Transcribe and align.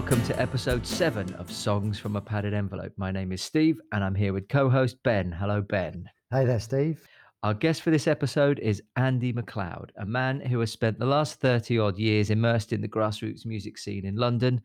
welcome 0.00 0.22
to 0.22 0.40
episode 0.40 0.86
seven 0.86 1.30
of 1.34 1.52
Songs 1.52 1.98
from 1.98 2.16
a 2.16 2.20
Padded 2.22 2.54
Envelope. 2.54 2.94
My 2.96 3.10
name 3.12 3.32
is 3.32 3.42
Steve, 3.42 3.78
and 3.92 4.02
I'm 4.02 4.14
here 4.14 4.32
with 4.32 4.48
co 4.48 4.70
host 4.70 4.96
Ben. 5.04 5.30
Hello, 5.30 5.60
Ben. 5.60 6.08
Hey 6.30 6.46
there, 6.46 6.58
Steve. 6.58 7.06
Our 7.42 7.52
guest 7.52 7.82
for 7.82 7.90
this 7.90 8.06
episode 8.06 8.58
is 8.60 8.82
Andy 8.96 9.30
McLeod, 9.34 9.90
a 9.98 10.06
man 10.06 10.40
who 10.40 10.58
has 10.60 10.72
spent 10.72 10.98
the 10.98 11.04
last 11.04 11.38
30 11.40 11.78
odd 11.78 11.98
years 11.98 12.30
immersed 12.30 12.72
in 12.72 12.80
the 12.80 12.88
grassroots 12.88 13.44
music 13.44 13.76
scene 13.76 14.06
in 14.06 14.16
London. 14.16 14.62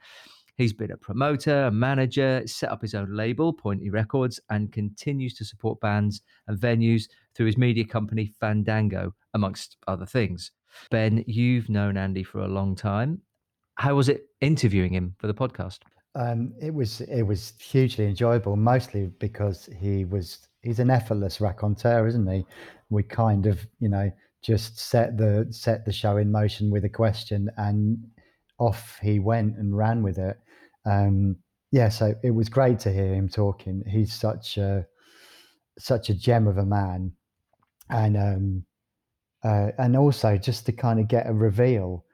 He's 0.55 0.72
been 0.72 0.91
a 0.91 0.98
promoter, 0.98 1.66
a 1.66 1.72
manager, 1.72 2.44
set 2.46 2.72
up 2.72 2.82
his 2.82 2.96
own 2.96 3.13
label, 3.13 3.52
Pointy 3.52 3.90
Records, 3.90 4.40
and 4.52 4.72
continues 4.72 5.34
to 5.34 5.44
support 5.44 5.82
bands 5.82 6.22
and 6.48 6.58
venues 6.58 7.10
through 7.36 7.48
his 7.48 7.58
media 7.58 7.84
company, 7.84 8.32
Fandango, 8.40 9.13
amongst 9.34 9.76
other 9.86 10.05
things. 10.05 10.52
Ben, 10.91 11.26
you've 11.27 11.68
known 11.68 11.98
Andy 11.98 12.24
for 12.24 12.40
a 12.40 12.48
long 12.48 12.74
time. 12.74 13.22
How 13.77 13.96
was 13.96 14.08
it 14.08 14.30
interviewing 14.45 14.94
him 14.94 15.16
for 15.17 15.27
the 15.27 15.34
podcast? 15.34 15.80
Um, 16.16 16.54
it 16.62 16.73
was 16.73 17.02
it 17.02 17.23
was 17.23 17.54
hugely 17.59 18.05
enjoyable, 18.05 18.55
mostly 18.55 19.08
because 19.20 19.70
he 19.80 20.05
was 20.05 20.48
he's 20.62 20.80
an 20.80 20.90
effortless 20.90 21.41
raconteur, 21.41 22.08
isn't 22.08 22.27
he? 22.27 22.46
We 22.90 23.04
kind 23.04 23.48
of 23.48 23.65
you 23.79 23.90
know 23.90 24.12
just 24.41 24.79
set 24.79 25.18
the 25.18 25.48
set 25.49 25.85
the 25.85 25.91
show 25.91 26.18
in 26.18 26.32
motion 26.32 26.71
with 26.71 26.85
a 26.85 26.90
question, 26.90 27.49
and 27.57 27.98
off 28.60 28.98
he 29.02 29.20
went 29.20 29.57
and 29.57 29.76
ran 29.76 30.04
with 30.04 30.18
it. 30.18 30.37
Um, 30.85 31.37
yeah, 31.71 31.90
so 31.90 32.13
it 32.24 32.32
was 32.32 32.48
great 32.48 32.80
to 32.80 32.93
hear 32.93 33.13
him 33.13 33.27
talking. 33.27 33.84
He's 33.85 34.13
such 34.13 34.57
a 34.57 34.85
such 35.77 36.09
a 36.09 36.13
gem 36.13 36.48
of 36.48 36.57
a 36.57 36.65
man, 36.65 37.12
and 37.90 38.15
um, 38.15 38.65
uh, 39.43 39.71
and 39.77 39.98
also 39.98 40.37
just 40.37 40.65
to 40.68 40.71
kind 40.71 41.02
of 41.02 41.09
get 41.09 41.27
a 41.27 41.34
reveal 41.34 42.05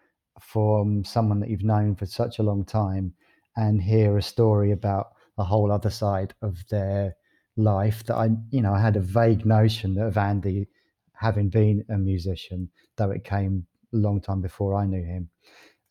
from 0.52 1.04
someone 1.04 1.40
that 1.40 1.50
you've 1.50 1.64
known 1.64 1.96
for 1.96 2.06
such 2.06 2.40
a 2.40 2.44
long 2.44 2.66
time 2.66 3.14
and 3.56 3.82
hear 3.82 4.18
a 4.18 4.22
story 4.22 4.72
about 4.72 5.08
a 5.38 5.44
whole 5.44 5.72
other 5.72 5.90
side 5.90 6.34
of 6.42 6.58
their 6.70 7.16
life 7.56 8.04
that 8.06 8.16
I, 8.16 8.30
you 8.50 8.62
know, 8.62 8.74
I 8.74 8.82
had 8.82 8.96
a 8.96 9.02
vague 9.02 9.46
notion 9.46 9.98
of 9.98 10.18
Andy 10.18 10.68
having 11.14 11.50
been 11.50 11.86
a 11.90 11.98
musician, 11.98 12.70
though 12.98 13.12
it 13.12 13.24
came 13.24 13.66
a 13.94 13.98
long 13.98 14.20
time 14.20 14.42
before 14.42 14.76
I 14.76 14.86
knew 14.86 15.04
him. 15.04 15.30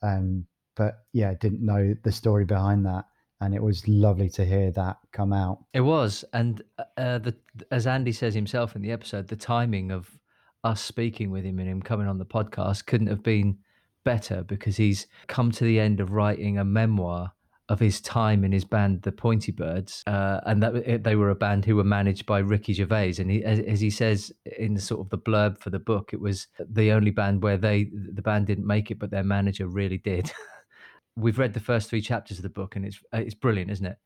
Um, 0.03 0.47
but 0.77 1.05
yeah, 1.13 1.35
didn't 1.35 1.65
know 1.65 1.95
the 2.05 2.13
story 2.13 2.45
behind 2.45 2.85
that, 2.87 3.05
and 3.41 3.55
it 3.55 3.63
was 3.63 3.87
lovely 3.89 4.29
to 4.31 4.45
hear 4.45 4.71
that 4.73 4.97
come 5.13 5.33
out. 5.33 5.59
It 5.73 5.83
was, 5.83 6.25
and 6.33 6.63
uh, 6.97 7.19
the 7.19 7.35
as 7.71 7.87
Andy 7.87 8.13
says 8.13 8.35
himself 8.35 8.77
in 8.77 8.83
the 8.83 8.93
episode, 8.93 9.29
the 9.29 9.37
timing 9.37 9.91
of 9.91 10.11
us 10.65 10.81
speaking 10.81 11.31
with 11.31 11.45
him 11.45 11.59
and 11.59 11.69
him 11.69 11.83
coming 11.83 12.07
on 12.07 12.19
the 12.19 12.27
podcast 12.27 12.87
couldn't 12.87 13.09
have 13.09 13.23
been 13.23 13.59
better 14.05 14.43
because 14.43 14.77
he's 14.77 15.07
come 15.27 15.51
to 15.53 15.65
the 15.65 15.81
end 15.81 16.01
of 16.01 16.13
writing 16.13 16.59
a 16.59 16.65
memoir 16.65 17.33
of 17.71 17.79
his 17.79 18.01
time 18.01 18.45
in 18.45 18.51
his 18.51 18.65
band, 18.65 19.01
the 19.03 19.13
Pointy 19.13 19.53
Birds, 19.53 20.03
uh, 20.09 20.41
and 20.45 20.61
that 20.61 21.05
they 21.05 21.15
were 21.15 21.31
a 21.31 21.37
band 21.37 21.65
who 21.65 21.77
were 21.77 21.85
managed 21.85 22.27
by 22.27 22.41
Ricky 22.41 22.73
Gervais. 22.73 23.15
And 23.19 23.31
he, 23.31 23.45
as, 23.45 23.61
as, 23.61 23.81
he 23.81 23.91
says 23.91 24.33
in 24.59 24.75
the 24.75 24.81
sort 24.81 25.01
of 25.01 25.09
the 25.09 25.19
blurb 25.19 25.61
for 25.61 25.71
the 25.71 25.79
book, 25.79 26.11
it 26.13 26.21
was 26.21 26.49
the 26.59 26.91
only 26.91 27.13
band 27.13 27.45
where 27.45 27.57
they 27.57 27.89
the 28.13 28.23
band 28.23 28.49
didn't 28.49 28.67
make 28.67 28.91
it, 28.91 28.99
but 28.99 29.13
their 29.13 29.23
manager 29.23 29.69
really 29.69 29.99
did. 29.99 30.33
We've 31.17 31.39
read 31.39 31.55
the 31.55 31.61
first 31.61 31.89
three 31.89 32.01
chapters 32.01 32.39
of 32.39 32.43
the 32.43 32.49
book, 32.49 32.75
and 32.75 32.85
it's 32.85 32.99
it's 33.13 33.35
brilliant, 33.35 33.71
isn't 33.71 33.87
it? 33.87 33.99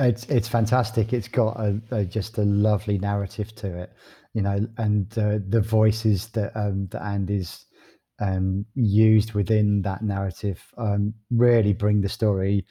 It's 0.00 0.24
it's 0.24 0.48
fantastic. 0.48 1.12
It's 1.12 1.28
got 1.28 1.60
a, 1.60 1.80
a 1.92 2.04
just 2.04 2.38
a 2.38 2.42
lovely 2.42 2.98
narrative 2.98 3.54
to 3.56 3.82
it, 3.82 3.92
you 4.34 4.42
know, 4.42 4.66
and 4.78 5.16
uh, 5.16 5.38
the 5.48 5.60
voices 5.60 6.26
that 6.28 6.56
um, 6.56 6.88
that 6.88 7.02
Andy's 7.02 7.66
um, 8.22 8.64
used 8.76 9.32
within 9.32 9.82
that 9.82 10.02
narrative 10.02 10.72
um, 10.78 11.12
really 11.30 11.72
bring 11.72 12.00
the 12.00 12.08
story 12.08 12.64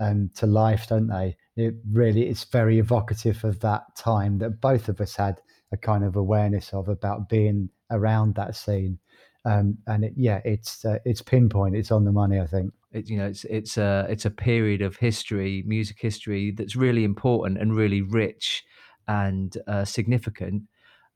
um, 0.00 0.30
to 0.36 0.46
life, 0.46 0.86
don't 0.88 1.08
they? 1.08 1.36
It 1.56 1.74
really 1.92 2.22
it's 2.22 2.44
very 2.44 2.78
evocative 2.78 3.44
of 3.44 3.60
that 3.60 3.94
time 3.96 4.38
that 4.38 4.62
both 4.62 4.88
of 4.88 5.00
us 5.02 5.14
had 5.14 5.42
a 5.72 5.76
kind 5.76 6.04
of 6.04 6.16
awareness 6.16 6.72
of 6.72 6.88
about 6.88 7.28
being 7.28 7.68
around 7.90 8.34
that 8.36 8.56
scene. 8.56 8.98
Um, 9.44 9.76
and 9.86 10.06
it, 10.06 10.14
yeah, 10.16 10.40
it's 10.42 10.86
uh, 10.86 10.98
it's 11.04 11.20
pinpoint. 11.20 11.76
It's 11.76 11.92
on 11.92 12.04
the 12.04 12.12
money. 12.12 12.40
I 12.40 12.46
think. 12.46 12.72
It, 12.92 13.10
you 13.10 13.18
know, 13.18 13.26
it's 13.26 13.44
it's 13.44 13.76
a 13.76 14.06
it's 14.08 14.24
a 14.24 14.30
period 14.30 14.80
of 14.80 14.96
history, 14.96 15.62
music 15.66 15.98
history 16.00 16.50
that's 16.50 16.76
really 16.76 17.04
important 17.04 17.60
and 17.60 17.76
really 17.76 18.00
rich 18.00 18.64
and 19.06 19.54
uh, 19.66 19.84
significant. 19.84 20.62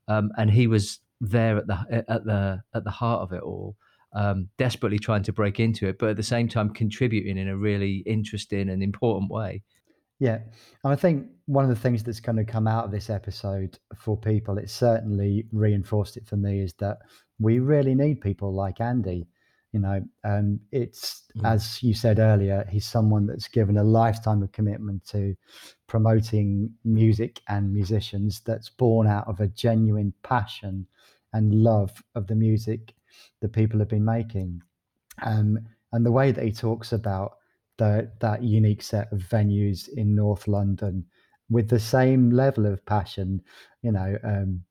Um, 0.07 0.31
and 0.37 0.51
he 0.51 0.67
was 0.67 0.99
there 1.21 1.57
at 1.57 1.67
the 1.67 2.03
at 2.07 2.25
the 2.25 2.61
at 2.73 2.83
the 2.83 2.91
heart 2.91 3.21
of 3.21 3.33
it 3.33 3.41
all, 3.41 3.75
um, 4.13 4.49
desperately 4.57 4.99
trying 4.99 5.23
to 5.23 5.33
break 5.33 5.59
into 5.59 5.87
it, 5.87 5.99
but 5.99 6.09
at 6.09 6.17
the 6.17 6.23
same 6.23 6.47
time 6.47 6.69
contributing 6.69 7.37
in 7.37 7.47
a 7.47 7.57
really 7.57 7.97
interesting 8.05 8.69
and 8.69 8.81
important 8.81 9.31
way. 9.31 9.63
Yeah, 10.19 10.39
and 10.83 10.93
I 10.93 10.95
think 10.95 11.27
one 11.45 11.63
of 11.63 11.69
the 11.69 11.75
things 11.75 12.03
that's 12.03 12.19
going 12.19 12.35
to 12.35 12.43
come 12.43 12.67
out 12.67 12.85
of 12.85 12.91
this 12.91 13.09
episode 13.09 13.79
for 13.95 14.17
people, 14.17 14.57
it 14.57 14.69
certainly 14.69 15.45
reinforced 15.51 16.17
it 16.17 16.27
for 16.27 16.35
me, 16.35 16.59
is 16.59 16.73
that 16.79 16.97
we 17.39 17.59
really 17.59 17.95
need 17.95 18.19
people 18.21 18.53
like 18.53 18.81
Andy. 18.81 19.27
You 19.71 19.79
know, 19.79 20.03
um, 20.23 20.59
it's 20.71 21.23
mm. 21.37 21.45
as 21.45 21.81
you 21.83 21.93
said 21.93 22.19
earlier, 22.19 22.65
he's 22.69 22.87
someone 22.87 23.27
that's 23.27 23.47
given 23.47 23.77
a 23.77 23.83
lifetime 23.83 24.41
of 24.41 24.51
commitment 24.51 25.05
to 25.09 25.35
promoting 25.87 26.71
music 26.83 27.39
and 27.47 27.71
musicians 27.71 28.41
that's 28.41 28.69
born 28.69 29.07
out 29.07 29.27
of 29.27 29.39
a 29.39 29.47
genuine 29.47 30.13
passion 30.23 30.87
and 31.33 31.63
love 31.63 31.91
of 32.15 32.27
the 32.27 32.35
music 32.35 32.93
that 33.41 33.53
people 33.53 33.79
have 33.79 33.89
been 33.89 34.05
making. 34.05 34.61
Um, 35.21 35.59
and 35.91 36.05
the 36.05 36.11
way 36.11 36.31
that 36.31 36.43
he 36.43 36.51
talks 36.51 36.93
about 36.93 37.37
the, 37.77 38.11
that 38.19 38.43
unique 38.43 38.81
set 38.81 39.11
of 39.11 39.19
venues 39.19 39.87
in 39.95 40.15
North 40.15 40.47
London 40.47 41.05
with 41.49 41.69
the 41.69 41.79
same 41.79 42.29
level 42.29 42.65
of 42.65 42.85
passion, 42.85 43.41
you 43.81 43.91
know, 43.91 44.17
um, 44.23 44.61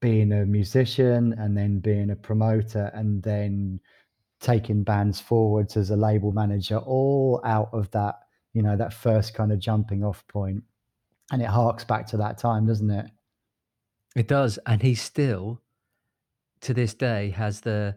being 0.00 0.32
a 0.32 0.44
musician 0.46 1.34
and 1.38 1.56
then 1.56 1.78
being 1.78 2.10
a 2.10 2.16
promoter 2.16 2.90
and 2.94 3.22
then 3.22 3.80
taking 4.40 4.82
bands 4.82 5.20
forwards 5.20 5.76
as 5.76 5.90
a 5.90 5.96
label 5.96 6.32
manager, 6.32 6.78
all 6.78 7.40
out 7.44 7.68
of 7.72 7.90
that, 7.90 8.16
you 8.54 8.62
know, 8.62 8.76
that 8.76 8.92
first 8.92 9.34
kind 9.34 9.52
of 9.52 9.58
jumping 9.58 10.02
off 10.02 10.26
point. 10.28 10.62
And 11.32 11.40
it 11.40 11.48
harks 11.48 11.84
back 11.84 12.06
to 12.08 12.16
that 12.16 12.38
time, 12.38 12.66
doesn't 12.66 12.90
it? 12.90 13.10
It 14.16 14.28
does. 14.28 14.58
And 14.66 14.82
he 14.82 14.94
still, 14.94 15.60
to 16.62 16.74
this 16.74 16.94
day, 16.94 17.30
has 17.30 17.60
the 17.60 17.96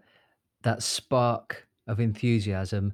that 0.64 0.82
spark 0.82 1.68
of 1.88 2.00
enthusiasm 2.00 2.94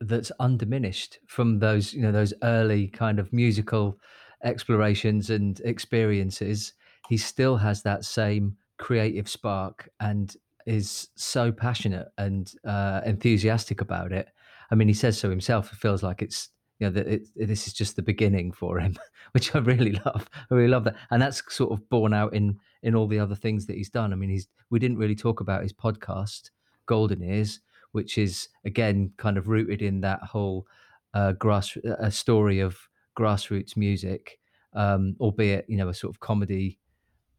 that's 0.00 0.32
undiminished 0.40 1.18
from 1.26 1.58
those, 1.58 1.92
you 1.92 2.02
know, 2.02 2.12
those 2.12 2.34
early 2.42 2.88
kind 2.88 3.18
of 3.18 3.32
musical 3.32 3.98
explorations 4.42 5.30
and 5.30 5.60
experiences. 5.60 6.74
He 7.08 7.16
still 7.16 7.56
has 7.56 7.82
that 7.82 8.04
same 8.04 8.56
creative 8.78 9.28
spark 9.28 9.88
and 10.00 10.34
is 10.66 11.08
so 11.16 11.52
passionate 11.52 12.08
and 12.18 12.52
uh, 12.66 13.02
enthusiastic 13.04 13.80
about 13.80 14.12
it. 14.12 14.28
I 14.70 14.74
mean, 14.74 14.88
he 14.88 14.94
says 14.94 15.18
so 15.18 15.28
himself. 15.30 15.72
It 15.72 15.78
feels 15.78 16.02
like 16.02 16.22
it's 16.22 16.48
you 16.78 16.86
know 16.86 16.92
that 16.92 17.06
it, 17.06 17.26
this 17.36 17.66
is 17.66 17.72
just 17.72 17.96
the 17.96 18.02
beginning 18.02 18.52
for 18.52 18.78
him, 18.78 18.96
which 19.32 19.54
I 19.54 19.58
really 19.58 19.92
love. 20.04 20.28
I 20.50 20.54
really 20.54 20.68
love 20.68 20.84
that, 20.84 20.96
and 21.10 21.22
that's 21.22 21.42
sort 21.54 21.72
of 21.72 21.88
borne 21.88 22.14
out 22.14 22.34
in 22.34 22.58
in 22.82 22.94
all 22.94 23.06
the 23.06 23.18
other 23.18 23.34
things 23.34 23.66
that 23.66 23.76
he's 23.76 23.90
done. 23.90 24.12
I 24.12 24.16
mean, 24.16 24.30
he's 24.30 24.48
we 24.70 24.78
didn't 24.78 24.98
really 24.98 25.14
talk 25.14 25.40
about 25.40 25.62
his 25.62 25.72
podcast, 25.72 26.50
Golden 26.86 27.22
Ears, 27.22 27.60
which 27.92 28.18
is 28.18 28.48
again 28.64 29.12
kind 29.16 29.38
of 29.38 29.48
rooted 29.48 29.82
in 29.82 30.00
that 30.00 30.22
whole 30.22 30.66
uh, 31.14 31.32
grass 31.32 31.76
a 31.98 32.10
story 32.10 32.60
of 32.60 32.76
grassroots 33.18 33.76
music, 33.76 34.38
um, 34.74 35.16
albeit 35.20 35.64
you 35.68 35.76
know 35.76 35.88
a 35.88 35.94
sort 35.94 36.14
of 36.14 36.20
comedy 36.20 36.78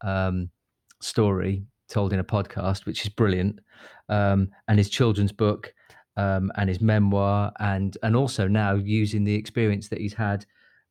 um, 0.02 0.50
story 1.00 1.64
told 1.88 2.12
in 2.12 2.18
a 2.18 2.24
podcast, 2.24 2.86
which 2.86 3.04
is 3.04 3.10
brilliant, 3.10 3.60
um, 4.08 4.48
and 4.66 4.78
his 4.78 4.88
children's 4.88 5.32
book 5.32 5.74
um, 6.16 6.50
and 6.56 6.68
his 6.68 6.80
memoir, 6.80 7.52
and 7.60 7.96
and 8.02 8.16
also 8.16 8.46
now 8.48 8.74
using 8.74 9.24
the 9.24 9.34
experience 9.34 9.88
that 9.88 10.00
he's 10.00 10.14
had 10.14 10.46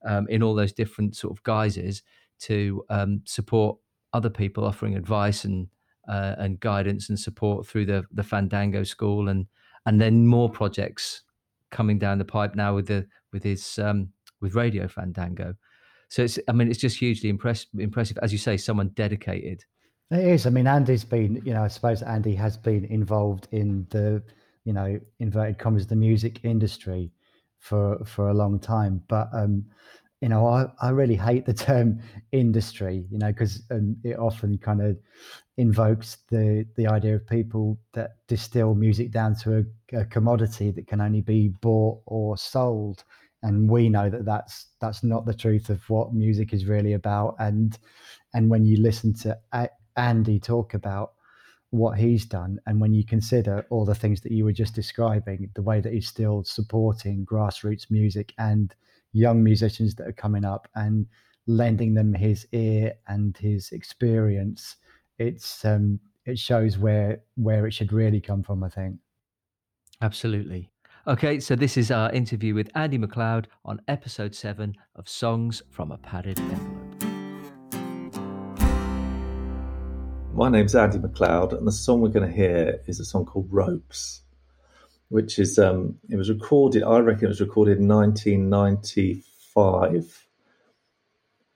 um, 0.05 0.27
in 0.29 0.43
all 0.43 0.55
those 0.55 0.73
different 0.73 1.15
sort 1.15 1.35
of 1.35 1.43
guises 1.43 2.03
to 2.39 2.83
um, 2.89 3.21
support 3.25 3.77
other 4.13 4.29
people, 4.29 4.65
offering 4.65 4.95
advice 4.95 5.45
and 5.45 5.67
uh, 6.07 6.35
and 6.37 6.59
guidance 6.59 7.09
and 7.09 7.19
support 7.19 7.65
through 7.67 7.85
the 7.85 8.03
the 8.11 8.23
Fandango 8.23 8.83
School, 8.83 9.29
and 9.29 9.45
and 9.85 9.99
then 9.99 10.25
more 10.27 10.49
projects 10.49 11.23
coming 11.71 11.97
down 11.99 12.17
the 12.17 12.25
pipe 12.25 12.55
now 12.55 12.75
with 12.75 12.87
the 12.87 13.07
with 13.33 13.43
his 13.43 13.79
um, 13.79 14.09
with 14.41 14.55
Radio 14.55 14.87
Fandango. 14.87 15.55
So 16.09 16.23
it's 16.23 16.39
I 16.47 16.51
mean 16.51 16.69
it's 16.69 16.79
just 16.79 16.97
hugely 16.97 17.29
impress- 17.29 17.67
impressive, 17.77 18.17
as 18.21 18.31
you 18.31 18.37
say, 18.37 18.57
someone 18.57 18.89
dedicated 18.89 19.63
it 20.11 20.19
is. 20.19 20.45
I 20.45 20.49
mean, 20.51 20.67
Andy's 20.67 21.03
been, 21.03 21.41
you 21.43 21.53
know, 21.53 21.63
I 21.63 21.67
suppose 21.67 22.01
Andy 22.01 22.35
has 22.35 22.57
been 22.57 22.85
involved 22.85 23.47
in 23.51 23.87
the, 23.89 24.21
you 24.65 24.73
know, 24.73 24.99
inverted 25.19 25.57
commas, 25.57 25.87
the 25.87 25.95
music 25.95 26.41
industry 26.43 27.11
for 27.59 28.03
for 28.05 28.29
a 28.29 28.33
long 28.33 28.59
time. 28.59 29.01
But 29.07 29.29
um, 29.33 29.65
you 30.21 30.29
know, 30.29 30.47
I, 30.47 30.65
I 30.81 30.89
really 30.89 31.15
hate 31.15 31.45
the 31.45 31.53
term 31.69 32.01
industry, 32.31 33.05
you 33.09 33.17
know, 33.17 33.27
because 33.27 33.63
um, 33.71 33.95
it 34.03 34.17
often 34.17 34.57
kind 34.57 34.81
of 34.81 34.97
invokes 35.57 36.17
the 36.29 36.65
the 36.75 36.87
idea 36.87 37.15
of 37.15 37.27
people 37.27 37.77
that 37.93 38.17
distill 38.27 38.75
music 38.75 39.11
down 39.11 39.35
to 39.35 39.65
a, 39.93 39.99
a, 39.99 40.05
commodity 40.05 40.71
that 40.71 40.87
can 40.87 40.99
only 40.99 41.21
be 41.21 41.49
bought 41.61 42.01
or 42.05 42.37
sold, 42.37 43.03
and 43.43 43.69
we 43.69 43.87
know 43.87 44.09
that 44.09 44.25
that's 44.25 44.67
that's 44.81 45.03
not 45.03 45.25
the 45.25 45.33
truth 45.33 45.69
of 45.69 45.87
what 45.89 46.13
music 46.13 46.53
is 46.53 46.65
really 46.65 46.93
about. 46.93 47.35
And 47.39 47.77
and 48.33 48.49
when 48.49 48.65
you 48.65 48.77
listen 48.77 49.13
to 49.19 49.37
Andy 49.95 50.39
talk 50.39 50.73
about 50.73 51.13
what 51.75 51.97
he's 51.97 52.25
done, 52.25 52.59
and 52.65 52.79
when 52.79 52.93
you 52.93 53.03
consider 53.03 53.65
all 53.69 53.85
the 53.85 53.95
things 53.95 54.21
that 54.21 54.31
you 54.31 54.45
were 54.45 54.51
just 54.51 54.75
describing, 54.75 55.49
the 55.55 55.61
way 55.61 55.81
that 55.81 55.93
he's 55.93 56.07
still 56.07 56.43
supporting 56.43 57.25
grassroots 57.25 57.91
music 57.91 58.33
and 58.37 58.73
young 59.13 59.43
musicians 59.43 59.95
that 59.95 60.07
are 60.07 60.13
coming 60.13 60.45
up 60.45 60.67
and 60.75 61.05
lending 61.47 61.93
them 61.93 62.13
his 62.13 62.47
ear 62.51 62.93
and 63.07 63.37
his 63.37 63.71
experience, 63.71 64.77
it's 65.19 65.63
um, 65.65 65.99
it 66.25 66.39
shows 66.39 66.77
where 66.77 67.21
where 67.35 67.67
it 67.67 67.73
should 67.73 67.93
really 67.93 68.21
come 68.21 68.43
from. 68.43 68.63
I 68.63 68.69
think. 68.69 68.97
Absolutely. 70.01 70.69
Okay, 71.07 71.39
so 71.39 71.55
this 71.55 71.77
is 71.77 71.91
our 71.91 72.11
interview 72.11 72.55
with 72.55 72.71
Andy 72.73 72.97
McLeod 72.97 73.45
on 73.63 73.79
episode 73.87 74.33
seven 74.33 74.75
of 74.95 75.07
Songs 75.07 75.61
from 75.69 75.91
a 75.91 75.97
Padded 75.97 76.39
Envelope. 76.39 76.84
My 80.35 80.49
name's 80.49 80.75
Andy 80.75 80.97
McLeod, 80.97 81.57
and 81.57 81.65
the 81.65 81.71
song 81.71 82.01
we're 82.01 82.09
going 82.09 82.29
to 82.29 82.35
hear 82.35 82.81
is 82.87 82.99
a 82.99 83.05
song 83.05 83.25
called 83.25 83.47
Ropes 83.49 84.21
which 85.09 85.37
is 85.39 85.57
um, 85.57 85.97
it 86.09 86.17
was 86.17 86.29
recorded. 86.29 86.83
I 86.83 86.99
reckon 86.99 87.23
it 87.25 87.29
was 87.29 87.41
recorded 87.41 87.79
in 87.79 87.87
1995. 87.87 90.27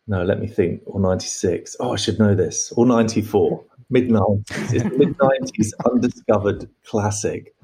No, 0.07 0.23
let 0.23 0.39
me 0.39 0.47
think. 0.47 0.81
Or 0.85 0.99
96. 0.99 1.75
Oh, 1.79 1.93
I 1.93 1.97
should 1.97 2.17
know 2.19 2.35
this. 2.35 2.71
Or 2.75 2.85
94. 2.85 3.63
Mid 3.89 4.09
90s. 4.09 4.73
It's 4.73 4.97
mid 4.97 5.17
90s 5.17 5.71
undiscovered 5.91 6.69
classic, 6.85 7.55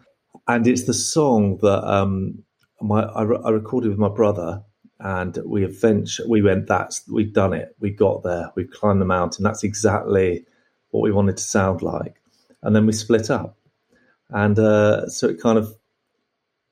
and 0.48 0.66
it's 0.68 0.84
the 0.84 0.94
song 0.94 1.58
that 1.58 1.84
um, 1.88 2.44
my 2.82 3.04
I, 3.04 3.24
I 3.24 3.52
recorded 3.52 3.90
with 3.90 4.00
my 4.00 4.10
brother 4.10 4.64
and 5.00 5.38
we 5.46 5.64
eventually 5.64 6.28
we 6.28 6.42
went 6.42 6.66
that's 6.68 7.08
we've 7.10 7.34
done 7.34 7.54
it 7.54 7.76
we 7.82 7.92
got 7.92 8.24
there 8.24 8.50
we've 8.56 8.72
climbed 8.72 9.02
the 9.02 9.06
mountain 9.06 9.44
that's 9.44 9.62
exactly 9.62 10.46
what 10.96 11.04
we 11.04 11.12
wanted 11.12 11.38
to 11.38 11.44
sound 11.44 11.82
like 11.82 12.16
and 12.64 12.76
then 12.76 12.86
we 12.86 12.94
split 12.94 13.30
up 13.30 13.58
and 14.30 14.58
uh, 14.58 15.08
so 15.08 15.30
it 15.30 15.42
kind 15.42 15.58
of, 15.58 15.76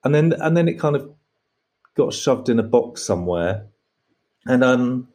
and 0.04 0.14
then 0.14 0.34
and 0.34 0.58
then 0.58 0.68
it 0.68 0.80
kind 0.80 0.96
of 0.96 1.10
got 1.96 2.14
shoved 2.14 2.50
in 2.50 2.60
a 2.60 2.64
box 2.64 3.04
somewhere, 3.04 3.68
and 4.46 4.64
um, 4.64 5.08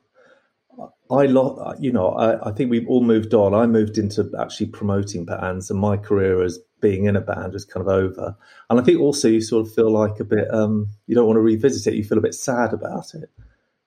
I 1.11 1.27
lost, 1.27 1.83
you 1.83 1.93
know, 1.93 2.11
I, 2.11 2.49
I, 2.49 2.53
think 2.53 2.71
we've 2.71 2.89
all 2.89 3.03
moved 3.03 3.35
on. 3.35 3.55
I 3.55 3.67
moved 3.67 3.99
into 3.99 4.31
actually 4.39 4.67
promoting 4.67 5.25
bands, 5.25 5.71
and 5.71 5.81
my 5.81 5.97
career 5.97 6.43
as 6.43 6.59
being 6.81 7.07
in 7.07 7.17
a 7.17 7.21
band 7.21 7.55
was 7.55 7.65
kind 7.65 7.85
of 7.85 7.93
over. 7.93 8.37
And 8.71 8.81
I 8.81 8.85
think 8.85 9.01
also 9.01 9.27
you 9.27 9.41
sort 9.41 9.67
of 9.67 9.75
feel 9.75 9.91
like 9.91 10.21
a 10.21 10.25
bit, 10.25 10.53
um, 10.55 10.89
you 11.09 11.17
don't 11.17 11.27
want 11.27 11.39
to 11.39 11.41
revisit 11.41 11.93
it. 11.93 11.97
You 11.97 12.05
feel 12.05 12.19
a 12.19 12.23
bit 12.23 12.35
sad 12.35 12.73
about 12.73 13.15
it. 13.15 13.31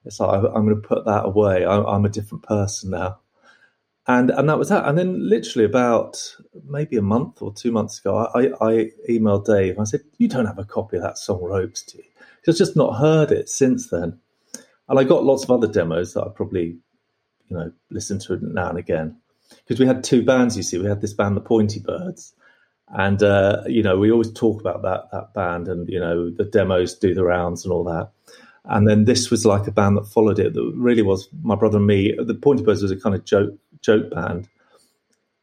It's 0.03 0.19
like 0.19 0.43
I'm 0.43 0.65
going 0.65 0.81
to 0.81 0.87
put 0.87 1.05
that 1.05 1.25
away. 1.25 1.65
I'm 1.65 2.03
a 2.03 2.09
different 2.09 2.43
person 2.43 2.89
now 2.89 3.19
and 4.07 4.31
and 4.31 4.49
that 4.49 4.57
was 4.57 4.69
that. 4.69 4.87
And 4.87 4.97
then 4.97 5.29
literally 5.29 5.65
about 5.65 6.35
maybe 6.67 6.97
a 6.97 7.01
month 7.01 7.41
or 7.41 7.53
two 7.53 7.71
months 7.71 7.99
ago, 7.99 8.29
I, 8.33 8.47
I 8.65 8.91
emailed 9.09 9.45
Dave. 9.45 9.73
And 9.73 9.81
I 9.81 9.83
said, 9.85 10.01
"You 10.17 10.27
don't 10.27 10.45
have 10.45 10.59
a 10.59 10.65
copy 10.65 10.97
of 10.97 11.03
that 11.03 11.17
song 11.17 11.43
Ropes, 11.43 11.83
do 11.83 11.99
you?" 11.99 12.03
He's 12.43 12.57
just 12.57 12.75
not 12.75 12.97
heard 12.97 13.31
it 13.31 13.49
since 13.49 13.89
then. 13.89 14.19
And 14.89 14.99
I 14.99 15.03
got 15.03 15.23
lots 15.23 15.43
of 15.43 15.51
other 15.51 15.67
demos 15.67 16.13
that 16.13 16.23
I 16.23 16.29
probably, 16.29 16.77
you 17.47 17.57
know, 17.57 17.71
listen 17.91 18.19
to 18.19 18.39
now 18.41 18.69
and 18.69 18.79
again 18.79 19.17
because 19.57 19.79
we 19.79 19.85
had 19.85 20.03
two 20.03 20.23
bands. 20.23 20.57
You 20.57 20.63
see, 20.63 20.79
we 20.79 20.87
had 20.87 21.01
this 21.01 21.13
band, 21.13 21.37
the 21.37 21.41
Pointy 21.41 21.79
Birds, 21.79 22.33
and 22.89 23.21
uh, 23.21 23.61
you 23.67 23.83
know, 23.83 23.99
we 23.99 24.11
always 24.11 24.33
talk 24.33 24.59
about 24.59 24.81
that 24.81 25.11
that 25.11 25.33
band, 25.35 25.67
and 25.67 25.87
you 25.87 25.99
know, 25.99 26.31
the 26.31 26.45
demos 26.45 26.95
do 26.95 27.13
the 27.13 27.23
rounds 27.23 27.63
and 27.63 27.71
all 27.71 27.83
that. 27.83 28.09
And 28.65 28.87
then 28.87 29.05
this 29.05 29.31
was 29.31 29.45
like 29.45 29.67
a 29.67 29.71
band 29.71 29.97
that 29.97 30.05
followed 30.05 30.37
it. 30.39 30.53
That 30.53 30.73
really 30.75 31.01
was 31.01 31.27
my 31.41 31.55
brother 31.55 31.77
and 31.77 31.87
me. 31.87 32.15
The 32.17 32.35
Pointy 32.35 32.63
Birds 32.63 32.81
was 32.81 32.91
a 32.91 32.99
kind 32.99 33.15
of 33.15 33.25
joke 33.25 33.53
joke 33.81 34.09
band. 34.09 34.47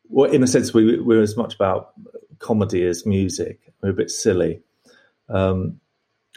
Well, 0.08 0.30
in 0.30 0.42
a 0.42 0.46
sense, 0.46 0.72
we, 0.72 0.98
we 0.98 1.16
were 1.16 1.22
as 1.22 1.36
much 1.36 1.54
about 1.54 1.92
comedy 2.38 2.84
as 2.86 3.04
music. 3.04 3.72
We 3.82 3.88
were 3.88 3.92
a 3.92 3.96
bit 3.96 4.10
silly. 4.10 4.62
Um, 5.28 5.80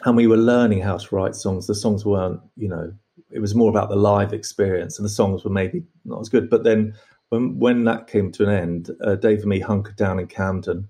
and 0.04 0.16
we 0.16 0.26
were 0.26 0.36
learning 0.36 0.80
how 0.80 0.98
to 0.98 1.14
write 1.14 1.34
songs. 1.34 1.66
The 1.66 1.74
songs 1.74 2.04
weren't, 2.04 2.40
you 2.56 2.68
know, 2.68 2.92
it 3.30 3.40
was 3.40 3.54
more 3.54 3.70
about 3.70 3.88
the 3.88 3.96
live 3.96 4.32
experience, 4.32 4.98
and 4.98 5.04
the 5.04 5.10
songs 5.10 5.44
were 5.44 5.50
maybe 5.50 5.82
not 6.04 6.20
as 6.20 6.28
good. 6.28 6.50
But 6.50 6.64
then 6.64 6.94
when 7.30 7.58
when 7.58 7.84
that 7.84 8.06
came 8.06 8.30
to 8.32 8.44
an 8.44 8.50
end, 8.50 8.90
uh, 9.02 9.14
Dave 9.14 9.40
and 9.40 9.48
me 9.48 9.60
hunkered 9.60 9.96
down 9.96 10.18
in 10.18 10.26
Camden, 10.26 10.88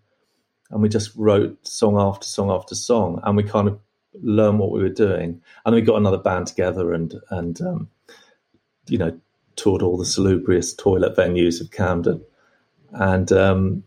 and 0.71 0.83
we 0.83 0.89
just 0.89 1.15
wrote 1.15 1.67
song 1.67 1.99
after 1.99 2.27
song 2.27 2.51
after 2.51 2.75
song, 2.75 3.21
and 3.23 3.37
we 3.37 3.43
kind 3.43 3.69
of 3.69 3.79
learned 4.21 4.59
what 4.59 4.73
we 4.73 4.83
were 4.83 4.89
doing. 4.89 5.41
And 5.65 5.75
we 5.75 5.83
got 5.83 5.97
another 5.97 6.19
band 6.19 6.49
together, 6.49 6.93
and 6.93 7.15
and 7.31 7.61
um, 7.61 7.89
you 8.89 8.99
know 8.99 9.21
toured 9.57 9.83
all 9.83 9.97
the 9.97 10.05
salubrious 10.05 10.75
toilet 10.75 11.17
venues 11.17 11.61
of 11.61 11.71
Camden, 11.71 12.23
and 12.93 13.31
um, 13.33 13.85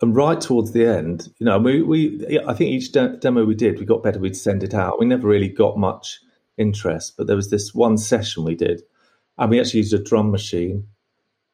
and 0.00 0.14
right 0.14 0.40
towards 0.40 0.72
the 0.72 0.86
end, 0.86 1.32
you 1.38 1.46
know, 1.46 1.58
we 1.58 1.82
we 1.82 2.38
I 2.46 2.54
think 2.54 2.70
each 2.70 2.92
de- 2.92 3.16
demo 3.16 3.44
we 3.44 3.54
did, 3.54 3.78
we 3.78 3.84
got 3.84 4.02
better. 4.02 4.18
We'd 4.18 4.36
send 4.36 4.62
it 4.62 4.74
out. 4.74 4.98
We 4.98 5.06
never 5.06 5.28
really 5.28 5.48
got 5.48 5.78
much 5.78 6.20
interest, 6.56 7.14
but 7.16 7.26
there 7.26 7.36
was 7.36 7.50
this 7.50 7.74
one 7.74 7.98
session 7.98 8.44
we 8.44 8.54
did, 8.54 8.82
and 9.38 9.50
we 9.50 9.60
actually 9.60 9.80
used 9.80 9.94
a 9.94 10.02
drum 10.02 10.30
machine, 10.30 10.86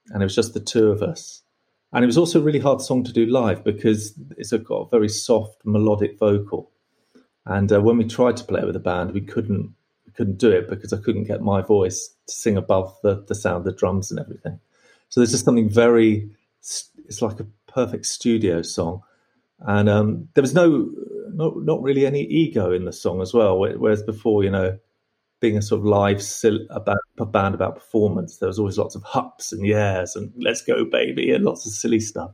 and 0.09 0.23
it 0.23 0.27
was 0.27 0.35
just 0.35 0.55
the 0.55 0.61
two 0.61 0.91
of 0.91 1.03
us. 1.03 1.43
And 1.93 2.05
it 2.05 2.07
was 2.07 2.19
also 2.19 2.41
a 2.41 2.43
really 2.43 2.61
hard 2.61 2.81
song 2.81 3.03
to 3.05 3.13
do 3.13 3.27
live 3.27 3.65
because 3.65 4.15
it's 4.37 4.53
got 4.53 4.87
a 4.87 4.89
very 4.91 5.09
soft 5.09 5.61
melodic 5.65 6.19
vocal. 6.19 6.71
And 7.47 7.73
uh, 7.73 7.81
when 7.81 7.99
we 7.99 8.05
tried 8.05 8.37
to 8.37 8.45
play 8.45 8.61
it 8.61 8.67
with 8.67 8.77
a 8.77 8.81
band, 8.81 9.13
we 9.13 9.23
couldn't 9.23 9.75
couldn't 10.17 10.39
do 10.39 10.51
it 10.51 10.69
because 10.69 10.93
I 10.93 10.99
couldn't 10.99 11.25
get 11.25 11.43
my 11.43 11.63
voice 11.63 12.15
to 12.27 12.33
sing 12.33 12.57
above 12.57 12.97
the, 13.03 13.25
the 13.27 13.35
sound 13.35 13.59
of 13.59 13.65
the 13.65 13.73
drums 13.73 14.11
and 14.11 14.21
everything. 14.21 14.59
So 15.09 15.21
there's 15.21 15.33
just 15.33 15.45
something 15.45 15.69
very, 15.69 16.31
it's 16.61 17.21
like 17.21 17.41
a 17.41 17.47
perfect 17.67 18.07
studio 18.07 18.63
song. 18.63 19.03
And 19.61 19.89
um, 19.89 20.29
there 20.35 20.43
was 20.43 20.55
no, 20.55 20.91
not, 21.33 21.57
not 21.63 21.83
really 21.83 22.07
any 22.07 22.23
ego 22.23 22.73
in 22.73 22.85
the 22.85 22.93
song 22.93 23.21
as 23.21 23.35
well. 23.35 23.59
Whereas 23.59 24.03
before, 24.03 24.45
you 24.45 24.51
know, 24.51 24.79
being 25.41 25.57
a 25.57 25.63
sort 25.63 25.81
of 25.81 25.87
live 25.87 26.23
about, 26.71 26.99
a 27.19 27.27
band 27.27 27.55
about 27.55 27.75
performance, 27.75 28.37
there 28.37 28.47
was 28.47 28.59
always 28.59 28.79
lots 28.79 28.95
of 28.95 29.03
hups 29.03 29.53
and 29.53 29.67
yeahs 29.67 30.15
and 30.15 30.33
let's 30.37 30.63
go 30.63 30.85
baby 30.85 31.33
and 31.33 31.45
lots 31.45 31.67
of 31.67 31.73
silly 31.73 32.01
stuff, 32.01 32.31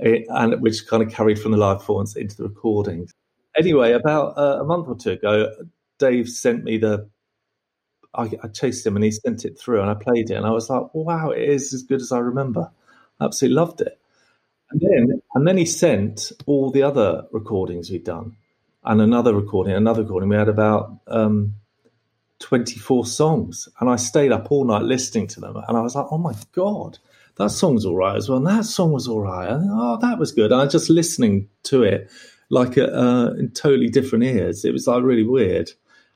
it, 0.00 0.26
and 0.30 0.60
which 0.60 0.86
kind 0.86 1.02
of 1.02 1.12
carried 1.12 1.38
from 1.38 1.52
the 1.52 1.58
live 1.58 1.78
performance 1.78 2.16
into 2.16 2.36
the 2.36 2.44
recordings. 2.44 3.12
Anyway, 3.58 3.92
about 3.92 4.38
uh, 4.38 4.58
a 4.60 4.64
month 4.64 4.88
or 4.88 4.96
two 4.96 5.12
ago, 5.12 5.52
Dave 6.00 6.28
sent 6.28 6.64
me 6.64 6.78
the. 6.78 7.08
I, 8.12 8.28
I, 8.42 8.48
chased 8.48 8.84
him 8.84 8.96
and 8.96 9.04
he 9.04 9.12
sent 9.12 9.44
it 9.44 9.56
through, 9.56 9.80
and 9.80 9.88
I 9.88 9.94
played 9.94 10.30
it, 10.30 10.34
and 10.34 10.44
I 10.44 10.50
was 10.50 10.68
like, 10.68 10.92
"Wow, 10.92 11.30
it 11.30 11.48
is 11.48 11.72
as 11.72 11.84
good 11.84 12.00
as 12.00 12.10
I 12.10 12.18
remember." 12.18 12.72
Absolutely 13.20 13.54
loved 13.54 13.80
it. 13.82 14.00
And 14.72 14.80
then, 14.80 15.22
and 15.34 15.46
then 15.46 15.56
he 15.56 15.66
sent 15.66 16.32
all 16.46 16.72
the 16.72 16.82
other 16.82 17.24
recordings 17.30 17.90
we'd 17.90 18.02
done, 18.02 18.36
and 18.82 19.00
another 19.00 19.34
recording, 19.34 19.74
another 19.74 20.02
recording. 20.02 20.28
We 20.28 20.36
had 20.36 20.48
about 20.48 20.98
um, 21.06 21.54
twenty-four 22.40 23.06
songs, 23.06 23.68
and 23.78 23.88
I 23.88 23.94
stayed 23.96 24.32
up 24.32 24.50
all 24.50 24.64
night 24.64 24.82
listening 24.82 25.28
to 25.28 25.40
them, 25.40 25.56
and 25.68 25.76
I 25.76 25.80
was 25.80 25.94
like, 25.94 26.06
"Oh 26.10 26.18
my 26.18 26.34
god." 26.52 26.98
That 27.36 27.50
song's 27.50 27.86
all 27.86 27.96
right 27.96 28.16
as 28.16 28.28
well. 28.28 28.36
And 28.36 28.46
that 28.48 28.66
song 28.66 28.92
was 28.92 29.08
all 29.08 29.22
right. 29.22 29.48
And, 29.48 29.66
oh, 29.72 29.96
that 30.02 30.18
was 30.18 30.30
good. 30.30 30.52
And 30.52 30.60
I 30.60 30.64
was 30.64 30.72
just 30.72 30.90
listening 30.90 31.48
to 31.62 31.82
it 31.84 32.10
like 32.50 32.76
a, 32.76 32.94
uh, 32.94 33.30
in 33.38 33.50
totally 33.52 33.88
different 33.88 34.24
ears. 34.24 34.64
It 34.64 34.72
was 34.72 34.86
like 34.86 35.02
really 35.02 35.22
weird. 35.22 35.70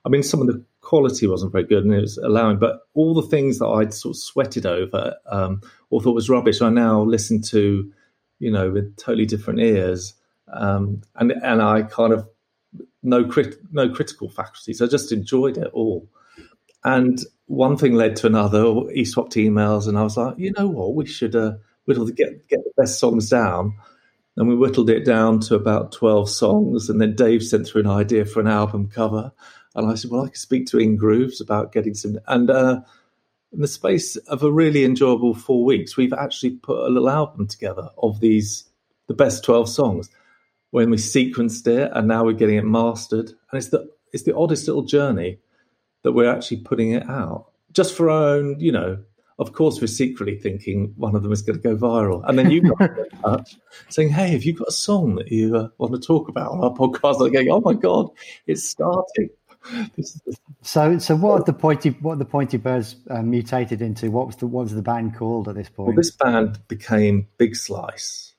I 0.04 0.08
mean, 0.08 0.22
some 0.22 0.40
of 0.40 0.46
the 0.46 0.62
quality 0.80 1.26
wasn't 1.26 1.52
very 1.52 1.64
good 1.64 1.84
and 1.84 1.94
it 1.94 2.00
was 2.00 2.18
allowing, 2.18 2.58
but 2.58 2.80
all 2.94 3.14
the 3.14 3.22
things 3.22 3.58
that 3.58 3.66
I'd 3.66 3.94
sort 3.94 4.14
of 4.16 4.20
sweated 4.20 4.66
over 4.66 5.14
um, 5.26 5.62
or 5.90 6.02
thought 6.02 6.14
was 6.14 6.28
rubbish, 6.28 6.60
I 6.60 6.68
now 6.68 7.02
listen 7.02 7.40
to, 7.42 7.90
you 8.38 8.50
know, 8.50 8.70
with 8.70 8.96
totally 8.96 9.26
different 9.26 9.60
ears. 9.60 10.14
Um, 10.52 11.02
and 11.16 11.32
and 11.32 11.62
I 11.62 11.82
kind 11.82 12.12
of 12.12 12.28
no 13.02 13.24
crit 13.24 13.56
no 13.72 13.88
critical 13.88 14.28
faculties. 14.28 14.82
I 14.82 14.86
just 14.86 15.10
enjoyed 15.10 15.56
it 15.56 15.70
all. 15.72 16.08
And 16.84 17.18
one 17.46 17.76
thing 17.76 17.94
led 17.94 18.16
to 18.16 18.26
another. 18.26 18.62
He 18.92 19.04
swapped 19.04 19.34
emails, 19.34 19.88
and 19.88 19.98
I 19.98 20.02
was 20.02 20.16
like, 20.16 20.38
you 20.38 20.52
know 20.56 20.68
what, 20.68 20.94
we 20.94 21.06
should 21.06 21.34
uh, 21.34 21.54
whittle 21.86 22.06
get 22.08 22.46
get 22.48 22.62
the 22.62 22.72
best 22.76 22.98
songs 22.98 23.30
down. 23.30 23.74
And 24.36 24.48
we 24.48 24.56
whittled 24.56 24.90
it 24.90 25.04
down 25.04 25.40
to 25.40 25.54
about 25.54 25.92
twelve 25.92 26.28
songs. 26.28 26.90
And 26.90 27.00
then 27.00 27.14
Dave 27.14 27.42
sent 27.42 27.66
through 27.66 27.82
an 27.82 27.88
idea 27.88 28.24
for 28.24 28.40
an 28.40 28.48
album 28.48 28.88
cover. 28.88 29.32
And 29.74 29.90
I 29.90 29.94
said, 29.94 30.10
well, 30.10 30.24
I 30.24 30.28
could 30.28 30.36
speak 30.36 30.66
to 30.68 30.78
In 30.78 30.96
Grooves 30.96 31.40
about 31.40 31.72
getting 31.72 31.94
some. 31.94 32.18
And 32.28 32.50
uh, 32.50 32.80
in 33.52 33.60
the 33.60 33.68
space 33.68 34.16
of 34.16 34.42
a 34.42 34.52
really 34.52 34.84
enjoyable 34.84 35.34
four 35.34 35.64
weeks, 35.64 35.96
we've 35.96 36.12
actually 36.12 36.50
put 36.50 36.78
a 36.78 36.88
little 36.90 37.10
album 37.10 37.46
together 37.46 37.88
of 37.98 38.20
these, 38.20 38.64
the 39.08 39.14
best 39.14 39.44
12 39.44 39.68
songs. 39.68 40.10
When 40.70 40.90
we 40.90 40.96
sequenced 40.96 41.66
it, 41.68 41.90
and 41.94 42.08
now 42.08 42.24
we're 42.24 42.32
getting 42.32 42.56
it 42.56 42.64
mastered. 42.64 43.28
And 43.28 43.58
it's 43.58 43.68
the, 43.68 43.88
it's 44.12 44.24
the 44.24 44.36
oddest 44.36 44.66
little 44.66 44.82
journey. 44.82 45.38
that 46.02 46.12
we're 46.12 46.30
actually 46.30 46.58
putting 46.58 46.92
it 46.92 47.08
out 47.08 47.50
just 47.72 47.94
for 47.94 48.08
our 48.08 48.36
own, 48.36 48.60
you 48.60 48.72
know. 48.72 48.98
Of 49.36 49.52
course, 49.52 49.80
we're 49.80 49.88
secretly 49.88 50.38
thinking 50.38 50.94
one 50.96 51.16
of 51.16 51.24
them 51.24 51.32
is 51.32 51.42
going 51.42 51.60
to 51.60 51.62
go 51.62 51.76
viral, 51.76 52.22
and 52.28 52.38
then 52.38 52.52
you 52.52 52.62
got 52.62 52.80
in 52.98 53.20
touch 53.20 53.56
saying, 53.88 54.10
"Hey, 54.10 54.28
have 54.28 54.44
you 54.44 54.52
got 54.52 54.68
a 54.68 54.72
song 54.72 55.16
that 55.16 55.32
you 55.32 55.56
uh, 55.56 55.68
want 55.78 55.92
to 55.92 55.98
talk 55.98 56.28
about 56.28 56.52
on 56.52 56.60
our 56.60 56.70
podcast?" 56.70 57.20
I'm 57.20 57.32
going, 57.32 57.50
"Oh 57.50 57.60
my 57.60 57.72
god, 57.72 58.10
it's 58.46 58.62
starting." 58.62 59.30
So, 60.62 60.98
so 60.98 61.16
what 61.16 61.46
the 61.46 61.52
pointy 61.52 61.90
what 62.00 62.18
the 62.18 62.24
pointy 62.24 62.56
birds 62.56 62.96
uh, 63.10 63.22
mutated 63.22 63.82
into? 63.82 64.10
What 64.10 64.26
was 64.26 64.36
the 64.36 64.46
what 64.46 64.64
was 64.64 64.74
the 64.74 64.82
band 64.82 65.16
called 65.16 65.48
at 65.48 65.54
this 65.54 65.68
point? 65.68 65.88
Well, 65.88 65.96
this 65.96 66.10
band 66.10 66.58
became 66.68 67.28
Big 67.38 67.56
Slice. 67.56 68.34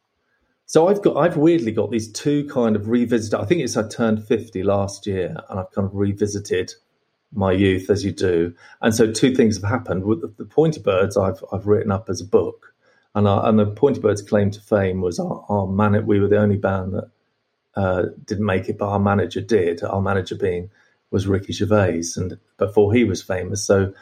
So 0.66 0.88
I've 0.88 1.02
got 1.02 1.18
I've 1.18 1.38
weirdly 1.38 1.72
got 1.72 1.92
these 1.92 2.12
two 2.12 2.48
kind 2.48 2.76
of 2.76 2.88
revisited. 2.88 3.40
I 3.40 3.46
think 3.46 3.62
it's 3.62 3.78
I 3.78 3.88
turned 3.88 4.26
fifty 4.26 4.64
last 4.64 5.06
year, 5.08 5.36
and 5.50 5.60
I've 5.60 5.72
kind 5.72 5.88
of 5.88 5.96
revisited 5.96 6.74
my 7.34 7.52
youth 7.52 7.90
as 7.90 8.04
you 8.06 8.12
do. 8.12 8.54
And 8.82 8.94
so 8.94 9.12
two 9.12 9.36
things 9.36 9.60
have 9.62 9.70
happened 9.70 10.06
with 10.06 10.22
the, 10.22 10.34
the 10.38 10.46
Pointy 10.46 10.82
Birds. 10.82 11.18
I've 11.18 11.44
I've 11.52 11.68
written 11.68 11.92
up 11.92 12.10
as 12.10 12.22
a 12.22 12.26
book, 12.26 12.74
and 13.14 13.28
our, 13.28 13.48
and 13.48 13.60
the 13.60 13.68
Pointy 13.68 14.00
Birds' 14.00 14.22
claim 14.22 14.52
to 14.52 14.62
fame 14.62 15.02
was 15.02 15.20
our, 15.20 15.46
our 15.50 15.68
man. 15.68 16.06
We 16.06 16.20
were 16.20 16.28
the 16.28 16.40
only 16.40 16.58
band 16.58 16.94
that 16.94 17.10
uh, 17.76 18.06
didn't 18.26 18.46
make 18.46 18.70
it, 18.70 18.78
but 18.78 18.90
our 18.90 19.00
manager 19.00 19.42
did. 19.42 19.84
Our 19.84 20.02
manager 20.02 20.36
being 20.36 20.72
was 21.16 21.28
Ricky 21.28 21.54
Gervais, 21.54 22.04
and 22.18 22.38
before 22.58 22.94
he 22.94 23.06
was 23.06 23.24
famous. 23.24 23.64
So 23.64 23.94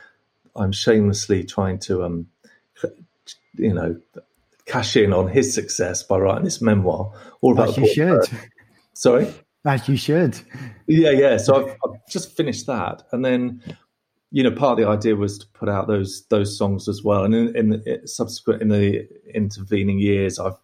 I'm 0.55 0.72
shamelessly 0.72 1.43
trying 1.43 1.77
to, 1.82 2.03
um, 2.03 2.27
you 3.53 3.72
know, 3.72 4.01
cash 4.65 4.96
in 4.96 5.13
on 5.13 5.27
his 5.27 5.53
success 5.53 6.01
by 6.01 6.17
writing 6.17 6.43
this 6.43 6.60
memoir 6.60 7.13
all 7.41 7.53
about. 7.53 7.70
As 7.70 7.77
you 7.77 7.88
should. 7.88 8.24
Sorry. 8.93 9.32
As 9.63 9.88
you 9.88 9.96
should. 9.96 10.39
Yeah, 10.88 11.12
yeah. 11.12 11.38
So 11.38 11.55
I've, 11.55 11.77
I've, 11.86 12.08
just 12.10 12.36
finished 12.36 12.65
that, 12.65 13.03
and 13.12 13.24
then, 13.24 13.62
you 14.32 14.41
know, 14.41 14.51
part 14.51 14.79
of 14.79 14.84
the 14.84 14.91
idea 14.91 15.15
was 15.15 15.38
to 15.38 15.48
put 15.53 15.70
out 15.70 15.88
those 15.88 16.25
those 16.29 16.58
songs 16.58 16.88
as 16.88 17.03
well. 17.03 17.25
And 17.25 17.36
in, 17.36 17.55
in 17.55 17.70
the 17.70 18.01
subsequent 18.05 18.63
in 18.63 18.70
the 18.70 19.08
intervening 19.36 20.00
years, 20.00 20.39
I've 20.39 20.58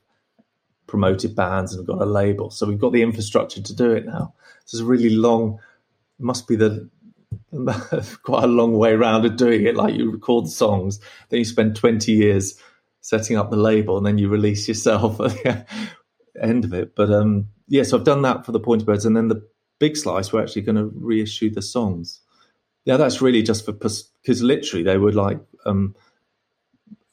promoted 0.87 1.35
bands 1.35 1.75
and 1.75 1.85
got 1.85 2.01
a 2.01 2.05
label, 2.05 2.49
so 2.49 2.65
we've 2.65 2.79
got 2.79 2.91
the 2.91 3.03
infrastructure 3.03 3.61
to 3.61 3.75
do 3.75 3.91
it 3.91 4.07
now. 4.07 4.33
So 4.65 4.77
it's 4.77 4.81
a 4.81 4.85
really 4.85 5.11
long 5.11 5.59
must 6.19 6.47
be 6.47 6.55
the 6.55 6.89
quite 8.23 8.43
a 8.43 8.47
long 8.47 8.73
way 8.73 8.93
around 8.93 9.25
of 9.25 9.37
doing 9.37 9.65
it. 9.65 9.75
Like 9.75 9.95
you 9.95 10.11
record 10.11 10.45
the 10.45 10.49
songs, 10.49 10.99
then 11.29 11.39
you 11.39 11.45
spend 11.45 11.75
20 11.75 12.11
years 12.11 12.59
setting 13.01 13.37
up 13.37 13.49
the 13.49 13.57
label, 13.57 13.97
and 13.97 14.05
then 14.05 14.17
you 14.17 14.29
release 14.29 14.67
yourself 14.67 15.19
at 15.21 15.31
the 15.43 15.65
end 16.41 16.65
of 16.65 16.73
it. 16.73 16.95
But 16.95 17.11
um, 17.11 17.47
yeah, 17.67 17.83
so 17.83 17.97
I've 17.97 18.03
done 18.03 18.21
that 18.23 18.45
for 18.45 18.51
the 18.51 18.59
Pointy 18.59 18.85
Birds, 18.85 19.05
and 19.05 19.15
then 19.15 19.27
the 19.27 19.47
Big 19.79 19.95
Slice, 19.95 20.33
we're 20.33 20.41
actually 20.41 20.63
going 20.63 20.75
to 20.75 20.91
reissue 20.93 21.49
the 21.49 21.61
songs. 21.61 22.21
Yeah, 22.85 22.97
that's 22.97 23.21
really 23.21 23.43
just 23.43 23.65
for 23.65 23.71
because 23.71 24.09
literally 24.43 24.83
they 24.83 24.97
were 24.97 25.11
like 25.11 25.39
um, 25.65 25.95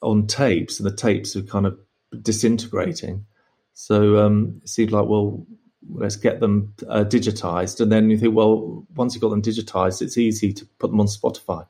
on 0.01 0.27
tapes, 0.27 0.79
and 0.79 0.85
the 0.87 0.95
tapes 0.95 1.35
are 1.35 1.43
kind 1.43 1.65
of 1.65 1.77
disintegrating. 2.21 3.25
So 3.73 4.17
um, 4.17 4.59
it 4.63 4.69
seemed 4.69 4.91
like, 4.91 5.07
well, 5.07 5.45
let's 5.93 6.15
get 6.15 6.39
them 6.39 6.73
uh, 6.87 7.03
digitized. 7.03 7.79
And 7.79 7.91
then 7.91 8.09
you 8.09 8.17
think, 8.17 8.35
well, 8.35 8.85
once 8.95 9.13
you've 9.13 9.21
got 9.21 9.29
them 9.29 9.41
digitized, 9.41 10.01
it's 10.01 10.17
easy 10.17 10.53
to 10.53 10.65
put 10.79 10.91
them 10.91 10.99
on 10.99 11.07
Spotify. 11.07 11.65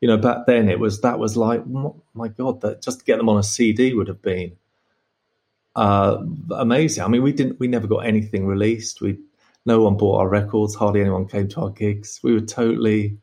You 0.00 0.08
know, 0.08 0.16
back 0.16 0.46
then 0.46 0.68
it 0.68 0.80
was 0.80 1.02
that 1.02 1.18
was 1.18 1.36
like, 1.36 1.64
my 1.66 2.28
God, 2.28 2.62
that 2.62 2.82
just 2.82 3.00
to 3.00 3.04
get 3.04 3.18
them 3.18 3.28
on 3.28 3.38
a 3.38 3.42
CD 3.42 3.92
would 3.92 4.08
have 4.08 4.22
been 4.22 4.56
uh, 5.76 6.18
amazing. 6.52 7.04
I 7.04 7.08
mean, 7.08 7.22
we 7.22 7.32
didn't, 7.32 7.60
we 7.60 7.68
never 7.68 7.86
got 7.86 8.06
anything 8.06 8.46
released. 8.46 9.00
We, 9.00 9.18
no 9.66 9.82
one 9.82 9.96
bought 9.96 10.20
our 10.20 10.28
records. 10.28 10.74
Hardly 10.74 11.02
anyone 11.02 11.28
came 11.28 11.48
to 11.48 11.60
our 11.60 11.70
gigs. 11.70 12.20
We 12.22 12.32
were 12.32 12.40
totally, 12.40 13.18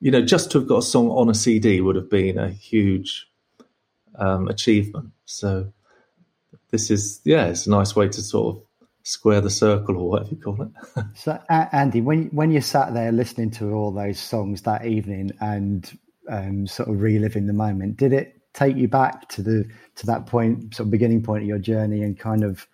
you 0.00 0.10
know, 0.10 0.22
just 0.22 0.50
to 0.52 0.58
have 0.58 0.68
got 0.68 0.78
a 0.78 0.82
song 0.82 1.08
on 1.10 1.30
a 1.30 1.34
CD 1.34 1.80
would 1.80 1.96
have 1.96 2.10
been 2.10 2.38
a 2.38 2.50
huge 2.50 3.28
um, 4.16 4.48
achievement. 4.48 5.12
So 5.24 5.72
this 6.70 6.90
is, 6.90 7.20
yeah, 7.24 7.46
it's 7.46 7.66
a 7.66 7.70
nice 7.70 7.94
way 7.94 8.08
to 8.08 8.22
sort 8.22 8.56
of 8.56 8.62
square 9.02 9.40
the 9.40 9.50
circle 9.50 9.96
or 9.96 10.08
whatever 10.10 10.30
you 10.30 10.36
call 10.36 10.62
it. 10.62 11.04
so, 11.14 11.38
Andy, 11.48 12.00
when 12.00 12.26
when 12.26 12.50
you 12.50 12.60
sat 12.60 12.94
there 12.94 13.12
listening 13.12 13.50
to 13.52 13.72
all 13.72 13.92
those 13.92 14.18
songs 14.18 14.62
that 14.62 14.86
evening 14.86 15.32
and 15.40 15.98
um, 16.28 16.66
sort 16.66 16.88
of 16.88 17.00
reliving 17.00 17.46
the 17.46 17.52
moment, 17.52 17.96
did 17.96 18.12
it 18.12 18.40
take 18.54 18.76
you 18.76 18.88
back 18.88 19.28
to 19.30 19.42
the 19.42 19.68
to 19.96 20.06
that 20.06 20.26
point, 20.26 20.74
sort 20.74 20.86
of 20.86 20.90
beginning 20.90 21.22
point 21.22 21.42
of 21.42 21.48
your 21.48 21.58
journey, 21.58 22.02
and 22.02 22.18
kind 22.18 22.44
of 22.44 22.66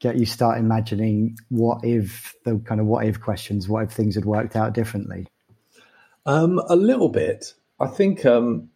get 0.00 0.16
you 0.16 0.26
start 0.26 0.58
imagining 0.58 1.36
what 1.50 1.84
if 1.84 2.34
the 2.44 2.58
kind 2.60 2.80
of 2.80 2.86
what 2.86 3.06
if 3.06 3.20
questions, 3.20 3.68
what 3.68 3.84
if 3.84 3.92
things 3.92 4.14
had 4.14 4.24
worked 4.24 4.56
out 4.56 4.72
differently? 4.72 5.26
Um, 6.26 6.60
a 6.68 6.76
little 6.76 7.08
bit. 7.08 7.54
I 7.78 7.86
think 7.86 8.26
um, 8.26 8.70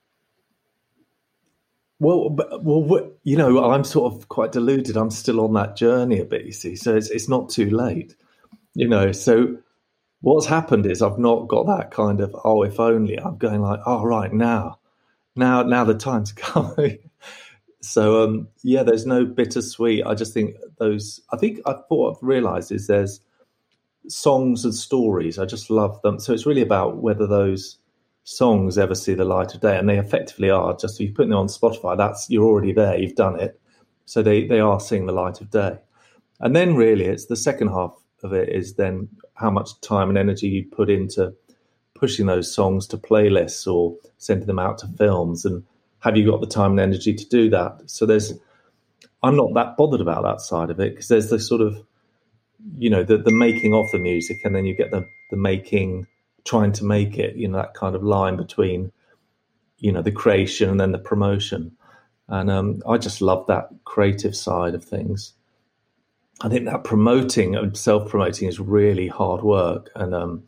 well, 2.00 2.30
well, 2.62 3.10
you 3.22 3.36
know, 3.36 3.70
I'm 3.70 3.84
sort 3.84 4.12
of 4.12 4.28
quite 4.28 4.52
deluded. 4.52 4.96
I'm 4.96 5.10
still 5.10 5.40
on 5.40 5.52
that 5.54 5.76
journey 5.76 6.18
a 6.18 6.24
bit, 6.24 6.44
you 6.44 6.52
see. 6.52 6.76
So 6.76 6.96
it's 6.96 7.10
it's 7.10 7.28
not 7.28 7.50
too 7.50 7.70
late, 7.70 8.14
you 8.74 8.88
know. 8.88 9.12
So 9.12 9.58
what's 10.20 10.46
happened 10.46 10.86
is 10.86 11.02
I've 11.02 11.18
not 11.18 11.48
got 11.48 11.66
that 11.66 11.90
kind 11.90 12.20
of 12.20 12.34
oh, 12.44 12.62
if 12.62 12.80
only. 12.80 13.18
I'm 13.18 13.38
going 13.38 13.60
like, 13.60 13.80
oh, 13.86 14.04
right 14.04 14.32
now, 14.32 14.80
now, 15.36 15.62
now 15.62 15.84
the 15.84 15.94
time's 15.94 16.32
coming. 16.32 16.98
so 17.80 18.24
um, 18.24 18.48
yeah, 18.62 18.82
there's 18.82 19.06
no 19.06 19.24
bittersweet. 19.24 20.04
I 20.04 20.14
just 20.14 20.34
think 20.34 20.56
those. 20.78 21.20
I 21.30 21.36
think 21.36 21.60
I 21.64 21.74
thought 21.88 22.16
I've 22.16 22.22
realised 22.22 22.72
is 22.72 22.88
there's 22.88 23.20
songs 24.08 24.64
and 24.64 24.74
stories. 24.74 25.38
I 25.38 25.46
just 25.46 25.70
love 25.70 26.02
them. 26.02 26.18
So 26.18 26.32
it's 26.32 26.46
really 26.46 26.62
about 26.62 26.96
whether 26.96 27.26
those 27.26 27.78
songs 28.25 28.78
ever 28.78 28.95
see 28.95 29.14
the 29.14 29.25
light 29.25 29.54
of 29.54 29.61
day, 29.61 29.78
and 29.78 29.88
they 29.88 29.99
effectively 29.99 30.50
are. 30.50 30.76
Just 30.76 31.00
if 31.00 31.09
you 31.09 31.14
put 31.14 31.28
them 31.28 31.38
on 31.38 31.47
Spotify, 31.47 31.97
that's 31.97 32.28
you're 32.28 32.45
already 32.45 32.73
there, 32.73 32.99
you've 32.99 33.14
done 33.14 33.38
it. 33.38 33.61
So 34.07 34.23
they 34.23 34.47
they 34.47 34.61
are 34.61 34.81
seeing 34.81 35.07
the 35.07 35.12
light 35.12 35.40
of 35.40 35.50
day, 35.50 35.78
and 36.40 36.57
then 36.57 36.75
really 36.75 37.04
it's 37.04 37.26
the 37.26 37.37
second 37.37 37.69
half 37.69 37.93
of 38.23 38.33
it 38.33 38.49
is 38.49 38.75
then 38.75 39.09
how 39.35 39.50
much 39.50 39.81
time 39.83 40.09
and 40.09 40.19
energy 40.19 40.49
you 40.49 40.64
put 40.64 40.90
into 40.90 41.35
pushing 41.95 42.26
those 42.26 42.52
songs 42.52 42.87
to 42.88 42.97
playlists 42.97 43.73
or 43.73 43.97
sending 44.19 44.47
them 44.47 44.59
out 44.59 44.78
to 44.78 44.88
films, 44.88 45.45
and 45.45 45.62
have 46.00 46.16
you 46.16 46.31
got 46.31 46.40
the 46.40 46.47
time 46.47 46.73
and 46.73 46.81
energy 46.81 47.14
to 47.14 47.28
do 47.28 47.50
that? 47.50 47.83
So 47.87 48.07
there's 48.07 48.33
I'm 49.23 49.37
not 49.37 49.54
that 49.54 49.76
bothered 49.76 50.00
about 50.00 50.23
that 50.23 50.40
side 50.40 50.71
of 50.71 50.81
it 50.81 50.93
because 50.93 51.09
there's 51.09 51.31
the 51.31 51.38
sort 51.38 51.61
of 51.61 51.83
you 52.78 52.88
know 52.88 53.04
the 53.04 53.19
the 53.19 53.33
making 53.33 53.75
of 53.75 53.90
the 53.93 53.99
music, 53.99 54.38
and 54.45 54.54
then 54.54 54.64
you 54.64 54.75
get 54.75 54.90
the 54.90 55.07
the 55.31 55.37
making 55.37 56.07
trying 56.44 56.72
to 56.72 56.84
make 56.84 57.18
it, 57.18 57.36
you 57.36 57.48
know, 57.48 57.58
that 57.58 57.74
kind 57.74 57.94
of 57.96 58.02
line 58.02 58.36
between, 58.36 58.92
you 59.78 59.92
know, 59.92 60.02
the 60.02 60.12
creation 60.12 60.70
and 60.70 60.78
then 60.78 60.92
the 60.92 60.98
promotion. 60.98 61.72
And 62.28 62.50
um, 62.50 62.82
I 62.88 62.98
just 62.98 63.20
love 63.20 63.46
that 63.48 63.68
creative 63.84 64.34
side 64.34 64.74
of 64.74 64.84
things. 64.84 65.34
I 66.40 66.48
think 66.48 66.66
that 66.66 66.84
promoting 66.84 67.54
and 67.54 67.76
self 67.76 68.08
promoting 68.08 68.48
is 68.48 68.58
really 68.58 69.08
hard 69.08 69.42
work. 69.42 69.90
And 69.94 70.14
um, 70.14 70.44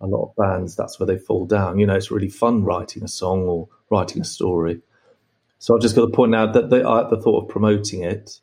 a 0.00 0.06
lot 0.06 0.28
of 0.28 0.36
bands, 0.36 0.76
that's 0.76 0.98
where 0.98 1.06
they 1.06 1.18
fall 1.18 1.46
down. 1.46 1.78
You 1.78 1.86
know, 1.86 1.94
it's 1.94 2.10
really 2.10 2.28
fun 2.28 2.64
writing 2.64 3.02
a 3.02 3.08
song 3.08 3.42
or 3.42 3.68
writing 3.90 4.20
a 4.20 4.24
story. 4.24 4.80
So 5.58 5.74
I've 5.74 5.82
just 5.82 5.94
got 5.94 6.06
to 6.06 6.12
point 6.12 6.34
out 6.34 6.54
that 6.54 6.70
they, 6.70 6.80
the, 6.80 7.08
the 7.08 7.22
thought 7.22 7.44
of 7.44 7.48
promoting 7.48 8.02
it, 8.02 8.40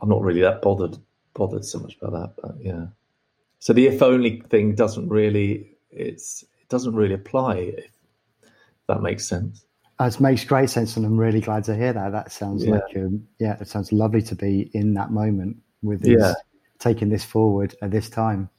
I'm 0.00 0.08
not 0.08 0.22
really 0.22 0.40
that 0.42 0.62
bothered 0.62 0.96
bothered 1.34 1.64
so 1.64 1.80
much 1.80 1.96
about 2.00 2.12
that. 2.12 2.42
But 2.42 2.56
yeah. 2.60 2.86
So 3.62 3.72
the 3.72 3.86
if 3.86 4.02
only 4.02 4.42
thing 4.50 4.74
doesn't 4.74 5.08
really 5.08 5.76
it's 5.92 6.42
it 6.42 6.68
doesn't 6.68 6.96
really 6.96 7.14
apply 7.14 7.54
if 7.76 7.92
that 8.88 9.02
makes 9.02 9.24
sense. 9.24 9.64
It 10.00 10.18
makes 10.18 10.42
great 10.42 10.68
sense, 10.68 10.96
and 10.96 11.06
I'm 11.06 11.16
really 11.16 11.40
glad 11.40 11.62
to 11.64 11.76
hear 11.76 11.92
that. 11.92 12.10
That 12.10 12.32
sounds 12.32 12.64
yeah. 12.64 12.72
like 12.72 12.96
um, 12.96 13.28
yeah, 13.38 13.56
it 13.60 13.68
sounds 13.68 13.92
lovely 13.92 14.20
to 14.22 14.34
be 14.34 14.68
in 14.74 14.94
that 14.94 15.12
moment 15.12 15.58
with 15.80 16.02
this, 16.02 16.20
yeah. 16.20 16.34
taking 16.80 17.08
this 17.08 17.22
forward 17.22 17.76
at 17.82 17.92
this 17.92 18.10
time. 18.10 18.50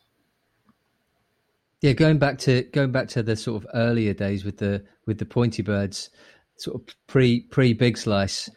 Yeah, 1.82 1.92
going 1.92 2.18
back 2.18 2.38
to 2.40 2.64
going 2.72 2.94
back 2.94 3.10
to 3.10 3.24
the 3.24 3.36
sort 3.36 3.62
of 3.62 3.70
earlier 3.74 4.14
days 4.14 4.46
with 4.46 4.60
the 4.60 4.86
with 5.06 5.18
the 5.18 5.26
pointy 5.26 5.64
birds, 5.64 6.12
sort 6.56 6.78
of 6.78 6.96
pre 7.08 7.42
pre 7.42 7.74
big 7.74 7.98
slice. 7.98 8.50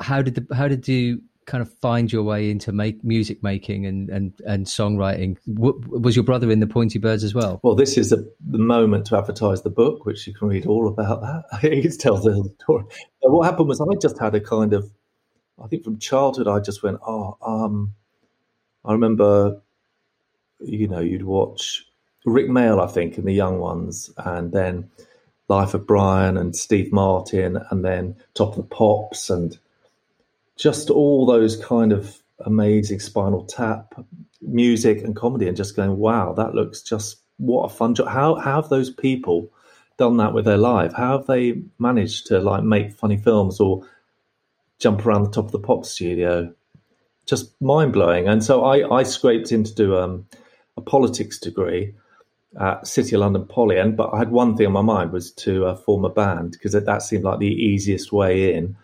How 0.00 0.20
did 0.20 0.34
the 0.34 0.54
how 0.54 0.68
did 0.68 0.86
you 0.86 1.22
kind 1.48 1.62
of 1.62 1.72
find 1.78 2.12
your 2.12 2.22
way 2.22 2.50
into 2.50 2.72
make 2.72 3.02
music 3.02 3.42
making 3.42 3.86
and 3.86 4.08
and 4.10 4.40
and 4.46 4.66
songwriting? 4.66 5.36
W- 5.52 5.80
was 5.88 6.14
your 6.14 6.24
brother 6.24 6.50
in 6.50 6.60
the 6.60 6.66
Pointy 6.66 6.98
Birds 6.98 7.24
as 7.24 7.34
well? 7.34 7.58
Well, 7.64 7.74
this 7.74 7.96
is 7.96 8.12
a, 8.12 8.18
the 8.46 8.58
moment 8.58 9.06
to 9.06 9.16
advertise 9.16 9.62
the 9.62 9.70
book, 9.70 10.04
which 10.04 10.26
you 10.26 10.34
can 10.34 10.48
read 10.48 10.66
all 10.66 10.86
about 10.86 11.22
that. 11.22 11.44
it 11.64 11.98
tells 11.98 12.22
the 12.22 12.54
story. 12.62 12.84
what 13.22 13.44
happened 13.44 13.68
was 13.68 13.80
I 13.80 13.96
just 14.00 14.18
had 14.20 14.34
a 14.34 14.40
kind 14.40 14.74
of, 14.74 14.90
I 15.62 15.66
think 15.66 15.84
from 15.84 15.98
childhood, 15.98 16.46
I 16.46 16.60
just 16.60 16.82
went, 16.82 17.00
oh, 17.06 17.36
um, 17.42 17.94
I 18.84 18.92
remember, 18.92 19.62
you 20.60 20.86
know, 20.86 21.00
you'd 21.00 21.24
watch 21.24 21.86
Rick 22.26 22.48
Mayall, 22.48 22.86
I 22.86 22.92
think, 22.92 23.16
in 23.16 23.24
the 23.24 23.34
young 23.34 23.58
ones, 23.58 24.10
and 24.18 24.52
then 24.52 24.90
Life 25.48 25.72
of 25.72 25.86
Brian 25.86 26.36
and 26.36 26.54
Steve 26.54 26.92
Martin, 26.92 27.58
and 27.70 27.82
then 27.84 28.16
Top 28.34 28.50
of 28.50 28.56
the 28.56 28.62
Pops 28.74 29.30
and 29.30 29.58
just 30.58 30.90
all 30.90 31.24
those 31.24 31.56
kind 31.56 31.92
of 31.92 32.20
amazing 32.40 33.00
Spinal 33.00 33.44
Tap 33.44 33.94
music 34.42 35.02
and 35.02 35.16
comedy, 35.16 35.48
and 35.48 35.56
just 35.56 35.76
going, 35.76 35.96
wow, 35.96 36.32
that 36.34 36.54
looks 36.54 36.82
just 36.82 37.18
what 37.38 37.64
a 37.64 37.68
fun 37.68 37.94
job! 37.94 38.08
How, 38.08 38.34
how 38.34 38.60
have 38.60 38.68
those 38.68 38.90
people 38.90 39.52
done 39.96 40.16
that 40.18 40.34
with 40.34 40.44
their 40.44 40.58
life? 40.58 40.92
How 40.92 41.18
have 41.18 41.26
they 41.26 41.62
managed 41.78 42.26
to 42.26 42.40
like 42.40 42.64
make 42.64 42.92
funny 42.92 43.16
films 43.16 43.60
or 43.60 43.84
jump 44.78 45.06
around 45.06 45.24
the 45.24 45.30
top 45.30 45.46
of 45.46 45.52
the 45.52 45.58
pop 45.58 45.84
studio? 45.84 46.52
Just 47.26 47.60
mind 47.60 47.92
blowing. 47.92 48.26
And 48.26 48.42
so 48.42 48.64
I, 48.64 48.98
I 48.98 49.02
scraped 49.02 49.52
in 49.52 49.62
to 49.64 49.74
do 49.74 49.96
um, 49.96 50.26
a 50.76 50.80
politics 50.80 51.38
degree 51.38 51.94
at 52.58 52.86
City 52.86 53.14
of 53.14 53.20
London 53.20 53.44
Poly, 53.44 53.78
and 53.78 53.96
but 53.96 54.10
I 54.12 54.18
had 54.18 54.30
one 54.30 54.56
thing 54.56 54.66
on 54.66 54.72
my 54.72 54.82
mind 54.82 55.12
was 55.12 55.30
to 55.32 55.66
uh, 55.66 55.76
form 55.76 56.04
a 56.04 56.10
band 56.10 56.52
because 56.52 56.72
that, 56.72 56.86
that 56.86 57.02
seemed 57.02 57.24
like 57.24 57.38
the 57.38 57.46
easiest 57.46 58.12
way 58.12 58.54
in. 58.54 58.76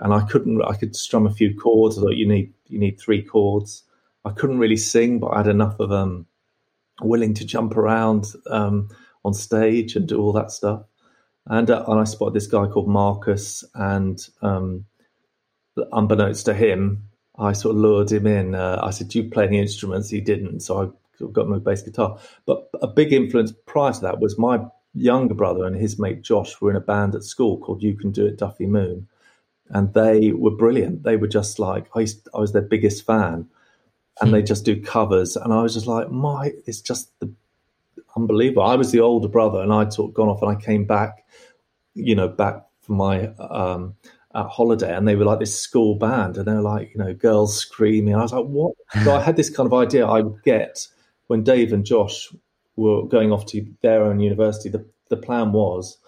And 0.00 0.12
I 0.12 0.22
couldn't. 0.22 0.62
I 0.62 0.74
could 0.74 0.96
strum 0.96 1.26
a 1.26 1.32
few 1.32 1.54
chords. 1.54 1.98
I 1.98 2.02
thought 2.02 2.16
you 2.16 2.26
need 2.26 2.52
you 2.68 2.78
need 2.78 2.98
three 2.98 3.22
chords. 3.22 3.84
I 4.24 4.30
couldn't 4.30 4.58
really 4.58 4.76
sing, 4.76 5.18
but 5.18 5.28
I 5.28 5.38
had 5.38 5.46
enough 5.46 5.78
of 5.78 5.92
um 5.92 6.26
willing 7.02 7.34
to 7.34 7.44
jump 7.44 7.76
around 7.76 8.32
um, 8.48 8.88
on 9.24 9.34
stage 9.34 9.96
and 9.96 10.06
do 10.06 10.20
all 10.20 10.32
that 10.32 10.50
stuff. 10.50 10.82
And 11.46 11.70
uh, 11.70 11.84
and 11.88 12.00
I 12.00 12.04
spotted 12.04 12.34
this 12.34 12.46
guy 12.46 12.66
called 12.66 12.88
Marcus, 12.88 13.64
and 13.74 14.20
um, 14.42 14.84
unbeknownst 15.92 16.46
to 16.46 16.54
him, 16.54 17.08
I 17.38 17.52
sort 17.52 17.74
of 17.74 17.80
lured 17.80 18.12
him 18.12 18.26
in. 18.26 18.54
Uh, 18.54 18.80
I 18.82 18.90
said, 18.90 19.08
"Do 19.08 19.22
you 19.22 19.30
play 19.30 19.46
any 19.46 19.58
instruments?" 19.58 20.10
He 20.10 20.20
didn't, 20.20 20.60
so 20.60 20.82
I 20.82 21.24
got 21.26 21.42
a 21.42 21.60
bass 21.60 21.82
guitar. 21.82 22.18
But 22.46 22.68
a 22.80 22.86
big 22.86 23.12
influence 23.12 23.52
prior 23.66 23.92
to 23.92 24.00
that 24.00 24.20
was 24.20 24.38
my 24.38 24.60
younger 24.92 25.34
brother 25.34 25.64
and 25.64 25.76
his 25.76 25.98
mate 25.98 26.22
Josh 26.22 26.60
were 26.60 26.70
in 26.70 26.76
a 26.76 26.80
band 26.80 27.14
at 27.14 27.22
school 27.22 27.58
called 27.58 27.82
You 27.82 27.94
Can 27.94 28.10
Do 28.10 28.26
It 28.26 28.38
Duffy 28.38 28.66
Moon, 28.66 29.06
and 29.70 29.94
they 29.94 30.32
were 30.32 30.50
brilliant. 30.50 31.02
They 31.02 31.16
were 31.16 31.28
just 31.28 31.58
like 31.58 31.86
I, 31.94 32.00
used, 32.00 32.28
I 32.34 32.38
was 32.38 32.52
their 32.52 32.62
biggest 32.62 33.06
fan, 33.06 33.48
and 34.20 34.30
hmm. 34.30 34.32
they 34.32 34.42
just 34.42 34.64
do 34.64 34.80
covers, 34.80 35.36
and 35.36 35.52
I 35.52 35.62
was 35.62 35.74
just 35.74 35.86
like, 35.86 36.10
my, 36.10 36.52
it's 36.66 36.80
just 36.80 37.18
the 37.20 37.32
unbelievable. 38.16 38.62
I 38.62 38.76
was 38.76 38.90
the 38.90 39.00
older 39.00 39.28
brother, 39.28 39.60
and 39.60 39.72
I'd 39.72 39.92
sort 39.92 40.10
of 40.10 40.14
gone 40.14 40.28
off, 40.28 40.42
and 40.42 40.50
I 40.50 40.60
came 40.60 40.84
back, 40.84 41.24
you 41.94 42.14
know, 42.14 42.28
back 42.28 42.64
for 42.82 42.92
my 42.92 43.28
um, 43.38 43.94
holiday, 44.34 44.94
and 44.94 45.06
they 45.06 45.16
were 45.16 45.24
like 45.24 45.38
this 45.38 45.58
school 45.58 45.94
band, 45.94 46.36
and 46.36 46.46
they 46.46 46.52
were 46.52 46.60
like, 46.60 46.90
you 46.92 46.98
know, 46.98 47.14
girls 47.14 47.56
screaming. 47.56 48.14
I 48.14 48.22
was 48.22 48.32
like, 48.32 48.46
what? 48.46 48.74
so 49.04 49.14
I 49.14 49.20
had 49.20 49.36
this 49.36 49.50
kind 49.50 49.66
of 49.66 49.74
idea 49.74 50.06
I 50.06 50.20
would 50.20 50.42
get 50.42 50.86
when 51.28 51.44
Dave 51.44 51.72
and 51.72 51.84
Josh 51.84 52.28
were 52.76 53.06
going 53.06 53.32
off 53.32 53.46
to 53.46 53.66
their 53.82 54.02
own 54.02 54.20
university. 54.20 54.68
The 54.68 54.84
the 55.08 55.16
plan 55.16 55.52
was 55.52 55.98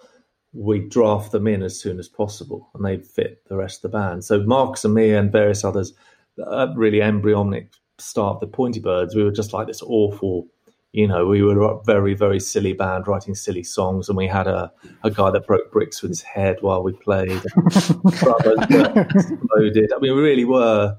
we 0.53 0.79
draft 0.79 1.31
them 1.31 1.47
in 1.47 1.63
as 1.63 1.79
soon 1.79 1.99
as 1.99 2.07
possible, 2.07 2.69
and 2.73 2.85
they'd 2.85 3.05
fit 3.05 3.43
the 3.47 3.57
rest 3.57 3.83
of 3.83 3.91
the 3.91 3.97
band. 3.97 4.23
So 4.23 4.41
Marcus 4.43 4.85
and 4.85 4.93
me 4.93 5.13
and 5.13 5.31
various 5.31 5.63
others, 5.63 5.93
uh, 6.45 6.67
really 6.75 7.01
embryonic 7.01 7.71
start 7.97 8.39
the 8.39 8.47
Pointy 8.47 8.79
Birds, 8.79 9.15
we 9.15 9.23
were 9.23 9.31
just 9.31 9.53
like 9.53 9.67
this 9.67 9.81
awful 9.81 10.47
you 10.93 11.07
know, 11.07 11.25
we 11.25 11.41
were 11.41 11.59
a 11.63 11.83
very, 11.83 12.13
very 12.13 12.39
silly 12.39 12.73
band 12.73 13.07
writing 13.07 13.33
silly 13.33 13.63
songs, 13.63 14.07
and 14.07 14.15
we 14.17 14.27
had 14.27 14.45
a, 14.45 14.71
a 15.03 15.09
guy 15.09 15.31
that 15.31 15.47
broke 15.47 15.71
bricks 15.71 16.03
with 16.03 16.11
his 16.11 16.21
head 16.21 16.57
while 16.61 16.83
we 16.83 16.93
played. 16.93 17.31
Exploded. 19.09 19.91
I 19.91 19.99
mean, 19.99 20.15
we 20.15 20.21
really 20.21 20.45
were. 20.45 20.95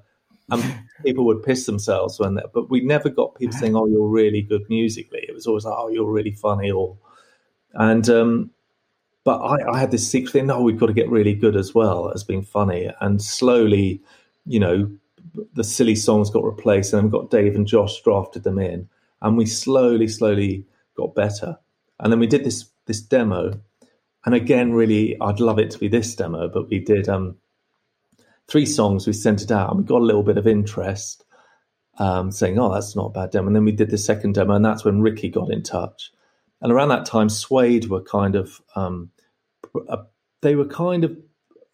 And 0.50 0.62
people 1.04 1.24
would 1.26 1.44
piss 1.44 1.64
themselves 1.64 2.18
when 2.18 2.34
that, 2.34 2.52
but 2.52 2.68
we 2.68 2.80
never 2.80 3.08
got 3.08 3.36
people 3.36 3.56
saying, 3.56 3.76
"Oh, 3.76 3.86
you're 3.86 4.08
really 4.08 4.42
good 4.42 4.68
musically." 4.68 5.24
It 5.26 5.32
was 5.32 5.46
always 5.46 5.64
like, 5.64 5.74
"Oh, 5.74 5.88
you're 5.88 6.10
really 6.10 6.32
funny," 6.32 6.70
or 6.70 6.98
and 7.72 8.06
um, 8.10 8.50
but 9.24 9.38
I, 9.38 9.72
I 9.72 9.78
had 9.78 9.90
this 9.90 10.08
secret 10.08 10.32
thing. 10.32 10.46
No, 10.46 10.60
we've 10.60 10.78
got 10.78 10.86
to 10.86 10.92
get 10.92 11.10
really 11.10 11.34
good 11.34 11.56
as 11.56 11.74
well 11.74 12.10
as 12.12 12.24
being 12.24 12.42
funny, 12.42 12.90
and 13.00 13.20
slowly, 13.20 14.02
you 14.46 14.60
know, 14.60 14.90
the 15.54 15.64
silly 15.64 15.96
songs 15.96 16.30
got 16.30 16.44
replaced, 16.44 16.92
and 16.92 17.04
we 17.04 17.10
got 17.10 17.30
Dave 17.30 17.56
and 17.56 17.66
Josh 17.66 18.00
drafted 18.02 18.44
them 18.44 18.58
in 18.58 18.88
and 19.24 19.38
we 19.38 19.46
slowly, 19.46 20.06
slowly 20.06 20.66
got 20.96 21.14
better. 21.14 21.58
And 21.98 22.12
then 22.12 22.20
we 22.20 22.28
did 22.28 22.44
this 22.44 22.66
this 22.86 23.00
demo, 23.00 23.58
and 24.26 24.34
again, 24.34 24.72
really, 24.72 25.16
I'd 25.20 25.40
love 25.40 25.58
it 25.58 25.70
to 25.70 25.78
be 25.78 25.88
this 25.88 26.14
demo, 26.14 26.48
but 26.48 26.68
we 26.68 26.78
did 26.78 27.08
um, 27.08 27.36
three 28.46 28.66
songs. 28.66 29.06
We 29.06 29.14
sent 29.14 29.42
it 29.42 29.50
out, 29.50 29.70
and 29.70 29.78
we 29.78 29.84
got 29.84 30.02
a 30.02 30.04
little 30.04 30.22
bit 30.22 30.36
of 30.36 30.46
interest, 30.46 31.24
um, 31.98 32.30
saying, 32.30 32.58
"Oh, 32.58 32.72
that's 32.72 32.94
not 32.94 33.06
a 33.06 33.10
bad 33.10 33.30
demo." 33.30 33.46
And 33.46 33.56
then 33.56 33.64
we 33.64 33.72
did 33.72 33.90
the 33.90 33.98
second 33.98 34.34
demo, 34.34 34.54
and 34.54 34.64
that's 34.64 34.84
when 34.84 35.00
Ricky 35.00 35.30
got 35.30 35.50
in 35.50 35.62
touch. 35.62 36.12
And 36.64 36.72
around 36.72 36.88
that 36.88 37.04
time, 37.04 37.28
Suede 37.28 37.90
were 37.90 38.00
kind 38.00 38.34
of 38.34 38.60
um, 38.74 39.10
they 40.40 40.56
were 40.56 40.66
kind 40.66 41.04
of 41.04 41.16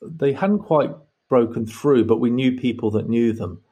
they 0.03 0.33
hadn't 0.33 0.65
quite 0.65 0.91
broken 1.29 1.65
through, 1.65 2.07
but 2.07 2.19
we 2.19 2.29
knew 2.29 2.59
people 2.59 2.91
that 2.91 3.09
knew 3.09 3.33
them. 3.33 3.63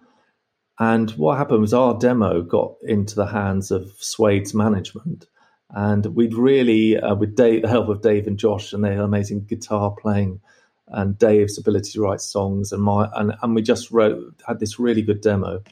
And 0.78 1.10
what 1.12 1.36
happened 1.36 1.60
was 1.60 1.74
our 1.74 1.98
demo 1.98 2.40
got 2.42 2.76
into 2.84 3.16
the 3.16 3.26
hands 3.26 3.72
of 3.72 3.92
Suede's 3.98 4.54
management. 4.54 5.26
And 5.70 6.06
we'd 6.06 6.34
really, 6.34 6.96
uh, 6.96 7.16
with 7.16 7.34
Dave, 7.34 7.62
the 7.62 7.68
help 7.68 7.88
of 7.88 8.00
Dave 8.00 8.28
and 8.28 8.38
Josh 8.38 8.72
and 8.72 8.84
their 8.84 9.02
amazing 9.02 9.44
guitar 9.44 9.94
playing 10.00 10.40
and 10.86 11.18
Dave's 11.18 11.58
ability 11.58 11.90
to 11.92 12.00
write 12.00 12.20
songs 12.20 12.70
and 12.70 12.80
my, 12.80 13.10
and, 13.14 13.34
and 13.42 13.56
we 13.56 13.60
just 13.60 13.90
wrote, 13.90 14.40
had 14.46 14.60
this 14.60 14.78
really 14.78 15.02
good 15.02 15.20
demo. 15.20 15.64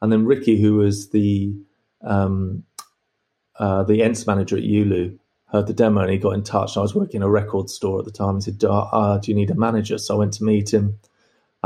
And 0.00 0.10
then 0.10 0.24
Ricky, 0.24 0.60
who 0.60 0.76
was 0.76 1.10
the, 1.10 1.54
um, 2.02 2.64
uh, 3.58 3.82
the 3.84 4.02
Ents 4.02 4.26
manager 4.26 4.56
at 4.56 4.64
ULU 4.64 5.18
heard 5.46 5.66
the 5.66 5.72
demo 5.72 6.00
and 6.00 6.10
he 6.10 6.18
got 6.18 6.34
in 6.34 6.42
touch. 6.42 6.76
I 6.76 6.80
was 6.80 6.94
working 6.94 7.16
in 7.16 7.22
a 7.22 7.30
record 7.30 7.70
store 7.70 7.98
at 7.98 8.04
the 8.04 8.10
time. 8.10 8.36
He 8.36 8.40
said, 8.42 8.62
uh, 8.68 9.18
do 9.18 9.30
you 9.30 9.36
need 9.36 9.50
a 9.50 9.54
manager? 9.54 9.96
So 9.98 10.14
I 10.16 10.18
went 10.18 10.34
to 10.34 10.44
meet 10.44 10.74
him 10.74 10.98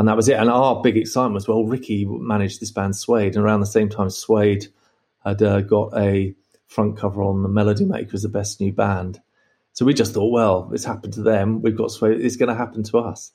and 0.00 0.08
that 0.08 0.16
was 0.16 0.30
it. 0.30 0.38
And 0.38 0.48
our 0.48 0.80
big 0.80 0.96
excitement 0.96 1.34
was, 1.34 1.46
well, 1.46 1.64
Ricky 1.64 2.06
managed 2.06 2.58
this 2.60 2.70
band 2.70 2.96
Suede, 2.96 3.36
and 3.36 3.44
around 3.44 3.60
the 3.60 3.66
same 3.66 3.90
time, 3.90 4.08
Suede 4.08 4.68
had 5.22 5.42
uh, 5.42 5.60
got 5.60 5.92
a 5.94 6.34
front 6.68 6.96
cover 6.96 7.22
on 7.22 7.42
the 7.42 7.50
Melody 7.50 7.84
Makers, 7.84 8.22
the 8.22 8.30
best 8.30 8.62
new 8.62 8.72
band. 8.72 9.20
So 9.74 9.84
we 9.84 9.92
just 9.92 10.14
thought, 10.14 10.32
well, 10.32 10.70
it's 10.72 10.86
happened 10.86 11.12
to 11.14 11.22
them. 11.22 11.60
We've 11.60 11.76
got 11.76 11.90
Suede. 11.90 12.18
It's 12.18 12.36
going 12.36 12.48
to 12.48 12.54
happen 12.54 12.82
to 12.84 12.98
us. 12.98 13.32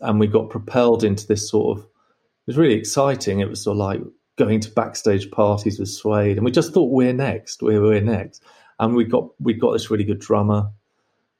And 0.00 0.20
we 0.20 0.28
got 0.28 0.50
propelled 0.50 1.02
into 1.02 1.26
this 1.26 1.50
sort 1.50 1.78
of. 1.78 1.84
It 1.84 2.52
was 2.52 2.58
really 2.58 2.74
exciting. 2.74 3.40
It 3.40 3.50
was 3.50 3.64
sort 3.64 3.74
of 3.74 3.78
like 3.78 4.00
going 4.38 4.60
to 4.60 4.70
backstage 4.70 5.30
parties 5.30 5.78
with 5.78 5.88
Suede, 5.88 6.36
and 6.36 6.44
we 6.44 6.50
just 6.50 6.72
thought 6.72 6.90
we're 6.90 7.12
next. 7.12 7.62
We're, 7.62 7.82
we're 7.82 8.00
next. 8.00 8.42
And 8.78 8.94
we 8.94 9.04
got 9.04 9.28
we 9.40 9.54
got 9.54 9.72
this 9.72 9.90
really 9.90 10.04
good 10.04 10.20
drummer. 10.20 10.70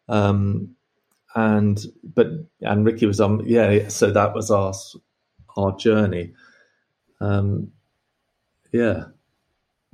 Um, 0.09 0.75
and 1.35 1.87
but 2.15 2.29
and 2.63 2.85
Ricky 2.85 3.07
was 3.07 3.21
on 3.21 3.47
yeah 3.47 3.89
so 3.89 4.11
that 4.11 4.35
was 4.35 4.51
our 4.51 4.73
our 5.57 5.77
journey 5.77 6.33
um 7.21 7.71
yeah 8.73 9.05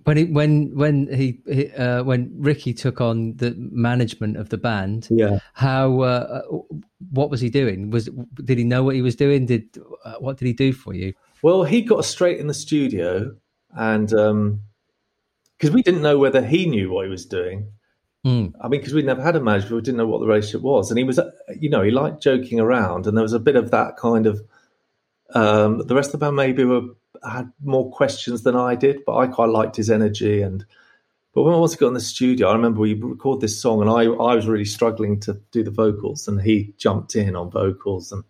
when 0.05 0.17
he 0.17 0.25
when 0.25 0.75
when 0.75 1.09
he, 1.13 1.41
he 1.47 1.71
uh, 1.73 2.03
when 2.05 2.33
Ricky 2.37 2.73
took 2.73 3.01
on 3.01 3.37
the 3.37 3.55
management 3.57 4.37
of 4.37 4.51
the 4.51 4.59
band 4.59 5.09
yeah 5.11 5.39
how 5.55 6.01
uh, 6.01 6.43
what 7.11 7.31
was 7.31 7.41
he 7.41 7.51
doing 7.51 7.91
was 7.91 8.09
did 8.45 8.59
he 8.59 8.65
know 8.65 8.85
what 8.85 8.95
he 8.95 9.03
was 9.03 9.17
doing 9.17 9.47
did 9.47 9.77
uh, 10.05 10.15
what 10.19 10.37
did 10.37 10.47
he 10.47 10.53
do 10.53 10.73
for 10.73 10.95
you 10.95 11.13
well 11.43 11.65
he 11.65 11.83
got 11.83 12.05
straight 12.05 12.39
in 12.39 12.47
the 12.47 12.55
studio 12.55 13.35
and 13.77 14.13
um 14.13 14.61
because 15.59 15.75
we 15.75 15.83
didn't 15.83 16.03
know 16.03 16.19
whether 16.19 16.45
he 16.45 16.67
knew 16.67 16.91
what 16.91 17.05
he 17.05 17.11
was 17.11 17.27
doing 17.27 17.69
Mm. 18.25 18.55
I 18.59 18.69
mean, 18.69 18.81
because 18.81 18.95
we'd 18.95 19.05
never 19.05 19.23
had 19.23 19.37
a 19.37 19.41
manager, 19.41 19.75
we 19.75 19.83
didn't 19.83 19.99
know 19.99 20.07
what 20.07 20.21
the 20.21 20.27
relationship 20.27 20.63
was, 20.63 20.91
and 20.91 20.97
he 20.99 21.05
was, 21.05 21.21
you 21.61 21.69
know, 21.69 21.83
he 21.83 21.91
liked 21.91 22.23
joking 22.23 22.59
around, 22.59 23.07
and 23.07 23.17
there 23.17 23.23
was 23.23 23.35
a 23.35 23.39
bit 23.39 23.57
of 23.57 23.71
that 23.71 23.97
kind 23.97 24.27
of. 24.27 24.43
Um, 25.35 25.79
the 25.87 25.95
rest 25.95 26.09
of 26.09 26.21
the 26.21 26.27
band 26.27 26.37
maybe 26.37 26.65
were 26.65 26.83
had 27.29 27.51
more 27.63 27.91
questions 27.91 28.43
than 28.43 28.57
I 28.57 28.77
did, 28.77 29.05
but 29.05 29.17
I 29.17 29.27
quite 29.27 29.49
liked 29.49 29.77
his 29.77 29.91
energy. 29.91 30.41
And 30.41 30.65
but 31.35 31.43
when 31.43 31.55
I 31.55 31.59
once 31.59 31.77
got 31.77 31.89
in 31.89 31.95
the 31.95 32.01
studio, 32.01 32.49
I 32.49 32.55
remember 32.55 32.81
we 32.81 32.95
recorded 32.95 33.43
this 33.43 33.61
song, 33.61 33.83
and 33.83 33.91
I 33.91 34.05
I 34.05 34.35
was 34.35 34.47
really 34.47 34.65
struggling 34.65 35.21
to 35.21 35.39
do 35.53 35.63
the 35.63 35.71
vocals, 35.71 36.27
and 36.27 36.41
he 36.41 36.73
jumped 36.79 37.17
in 37.17 37.37
on 37.37 37.51
vocals 37.51 38.11
and 38.11 38.25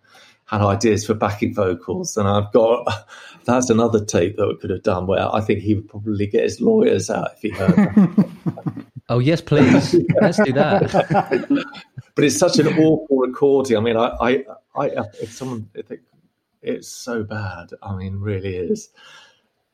had 0.46 0.60
ideas 0.60 1.06
for 1.06 1.14
backing 1.14 1.54
vocals. 1.54 2.16
And 2.16 2.28
I've 2.28 2.52
got 2.52 2.86
that's 3.44 3.70
another 3.70 4.04
tape 4.04 4.36
that 4.36 4.48
we 4.48 4.56
could 4.56 4.70
have 4.70 4.82
done 4.82 5.06
where 5.06 5.34
I 5.34 5.40
think 5.40 5.60
he 5.60 5.74
would 5.74 5.88
probably 5.88 6.26
get 6.26 6.44
his 6.44 6.60
lawyers 6.60 7.10
out 7.10 7.32
if 7.34 7.42
he 7.42 7.50
heard 7.50 7.76
that. 7.76 8.26
Oh 9.10 9.18
yes, 9.18 9.42
please. 9.42 9.94
Let's 10.18 10.42
do 10.42 10.52
that. 10.54 10.90
but 12.14 12.24
it's 12.24 12.38
such 12.38 12.58
an 12.58 12.68
awful 12.68 13.18
recording. 13.18 13.76
I 13.76 13.80
mean, 13.80 13.98
I, 13.98 14.06
I, 14.18 14.44
I 14.74 14.86
if 15.20 15.30
someone, 15.30 15.68
if 15.74 15.90
it, 15.90 16.00
it's 16.62 16.88
so 16.88 17.22
bad. 17.22 17.68
I 17.82 17.94
mean, 17.96 18.16
really 18.16 18.56
is. 18.56 18.88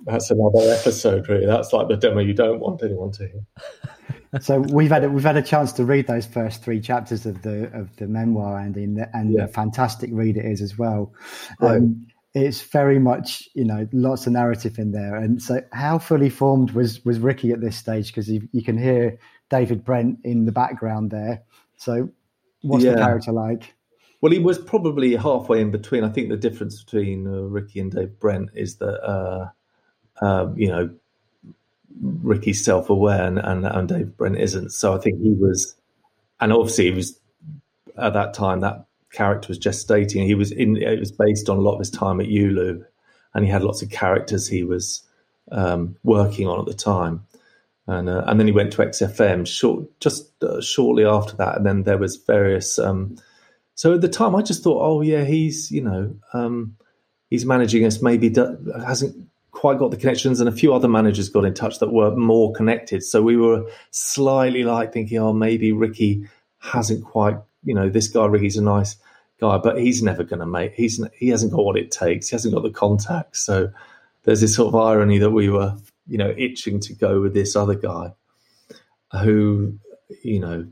That's 0.04 0.32
another 0.32 0.72
episode, 0.72 1.28
really. 1.28 1.46
That's 1.46 1.72
like 1.72 1.86
the 1.86 1.96
demo 1.96 2.20
you 2.20 2.34
don't 2.34 2.58
want 2.58 2.82
anyone 2.82 3.12
to 3.12 3.28
hear. 3.28 3.46
So 4.40 4.60
we've 4.60 4.90
had 4.90 5.04
a, 5.04 5.10
we've 5.10 5.24
had 5.24 5.36
a 5.36 5.42
chance 5.42 5.72
to 5.72 5.84
read 5.84 6.06
those 6.06 6.26
first 6.26 6.62
three 6.62 6.80
chapters 6.80 7.26
of 7.26 7.42
the 7.42 7.64
of 7.76 7.94
the 7.96 8.06
memoir, 8.06 8.58
Andy, 8.58 8.84
and, 8.84 9.06
and 9.12 9.32
yeah. 9.32 9.44
a 9.44 9.48
fantastic 9.48 10.10
read 10.12 10.36
it 10.36 10.44
is 10.44 10.62
as 10.62 10.78
well. 10.78 11.12
Right. 11.60 11.76
Um, 11.76 12.06
it's 12.32 12.62
very 12.62 12.98
much 12.98 13.48
you 13.54 13.64
know 13.64 13.88
lots 13.92 14.26
of 14.26 14.32
narrative 14.32 14.78
in 14.78 14.92
there 14.92 15.16
and 15.16 15.42
so 15.42 15.60
how 15.72 15.98
fully 15.98 16.30
formed 16.30 16.70
was 16.72 17.04
was 17.04 17.18
ricky 17.18 17.50
at 17.50 17.60
this 17.60 17.76
stage 17.76 18.08
because 18.08 18.28
you, 18.30 18.48
you, 18.52 18.62
can 18.62 18.78
hear 18.78 19.18
david 19.48 19.84
brent 19.84 20.18
in 20.22 20.44
the 20.44 20.52
background 20.52 21.10
there 21.10 21.42
so 21.76 22.08
what's 22.62 22.84
yeah. 22.84 22.92
the 22.92 22.98
character 22.98 23.32
like 23.32 23.74
well 24.20 24.32
he 24.32 24.38
was 24.38 24.58
probably 24.58 25.16
halfway 25.16 25.60
in 25.60 25.72
between 25.72 26.04
i 26.04 26.08
think 26.08 26.28
the 26.28 26.36
difference 26.36 26.82
between 26.84 27.26
uh, 27.26 27.40
ricky 27.40 27.80
and 27.80 27.90
dave 27.90 28.18
brent 28.20 28.48
is 28.54 28.76
that 28.76 29.02
uh, 29.02 29.48
um, 30.22 30.56
you 30.56 30.68
know 30.68 30.88
Ricky's 32.00 32.64
self 32.64 32.90
aware 32.90 33.24
and, 33.24 33.38
and, 33.38 33.66
and 33.66 33.88
Dave 33.88 34.16
Brent 34.16 34.38
isn't. 34.38 34.70
So 34.70 34.94
I 34.94 34.98
think 34.98 35.20
he 35.20 35.30
was, 35.30 35.74
and 36.40 36.52
obviously 36.52 36.84
he 36.86 36.90
was 36.92 37.18
at 37.98 38.14
that 38.14 38.34
time 38.34 38.60
that 38.60 38.86
character 39.12 39.48
was 39.48 39.58
gestating. 39.58 40.24
He 40.24 40.34
was 40.34 40.52
in. 40.52 40.76
It 40.76 40.98
was 40.98 41.12
based 41.12 41.48
on 41.48 41.58
a 41.58 41.60
lot 41.60 41.74
of 41.74 41.80
his 41.80 41.90
time 41.90 42.20
at 42.20 42.28
ULU, 42.28 42.84
and 43.34 43.44
he 43.44 43.50
had 43.50 43.62
lots 43.62 43.82
of 43.82 43.90
characters 43.90 44.46
he 44.46 44.64
was 44.64 45.02
um, 45.52 45.96
working 46.02 46.46
on 46.46 46.60
at 46.60 46.66
the 46.66 46.74
time. 46.74 47.26
And 47.86 48.08
uh, 48.08 48.24
and 48.26 48.38
then 48.38 48.46
he 48.46 48.52
went 48.52 48.72
to 48.72 48.82
XFM 48.82 49.46
short, 49.46 49.88
just 50.00 50.30
uh, 50.42 50.60
shortly 50.60 51.04
after 51.04 51.36
that, 51.36 51.56
and 51.56 51.66
then 51.66 51.82
there 51.82 51.98
was 51.98 52.16
various. 52.16 52.78
Um, 52.78 53.16
so 53.74 53.94
at 53.94 54.00
the 54.00 54.08
time, 54.08 54.36
I 54.36 54.42
just 54.42 54.62
thought, 54.62 54.80
oh 54.80 55.00
yeah, 55.00 55.24
he's 55.24 55.70
you 55.70 55.82
know 55.82 56.14
um, 56.32 56.76
he's 57.30 57.44
managing 57.44 57.84
us. 57.84 58.00
Maybe 58.00 58.28
do, 58.28 58.72
hasn't 58.86 59.29
quite 59.60 59.78
got 59.78 59.90
the 59.90 59.96
connections, 59.98 60.40
and 60.40 60.48
a 60.48 60.52
few 60.52 60.72
other 60.72 60.88
managers 60.88 61.28
got 61.28 61.44
in 61.44 61.52
touch 61.52 61.80
that 61.80 61.92
were 61.92 62.16
more 62.16 62.50
connected. 62.50 63.04
So 63.04 63.20
we 63.20 63.36
were 63.36 63.70
slightly 63.90 64.64
like 64.64 64.90
thinking, 64.90 65.18
oh, 65.18 65.34
maybe 65.34 65.70
Ricky 65.70 66.26
hasn't 66.60 67.04
quite, 67.04 67.36
you 67.62 67.74
know, 67.74 67.90
this 67.90 68.08
guy 68.08 68.24
Ricky's 68.24 68.56
a 68.56 68.62
nice 68.62 68.96
guy, 69.38 69.58
but 69.58 69.78
he's 69.78 70.02
never 70.02 70.24
going 70.24 70.40
to 70.40 70.46
make. 70.46 70.72
He's 70.72 70.98
he 71.14 71.28
hasn't 71.28 71.52
got 71.52 71.62
what 71.62 71.76
it 71.76 71.90
takes. 71.90 72.30
He 72.30 72.36
hasn't 72.36 72.54
got 72.54 72.62
the 72.62 72.70
contacts. 72.70 73.40
So 73.40 73.70
there's 74.22 74.40
this 74.40 74.54
sort 74.54 74.68
of 74.68 74.80
irony 74.80 75.18
that 75.18 75.32
we 75.32 75.50
were, 75.50 75.76
you 76.06 76.16
know, 76.16 76.34
itching 76.38 76.80
to 76.80 76.94
go 76.94 77.20
with 77.20 77.34
this 77.34 77.54
other 77.54 77.74
guy, 77.74 78.14
who, 79.22 79.78
you 80.24 80.40
know, 80.40 80.66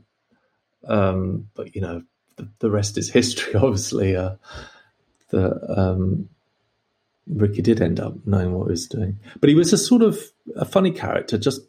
um, 0.87 1.47
but 1.53 1.75
you 1.75 1.81
know, 1.81 2.01
the, 2.37 2.49
the 2.57 2.71
rest 2.71 2.97
is 2.97 3.11
history. 3.11 3.53
Obviously, 3.53 4.15
uh, 4.15 4.37
the 5.29 5.79
um, 5.79 6.27
Ricky 7.29 7.61
did 7.61 7.81
end 7.81 7.99
up 7.99 8.15
knowing 8.25 8.53
what 8.53 8.65
he 8.65 8.71
was 8.71 8.87
doing, 8.87 9.19
but 9.39 9.49
he 9.49 9.55
was 9.55 9.71
a 9.71 9.77
sort 9.77 10.01
of 10.01 10.19
a 10.55 10.65
funny 10.65 10.91
character, 10.91 11.37
just 11.37 11.61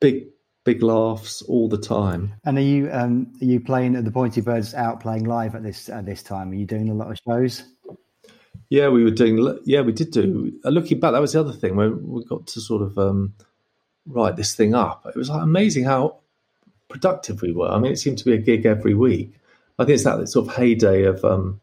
big, 0.00 0.26
big 0.64 0.82
laughs 0.82 1.42
all 1.42 1.68
the 1.68 1.78
time. 1.78 2.34
And 2.44 2.58
are 2.58 2.62
you 2.62 2.90
um, 2.92 3.32
are 3.40 3.44
you 3.44 3.60
playing 3.60 3.96
at 3.96 4.04
the 4.04 4.10
Pointy 4.10 4.40
Birds 4.40 4.74
out 4.74 5.00
playing 5.00 5.24
live 5.24 5.54
at 5.54 5.62
this 5.62 5.88
at 5.88 6.04
this 6.04 6.22
time? 6.22 6.50
Are 6.50 6.56
you 6.56 6.66
doing 6.66 6.88
a 6.88 6.94
lot 6.94 7.10
of 7.10 7.18
shows? 7.28 7.64
Yeah, 8.68 8.88
we 8.88 9.04
were 9.04 9.10
doing. 9.10 9.58
Yeah, 9.64 9.82
we 9.82 9.92
did 9.92 10.10
do. 10.10 10.52
Uh, 10.64 10.70
looking 10.70 11.00
back, 11.00 11.12
that 11.12 11.20
was 11.20 11.32
the 11.32 11.40
other 11.40 11.52
thing 11.52 11.76
when 11.76 12.08
we 12.08 12.24
got 12.24 12.46
to 12.48 12.60
sort 12.60 12.82
of 12.82 12.98
um, 12.98 13.34
write 14.06 14.36
this 14.36 14.54
thing 14.54 14.74
up. 14.74 15.06
It 15.06 15.16
was 15.16 15.28
like 15.28 15.42
amazing 15.42 15.84
how 15.84 16.18
productive 16.88 17.42
we 17.42 17.52
were. 17.52 17.68
I 17.68 17.78
mean, 17.78 17.92
it 17.92 17.98
seemed 17.98 18.18
to 18.18 18.24
be 18.24 18.34
a 18.34 18.38
gig 18.38 18.66
every 18.66 18.94
week. 18.94 19.34
I 19.78 19.84
think 19.84 19.94
it's 19.94 20.04
that 20.04 20.28
sort 20.28 20.48
of 20.48 20.54
heyday 20.54 21.04
of 21.04 21.24
um, 21.24 21.60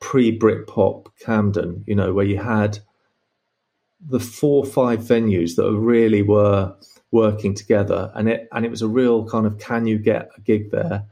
pre 0.00 0.36
Britpop 0.36 1.06
Camden, 1.20 1.84
you 1.86 1.94
know, 1.94 2.12
where 2.12 2.24
you 2.24 2.38
had 2.38 2.78
the 4.00 4.20
four 4.20 4.64
or 4.64 4.70
five 4.70 5.00
venues 5.00 5.56
that 5.56 5.70
really 5.72 6.22
were 6.22 6.74
working 7.12 7.54
together, 7.54 8.10
and 8.14 8.28
it 8.28 8.48
and 8.52 8.64
it 8.64 8.70
was 8.70 8.82
a 8.82 8.88
real 8.88 9.26
kind 9.26 9.46
of 9.46 9.58
can 9.58 9.86
you 9.86 9.98
get 9.98 10.30
a 10.36 10.40
gig 10.40 10.70
there? 10.70 11.04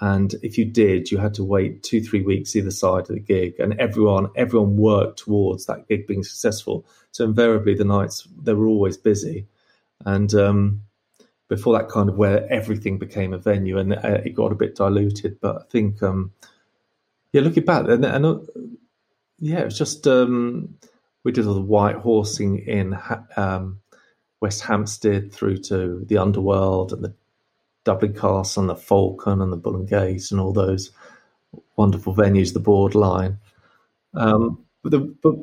And 0.00 0.34
if 0.42 0.58
you 0.58 0.64
did, 0.64 1.12
you 1.12 1.18
had 1.18 1.34
to 1.34 1.44
wait 1.44 1.84
two 1.84 2.02
three 2.02 2.22
weeks 2.22 2.56
either 2.56 2.72
side 2.72 3.02
of 3.02 3.14
the 3.14 3.20
gig, 3.20 3.54
and 3.60 3.78
everyone 3.80 4.28
everyone 4.36 4.76
worked 4.76 5.20
towards 5.20 5.66
that 5.66 5.86
gig 5.88 6.06
being 6.06 6.24
successful. 6.24 6.84
So 7.12 7.24
invariably, 7.24 7.74
the 7.74 7.84
nights 7.84 8.26
they 8.42 8.54
were 8.54 8.66
always 8.66 8.96
busy, 8.96 9.46
and 10.04 10.34
um, 10.34 10.82
before 11.48 11.78
that 11.78 11.88
kind 11.88 12.08
of 12.08 12.16
where 12.16 12.50
everything 12.52 12.98
became 12.98 13.32
a 13.32 13.38
venue, 13.38 13.78
and 13.78 13.94
uh, 13.94 14.20
it 14.24 14.34
got 14.34 14.50
a 14.50 14.56
bit 14.56 14.74
diluted. 14.74 15.40
But 15.40 15.56
I 15.56 15.64
think. 15.70 16.02
Um, 16.02 16.32
yeah, 17.34 17.40
looking 17.40 17.64
back, 17.64 17.88
and, 17.88 18.04
and 18.04 18.24
uh, 18.24 18.38
yeah, 19.40 19.58
it 19.58 19.64
was 19.64 19.76
just 19.76 20.06
um, 20.06 20.76
we 21.24 21.32
did 21.32 21.46
all 21.48 21.54
the 21.54 21.60
white 21.60 21.96
horsing 21.96 22.58
in 22.60 22.96
um, 23.36 23.80
West 24.40 24.62
Hampstead 24.62 25.32
through 25.32 25.58
to 25.62 26.04
the 26.06 26.18
Underworld 26.18 26.92
and 26.92 27.02
the 27.02 27.12
Dublin 27.84 28.14
Castle 28.14 28.60
and 28.62 28.70
the 28.70 28.76
Falcon 28.76 29.42
and 29.42 29.52
the 29.52 29.56
Bull 29.56 29.74
and 29.74 29.88
Gate 29.88 30.30
and 30.30 30.38
all 30.38 30.52
those 30.52 30.92
wonderful 31.76 32.14
venues, 32.14 32.52
the 32.52 32.60
Borderline. 32.60 33.38
Um, 34.14 34.64
but, 34.84 34.92
the, 34.92 35.00
but 35.20 35.34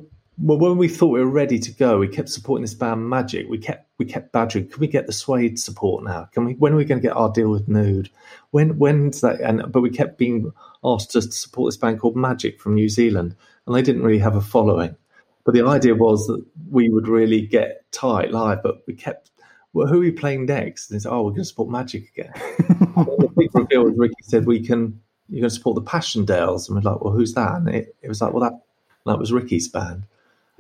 well, 0.41 0.57
when 0.57 0.77
we 0.77 0.87
thought 0.87 1.07
we 1.07 1.19
were 1.19 1.29
ready 1.29 1.59
to 1.59 1.71
go, 1.71 1.99
we 1.99 2.07
kept 2.07 2.29
supporting 2.29 2.63
this 2.63 2.73
band 2.73 3.07
Magic. 3.07 3.47
We 3.47 3.57
kept 3.57 3.87
we 3.97 4.05
kept 4.05 4.31
badgering. 4.31 4.67
Can 4.67 4.79
we 4.79 4.87
get 4.87 5.05
the 5.05 5.13
Suede 5.13 5.59
support 5.59 6.03
now? 6.03 6.29
Can 6.33 6.45
we? 6.45 6.53
When 6.53 6.73
are 6.73 6.77
we 6.77 6.85
going 6.85 6.99
to 6.99 7.07
get 7.07 7.15
our 7.15 7.31
deal 7.31 7.49
with 7.49 7.67
Nude? 7.67 8.09
When 8.49 8.77
when's 8.79 9.21
that? 9.21 9.39
And 9.41 9.71
but 9.71 9.81
we 9.81 9.91
kept 9.91 10.17
being 10.17 10.51
asked 10.83 11.11
to 11.11 11.21
support 11.21 11.67
this 11.67 11.77
band 11.77 11.99
called 11.99 12.15
Magic 12.15 12.59
from 12.59 12.75
New 12.75 12.89
Zealand, 12.89 13.35
and 13.65 13.75
they 13.75 13.81
didn't 13.83 14.03
really 14.03 14.19
have 14.19 14.35
a 14.35 14.41
following. 14.41 14.95
But 15.43 15.53
the 15.53 15.65
idea 15.65 15.95
was 15.95 16.25
that 16.27 16.43
we 16.69 16.89
would 16.89 17.07
really 17.07 17.41
get 17.41 17.91
tight 17.91 18.31
live, 18.31 18.63
but 18.63 18.81
we 18.87 18.93
kept. 18.93 19.29
Well, 19.73 19.87
who 19.87 19.97
are 19.97 20.01
we 20.01 20.11
playing 20.11 20.47
next? 20.47 20.91
And 20.91 21.01
said, 21.01 21.09
oh, 21.09 21.21
we're 21.21 21.29
going 21.29 21.43
to 21.43 21.45
support 21.45 21.69
Magic 21.69 22.09
again. 22.09 22.33
the 22.57 23.31
big 23.37 23.55
reveal 23.55 23.85
was 23.85 23.93
Ricky 23.95 24.15
said, 24.23 24.45
we 24.45 24.65
can. 24.65 24.99
You're 25.29 25.41
going 25.41 25.49
to 25.49 25.55
support 25.55 25.75
the 25.75 25.81
Passchendaele, 25.81 26.67
and 26.67 26.75
we're 26.75 26.91
like, 26.91 27.01
well, 27.01 27.13
who's 27.13 27.33
that? 27.35 27.55
And 27.55 27.69
it, 27.69 27.95
it 28.01 28.09
was 28.09 28.21
like, 28.21 28.33
well, 28.33 28.41
that 28.41 28.59
that 29.05 29.19
was 29.19 29.31
Ricky's 29.31 29.69
band 29.69 30.05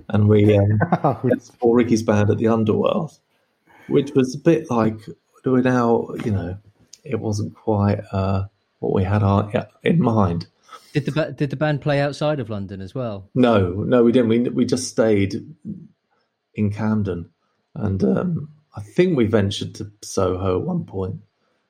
and 0.09 0.27
we 0.27 0.57
um, 1.03 1.39
support 1.39 1.77
Ricky's 1.77 2.03
band 2.03 2.29
at 2.29 2.37
the 2.37 2.47
Underworld, 2.47 3.17
which 3.87 4.11
was 4.11 4.35
a 4.35 4.39
bit 4.39 4.69
like 4.69 4.99
do 5.43 5.51
we 5.51 5.61
now, 5.61 6.09
you 6.23 6.31
know, 6.31 6.57
it 7.03 7.19
wasn't 7.19 7.55
quite 7.55 7.99
uh, 8.11 8.45
what 8.79 8.93
we 8.93 9.03
had 9.03 9.23
our, 9.23 9.49
in 9.83 9.99
mind. 9.99 10.47
Did 10.93 11.05
the 11.05 11.33
did 11.37 11.49
the 11.49 11.55
band 11.55 11.81
play 11.81 12.01
outside 12.01 12.39
of 12.39 12.49
London 12.49 12.81
as 12.81 12.93
well? 12.93 13.29
No, 13.33 13.69
no, 13.71 14.03
we 14.03 14.11
didn't. 14.11 14.29
We 14.29 14.39
we 14.49 14.65
just 14.65 14.89
stayed 14.89 15.35
in 16.53 16.71
Camden, 16.71 17.29
and 17.75 18.03
um, 18.03 18.49
I 18.75 18.81
think 18.81 19.15
we 19.15 19.25
ventured 19.25 19.75
to 19.75 19.91
Soho 20.01 20.59
at 20.59 20.65
one 20.65 20.83
point 20.83 21.21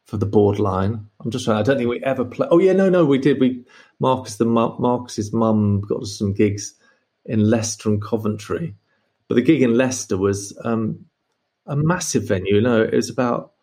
for 0.06 0.18
the 0.18 0.26
borderline. 0.26 1.08
I'm 1.24 1.30
just 1.30 1.46
trying. 1.46 1.60
I 1.60 1.62
don't 1.62 1.78
think 1.78 1.90
we 1.90 2.04
ever 2.04 2.26
played. 2.26 2.50
Oh 2.52 2.60
yeah, 2.60 2.74
no, 2.74 2.90
no, 2.90 3.06
we 3.06 3.20
did. 3.20 3.40
We 3.40 3.64
Marcus 4.00 4.38
the 4.38 4.46
Marcus's 4.46 5.32
mum 5.32 5.82
got 5.82 6.02
us 6.02 6.18
some 6.18 6.34
gigs 6.34 6.74
in 7.26 7.50
Leicester 7.50 7.90
and 7.90 8.02
Coventry. 8.02 8.76
But 9.28 9.36
the 9.36 9.42
gig 9.42 9.62
in 9.62 9.78
Leicester 9.78 10.18
was 10.18 10.58
um, 10.64 11.06
a 11.66 11.76
massive 11.76 12.28
venue. 12.28 12.56
You 12.56 12.62
know, 12.62 12.82
it 12.82 12.94
was 12.94 13.10
about 13.10 13.54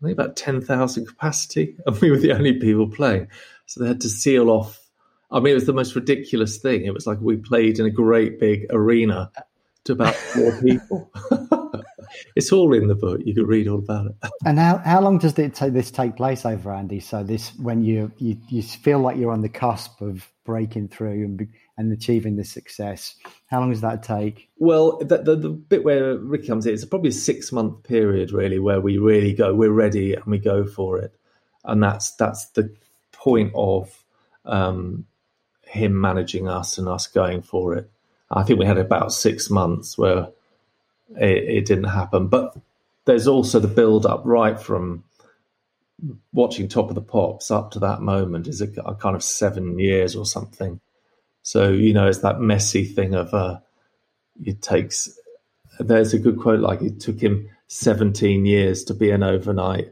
I 0.00 0.06
think 0.06 0.18
about 0.18 0.36
ten 0.36 0.60
thousand 0.60 1.06
capacity, 1.06 1.76
and 1.86 2.00
we 2.00 2.10
were 2.10 2.18
the 2.18 2.32
only 2.32 2.54
people 2.54 2.88
playing. 2.88 3.28
So 3.66 3.82
they 3.82 3.88
had 3.88 4.00
to 4.02 4.08
seal 4.08 4.50
off. 4.50 4.80
I 5.30 5.40
mean, 5.40 5.52
it 5.52 5.56
was 5.56 5.66
the 5.66 5.74
most 5.74 5.94
ridiculous 5.94 6.56
thing. 6.56 6.84
It 6.84 6.94
was 6.94 7.06
like 7.06 7.20
we 7.20 7.36
played 7.36 7.78
in 7.78 7.86
a 7.86 7.90
great 7.90 8.40
big 8.40 8.66
arena 8.70 9.30
to 9.84 9.92
about 9.92 10.14
four 10.14 10.52
people. 10.62 11.10
it's 12.36 12.52
all 12.52 12.72
in 12.74 12.88
the 12.88 12.94
book. 12.94 13.20
You 13.24 13.34
can 13.34 13.46
read 13.46 13.68
all 13.68 13.78
about 13.78 14.06
it. 14.06 14.14
And 14.44 14.58
how, 14.58 14.78
how 14.78 15.00
long 15.00 15.18
does 15.18 15.38
it 15.38 15.54
take, 15.54 15.72
this 15.72 15.90
take 15.90 16.16
place 16.16 16.46
over, 16.46 16.72
Andy? 16.72 17.00
So 17.00 17.22
this 17.22 17.50
when 17.58 17.82
you, 17.82 18.12
you 18.18 18.36
you 18.48 18.62
feel 18.62 19.00
like 19.00 19.16
you're 19.16 19.32
on 19.32 19.42
the 19.42 19.48
cusp 19.48 20.00
of 20.00 20.28
breaking 20.44 20.88
through 20.88 21.24
and 21.24 21.48
and 21.76 21.92
achieving 21.92 22.36
this 22.36 22.50
success. 22.50 23.14
How 23.46 23.60
long 23.60 23.70
does 23.70 23.82
that 23.82 24.02
take? 24.02 24.48
Well, 24.56 24.98
the, 24.98 25.18
the, 25.18 25.36
the 25.36 25.48
bit 25.50 25.84
where 25.84 26.16
Ricky 26.16 26.48
comes 26.48 26.66
in, 26.66 26.74
it's 26.74 26.84
probably 26.84 27.10
a 27.10 27.12
six 27.12 27.52
month 27.52 27.82
period 27.84 28.32
really 28.32 28.58
where 28.58 28.80
we 28.80 28.98
really 28.98 29.32
go, 29.32 29.54
we're 29.54 29.70
ready 29.70 30.14
and 30.14 30.24
we 30.26 30.38
go 30.38 30.64
for 30.66 30.98
it, 30.98 31.14
and 31.64 31.82
that's 31.82 32.12
that's 32.12 32.46
the 32.50 32.74
point 33.12 33.52
of 33.54 34.04
um, 34.44 35.06
him 35.62 36.00
managing 36.00 36.48
us 36.48 36.78
and 36.78 36.88
us 36.88 37.06
going 37.06 37.42
for 37.42 37.74
it. 37.74 37.90
I 38.30 38.42
think 38.42 38.58
we 38.58 38.66
had 38.66 38.78
about 38.78 39.12
six 39.12 39.50
months 39.50 39.96
where 39.96 40.28
it, 41.16 41.44
it 41.56 41.64
didn't 41.66 41.84
happen, 41.84 42.28
but 42.28 42.56
there's 43.04 43.26
also 43.26 43.58
the 43.58 43.68
build 43.68 44.06
up 44.06 44.22
right 44.24 44.60
from 44.60 45.04
watching 46.32 46.68
Top 46.68 46.88
of 46.88 46.94
the 46.94 47.02
Pops 47.02 47.50
up 47.50 47.72
to 47.72 47.78
that 47.80 48.00
moment 48.02 48.46
is 48.46 48.60
a, 48.60 48.68
a 48.82 48.94
kind 48.94 49.16
of 49.16 49.22
seven 49.22 49.78
years 49.78 50.14
or 50.14 50.24
something 50.24 50.80
so, 51.48 51.70
you 51.70 51.94
know, 51.94 52.06
it's 52.06 52.18
that 52.18 52.40
messy 52.40 52.84
thing 52.84 53.14
of 53.14 53.32
uh, 53.32 53.60
it 54.44 54.60
takes, 54.60 55.08
there's 55.80 56.12
a 56.12 56.18
good 56.18 56.38
quote 56.38 56.60
like 56.60 56.82
it 56.82 57.00
took 57.00 57.18
him 57.18 57.48
17 57.68 58.44
years 58.44 58.84
to 58.84 58.92
be 58.92 59.10
an 59.10 59.22
overnight 59.22 59.90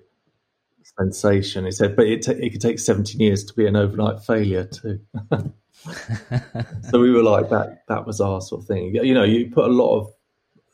sensation. 0.82 1.64
He 1.64 1.70
said, 1.70 1.96
but 1.96 2.08
it, 2.08 2.20
t- 2.20 2.32
it 2.32 2.50
could 2.50 2.60
take 2.60 2.78
17 2.78 3.18
years 3.22 3.42
to 3.44 3.54
be 3.54 3.66
an 3.66 3.74
overnight 3.74 4.20
failure 4.20 4.64
too. 4.64 5.00
so 6.90 7.00
we 7.00 7.10
were 7.10 7.22
like, 7.22 7.48
that, 7.48 7.84
that 7.88 8.06
was 8.06 8.20
our 8.20 8.42
sort 8.42 8.60
of 8.60 8.68
thing. 8.68 8.94
You 8.94 9.14
know, 9.14 9.24
you 9.24 9.50
put 9.50 9.70
a 9.70 9.72
lot 9.72 9.98
of, 9.98 10.12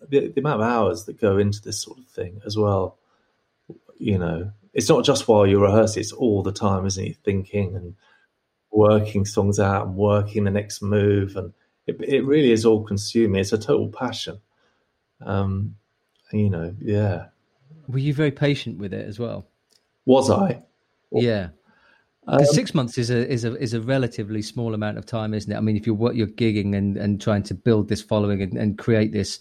the, 0.08 0.28
the 0.28 0.40
amount 0.40 0.60
of 0.62 0.68
hours 0.68 1.04
that 1.04 1.20
go 1.20 1.38
into 1.38 1.60
this 1.62 1.82
sort 1.82 1.98
of 1.98 2.06
thing 2.06 2.40
as 2.46 2.56
well, 2.56 2.98
you 3.98 4.18
know, 4.18 4.52
it's 4.74 4.88
not 4.88 5.04
just 5.04 5.28
while 5.28 5.46
you're 5.46 5.62
rehearsing, 5.62 6.00
it's 6.00 6.12
all 6.12 6.42
the 6.42 6.52
time, 6.52 6.86
isn't 6.86 7.04
it? 7.04 7.16
Thinking 7.24 7.76
and 7.76 7.94
working 8.70 9.24
songs 9.24 9.60
out 9.60 9.86
and 9.86 9.96
working 9.96 10.44
the 10.44 10.50
next 10.50 10.82
move, 10.82 11.36
and 11.36 11.52
it, 11.86 12.00
it 12.00 12.24
really 12.24 12.52
is 12.52 12.64
all 12.64 12.82
consuming. 12.82 13.40
It's 13.40 13.52
a 13.52 13.58
total 13.58 13.88
passion. 13.88 14.40
Um, 15.24 15.76
you 16.32 16.50
know, 16.50 16.74
yeah. 16.80 17.26
Were 17.88 17.98
you 17.98 18.14
very 18.14 18.30
patient 18.30 18.78
with 18.78 18.94
it 18.94 19.06
as 19.06 19.18
well? 19.18 19.46
Was 20.06 20.30
I? 20.30 20.62
yeah. 21.12 21.48
Um, 22.26 22.44
six 22.44 22.72
months 22.72 22.98
is 22.98 23.10
a 23.10 23.28
is 23.28 23.44
a 23.44 23.56
is 23.56 23.74
a 23.74 23.80
relatively 23.80 24.42
small 24.42 24.74
amount 24.74 24.96
of 24.96 25.04
time, 25.04 25.34
isn't 25.34 25.50
it? 25.50 25.56
I 25.56 25.60
mean, 25.60 25.76
if 25.76 25.86
you're 25.86 25.96
what 25.96 26.14
you're 26.14 26.28
gigging 26.28 26.76
and, 26.76 26.96
and 26.96 27.20
trying 27.20 27.42
to 27.44 27.54
build 27.54 27.88
this 27.88 28.00
following 28.00 28.40
and, 28.40 28.56
and 28.56 28.78
create 28.78 29.12
this 29.12 29.40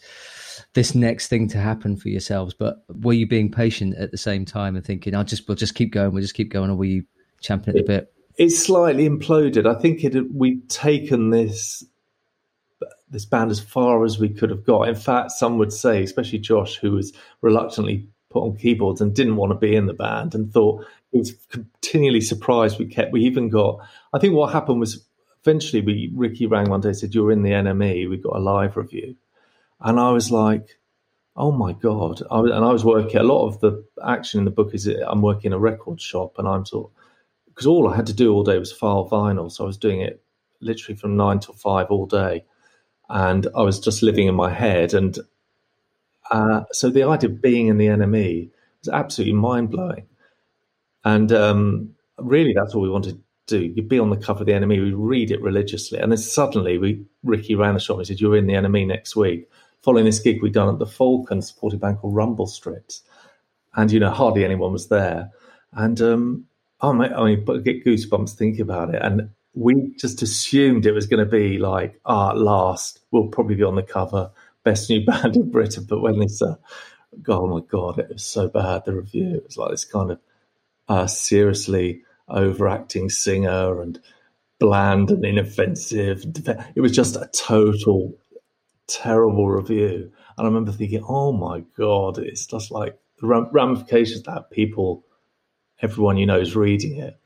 this 0.73 0.95
next 0.95 1.27
thing 1.27 1.47
to 1.49 1.57
happen 1.57 1.97
for 1.97 2.09
yourselves, 2.09 2.53
but 2.53 2.83
were 3.01 3.13
you 3.13 3.27
being 3.27 3.51
patient 3.51 3.95
at 3.97 4.11
the 4.11 4.17
same 4.17 4.45
time 4.45 4.75
and 4.75 4.85
thinking, 4.85 5.15
"I'll 5.15 5.23
just 5.23 5.47
we'll 5.47 5.55
just 5.55 5.75
keep 5.75 5.91
going, 5.91 6.11
we'll 6.13 6.21
just 6.21 6.35
keep 6.35 6.51
going," 6.51 6.69
or 6.69 6.75
were 6.75 6.85
you 6.85 7.03
champing 7.41 7.75
it 7.75 7.81
a 7.81 7.83
bit? 7.83 8.13
It 8.37 8.49
slightly 8.51 9.07
imploded. 9.07 9.67
I 9.67 9.79
think 9.79 10.03
it 10.03 10.15
we'd 10.33 10.69
taken 10.69 11.29
this 11.29 11.83
this 13.09 13.25
band 13.25 13.51
as 13.51 13.59
far 13.59 14.05
as 14.05 14.19
we 14.19 14.29
could 14.29 14.49
have 14.49 14.65
got. 14.65 14.87
In 14.87 14.95
fact, 14.95 15.31
some 15.31 15.57
would 15.57 15.73
say, 15.73 16.01
especially 16.01 16.39
Josh, 16.39 16.77
who 16.77 16.91
was 16.91 17.13
reluctantly 17.41 18.07
put 18.31 18.43
on 18.43 18.55
keyboards 18.55 19.01
and 19.01 19.13
didn't 19.13 19.35
want 19.35 19.51
to 19.51 19.57
be 19.57 19.75
in 19.75 19.85
the 19.85 19.93
band 19.93 20.33
and 20.33 20.51
thought 20.51 20.85
he 21.11 21.19
was 21.19 21.33
continually 21.49 22.21
surprised 22.21 22.79
we 22.79 22.85
kept 22.85 23.11
we 23.11 23.21
even 23.21 23.49
got 23.49 23.79
I 24.13 24.19
think 24.19 24.33
what 24.33 24.53
happened 24.53 24.79
was 24.79 25.05
eventually 25.43 25.81
we 25.81 26.11
Ricky 26.15 26.45
rang 26.45 26.69
one 26.69 26.81
day 26.81 26.89
and 26.89 26.97
said 26.97 27.13
you're 27.13 27.31
in 27.31 27.43
the 27.43 27.51
NME 27.51 28.09
we 28.09 28.17
got 28.17 28.35
a 28.35 28.39
live 28.39 28.77
review 28.77 29.15
and 29.81 29.99
I 29.99 30.11
was 30.11 30.31
like 30.31 30.79
oh 31.35 31.51
my 31.51 31.73
god 31.73 32.21
I 32.29 32.39
and 32.39 32.65
I 32.65 32.71
was 32.71 32.85
working 32.85 33.17
a 33.17 33.23
lot 33.23 33.47
of 33.47 33.59
the 33.61 33.85
action 34.05 34.39
in 34.39 34.45
the 34.45 34.51
book 34.51 34.73
is 34.73 34.87
I'm 34.87 35.21
working 35.21 35.51
in 35.51 35.53
a 35.53 35.59
record 35.59 36.01
shop 36.01 36.35
and 36.37 36.47
I'm 36.47 36.65
sort 36.65 36.91
because 37.47 37.67
all 37.67 37.89
I 37.89 37.95
had 37.95 38.07
to 38.07 38.13
do 38.13 38.33
all 38.33 38.43
day 38.43 38.57
was 38.57 38.71
file 38.71 39.09
vinyl 39.09 39.51
so 39.51 39.63
I 39.63 39.67
was 39.67 39.77
doing 39.77 40.01
it 40.01 40.23
literally 40.61 40.97
from 40.97 41.17
9 41.17 41.39
till 41.39 41.55
5 41.55 41.87
all 41.89 42.05
day 42.05 42.45
and 43.09 43.47
I 43.55 43.61
was 43.61 43.79
just 43.79 44.03
living 44.03 44.27
in 44.27 44.35
my 44.35 44.51
head 44.53 44.93
and 44.93 45.17
uh, 46.31 46.63
so 46.71 46.89
the 46.89 47.03
idea 47.03 47.29
of 47.29 47.41
being 47.41 47.67
in 47.67 47.77
the 47.77 47.87
NME 47.87 48.49
was 48.79 48.89
absolutely 48.89 49.33
mind 49.33 49.69
blowing. 49.69 50.07
And 51.03 51.31
um, 51.31 51.95
really, 52.17 52.53
that's 52.53 52.73
all 52.73 52.81
we 52.81 52.89
wanted 52.89 53.21
to 53.47 53.59
do. 53.59 53.73
You'd 53.75 53.89
be 53.89 53.99
on 53.99 54.09
the 54.09 54.17
cover 54.17 54.41
of 54.41 54.45
the 54.47 54.53
NME, 54.53 54.83
we'd 54.83 54.93
read 54.93 55.31
it 55.31 55.41
religiously. 55.41 55.99
And 55.99 56.11
then 56.11 56.17
suddenly, 56.17 56.77
we 56.77 57.05
Ricky 57.23 57.55
ran 57.55 57.73
the 57.73 57.79
shop 57.81 57.97
and 57.97 58.07
said, 58.07 58.21
You're 58.21 58.37
in 58.37 58.47
the 58.47 58.53
NME 58.53 58.87
next 58.87 59.15
week. 59.15 59.49
Following 59.83 60.05
this 60.05 60.19
gig 60.19 60.41
we'd 60.41 60.53
done 60.53 60.69
at 60.69 60.79
the 60.79 60.85
Falcon, 60.85 61.41
supporting 61.41 61.79
band 61.79 61.99
called 61.99 62.15
Rumble 62.15 62.47
Strips. 62.47 63.01
And, 63.75 63.91
you 63.91 63.99
know, 63.99 64.11
hardly 64.11 64.45
anyone 64.45 64.71
was 64.71 64.89
there. 64.89 65.31
And, 65.73 65.99
um, 66.01 66.45
oh, 66.81 66.93
mate, 66.93 67.11
I 67.11 67.23
mean, 67.23 67.45
I 67.49 67.57
get 67.57 67.85
goosebumps 67.85 68.35
thinking 68.35 68.61
about 68.61 68.93
it. 68.93 69.01
And 69.01 69.29
we 69.53 69.93
just 69.97 70.21
assumed 70.21 70.85
it 70.85 70.93
was 70.93 71.07
going 71.07 71.23
to 71.23 71.29
be 71.29 71.57
like, 71.57 71.99
ah, 72.05 72.31
at 72.31 72.37
last, 72.37 72.99
we'll 73.11 73.27
probably 73.27 73.55
be 73.55 73.63
on 73.63 73.75
the 73.75 73.83
cover 73.83 74.31
best 74.63 74.89
new 74.89 75.05
band 75.05 75.35
in 75.35 75.51
Britain. 75.51 75.85
But 75.87 76.01
when 76.01 76.19
this, 76.19 76.41
uh, 76.41 76.55
oh 77.27 77.47
my 77.47 77.61
god, 77.67 77.99
it 77.99 78.09
was 78.09 78.23
so 78.23 78.47
bad. 78.47 78.85
The 78.85 78.95
review 78.95 79.35
it 79.35 79.43
was 79.45 79.57
like 79.57 79.71
this 79.71 79.85
kind 79.85 80.11
of 80.11 80.19
uh, 80.87 81.07
seriously 81.07 82.03
overacting 82.27 83.09
singer 83.09 83.81
and 83.81 83.99
bland 84.59 85.11
and 85.11 85.25
inoffensive. 85.25 86.23
It 86.75 86.81
was 86.81 86.91
just 86.91 87.15
a 87.15 87.29
total 87.33 88.17
terrible 88.91 89.47
review. 89.47 90.11
And 90.37 90.45
I 90.45 90.49
remember 90.49 90.71
thinking, 90.71 91.03
oh 91.07 91.31
my 91.31 91.61
god, 91.77 92.17
it's 92.17 92.45
just 92.45 92.71
like 92.71 92.97
the 93.19 93.27
ramifications 93.27 94.23
that 94.23 94.51
people, 94.51 95.05
everyone 95.81 96.17
you 96.17 96.25
know, 96.25 96.39
is 96.39 96.55
reading 96.55 96.97
it. 96.97 97.17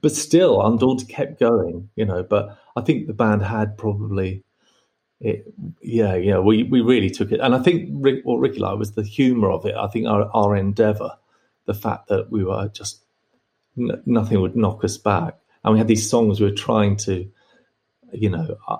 But 0.00 0.14
still, 0.14 0.64
Undaunted 0.64 1.08
kept 1.08 1.40
going, 1.40 1.88
you 1.96 2.04
know. 2.04 2.22
But 2.22 2.58
I 2.76 2.82
think 2.82 3.06
the 3.06 3.14
band 3.14 3.42
had 3.42 3.78
probably 3.78 4.44
it, 5.20 5.52
yeah, 5.82 6.14
yeah, 6.14 6.38
we, 6.38 6.62
we 6.64 6.80
really 6.80 7.10
took 7.10 7.32
it. 7.32 7.40
And 7.40 7.54
I 7.54 7.58
think 7.58 7.88
Rick, 7.92 8.24
what 8.24 8.38
Ricky 8.38 8.60
liked 8.60 8.78
was 8.78 8.92
the 8.92 9.02
humor 9.02 9.50
of 9.50 9.66
it. 9.66 9.74
I 9.74 9.88
think 9.88 10.06
our, 10.06 10.30
our 10.32 10.56
endeavor, 10.56 11.16
the 11.66 11.74
fact 11.74 12.08
that 12.08 12.30
we 12.30 12.44
were 12.44 12.68
just, 12.68 13.02
nothing 13.76 14.40
would 14.40 14.56
knock 14.56 14.84
us 14.84 14.96
back. 14.96 15.38
And 15.64 15.72
we 15.72 15.78
had 15.78 15.88
these 15.88 16.08
songs 16.08 16.40
we 16.40 16.46
were 16.46 16.56
trying 16.56 16.96
to, 16.98 17.28
you 18.12 18.30
know, 18.30 18.56
uh, 18.68 18.76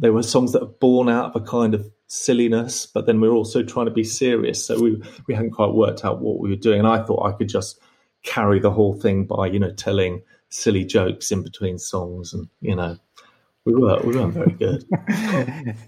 they 0.00 0.10
were 0.10 0.22
songs 0.22 0.52
that 0.52 0.62
are 0.62 0.66
born 0.66 1.08
out 1.08 1.26
of 1.26 1.42
a 1.42 1.44
kind 1.44 1.74
of 1.74 1.88
silliness, 2.06 2.86
but 2.86 3.06
then 3.06 3.20
we 3.20 3.28
are 3.28 3.32
also 3.32 3.62
trying 3.62 3.86
to 3.86 3.92
be 3.92 4.02
serious. 4.02 4.64
So 4.64 4.80
we, 4.80 5.02
we 5.26 5.34
hadn't 5.34 5.52
quite 5.52 5.72
worked 5.72 6.04
out 6.04 6.20
what 6.20 6.40
we 6.40 6.48
were 6.48 6.56
doing. 6.56 6.78
And 6.80 6.88
I 6.88 7.02
thought 7.02 7.24
I 7.24 7.32
could 7.32 7.48
just 7.48 7.78
carry 8.22 8.58
the 8.58 8.70
whole 8.70 8.94
thing 8.94 9.26
by, 9.26 9.46
you 9.46 9.58
know, 9.58 9.72
telling 9.72 10.22
silly 10.48 10.84
jokes 10.84 11.30
in 11.30 11.42
between 11.42 11.78
songs 11.78 12.32
and, 12.32 12.48
you 12.60 12.74
know, 12.74 12.96
we 13.66 13.74
were 13.74 14.00
we 14.02 14.16
weren't 14.16 14.32
very 14.32 14.52
good. 14.52 14.84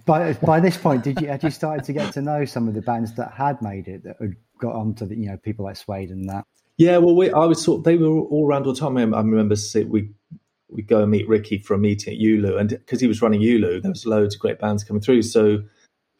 by 0.04 0.34
by 0.34 0.60
this 0.60 0.76
point, 0.76 1.04
did 1.04 1.20
you 1.22 1.28
had 1.28 1.42
you 1.42 1.50
started 1.50 1.84
to 1.86 1.94
get 1.94 2.12
to 2.12 2.20
know 2.20 2.44
some 2.44 2.68
of 2.68 2.74
the 2.74 2.82
bands 2.82 3.14
that 3.14 3.32
had 3.32 3.62
made 3.62 3.88
it 3.88 4.04
that 4.04 4.16
had 4.20 4.36
got 4.58 4.74
onto 4.74 5.06
the 5.06 5.16
you 5.16 5.26
know 5.30 5.38
people 5.38 5.64
like 5.64 5.76
Suede 5.76 6.10
and 6.10 6.28
that? 6.28 6.44
Yeah, 6.76 6.98
well, 6.98 7.14
we, 7.16 7.30
I 7.30 7.46
was 7.46 7.62
sort. 7.62 7.84
They 7.84 7.96
were 7.96 8.08
all 8.08 8.46
around 8.46 8.66
all 8.66 8.74
the 8.74 8.80
time. 8.80 8.98
I 8.98 9.20
remember 9.20 9.56
we 9.88 10.10
we 10.72 10.82
go 10.82 11.02
and 11.02 11.10
meet 11.10 11.28
Ricky 11.28 11.58
for 11.58 11.74
a 11.74 11.78
meeting 11.78 12.14
at 12.14 12.20
ULU, 12.20 12.56
and 12.56 12.70
because 12.70 13.00
he 13.00 13.06
was 13.06 13.22
running 13.22 13.40
ULU, 13.40 13.80
there 13.80 13.90
was 13.90 14.06
loads 14.06 14.34
of 14.34 14.40
great 14.40 14.58
bands 14.58 14.84
coming 14.84 15.02
through. 15.02 15.22
So 15.22 15.62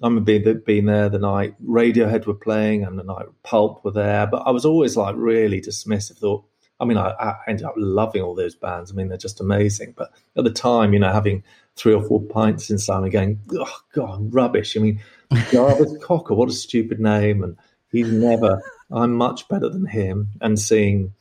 I 0.03 0.07
remember 0.07 0.25
being, 0.25 0.61
being 0.67 0.87
there 0.87 1.09
the 1.09 1.19
night 1.19 1.55
Radiohead 1.65 2.27
were 2.27 2.35
playing, 2.35 2.85
and 2.85 2.99
the 2.99 3.05
night 3.05 3.27
Pulp 3.43 3.85
were 3.85 3.91
there. 3.91 4.27
But 4.27 4.43
I 4.47 4.51
was 4.51 4.65
always 4.65 4.97
like 4.97 5.15
really 5.17 5.61
dismissive. 5.61 6.19
Thought 6.19 6.45
I 6.83 6.85
mean, 6.85 6.99
I, 6.99 7.11
I, 7.11 7.37
ended 7.47 7.65
up 7.65 7.75
loving 7.77 8.23
all 8.23 8.35
those 8.35 8.57
bands. 8.57 8.91
I 8.91 8.95
mean, 8.95 9.07
they're 9.07 9.17
just 9.17 9.41
amazing. 9.41 9.95
But 9.97 10.11
at 10.37 10.43
the 10.43 10.51
time, 10.51 10.93
you 10.93 10.99
know, 10.99 11.13
having 11.13 11.45
three 11.77 11.95
or 11.95 12.03
four 12.03 12.21
pints 12.21 12.71
inside 12.71 13.05
and 13.05 13.13
going, 13.13 13.41
oh, 13.53 13.79
God, 13.95 14.35
rubbish. 14.35 14.77
I 14.77 14.81
mean, 14.81 15.01
Jarvis 15.53 15.97
Cocker, 16.03 16.35
what 16.35 16.49
a 16.49 16.53
stupid 16.53 16.99
name. 16.99 17.45
And 17.45 17.57
he's 17.93 18.11
never, 18.11 18.61
I'm 18.91 19.15
much 19.15 19.47
better 19.47 19.69
than 19.69 19.87
him. 19.87 20.31
And 20.41 20.59
seeing, 20.59 21.15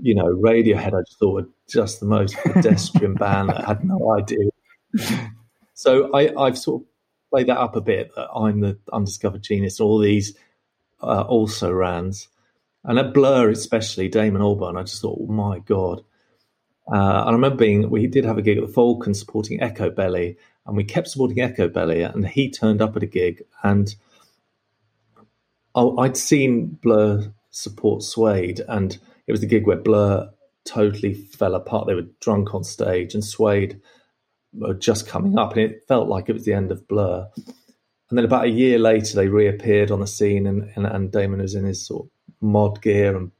you 0.00 0.14
know, 0.14 0.34
Radiohead, 0.34 0.94
I 0.94 1.02
just 1.02 1.18
thought 1.18 1.52
just 1.68 2.00
the 2.00 2.06
most 2.06 2.36
pedestrian 2.36 3.14
band 3.14 3.50
that 3.50 3.64
had 3.64 3.84
no 3.84 4.16
idea. 4.18 4.50
So 5.74 6.14
I, 6.14 6.32
I've 6.36 6.58
sort 6.58 6.82
of 6.82 6.88
played 7.30 7.48
that 7.48 7.58
up 7.58 7.76
a 7.76 7.80
bit 7.80 8.14
that 8.14 8.28
I'm 8.34 8.60
the 8.60 8.78
undiscovered 8.92 9.42
genius. 9.42 9.80
All 9.80 9.98
these 9.98 10.36
uh, 11.02 11.22
also 11.22 11.72
rans 11.72 12.28
and 12.84 12.98
at 12.98 13.14
Blur, 13.14 13.50
especially 13.50 14.08
Damon 14.08 14.42
Albarn, 14.42 14.78
I 14.78 14.82
just 14.82 15.00
thought, 15.00 15.18
oh 15.20 15.32
my 15.32 15.60
God. 15.60 16.00
Uh, 16.86 17.24
and 17.24 17.30
I 17.30 17.32
remember 17.32 17.56
being, 17.56 17.88
we 17.88 18.06
did 18.06 18.26
have 18.26 18.36
a 18.36 18.42
gig 18.42 18.58
at 18.58 18.66
the 18.66 18.72
Falcon 18.72 19.14
supporting 19.14 19.60
Echobelly, 19.60 20.36
and 20.66 20.76
we 20.76 20.84
kept 20.84 21.08
supporting 21.08 21.38
Echobelly, 21.38 22.12
and 22.12 22.28
he 22.28 22.50
turned 22.50 22.82
up 22.82 22.94
at 22.94 23.02
a 23.02 23.06
gig, 23.06 23.42
and 23.62 23.94
I'd 25.74 26.16
seen 26.16 26.78
Blur 26.82 27.32
support 27.50 28.02
Suede, 28.02 28.60
and 28.68 28.98
it 29.26 29.32
was 29.32 29.40
the 29.40 29.46
gig 29.46 29.66
where 29.66 29.76
Blur 29.76 30.30
totally 30.64 31.14
fell 31.14 31.54
apart. 31.54 31.86
They 31.86 31.94
were 31.94 32.06
drunk 32.20 32.54
on 32.54 32.64
stage, 32.64 33.14
and 33.14 33.24
Suede 33.24 33.80
were 34.52 34.74
just 34.74 35.06
coming 35.06 35.38
up, 35.38 35.52
and 35.52 35.60
it 35.60 35.84
felt 35.88 36.08
like 36.08 36.28
it 36.28 36.34
was 36.34 36.44
the 36.44 36.54
end 36.54 36.70
of 36.70 36.86
Blur. 36.88 37.28
And 38.10 38.18
then 38.18 38.24
about 38.24 38.44
a 38.44 38.50
year 38.50 38.78
later, 38.78 39.16
they 39.16 39.28
reappeared 39.28 39.90
on 39.90 40.00
the 40.00 40.06
scene, 40.06 40.46
and, 40.46 40.70
and, 40.76 40.86
and 40.86 41.12
Damon 41.12 41.40
was 41.40 41.54
in 41.54 41.64
his 41.64 41.86
sort 41.86 42.06
of 42.06 42.10
mod 42.40 42.82
gear 42.82 43.16
and 43.16 43.30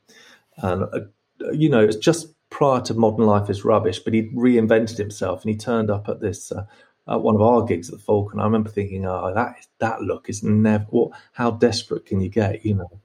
and 0.59 0.83
uh, 0.85 1.51
you 1.53 1.69
know 1.69 1.81
it's 1.81 1.97
just 1.97 2.29
prior 2.51 2.81
to 2.81 2.95
Modern 2.95 3.27
Life 3.27 3.51
is 3.51 3.65
Rubbish, 3.65 3.99
but 3.99 4.15
he 4.15 4.31
reinvented 4.31 4.97
himself 4.97 5.43
and 5.43 5.51
he 5.51 5.57
turned 5.57 5.91
up 5.91 6.09
at 6.09 6.21
this 6.21 6.53
uh, 6.53 6.65
at 7.09 7.21
one 7.21 7.35
of 7.35 7.43
our 7.43 7.65
gigs 7.65 7.91
at 7.91 7.99
the 7.99 8.05
Falcon. 8.05 8.41
I 8.41 8.45
remember 8.45 8.71
thinking, 8.71 9.05
oh, 9.07 9.33
that 9.35 9.57
that 9.79 10.03
look 10.03 10.29
is 10.29 10.43
never. 10.43 10.85
What? 10.85 11.13
How 11.33 11.51
desperate 11.51 12.07
can 12.07 12.21
you 12.21 12.29
get? 12.29 12.65
You 12.65 12.75
know, 12.77 13.01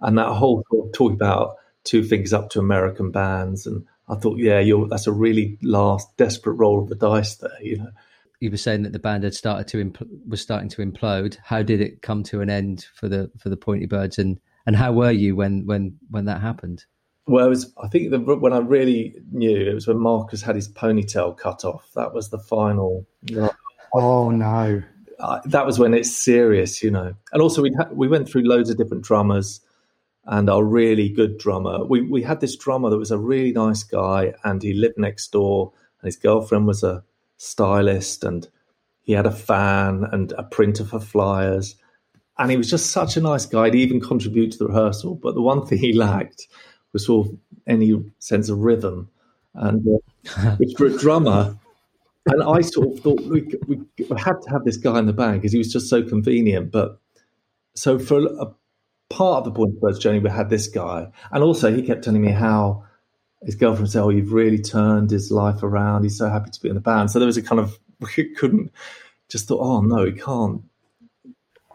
and 0.00 0.18
that 0.18 0.28
whole 0.28 0.64
talk 0.92 1.12
about 1.12 1.56
two 1.84 2.02
fingers 2.02 2.32
up 2.32 2.50
to 2.50 2.58
American 2.58 3.10
bands, 3.10 3.66
and 3.66 3.86
I 4.08 4.16
thought, 4.16 4.38
yeah, 4.38 4.60
you're 4.60 4.88
that's 4.88 5.06
a 5.06 5.12
really 5.12 5.58
last 5.62 6.16
desperate 6.16 6.54
roll 6.54 6.82
of 6.82 6.88
the 6.88 6.94
dice 6.94 7.36
there. 7.36 7.62
You 7.62 7.78
know. 7.78 7.90
You 8.40 8.50
were 8.50 8.56
saying 8.56 8.82
that 8.82 8.92
the 8.92 8.98
band 8.98 9.24
had 9.24 9.34
started 9.34 9.68
to 9.68 9.84
impl- 9.84 10.08
was 10.28 10.40
starting 10.40 10.68
to 10.70 10.82
implode. 10.82 11.38
How 11.42 11.62
did 11.62 11.80
it 11.80 12.02
come 12.02 12.22
to 12.24 12.40
an 12.40 12.50
end 12.50 12.86
for 12.94 13.08
the 13.08 13.30
for 13.38 13.48
the 13.48 13.56
Pointy 13.56 13.86
Birds 13.86 14.18
and 14.18 14.38
and 14.66 14.76
how 14.76 14.92
were 14.92 15.10
you 15.10 15.36
when 15.36 15.66
when 15.66 15.98
when 16.10 16.24
that 16.26 16.40
happened? 16.40 16.84
Well, 17.26 17.46
it 17.46 17.50
was. 17.50 17.72
I 17.82 17.88
think 17.88 18.10
the, 18.10 18.18
when 18.18 18.52
I 18.52 18.58
really 18.58 19.14
knew 19.32 19.70
it 19.70 19.74
was 19.74 19.86
when 19.86 19.98
Marcus 19.98 20.42
had 20.42 20.56
his 20.56 20.68
ponytail 20.68 21.36
cut 21.36 21.64
off. 21.64 21.90
That 21.94 22.12
was 22.12 22.30
the 22.30 22.38
final. 22.38 23.06
Oh 23.94 24.30
no! 24.30 24.82
Uh, 25.18 25.40
that 25.46 25.64
was 25.64 25.78
when 25.78 25.94
it's 25.94 26.14
serious, 26.14 26.82
you 26.82 26.90
know. 26.90 27.14
And 27.32 27.40
also, 27.40 27.62
we 27.62 27.72
ha- 27.78 27.88
we 27.92 28.08
went 28.08 28.28
through 28.28 28.46
loads 28.46 28.68
of 28.68 28.76
different 28.76 29.04
drummers, 29.04 29.60
and 30.26 30.48
our 30.48 30.64
really 30.64 31.08
good 31.08 31.38
drummer. 31.38 31.84
We 31.84 32.02
we 32.02 32.22
had 32.22 32.40
this 32.40 32.56
drummer 32.56 32.90
that 32.90 32.98
was 32.98 33.10
a 33.10 33.18
really 33.18 33.52
nice 33.52 33.82
guy, 33.82 34.34
and 34.44 34.62
he 34.62 34.72
lived 34.72 34.98
next 34.98 35.32
door, 35.32 35.72
and 36.00 36.06
his 36.06 36.16
girlfriend 36.16 36.66
was 36.66 36.82
a 36.82 37.04
stylist, 37.36 38.24
and 38.24 38.48
he 39.02 39.12
had 39.12 39.26
a 39.26 39.30
fan 39.30 40.04
and 40.12 40.32
a 40.32 40.42
printer 40.44 40.84
for 40.84 41.00
flyers 41.00 41.76
and 42.38 42.50
he 42.50 42.56
was 42.56 42.70
just 42.70 42.90
such 42.90 43.16
a 43.16 43.20
nice 43.20 43.46
guy. 43.46 43.66
He'd 43.66 43.76
even 43.76 44.00
contribute 44.00 44.52
to 44.52 44.58
the 44.58 44.66
rehearsal, 44.66 45.14
but 45.14 45.34
the 45.34 45.42
one 45.42 45.64
thing 45.66 45.78
he 45.78 45.92
lacked 45.92 46.48
was 46.92 47.06
sort 47.06 47.28
of 47.28 47.38
any 47.66 47.94
sense 48.18 48.48
of 48.48 48.58
rhythm, 48.58 49.08
and 49.54 49.86
uh, 50.36 50.56
which 50.56 50.74
for 50.76 50.86
a 50.86 50.96
drummer. 50.96 51.56
And 52.26 52.42
I 52.42 52.62
sort 52.62 52.88
of 52.88 53.00
thought 53.00 53.20
we, 53.24 53.46
we 53.68 53.78
had 54.16 54.40
to 54.40 54.50
have 54.50 54.64
this 54.64 54.78
guy 54.78 54.98
in 54.98 55.04
the 55.04 55.12
band 55.12 55.42
because 55.42 55.52
he 55.52 55.58
was 55.58 55.70
just 55.70 55.90
so 55.90 56.02
convenient. 56.02 56.72
But 56.72 56.98
so 57.74 57.98
for 57.98 58.24
a 58.24 58.46
part 59.08 59.38
of 59.38 59.44
the 59.44 59.52
Pointy 59.52 59.76
Birds 59.80 59.98
journey, 59.98 60.18
we 60.18 60.30
had 60.30 60.50
this 60.50 60.68
guy, 60.68 61.08
and 61.30 61.42
also 61.42 61.72
he 61.74 61.82
kept 61.82 62.04
telling 62.04 62.22
me 62.22 62.32
how 62.32 62.84
his 63.42 63.54
girlfriend 63.54 63.90
said, 63.90 64.02
"Oh, 64.02 64.10
you've 64.10 64.32
really 64.32 64.58
turned 64.58 65.10
his 65.10 65.30
life 65.30 65.62
around. 65.62 66.04
He's 66.04 66.18
so 66.18 66.28
happy 66.28 66.50
to 66.50 66.60
be 66.60 66.68
in 66.68 66.74
the 66.74 66.80
band." 66.80 67.10
So 67.10 67.18
there 67.18 67.26
was 67.26 67.36
a 67.36 67.42
kind 67.42 67.60
of 67.60 67.78
we 68.16 68.34
couldn't 68.34 68.72
just 69.28 69.48
thought, 69.48 69.60
"Oh 69.60 69.80
no, 69.80 70.04
he 70.04 70.12
can't." 70.12 70.62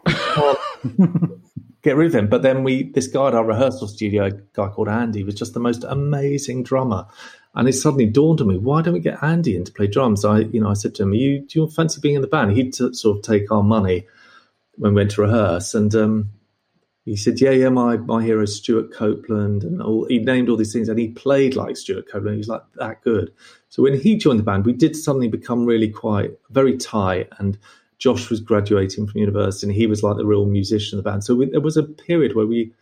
Can't 0.06 0.58
get 1.82 1.96
rid 1.96 2.06
of 2.06 2.14
him. 2.14 2.28
But 2.28 2.42
then 2.42 2.64
we, 2.64 2.90
this 2.90 3.06
guy 3.06 3.28
at 3.28 3.34
our 3.34 3.44
rehearsal 3.44 3.88
studio, 3.88 4.26
a 4.26 4.30
guy 4.30 4.68
called 4.68 4.88
Andy, 4.88 5.24
was 5.24 5.34
just 5.34 5.54
the 5.54 5.60
most 5.60 5.84
amazing 5.84 6.62
drummer. 6.62 7.06
And 7.54 7.68
it 7.68 7.72
suddenly 7.72 8.06
dawned 8.06 8.40
on 8.40 8.48
me, 8.48 8.58
why 8.58 8.82
don't 8.82 8.94
we 8.94 9.00
get 9.00 9.22
Andy 9.22 9.56
in 9.56 9.64
to 9.64 9.72
play 9.72 9.86
drums? 9.86 10.24
I, 10.24 10.40
you 10.40 10.60
know, 10.60 10.70
I 10.70 10.74
said 10.74 10.94
to 10.96 11.02
him, 11.02 11.14
you, 11.14 11.40
do 11.40 11.60
you 11.60 11.68
fancy 11.68 12.00
being 12.00 12.14
in 12.14 12.20
the 12.20 12.28
band? 12.28 12.52
He'd 12.52 12.74
t- 12.74 12.92
sort 12.92 13.18
of 13.18 13.22
take 13.22 13.50
our 13.50 13.62
money 13.62 14.06
when 14.76 14.92
we 14.92 15.00
went 15.00 15.10
to 15.12 15.22
rehearse. 15.22 15.74
And 15.74 15.92
um, 15.94 16.30
he 17.04 17.16
said, 17.16 17.40
yeah, 17.40 17.50
yeah, 17.50 17.70
my, 17.70 17.96
my 17.96 18.22
hero 18.22 18.42
is 18.42 18.56
Stewart 18.56 18.92
Copeland. 18.92 19.64
And 19.64 19.82
all, 19.82 20.06
he 20.06 20.18
named 20.18 20.48
all 20.48 20.56
these 20.56 20.72
things 20.72 20.88
and 20.88 20.98
he 20.98 21.08
played 21.08 21.56
like 21.56 21.76
Stewart 21.76 22.08
Copeland. 22.10 22.34
He 22.34 22.38
was 22.38 22.48
like 22.48 22.62
that 22.76 23.02
good. 23.02 23.32
So 23.68 23.82
when 23.82 23.98
he 23.98 24.16
joined 24.16 24.38
the 24.38 24.44
band, 24.44 24.66
we 24.66 24.72
did 24.72 24.94
suddenly 24.94 25.28
become 25.28 25.64
really 25.64 25.88
quite, 25.88 26.32
very 26.50 26.76
tight. 26.76 27.28
And 27.38 27.58
Josh 27.98 28.28
was 28.28 28.40
graduating 28.40 29.06
from 29.06 29.20
university 29.20 29.66
and 29.66 29.74
he 29.74 29.86
was 29.86 30.02
like 30.02 30.16
the 30.16 30.26
real 30.26 30.46
musician 30.46 30.98
of 30.98 31.04
the 31.04 31.10
band. 31.10 31.24
So 31.24 31.34
we, 31.34 31.46
there 31.46 31.60
was 31.60 31.76
a 31.76 31.82
period 31.82 32.36
where 32.36 32.46
we, 32.46 32.72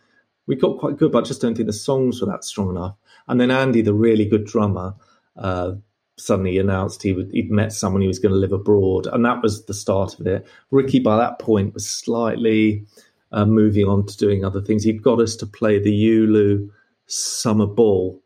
we 0.47 0.55
got 0.55 0.79
quite 0.79 0.97
good, 0.97 1.11
but 1.11 1.23
I 1.23 1.27
just 1.27 1.41
don't 1.41 1.55
think 1.55 1.67
the 1.67 1.73
songs 1.73 2.19
were 2.19 2.27
that 2.27 2.43
strong 2.43 2.69
enough. 2.69 2.95
And 3.27 3.39
then 3.39 3.51
Andy, 3.51 3.81
the 3.81 3.93
really 3.93 4.25
good 4.25 4.45
drummer, 4.45 4.95
uh, 5.37 5.73
suddenly 6.17 6.57
announced 6.57 7.01
he 7.01 7.13
would, 7.13 7.31
he'd 7.31 7.51
met 7.51 7.71
someone 7.71 8.01
he 8.01 8.07
was 8.07 8.19
going 8.19 8.33
to 8.33 8.39
live 8.39 8.51
abroad, 8.51 9.07
and 9.07 9.23
that 9.25 9.41
was 9.41 9.65
the 9.65 9.73
start 9.73 10.19
of 10.19 10.27
it. 10.27 10.45
Ricky, 10.71 10.99
by 10.99 11.17
that 11.17 11.39
point, 11.39 11.73
was 11.73 11.89
slightly 11.89 12.85
uh, 13.31 13.45
moving 13.45 13.87
on 13.87 14.05
to 14.05 14.17
doing 14.17 14.43
other 14.43 14.61
things. 14.61 14.83
He'd 14.83 15.03
got 15.03 15.19
us 15.19 15.35
to 15.37 15.45
play 15.45 15.79
the 15.79 15.93
ULU 15.93 16.71
Summer 17.07 17.67
Ball, 17.67 18.21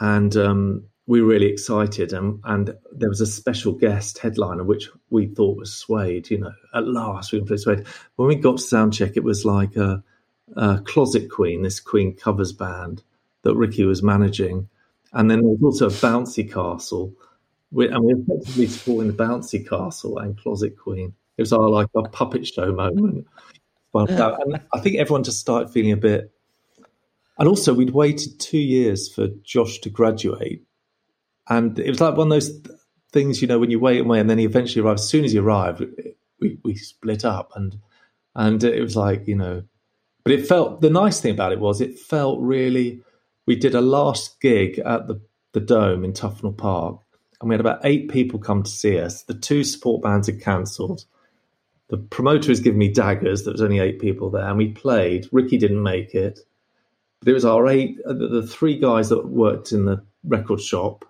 and 0.00 0.36
um, 0.36 0.84
we 1.06 1.20
were 1.20 1.28
really 1.28 1.46
excited. 1.46 2.12
And, 2.12 2.40
and 2.44 2.74
there 2.92 3.08
was 3.08 3.20
a 3.20 3.26
special 3.26 3.72
guest 3.72 4.18
headliner, 4.18 4.64
which 4.64 4.88
we 5.10 5.26
thought 5.26 5.58
was 5.58 5.74
Suede. 5.74 6.30
You 6.30 6.38
know, 6.38 6.52
at 6.74 6.86
last 6.86 7.32
we 7.32 7.38
can 7.38 7.46
play 7.46 7.56
Suede. 7.56 7.86
When 8.16 8.28
we 8.28 8.36
got 8.36 8.58
to 8.58 8.62
soundcheck, 8.62 9.16
it 9.16 9.24
was 9.24 9.44
like 9.44 9.76
a, 9.76 10.02
a 10.56 10.80
Closet 10.84 11.30
Queen, 11.30 11.62
this 11.62 11.80
Queen 11.80 12.14
covers 12.14 12.52
band 12.52 13.02
that 13.42 13.54
Ricky 13.54 13.84
was 13.84 14.02
managing. 14.02 14.68
And 15.12 15.30
then 15.30 15.40
there 15.40 15.50
was 15.50 15.80
also 15.80 15.86
a 15.86 15.90
bouncy 15.90 16.50
castle. 16.50 17.14
We, 17.70 17.88
and 17.88 18.04
we 18.04 18.14
were 18.14 18.20
effectively 18.20 18.66
supporting 18.66 19.12
the 19.14 19.22
bouncy 19.22 19.68
castle 19.68 20.18
and 20.18 20.38
Closet 20.38 20.76
Queen. 20.78 21.14
It 21.36 21.42
was 21.42 21.52
our 21.52 21.68
like 21.68 21.88
a 21.94 22.02
puppet 22.02 22.46
show 22.46 22.72
moment. 22.72 23.26
But 23.94 24.10
uh, 24.10 24.36
and 24.40 24.60
I 24.74 24.80
think 24.80 24.96
everyone 24.96 25.22
just 25.22 25.38
started 25.38 25.70
feeling 25.70 25.92
a 25.92 25.96
bit. 25.96 26.32
And 27.38 27.48
also, 27.48 27.72
we'd 27.72 27.90
waited 27.90 28.40
two 28.40 28.58
years 28.58 29.10
for 29.10 29.28
Josh 29.44 29.78
to 29.82 29.88
graduate, 29.88 30.64
and 31.48 31.78
it 31.78 31.88
was 31.88 32.00
like 32.00 32.16
one 32.16 32.26
of 32.26 32.30
those 32.30 32.60
things, 33.12 33.40
you 33.40 33.46
know, 33.46 33.60
when 33.60 33.70
you 33.70 33.78
wait 33.78 34.00
and 34.00 34.08
wait, 34.10 34.18
and 34.18 34.28
then 34.28 34.38
he 34.38 34.44
eventually 34.44 34.84
arrived. 34.84 34.98
As 34.98 35.08
soon 35.08 35.24
as 35.24 35.30
he 35.30 35.38
arrived, 35.38 35.84
we 36.40 36.58
we 36.64 36.74
split 36.74 37.24
up, 37.24 37.52
and 37.54 37.78
and 38.34 38.64
it 38.64 38.82
was 38.82 38.96
like 38.96 39.28
you 39.28 39.36
know, 39.36 39.62
but 40.24 40.32
it 40.32 40.44
felt 40.44 40.80
the 40.80 40.90
nice 40.90 41.20
thing 41.20 41.32
about 41.32 41.52
it 41.52 41.60
was 41.60 41.80
it 41.80 41.96
felt 41.96 42.40
really 42.40 43.00
we 43.46 43.54
did 43.54 43.76
a 43.76 43.80
last 43.80 44.40
gig 44.40 44.80
at 44.80 45.06
the, 45.06 45.20
the 45.52 45.60
Dome 45.60 46.04
in 46.04 46.14
Tufnell 46.14 46.56
Park, 46.56 46.98
and 47.40 47.48
we 47.48 47.54
had 47.54 47.60
about 47.60 47.84
eight 47.84 48.10
people 48.10 48.40
come 48.40 48.64
to 48.64 48.70
see 48.70 48.98
us. 48.98 49.22
The 49.22 49.34
two 49.34 49.62
support 49.62 50.02
bands 50.02 50.26
had 50.26 50.40
cancelled. 50.40 51.04
The 51.94 52.00
promoter 52.00 52.48
has 52.48 52.58
given 52.58 52.78
me 52.80 52.88
daggers. 52.88 53.44
There 53.44 53.52
was 53.52 53.62
only 53.62 53.78
eight 53.78 54.00
people 54.00 54.28
there, 54.28 54.48
and 54.48 54.58
we 54.58 54.72
played. 54.72 55.28
Ricky 55.30 55.56
didn't 55.56 55.80
make 55.80 56.12
it, 56.12 56.40
but 57.20 57.28
it 57.28 57.34
was 57.34 57.44
our 57.44 57.68
eight. 57.68 58.00
Uh, 58.04 58.14
the, 58.14 58.26
the 58.26 58.44
three 58.44 58.76
guys 58.76 59.10
that 59.10 59.28
worked 59.28 59.70
in 59.70 59.84
the 59.84 60.04
record 60.24 60.60
shop, 60.60 61.04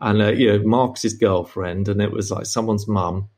and 0.00 0.20
uh, 0.20 0.32
you 0.32 0.48
know 0.48 0.66
Marcus's 0.66 1.14
girlfriend, 1.14 1.86
and 1.86 2.02
it 2.02 2.10
was 2.10 2.28
like 2.28 2.46
someone's 2.46 2.88
mum. 2.88 3.28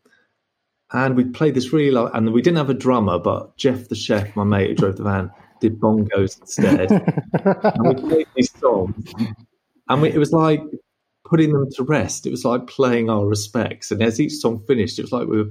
And 0.94 1.14
we 1.14 1.24
played 1.24 1.52
this 1.52 1.74
really, 1.74 1.90
like, 1.90 2.10
and 2.14 2.32
we 2.32 2.40
didn't 2.40 2.56
have 2.56 2.70
a 2.70 2.74
drummer, 2.74 3.18
but 3.18 3.54
Jeff, 3.58 3.88
the 3.88 3.94
chef, 3.94 4.34
my 4.34 4.44
mate 4.44 4.70
who 4.70 4.74
drove 4.76 4.96
the 4.96 5.02
van, 5.02 5.30
did 5.60 5.78
bongos 5.78 6.40
instead. 6.40 6.90
and 7.44 7.86
we 7.86 8.08
played 8.08 8.26
these 8.34 8.58
songs, 8.58 9.12
and 9.90 10.00
we, 10.00 10.08
it 10.08 10.18
was 10.18 10.32
like 10.32 10.62
putting 11.26 11.52
them 11.52 11.70
to 11.72 11.82
rest. 11.82 12.26
It 12.26 12.30
was 12.30 12.46
like 12.46 12.66
playing 12.66 13.10
our 13.10 13.26
respects. 13.26 13.90
And 13.90 14.02
as 14.02 14.18
each 14.18 14.36
song 14.36 14.64
finished, 14.66 14.98
it 14.98 15.02
was 15.02 15.12
like 15.12 15.28
we 15.28 15.42
were 15.42 15.50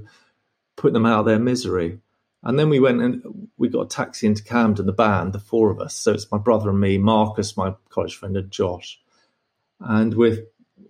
putting 0.82 0.96
them 0.96 1.06
out 1.06 1.20
of 1.20 1.26
their 1.26 1.40
misery. 1.40 2.00
And 2.44 2.58
then 2.58 2.70
we 2.70 2.80
went 2.80 3.02
and 3.02 3.50
we 3.58 3.70
got 3.70 3.86
a 3.86 3.88
taxi 3.88 4.26
into 4.26 4.44
Camden, 4.44 4.88
the 4.88 4.92
band, 4.92 5.32
the 5.32 5.40
four 5.40 5.70
of 5.70 5.80
us. 5.80 5.96
So 5.96 6.12
it's 6.12 6.32
my 6.32 6.40
brother 6.40 6.72
and 6.72 6.80
me, 6.80 6.98
Marcus, 6.98 7.56
my 7.56 7.76
college 7.90 8.16
friend, 8.16 8.36
and 8.36 8.50
Josh. 8.50 9.00
And 9.80 10.16
we 10.16 10.44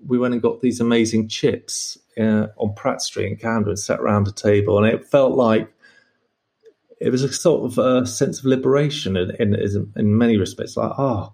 we 0.07 0.17
went 0.17 0.33
and 0.33 0.41
got 0.41 0.61
these 0.61 0.79
amazing 0.79 1.27
chips 1.27 1.97
uh, 2.17 2.47
on 2.57 2.73
Pratt 2.73 3.01
Street 3.01 3.27
in 3.27 3.35
Camden, 3.35 3.75
sat 3.75 3.99
around 3.99 4.29
a 4.29 4.31
table, 4.31 4.77
and 4.77 4.87
it 4.87 5.05
felt 5.05 5.33
like 5.33 5.71
it 7.01 7.09
was 7.09 7.23
a 7.23 7.33
sort 7.33 7.65
of 7.65 7.77
a 7.77 8.07
sense 8.07 8.39
of 8.39 8.45
liberation 8.45 9.17
in, 9.17 9.31
in, 9.39 9.91
in 9.95 10.17
many 10.17 10.37
respects. 10.37 10.77
Like, 10.77 10.93
oh, 10.97 11.33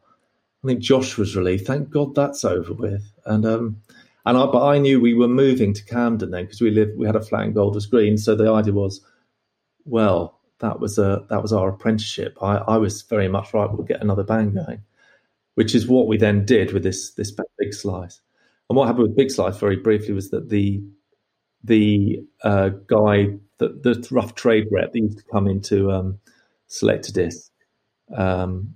I 0.63 0.67
think 0.67 0.80
Josh 0.80 1.17
was 1.17 1.36
relieved. 1.36 1.67
Thank 1.67 1.91
God 1.91 2.15
that's 2.15 2.43
over 2.43 2.74
with. 2.74 3.04
And 3.26 3.46
um, 3.46 3.82
and 4.27 4.37
I, 4.37 4.45
but 4.45 4.65
I 4.65 4.77
knew 4.77 4.99
we 4.99 5.13
were 5.13 5.27
moving 5.27 5.73
to 5.73 5.85
Camden 5.85 6.31
then 6.31 6.43
because 6.43 6.59
we 6.59 6.69
lived, 6.69 6.97
we 6.97 7.05
had 7.05 7.15
a 7.15 7.21
flat 7.21 7.45
in 7.45 7.53
Golders 7.53 7.85
Green. 7.85 8.17
So 8.17 8.35
the 8.35 8.51
idea 8.51 8.73
was, 8.73 8.99
well, 9.85 10.39
that 10.59 10.81
was 10.81 10.97
a 10.97 11.25
that 11.29 11.41
was 11.41 11.53
our 11.53 11.69
apprenticeship. 11.69 12.37
I, 12.41 12.57
I 12.57 12.77
was 12.77 13.03
very 13.03 13.29
much 13.29 13.53
right. 13.53 13.71
We'll 13.71 13.87
get 13.87 14.01
another 14.01 14.23
band 14.23 14.55
going, 14.55 14.83
which 15.55 15.73
is 15.73 15.87
what 15.87 16.07
we 16.07 16.17
then 16.17 16.45
did 16.45 16.73
with 16.73 16.83
this 16.83 17.11
this 17.13 17.31
big 17.31 17.73
slice. 17.73 18.19
And 18.69 18.75
what 18.75 18.87
happened 18.87 19.07
with 19.07 19.15
Big 19.15 19.31
Slice 19.31 19.57
very 19.57 19.77
briefly 19.77 20.13
was 20.13 20.29
that 20.31 20.49
the 20.49 20.83
the 21.63 22.21
uh, 22.43 22.69
guy 22.87 23.37
the, 23.59 23.69
the 23.69 24.07
rough 24.11 24.35
trade 24.35 24.67
rep 24.71 24.91
that 24.91 24.99
used 24.99 25.19
to 25.19 25.23
come 25.31 25.47
into 25.47 25.89
um, 25.91 26.19
Selectadisc 26.69 27.49
um, 28.15 28.75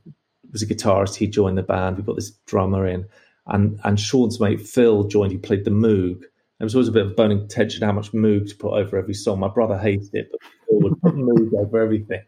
was 0.52 0.62
a 0.62 0.68
guitarist. 0.68 1.16
He 1.16 1.28
joined 1.28 1.58
the 1.58 1.64
band. 1.64 1.98
We 1.98 2.04
got 2.04 2.16
this 2.16 2.32
drummer 2.46 2.88
in, 2.88 3.06
and 3.48 3.80
and 3.84 4.00
Sean's 4.00 4.40
mate 4.40 4.62
Phil 4.62 5.06
joined. 5.06 5.32
He 5.32 5.38
played 5.38 5.66
the 5.66 5.72
Moog. 5.72 6.22
There 6.22 6.66
was 6.66 6.76
always 6.76 6.88
a 6.88 6.92
bit 6.92 7.08
of 7.08 7.16
burning 7.16 7.48
tension 7.48 7.84
how 7.84 7.92
much 7.92 8.12
Moog 8.12 8.50
to 8.50 8.56
put 8.56 8.74
over 8.74 8.98
every 8.98 9.16
song. 9.16 9.40
My 9.40 9.48
brother 9.48 9.78
hated 9.78 10.10
it, 10.14 10.28
but 10.32 10.42
Phil 10.68 10.80
would 10.82 11.02
put 11.02 11.16
Moog 11.16 11.54
over 11.58 11.80
everything. 11.80 12.22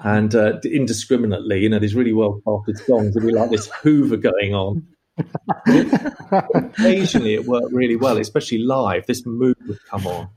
And 0.00 0.34
uh, 0.34 0.58
indiscriminately, 0.64 1.60
you 1.60 1.68
know, 1.68 1.78
these 1.78 1.94
really 1.94 2.12
well 2.12 2.40
crafted 2.46 2.78
songs, 2.84 3.16
and 3.16 3.24
we 3.24 3.32
like 3.32 3.50
this 3.50 3.68
Hoover 3.82 4.16
going 4.16 4.54
on. 4.54 4.86
Occasionally, 6.54 7.34
it 7.34 7.46
worked 7.46 7.72
really 7.72 7.96
well, 7.96 8.18
especially 8.18 8.58
live. 8.58 9.06
This 9.06 9.22
Moog 9.22 9.54
would 9.66 9.78
come 9.88 10.06
on, 10.06 10.28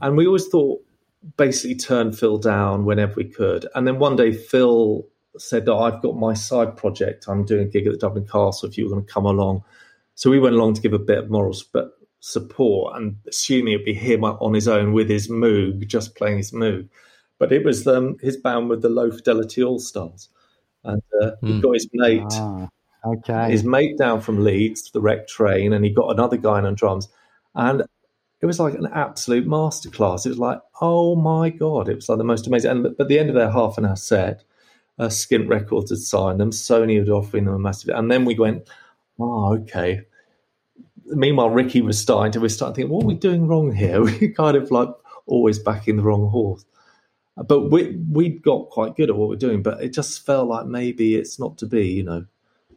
and 0.00 0.16
we 0.16 0.26
always 0.26 0.46
thought 0.48 0.82
basically 1.36 1.76
turn 1.76 2.12
Phil 2.12 2.38
down 2.38 2.84
whenever 2.84 3.14
we 3.14 3.24
could. 3.24 3.66
And 3.74 3.86
then 3.86 3.98
one 3.98 4.16
day 4.16 4.32
Phil 4.32 5.06
said, 5.38 5.68
oh, 5.68 5.80
I've 5.80 6.02
got 6.02 6.16
my 6.16 6.34
side 6.34 6.76
project. 6.76 7.26
I'm 7.28 7.44
doing 7.44 7.66
a 7.66 7.70
gig 7.70 7.86
at 7.86 7.92
the 7.92 7.98
Dublin 7.98 8.26
Castle 8.26 8.68
if 8.68 8.76
you 8.76 8.84
were 8.84 8.90
going 8.90 9.06
to 9.06 9.12
come 9.12 9.26
along. 9.26 9.64
So 10.14 10.30
we 10.30 10.38
went 10.38 10.54
along 10.54 10.74
to 10.74 10.80
give 10.80 10.92
a 10.92 10.98
bit 10.98 11.18
of 11.18 11.30
moral 11.30 11.54
sp- 11.56 11.94
support 12.20 12.96
and 12.96 13.16
assuming 13.26 13.74
it'd 13.74 13.84
be 13.84 13.94
him 13.94 14.24
on 14.24 14.54
his 14.54 14.68
own 14.68 14.92
with 14.92 15.08
his 15.08 15.28
Moog, 15.28 15.86
just 15.86 16.14
playing 16.14 16.36
his 16.36 16.52
Moog. 16.52 16.88
But 17.38 17.52
it 17.52 17.64
was 17.64 17.86
um, 17.86 18.16
his 18.20 18.36
band 18.36 18.68
with 18.68 18.82
the 18.82 18.88
Lo 18.88 19.10
Fidelity 19.10 19.62
Allstars. 19.62 20.28
And 20.84 21.02
uh, 21.20 21.32
mm. 21.42 21.48
he 21.48 21.60
got 21.60 21.74
his 21.74 21.88
mate, 21.92 22.22
ah, 22.32 22.68
okay. 23.04 23.50
his 23.50 23.64
mate 23.64 23.98
down 23.98 24.20
from 24.20 24.44
Leeds 24.44 24.90
the 24.90 25.00
wreck 25.00 25.28
train, 25.28 25.72
and 25.72 25.84
he 25.84 25.90
got 25.90 26.10
another 26.10 26.36
guy 26.36 26.60
on 26.60 26.74
drums. 26.74 27.08
And 27.54 27.82
it 28.40 28.46
was 28.46 28.58
like 28.58 28.74
an 28.74 28.88
absolute 28.92 29.46
masterclass. 29.46 30.26
It 30.26 30.30
was 30.30 30.38
like, 30.38 30.60
oh 30.80 31.14
my 31.14 31.50
god, 31.50 31.88
it 31.88 31.94
was 31.94 32.08
like 32.08 32.18
the 32.18 32.24
most 32.24 32.46
amazing. 32.46 32.70
And 32.70 32.86
at 32.98 33.08
the 33.08 33.18
end 33.18 33.28
of 33.28 33.36
their 33.36 33.50
half 33.50 33.78
an 33.78 33.86
hour 33.86 33.96
set, 33.96 34.44
uh, 34.98 35.06
Skint 35.06 35.48
Records 35.48 35.90
had 35.90 35.98
signed 35.98 36.40
them. 36.40 36.50
Sony 36.50 36.98
had 36.98 37.08
offering 37.08 37.44
them 37.44 37.54
a 37.54 37.58
massive, 37.58 37.94
and 37.94 38.10
then 38.10 38.24
we 38.24 38.38
went, 38.38 38.68
oh 39.18 39.54
okay. 39.56 40.02
Meanwhile, 41.06 41.50
Ricky 41.50 41.82
was 41.82 41.98
starting 41.98 42.32
to 42.32 42.40
we 42.40 42.48
started 42.48 42.76
thinking, 42.76 42.92
what 42.92 43.04
are 43.04 43.08
we 43.08 43.14
doing 43.14 43.46
wrong 43.46 43.72
here? 43.72 44.02
We 44.20 44.28
kind 44.28 44.56
of 44.56 44.70
like 44.70 44.88
always 45.26 45.58
backing 45.58 45.96
the 45.96 46.02
wrong 46.02 46.28
horse. 46.28 46.64
But 47.36 47.70
we 47.70 47.98
we 48.10 48.28
got 48.28 48.68
quite 48.70 48.96
good 48.96 49.10
at 49.10 49.16
what 49.16 49.28
we're 49.28 49.36
doing, 49.36 49.62
but 49.62 49.82
it 49.82 49.92
just 49.92 50.24
felt 50.24 50.48
like 50.48 50.66
maybe 50.66 51.16
it's 51.16 51.38
not 51.38 51.58
to 51.58 51.66
be, 51.66 51.88
you 51.88 52.02
know, 52.02 52.26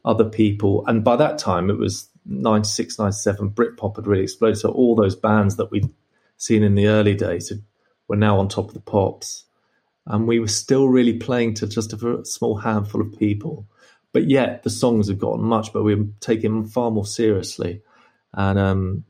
other 0.05 0.25
people. 0.25 0.85
And 0.87 1.03
by 1.03 1.17
that 1.17 1.37
time, 1.37 1.69
it 1.69 1.77
was 1.77 2.09
96, 2.25 2.97
97, 2.97 3.49
Britpop 3.49 3.97
had 3.97 4.07
really 4.07 4.23
exploded. 4.23 4.57
So 4.57 4.69
all 4.69 4.95
those 4.95 5.15
bands 5.15 5.57
that 5.57 5.71
we'd 5.71 5.89
seen 6.37 6.63
in 6.63 6.75
the 6.75 6.87
early 6.87 7.15
days 7.15 7.51
were 8.07 8.15
now 8.15 8.39
on 8.39 8.47
top 8.47 8.69
of 8.69 8.73
the 8.73 8.79
pops. 8.79 9.45
And 10.05 10.27
we 10.27 10.39
were 10.39 10.47
still 10.47 10.87
really 10.87 11.17
playing 11.17 11.55
to 11.55 11.67
just 11.67 11.93
a 11.93 12.25
small 12.25 12.57
handful 12.57 13.01
of 13.01 13.17
people. 13.17 13.67
But 14.13 14.29
yet 14.29 14.63
the 14.63 14.69
songs 14.69 15.07
have 15.09 15.19
gotten 15.19 15.43
much, 15.43 15.73
but 15.73 15.83
we're 15.83 16.05
taking 16.19 16.51
them 16.51 16.67
far 16.67 16.91
more 16.91 17.05
seriously. 17.05 17.81
And 18.33 18.59
um, 18.59 19.03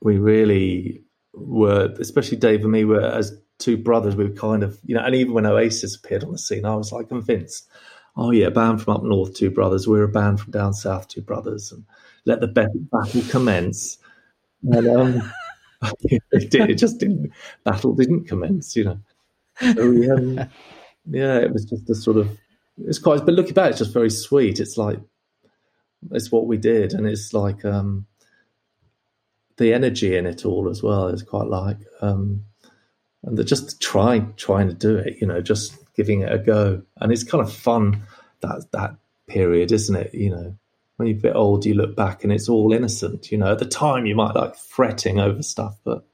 we 0.00 0.18
really 0.18 1.02
were, 1.34 1.94
especially 1.98 2.38
Dave 2.38 2.62
and 2.62 2.72
me, 2.72 2.84
were 2.84 3.02
as 3.02 3.38
two 3.58 3.76
brothers, 3.76 4.16
we 4.16 4.24
were 4.24 4.34
kind 4.34 4.62
of, 4.62 4.78
you 4.84 4.94
know, 4.94 5.02
and 5.02 5.14
even 5.14 5.34
when 5.34 5.46
Oasis 5.46 5.96
appeared 5.96 6.24
on 6.24 6.32
the 6.32 6.38
scene, 6.38 6.64
I 6.64 6.74
was 6.74 6.92
like 6.92 7.08
convinced 7.08 7.68
oh 8.16 8.30
yeah, 8.30 8.50
band 8.50 8.82
from 8.82 8.96
up 8.96 9.02
north, 9.02 9.34
two 9.34 9.50
brothers. 9.50 9.88
We're 9.88 10.04
a 10.04 10.08
band 10.08 10.40
from 10.40 10.52
down 10.52 10.74
south, 10.74 11.08
two 11.08 11.22
brothers, 11.22 11.72
and 11.72 11.84
let 12.24 12.40
the 12.40 12.48
battle 12.48 13.22
commence. 13.30 13.98
And 14.62 14.88
um, 14.88 15.32
it, 16.02 16.50
did, 16.50 16.70
it 16.70 16.78
just 16.78 16.98
didn't. 16.98 17.32
Battle 17.64 17.94
didn't 17.94 18.24
commence, 18.24 18.76
you 18.76 18.84
know. 18.84 18.98
So 19.60 19.90
we, 19.90 20.10
um, 20.10 20.38
yeah, 21.06 21.38
it 21.38 21.52
was 21.52 21.64
just 21.64 21.88
a 21.90 21.94
sort 21.94 22.16
of. 22.16 22.38
It's 22.86 22.98
quite, 22.98 23.24
but 23.24 23.34
looking 23.34 23.54
back, 23.54 23.70
it's 23.70 23.78
just 23.78 23.92
very 23.92 24.10
sweet. 24.10 24.58
It's 24.58 24.78
like 24.78 24.98
it's 26.10 26.32
what 26.32 26.46
we 26.46 26.56
did, 26.56 26.94
and 26.94 27.06
it's 27.06 27.32
like 27.32 27.64
um, 27.64 28.06
the 29.56 29.72
energy 29.72 30.16
in 30.16 30.26
it 30.26 30.44
all 30.44 30.68
as 30.68 30.82
well 30.82 31.08
is 31.08 31.22
quite 31.22 31.46
like, 31.46 31.78
um, 32.00 32.44
and 33.22 33.46
just 33.46 33.80
trying 33.80 34.34
trying 34.36 34.68
to 34.68 34.74
do 34.74 34.96
it, 34.96 35.18
you 35.20 35.26
know, 35.26 35.40
just 35.40 35.76
giving 35.94 36.22
it 36.22 36.32
a 36.32 36.38
go, 36.38 36.82
and 36.96 37.12
it's 37.12 37.24
kind 37.24 37.42
of 37.42 37.52
fun 37.52 38.02
that 38.40 38.66
that 38.72 38.96
period, 39.28 39.72
isn't 39.72 39.94
it? 39.94 40.14
You 40.14 40.30
know, 40.30 40.56
when 40.96 41.08
you're 41.08 41.18
a 41.18 41.20
bit 41.20 41.36
old, 41.36 41.64
you 41.64 41.74
look 41.74 41.94
back 41.94 42.24
and 42.24 42.32
it's 42.32 42.48
all 42.48 42.72
innocent. 42.72 43.30
You 43.30 43.38
know, 43.38 43.52
at 43.52 43.58
the 43.58 43.66
time 43.66 44.06
you 44.06 44.14
might 44.14 44.34
like 44.34 44.56
fretting 44.56 45.20
over 45.20 45.42
stuff, 45.42 45.78
but 45.84 46.04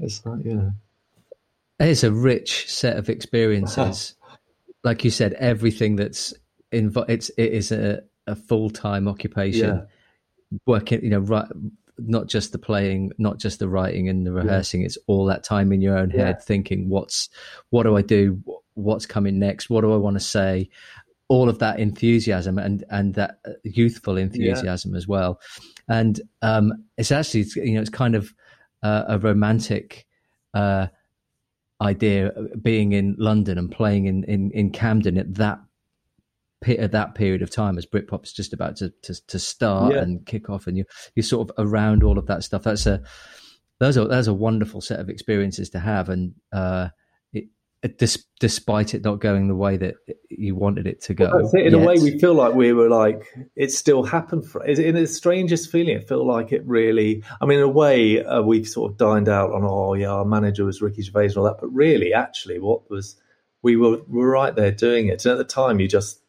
it's 0.00 0.24
like 0.26 0.44
you 0.44 0.54
know, 0.54 0.72
it's 1.90 2.04
a 2.04 2.12
rich 2.12 2.70
set 2.70 2.96
of 2.96 3.08
experiences. 3.08 4.14
like 4.84 5.04
you 5.04 5.10
said, 5.10 5.34
everything 5.34 5.96
that's 5.96 6.34
involved. 6.70 7.10
It's 7.10 7.28
it 7.30 7.52
is 7.52 7.72
a, 7.72 8.02
a 8.26 8.34
full 8.34 8.70
time 8.70 9.08
occupation. 9.08 9.76
Yeah. 9.76 10.58
Working, 10.66 11.02
you 11.02 11.10
know, 11.10 11.20
right, 11.20 11.48
not 11.98 12.26
just 12.26 12.52
the 12.52 12.58
playing, 12.58 13.12
not 13.18 13.38
just 13.38 13.58
the 13.58 13.68
writing 13.68 14.08
and 14.08 14.26
the 14.26 14.32
rehearsing. 14.32 14.80
Yeah. 14.80 14.86
It's 14.86 14.98
all 15.06 15.26
that 15.26 15.44
time 15.44 15.72
in 15.72 15.80
your 15.80 15.96
own 15.96 16.10
head, 16.10 16.36
yeah. 16.38 16.44
thinking, 16.44 16.88
"What's 16.88 17.28
what 17.70 17.84
do 17.84 17.96
I 17.96 18.02
do? 18.02 18.42
What's 18.74 19.06
coming 19.06 19.38
next? 19.38 19.70
What 19.70 19.82
do 19.82 19.92
I 19.92 19.96
want 19.96 20.16
to 20.16 20.20
say?" 20.20 20.68
All 21.28 21.48
of 21.48 21.60
that 21.60 21.80
enthusiasm 21.80 22.58
and 22.58 22.84
and 22.90 23.14
that 23.14 23.38
youthful 23.64 24.18
enthusiasm 24.18 24.94
as 24.94 25.08
well, 25.08 25.40
and 25.88 26.20
um, 26.42 26.72
it's 26.98 27.10
actually 27.10 27.46
you 27.56 27.74
know 27.74 27.80
it's 27.80 27.88
kind 27.88 28.14
of 28.14 28.34
uh, 28.82 29.04
a 29.08 29.18
romantic. 29.18 30.06
Uh, 30.52 30.88
idea 31.82 32.32
being 32.60 32.92
in 32.92 33.16
London 33.18 33.58
and 33.58 33.70
playing 33.70 34.06
in, 34.06 34.24
in, 34.24 34.50
in 34.52 34.70
Camden 34.70 35.18
at 35.18 35.34
that 35.34 35.60
at 36.64 36.92
that 36.92 37.16
period 37.16 37.42
of 37.42 37.50
time 37.50 37.76
as 37.76 37.86
Britpop's 37.86 38.32
just 38.32 38.52
about 38.52 38.76
to 38.76 38.92
to, 39.02 39.26
to 39.26 39.38
start 39.38 39.94
yeah. 39.94 40.00
and 40.00 40.24
kick 40.24 40.48
off, 40.48 40.66
and 40.66 40.76
you 40.78 40.84
you're 41.14 41.24
sort 41.24 41.50
of 41.50 41.66
around 41.66 42.02
all 42.02 42.18
of 42.18 42.26
that 42.26 42.44
stuff. 42.44 42.62
That's 42.62 42.86
a 42.86 43.02
those 43.80 43.98
are 43.98 44.06
that's 44.06 44.28
a 44.28 44.34
wonderful 44.34 44.80
set 44.80 45.00
of 45.00 45.08
experiences 45.08 45.70
to 45.70 45.80
have, 45.80 46.08
and 46.08 46.34
uh, 46.52 46.90
dis, 47.88 48.24
despite 48.38 48.94
it 48.94 49.02
not 49.02 49.20
going 49.20 49.48
the 49.48 49.56
way 49.56 49.76
that 49.76 49.96
you 50.28 50.54
wanted 50.54 50.86
it 50.86 51.00
to 51.02 51.14
go, 51.14 51.30
well, 51.32 51.50
in 51.54 51.72
yet. 51.72 51.74
a 51.74 51.78
way, 51.78 51.94
we 52.00 52.18
feel 52.18 52.34
like 52.34 52.54
we 52.54 52.72
were 52.72 52.88
like 52.88 53.26
it 53.56 53.72
still 53.72 54.04
happened. 54.04 54.46
For 54.46 54.64
in 54.64 54.94
the 54.94 55.06
strangest 55.06 55.70
feeling, 55.70 55.96
it 55.96 56.08
felt 56.08 56.24
like 56.24 56.52
it 56.52 56.64
really. 56.64 57.24
I 57.40 57.46
mean, 57.46 57.58
in 57.58 57.64
a 57.64 57.68
way, 57.68 58.24
uh, 58.24 58.42
we've 58.42 58.68
sort 58.68 58.92
of 58.92 58.98
dined 58.98 59.28
out 59.28 59.52
on 59.52 59.64
oh 59.64 59.94
yeah, 59.94 60.10
our 60.10 60.24
manager 60.24 60.64
was 60.64 60.80
Ricky 60.80 61.02
Gervais 61.02 61.26
and 61.26 61.36
all 61.38 61.44
that, 61.44 61.58
but 61.60 61.68
really, 61.68 62.14
actually, 62.14 62.58
what 62.58 62.88
was 62.88 63.16
we 63.62 63.76
were, 63.76 63.98
we 64.08 64.20
were 64.20 64.30
right 64.30 64.54
there 64.54 64.72
doing 64.72 65.08
it, 65.08 65.24
and 65.24 65.32
at 65.32 65.38
the 65.38 65.44
time, 65.44 65.80
you 65.80 65.88
just 65.88 66.20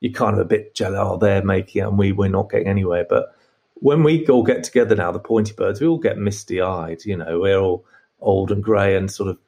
you're 0.00 0.12
kind 0.12 0.34
of 0.34 0.40
a 0.40 0.44
bit 0.44 0.74
jealous. 0.74 0.98
Oh, 1.00 1.16
they're 1.18 1.44
making 1.44 1.82
it, 1.82 1.86
and 1.86 1.98
we 1.98 2.12
we're 2.12 2.28
not 2.28 2.50
getting 2.50 2.68
anywhere. 2.68 3.06
But 3.08 3.34
when 3.74 4.02
we 4.02 4.26
all 4.26 4.42
get 4.42 4.64
together 4.64 4.96
now, 4.96 5.12
the 5.12 5.18
Pointy 5.18 5.52
Birds, 5.56 5.80
we 5.80 5.86
all 5.86 5.98
get 5.98 6.18
misty 6.18 6.60
eyed. 6.60 7.04
You 7.04 7.16
know, 7.16 7.40
we're 7.40 7.58
all 7.58 7.84
old 8.20 8.50
and 8.50 8.62
grey 8.62 8.96
and 8.96 9.10
sort 9.10 9.30
of. 9.30 9.38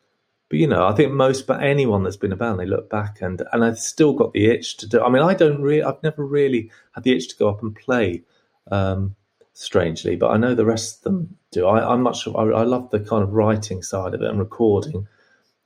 But 0.49 0.59
you 0.59 0.67
know, 0.67 0.87
I 0.87 0.95
think 0.95 1.13
most, 1.13 1.47
but 1.47 1.63
anyone 1.63 2.03
that's 2.03 2.17
been 2.17 2.33
about, 2.33 2.57
they 2.57 2.67
look 2.67 2.89
back 2.89 3.21
and 3.21 3.43
and 3.53 3.65
I've 3.65 3.79
still 3.79 4.15
got 4.15 4.33
the 4.33 4.47
itch 4.47 4.79
to 4.79 4.87
do. 4.87 5.03
I 5.03 5.11
mean, 5.11 5.23
I 5.23 5.35
don't 5.35 5.61
really, 5.61 5.83
I've 5.83 6.03
never 6.03 6.25
really 6.25 6.71
had 6.93 7.05
the 7.05 7.15
itch 7.15 7.29
to 7.29 7.37
go 7.37 7.49
up 7.49 7.63
and 7.63 7.75
play. 7.75 8.23
Um, 8.71 9.17
strangely, 9.59 10.15
but 10.15 10.31
I 10.31 10.37
know 10.37 10.55
the 10.55 10.65
rest 10.65 10.99
of 10.99 11.03
them 11.03 11.37
do. 11.51 11.67
I, 11.67 11.93
am 11.93 12.03
much. 12.03 12.29
I, 12.29 12.31
I, 12.31 12.63
love 12.63 12.91
the 12.91 13.01
kind 13.01 13.25
of 13.25 13.33
writing 13.33 13.83
side 13.83 14.15
of 14.15 14.23
it 14.23 14.31
and 14.31 14.39
recording. 14.39 15.09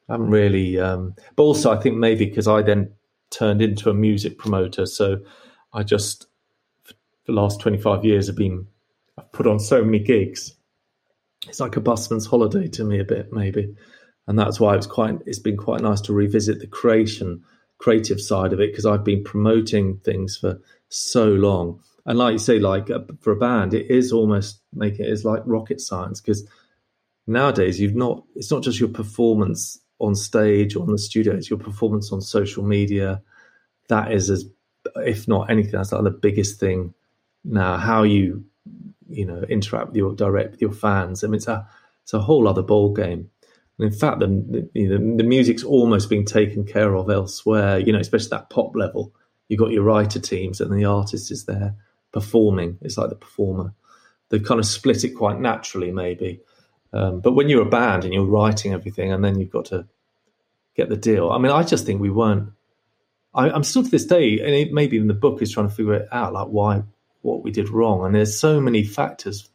I 0.08 0.14
haven't 0.14 0.30
really, 0.30 0.80
um, 0.80 1.14
but 1.36 1.42
also 1.42 1.70
I 1.70 1.76
think 1.76 1.96
maybe 1.96 2.24
because 2.24 2.48
I 2.48 2.62
then 2.62 2.90
turned 3.28 3.60
into 3.60 3.90
a 3.90 3.94
music 3.94 4.38
promoter. 4.38 4.86
So 4.86 5.18
I 5.74 5.82
just, 5.82 6.26
for 6.84 6.94
the 7.26 7.32
last 7.32 7.60
25 7.60 8.02
years, 8.02 8.28
have 8.28 8.36
been, 8.36 8.66
I've 9.18 9.30
put 9.30 9.46
on 9.46 9.60
so 9.60 9.84
many 9.84 9.98
gigs. 9.98 10.54
It's 11.46 11.60
like 11.60 11.76
a 11.76 11.80
busman's 11.80 12.24
holiday 12.24 12.68
to 12.68 12.84
me 12.84 12.98
a 12.98 13.04
bit, 13.04 13.30
maybe. 13.30 13.76
And 14.26 14.38
that's 14.38 14.60
why 14.60 14.76
it's 14.76 14.86
quite, 14.86 15.18
it's 15.26 15.38
been 15.38 15.56
quite 15.56 15.80
nice 15.80 16.00
to 16.02 16.12
revisit 16.12 16.60
the 16.60 16.66
creation, 16.66 17.42
creative 17.78 18.20
side 18.20 18.52
of 18.52 18.60
it, 18.60 18.70
because 18.70 18.86
I've 18.86 19.04
been 19.04 19.24
promoting 19.24 19.98
things 19.98 20.36
for 20.36 20.60
so 20.88 21.26
long. 21.26 21.80
And 22.06 22.18
like 22.18 22.32
you 22.32 22.38
say, 22.38 22.58
like 22.58 22.90
uh, 22.90 23.00
for 23.20 23.32
a 23.32 23.36
band, 23.36 23.74
it 23.74 23.90
is 23.90 24.12
almost 24.12 24.60
making 24.72 25.06
it 25.06 25.12
is 25.12 25.24
like 25.24 25.42
rocket 25.44 25.80
science 25.80 26.20
because 26.20 26.46
nowadays 27.26 27.80
you've 27.80 27.94
not, 27.94 28.24
it's 28.34 28.50
not 28.50 28.62
just 28.62 28.80
your 28.80 28.88
performance 28.88 29.78
on 29.98 30.14
stage 30.14 30.74
or 30.76 30.84
in 30.84 30.92
the 30.92 30.98
studio. 30.98 31.34
It's 31.34 31.48
your 31.48 31.58
performance 31.58 32.12
on 32.12 32.20
social 32.20 32.64
media. 32.64 33.22
That 33.88 34.12
is 34.12 34.30
as, 34.30 34.46
if 34.96 35.28
not 35.28 35.48
anything, 35.48 35.72
that's 35.72 35.92
like 35.92 36.02
the 36.02 36.10
biggest 36.10 36.58
thing 36.58 36.92
now. 37.44 37.76
How 37.76 38.02
you, 38.02 38.44
you 39.08 39.24
know, 39.24 39.42
interact 39.48 39.88
with 39.88 39.96
your 39.96 40.14
direct 40.14 40.52
with 40.52 40.62
your 40.62 40.72
fans. 40.72 41.22
I 41.22 41.28
mean, 41.28 41.36
it's 41.36 41.46
a 41.46 41.68
it's 42.02 42.14
a 42.14 42.20
whole 42.20 42.48
other 42.48 42.62
ball 42.62 42.92
game. 42.92 43.30
And 43.78 43.92
in 43.92 43.98
fact, 43.98 44.20
the 44.20 44.26
the, 44.74 45.14
the 45.16 45.24
music's 45.24 45.64
almost 45.64 46.10
being 46.10 46.24
taken 46.24 46.64
care 46.64 46.94
of 46.94 47.10
elsewhere. 47.10 47.78
You 47.78 47.92
know, 47.92 48.00
especially 48.00 48.30
that 48.30 48.50
pop 48.50 48.74
level. 48.76 49.12
You've 49.48 49.60
got 49.60 49.70
your 49.70 49.82
writer 49.82 50.20
teams, 50.20 50.60
and 50.60 50.72
the 50.72 50.84
artist 50.84 51.30
is 51.30 51.44
there 51.44 51.74
performing. 52.12 52.78
It's 52.80 52.96
like 52.96 53.10
the 53.10 53.16
performer. 53.16 53.74
They've 54.28 54.42
kind 54.42 54.60
of 54.60 54.66
split 54.66 55.04
it 55.04 55.10
quite 55.10 55.40
naturally, 55.40 55.90
maybe. 55.90 56.40
Um, 56.92 57.20
but 57.20 57.32
when 57.32 57.48
you're 57.48 57.66
a 57.66 57.70
band 57.70 58.04
and 58.04 58.14
you're 58.14 58.24
writing 58.24 58.72
everything, 58.72 59.12
and 59.12 59.24
then 59.24 59.38
you've 59.38 59.50
got 59.50 59.66
to 59.66 59.86
get 60.74 60.88
the 60.88 60.96
deal. 60.96 61.30
I 61.30 61.38
mean, 61.38 61.52
I 61.52 61.62
just 61.62 61.86
think 61.86 62.00
we 62.00 62.10
weren't. 62.10 62.50
I, 63.34 63.50
am 63.50 63.62
still 63.62 63.82
to 63.82 63.90
this 63.90 64.06
day, 64.06 64.38
and 64.40 64.50
it, 64.50 64.72
maybe 64.72 64.98
in 64.98 65.06
the 65.06 65.14
book 65.14 65.40
is 65.42 65.52
trying 65.52 65.68
to 65.68 65.74
figure 65.74 65.94
it 65.94 66.08
out, 66.12 66.34
like 66.34 66.48
why 66.48 66.82
what 67.22 67.42
we 67.42 67.50
did 67.50 67.68
wrong. 67.68 68.04
And 68.04 68.14
there's 68.14 68.38
so 68.38 68.60
many 68.60 68.84
factors 68.84 69.48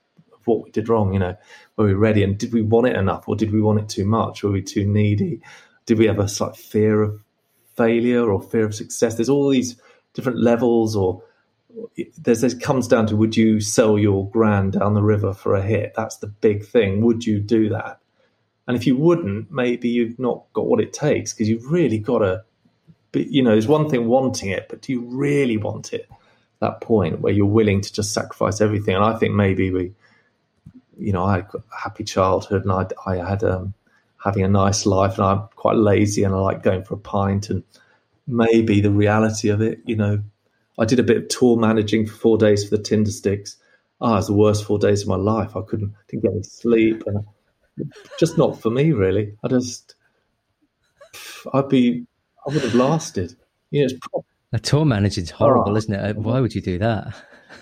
what 0.48 0.64
we 0.64 0.72
did 0.72 0.90
wrong. 0.90 1.14
You 1.14 1.20
know, 1.20 1.38
were 1.76 1.86
we 1.86 1.94
ready, 1.94 2.24
and 2.24 2.38
did 2.38 2.54
we 2.54 2.62
want 2.62 2.88
it 2.88 2.96
enough, 2.96 3.28
or 3.28 3.36
did 3.36 3.52
we 3.52 3.62
want 3.62 3.80
it 3.80 3.90
too 3.90 4.06
much? 4.06 4.44
Were 4.44 4.52
we 4.52 4.62
too 4.62 4.86
needy? 4.86 5.42
Did 5.86 6.00
we 6.00 6.08
have 6.08 6.20
a 6.20 6.28
slight 6.28 6.56
fear 6.56 7.02
of 7.02 7.22
failure 7.76 8.30
or 8.30 8.42
fear 8.42 8.66
of 8.66 8.76
success? 8.76 9.16
There's 9.16 9.30
all 9.30 9.50
these 9.50 9.80
different 10.14 10.40
levels, 10.40 10.96
or 10.96 11.24
there's 12.18 12.44
it 12.44 12.62
comes 12.62 12.88
down 12.88 13.08
to 13.08 13.16
would 13.16 13.38
you 13.38 13.60
sell 13.60 14.00
your 14.00 14.30
grand 14.30 14.74
down 14.74 14.94
the 14.94 15.04
river 15.04 15.34
for 15.34 15.56
a 15.56 15.62
hit? 15.62 15.94
That's 15.96 16.18
the 16.18 16.28
big 16.28 16.66
thing. 16.66 17.02
Would 17.02 17.26
you 17.26 17.40
do 17.40 17.70
that? 17.70 18.00
And 18.68 18.76
if 18.76 18.86
you 18.86 18.98
wouldn't, 18.98 19.52
maybe 19.52 19.90
you've 19.90 20.20
not 20.20 20.44
got 20.54 20.66
what 20.66 20.82
it 20.82 20.92
takes 20.92 21.34
because 21.34 21.48
you've 21.48 21.72
really 21.72 22.00
got 22.00 22.20
to. 22.20 22.44
You 23.14 23.42
know, 23.42 23.52
there's 23.52 23.68
one 23.68 23.90
thing 23.90 24.08
wanting 24.08 24.50
it, 24.50 24.68
but 24.70 24.82
do 24.82 24.92
you 24.92 25.02
really 25.02 25.58
want 25.58 25.94
it? 25.94 26.10
That 26.60 26.82
point 26.82 27.22
where 27.22 27.32
you're 27.32 27.46
willing 27.46 27.82
to 27.82 27.94
just 27.94 28.14
sacrifice 28.14 28.60
everything. 28.62 28.96
And 28.96 29.04
I 29.04 29.16
think 29.16 29.34
maybe 29.34 29.72
we, 29.72 29.94
you 31.00 31.14
know, 31.14 31.24
I 31.24 31.38
had 31.38 31.48
a 31.54 31.78
happy 31.78 32.04
childhood 32.04 32.64
and 32.64 32.72
I, 32.72 32.88
I 33.06 33.18
had 33.18 33.44
um, 33.44 33.74
having 34.24 34.44
a 34.44 34.50
nice 34.50 34.86
life, 34.86 35.18
and 35.18 35.26
I'm 35.26 35.48
quite 35.56 35.76
lazy 35.78 36.24
and 36.24 36.34
I 36.34 36.38
like 36.38 36.64
going 36.64 36.84
for 36.84 36.96
a 36.96 37.00
pint. 37.00 37.50
And 37.50 37.64
maybe 38.28 38.82
the 38.82 38.92
reality 38.92 39.50
of 39.50 39.62
it, 39.62 39.80
you 39.86 39.96
know, 39.96 40.22
I 40.80 40.86
did 40.86 41.00
a 41.00 41.04
bit 41.04 41.18
of 41.18 41.28
tour 41.30 41.58
managing 41.58 42.06
for 42.06 42.16
four 42.16 42.38
days 42.38 42.68
for 42.68 42.78
the 42.78 42.84
Tindersticks. 42.84 43.56
Ah, 44.00 44.12
oh, 44.12 44.14
it 44.14 44.16
was 44.18 44.28
the 44.28 44.34
worst 44.34 44.66
four 44.66 44.78
days 44.78 45.02
of 45.02 45.08
my 45.08 45.16
life. 45.16 45.56
I 45.56 45.62
couldn't 45.62 45.94
didn't 46.08 46.24
get 46.24 46.32
any 46.34 46.44
sleep 46.44 47.04
and 47.08 47.26
just 48.20 48.38
not 48.38 48.62
for 48.62 48.70
me, 48.70 48.92
really. 48.92 49.36
I 49.44 49.48
just, 49.48 49.96
I'd 51.54 51.70
be, 51.70 52.06
I 52.48 52.54
would 52.54 52.64
have 52.64 52.76
lasted. 52.76 53.36
You 53.72 53.82
know, 53.82 53.86
it's 53.86 53.94
pro- 54.00 54.26
a 54.54 54.60
tour 54.60 54.86
manager 54.86 55.22
is 55.22 55.32
horrible, 55.32 55.74
oh, 55.74 55.76
isn't 55.76 55.94
it? 55.94 56.18
Why 56.18 56.40
would 56.40 56.56
you 56.56 56.62
do 56.62 56.80
that? 56.80 57.14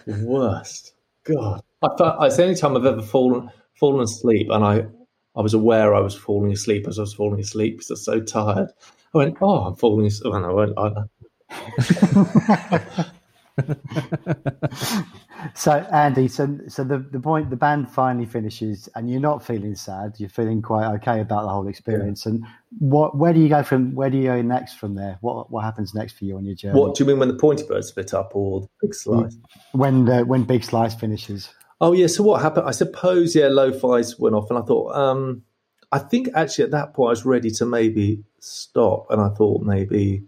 Worst. 0.05 0.93
God, 1.23 1.63
I 1.87 2.25
it's 2.27 2.37
the 2.37 2.43
only 2.43 2.55
time 2.55 2.75
I've 2.75 2.85
ever 2.85 3.01
fallen 3.01 3.49
fallen 3.79 4.01
asleep, 4.01 4.47
and 4.49 4.63
I 4.63 4.85
I 5.35 5.41
was 5.41 5.53
aware 5.53 5.93
I 5.93 5.99
was 5.99 6.15
falling 6.15 6.51
asleep 6.51 6.87
as 6.87 6.97
I 6.97 7.01
was 7.01 7.13
falling 7.13 7.39
asleep 7.39 7.75
because 7.75 7.91
I 7.91 7.93
was 7.93 8.05
so 8.05 8.19
tired. 8.21 8.69
I 9.13 9.17
went, 9.17 9.37
oh, 9.41 9.65
I'm 9.65 9.75
falling 9.75 10.07
asleep. 10.07 10.33
And 10.33 10.45
I 10.45 10.51
went, 10.51 10.73
I, 10.77 10.91
so 15.55 15.71
Andy, 15.91 16.27
so 16.27 16.57
so 16.67 16.83
the, 16.83 16.99
the 17.11 17.19
point 17.19 17.49
the 17.49 17.55
band 17.55 17.89
finally 17.89 18.25
finishes 18.25 18.89
and 18.95 19.09
you're 19.09 19.19
not 19.19 19.45
feeling 19.45 19.75
sad, 19.75 20.15
you're 20.17 20.29
feeling 20.29 20.61
quite 20.61 20.85
okay 20.95 21.21
about 21.21 21.43
the 21.43 21.49
whole 21.49 21.67
experience. 21.67 22.25
Yeah. 22.25 22.33
And 22.33 22.45
what 22.79 23.17
where 23.17 23.33
do 23.33 23.39
you 23.39 23.49
go 23.49 23.63
from 23.63 23.93
where 23.93 24.09
do 24.09 24.17
you 24.17 24.25
go 24.25 24.41
next 24.41 24.73
from 24.75 24.95
there? 24.95 25.17
What 25.21 25.51
what 25.51 25.63
happens 25.63 25.93
next 25.93 26.17
for 26.17 26.25
you 26.25 26.37
on 26.37 26.45
your 26.45 26.55
journey? 26.55 26.79
What 26.79 26.95
do 26.95 27.03
you 27.03 27.07
mean 27.07 27.19
when 27.19 27.29
the 27.29 27.35
pointy 27.35 27.65
bird 27.65 27.85
split 27.85 28.13
up 28.13 28.31
or 28.35 28.61
the 28.61 28.67
big 28.81 28.93
slice? 28.93 29.37
When 29.73 30.05
the 30.05 30.23
when 30.25 30.43
big 30.43 30.63
slice 30.63 30.95
finishes. 30.95 31.49
Oh 31.81 31.93
yeah, 31.93 32.07
so 32.07 32.23
what 32.23 32.41
happened? 32.41 32.67
I 32.67 32.71
suppose 32.71 33.35
yeah, 33.35 33.47
lo-fi's 33.47 34.17
went 34.17 34.35
off 34.35 34.49
and 34.49 34.59
I 34.59 34.61
thought, 34.61 34.95
um 34.95 35.43
I 35.91 35.99
think 35.99 36.29
actually 36.33 36.65
at 36.65 36.71
that 36.71 36.93
point 36.93 37.09
I 37.09 37.11
was 37.11 37.25
ready 37.25 37.51
to 37.51 37.65
maybe 37.65 38.23
stop 38.39 39.07
and 39.09 39.21
I 39.21 39.29
thought 39.29 39.61
maybe 39.61 40.23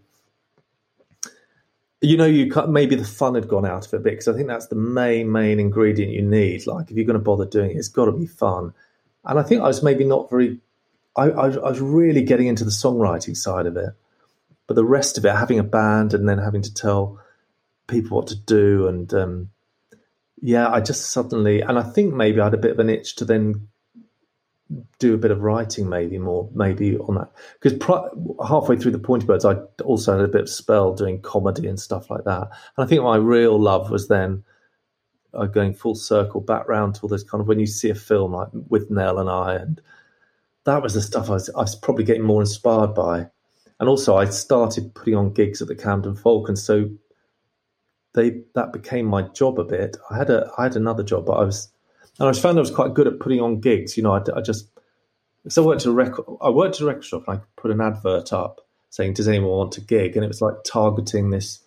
you 2.02 2.16
know, 2.16 2.26
you 2.26 2.50
cut, 2.52 2.70
maybe 2.70 2.96
the 2.96 3.04
fun 3.04 3.36
had 3.36 3.48
gone 3.48 3.66
out 3.66 3.88
of 3.88 3.94
it 3.94 3.98
a 3.98 4.00
bit 4.00 4.12
because 4.12 4.28
I 4.28 4.34
think 4.34 4.48
that's 4.48 4.68
the 4.68 4.76
main 4.76 5.32
main 5.32 5.60
ingredient 5.60 6.12
you 6.12 6.22
need. 6.22 6.68
Like, 6.68 6.92
if 6.92 6.98
you're 6.98 7.06
going 7.06 7.18
to 7.18 7.24
bother 7.24 7.46
doing 7.46 7.72
it, 7.72 7.78
it's 7.78 7.88
got 7.88 8.06
to 8.06 8.12
be 8.12 8.28
fun. 8.28 8.74
And 9.26 9.40
I 9.40 9.44
think 9.44 9.62
I 9.62 9.68
was 9.68 9.84
maybe 9.84 10.04
not 10.04 10.30
very. 10.30 10.60
I, 11.16 11.30
I, 11.30 11.46
I 11.48 11.70
was 11.70 11.82
really 11.82 12.22
getting 12.22 12.48
into 12.48 12.64
the 12.64 12.70
songwriting 12.70 13.36
side 13.36 13.66
of 13.66 13.76
it, 13.78 13.90
but 14.68 14.76
the 14.76 14.86
rest 14.86 15.18
of 15.18 15.26
it, 15.26 15.34
having 15.34 15.58
a 15.58 15.64
band 15.64 16.14
and 16.14 16.30
then 16.30 16.38
having 16.38 16.62
to 16.62 16.74
tell 16.74 17.20
people 17.88 18.18
what 18.18 18.28
to 18.28 18.36
do, 18.36 18.88
and 18.88 19.12
um, 19.16 19.50
yeah, 20.42 20.70
I 20.70 20.82
just 20.82 21.12
suddenly, 21.12 21.62
and 21.62 21.80
I 21.80 21.84
think 21.84 22.14
maybe 22.14 22.40
I 22.40 22.46
had 22.46 22.54
a 22.54 22.58
bit 22.58 22.72
of 22.72 22.80
an 22.80 22.90
itch 22.90 23.16
to 23.18 23.26
then 23.26 23.68
do 25.00 25.14
a 25.14 25.18
bit 25.18 25.32
of 25.32 25.42
writing, 25.42 25.90
maybe 25.90 26.18
more, 26.18 26.50
maybe 26.54 26.98
on 26.98 27.16
that. 27.16 27.32
Because 27.54 27.78
pro- 27.78 28.38
halfway 28.46 28.78
through 28.78 28.92
the 28.92 29.00
Pointy 29.00 29.26
Birds, 29.26 29.46
I 29.46 29.56
also 29.84 30.14
had 30.18 30.26
a 30.26 30.32
bit 30.32 30.42
of 30.42 30.50
spell 30.50 30.94
doing 30.94 31.22
comedy 31.22 31.68
and 31.68 31.80
stuff 31.80 32.10
like 32.10 32.26
that. 32.26 32.50
And 32.76 32.86
I 32.86 32.86
think 32.86 33.04
my 33.04 33.16
real 33.16 33.60
love 33.60 33.90
was 33.90 34.08
then 34.08 34.44
uh, 35.34 35.46
going 35.46 35.74
full 35.74 35.96
circle 35.96 36.42
back 36.42 36.68
round 36.68 36.96
to 36.96 37.02
all 37.02 37.10
this 37.10 37.24
kind 37.24 37.42
of 37.42 37.48
when 37.48 37.60
you 37.60 37.68
see 37.68 37.90
a 37.90 37.96
film 37.96 38.34
like 38.34 38.50
Withnail 38.52 39.20
and 39.20 39.30
I, 39.30 39.56
and 39.56 39.82
that 40.66 40.84
was 40.84 40.94
the 40.94 41.02
stuff 41.02 41.30
I 41.30 41.34
was, 41.34 41.50
I 41.50 41.62
was 41.62 41.76
probably 41.76 42.04
getting 42.04 42.24
more 42.24 42.42
inspired 42.42 42.94
by. 42.94 43.30
And 43.80 43.88
also, 43.88 44.18
I 44.18 44.26
started 44.26 44.94
putting 44.96 45.16
on 45.16 45.34
gigs 45.34 45.62
at 45.62 45.68
the 45.68 45.76
Camden 45.76 46.18
and 46.26 46.60
so 46.60 46.90
they 48.18 48.42
that 48.56 48.74
became 48.74 49.06
my 49.06 49.22
job 49.22 49.60
a 49.60 49.64
bit. 49.64 49.96
I 50.10 50.18
had 50.18 50.30
a 50.30 50.52
I 50.58 50.64
had 50.64 50.76
another 50.76 51.04
job, 51.04 51.28
but 51.28 51.34
I 51.34 51.44
was 51.44 51.70
and 52.20 52.28
I 52.28 52.34
found 52.34 52.58
I 52.58 52.62
was 52.62 52.72
quite 52.72 52.96
good 52.96 53.08
at 53.08 53.20
putting 53.20 53.40
on 53.40 53.62
gigs. 53.62 53.96
You 53.96 54.04
know, 54.04 54.14
I, 54.14 54.22
I 54.36 54.42
just 54.42 54.68
so 55.48 55.64
I 55.64 55.68
worked 55.68 55.82
at 55.84 55.88
a 55.88 55.92
record. 55.92 56.26
I 56.42 56.50
worked 56.50 56.76
at 56.76 56.82
a 56.82 56.86
record 56.86 57.06
shop, 57.06 57.28
and 57.28 57.38
I 57.38 57.42
put 57.56 57.72
an 57.72 57.80
advert 57.80 58.34
up 58.34 58.66
saying, 58.90 59.14
"Does 59.14 59.28
anyone 59.28 59.52
want 59.52 59.72
to 59.74 59.82
gig?" 59.82 60.16
And 60.16 60.26
it 60.26 60.28
was 60.28 60.42
like 60.42 60.56
targeting 60.66 61.30
this 61.30 61.64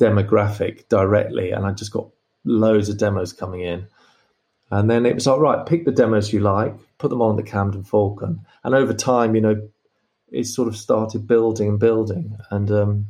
demographic 0.00 0.88
directly, 0.88 1.52
and 1.52 1.64
I 1.64 1.70
just 1.70 1.92
got 1.92 2.08
loads 2.44 2.88
of 2.88 2.98
demos 2.98 3.32
coming 3.32 3.60
in. 3.60 3.86
And 4.72 4.90
then 4.90 5.06
it 5.06 5.14
was 5.14 5.26
like, 5.26 5.38
right, 5.38 5.66
pick 5.66 5.84
the 5.84 5.92
demos 5.92 6.32
you 6.32 6.40
like, 6.40 6.74
put 6.96 7.10
them 7.10 7.20
on 7.20 7.36
the 7.36 7.42
Camden 7.42 7.84
Falcon, 7.84 8.40
and 8.64 8.74
over 8.74 8.92
time, 8.92 9.36
you 9.36 9.40
know, 9.40 9.68
it 10.32 10.46
sort 10.46 10.66
of 10.66 10.76
started 10.76 11.28
building 11.28 11.68
and 11.68 11.78
building, 11.78 12.36
and 12.50 12.70
um, 12.72 13.06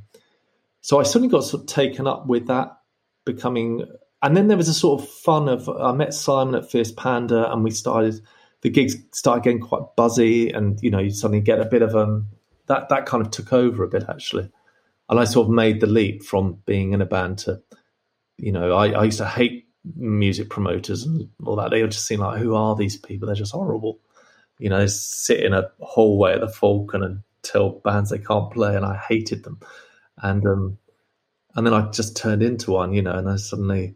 so 0.82 1.01
I 1.01 1.05
suddenly 1.05 1.28
got 1.28 1.45
sort 1.45 1.62
of 1.62 1.68
taken 1.68 2.07
up 2.07 2.26
with 2.26 2.49
that 2.49 2.76
becoming 3.25 3.87
and 4.23 4.37
then 4.37 4.47
there 4.47 4.57
was 4.57 4.68
a 4.68 4.75
sort 4.75 5.03
of 5.03 5.09
fun 5.09 5.49
of 5.49 5.68
I 5.68 5.93
met 5.93 6.14
Simon 6.14 6.55
at 6.55 6.70
Fierce 6.70 6.93
Panda, 6.93 7.53
and 7.53 7.64
we 7.64 7.73
started 7.73 8.20
the 8.62 8.70
gigs 8.70 8.97
started 9.11 9.43
getting 9.43 9.61
quite 9.61 9.83
buzzy, 9.97 10.51
and 10.51 10.79
you 10.81 10.91
know 10.91 11.01
you 11.01 11.11
suddenly 11.11 11.41
get 11.41 11.61
a 11.61 11.64
bit 11.64 11.83
of 11.83 11.97
um 11.97 12.29
that 12.66 12.89
that 12.89 13.07
kind 13.07 13.25
of 13.25 13.33
took 13.33 13.53
over 13.53 13.83
a 13.83 13.89
bit 13.89 14.05
actually, 14.09 14.49
and 15.09 15.18
I 15.18 15.25
sort 15.25 15.49
of 15.49 15.53
made 15.53 15.81
the 15.81 15.89
leap 15.89 16.23
from 16.23 16.59
being 16.64 16.93
in 16.93 17.03
a 17.03 17.07
band 17.07 17.39
to, 17.39 17.61
you 18.39 18.53
know, 18.53 18.73
I, 18.73 18.91
I 18.93 19.05
used 19.05 19.18
to 19.18 19.27
hate 19.27 19.66
music 19.97 20.49
promoters 20.49 21.03
and 21.03 21.29
all 21.45 21.57
that. 21.57 21.73
They 21.73 21.85
just 21.87 22.07
seem 22.07 22.20
like 22.20 22.39
who 22.39 22.55
are 22.55 22.77
these 22.77 22.97
people? 22.97 23.27
They're 23.27 23.35
just 23.35 23.53
horrible. 23.53 23.99
You 24.61 24.70
know, 24.70 24.79
they 24.79 24.87
sit 24.87 25.43
in 25.43 25.53
a 25.53 25.70
hallway 25.81 26.35
at 26.35 26.41
the 26.41 26.49
Falcon 26.49 27.03
and 27.03 27.23
tell 27.43 27.70
bands 27.70 28.11
they 28.11 28.18
can't 28.18 28.53
play, 28.53 28.77
and 28.77 28.85
I 28.85 28.97
hated 28.97 29.43
them. 29.43 29.59
And 30.18 30.47
um, 30.47 30.79
and 31.55 31.66
then 31.66 31.74
I 31.74 31.90
just 31.90 32.16
turned 32.16 32.42
into 32.42 32.72
one, 32.72 32.92
you 32.94 33.03
know, 33.03 33.12
and 33.12 33.28
I 33.28 33.36
suddenly 33.36 33.94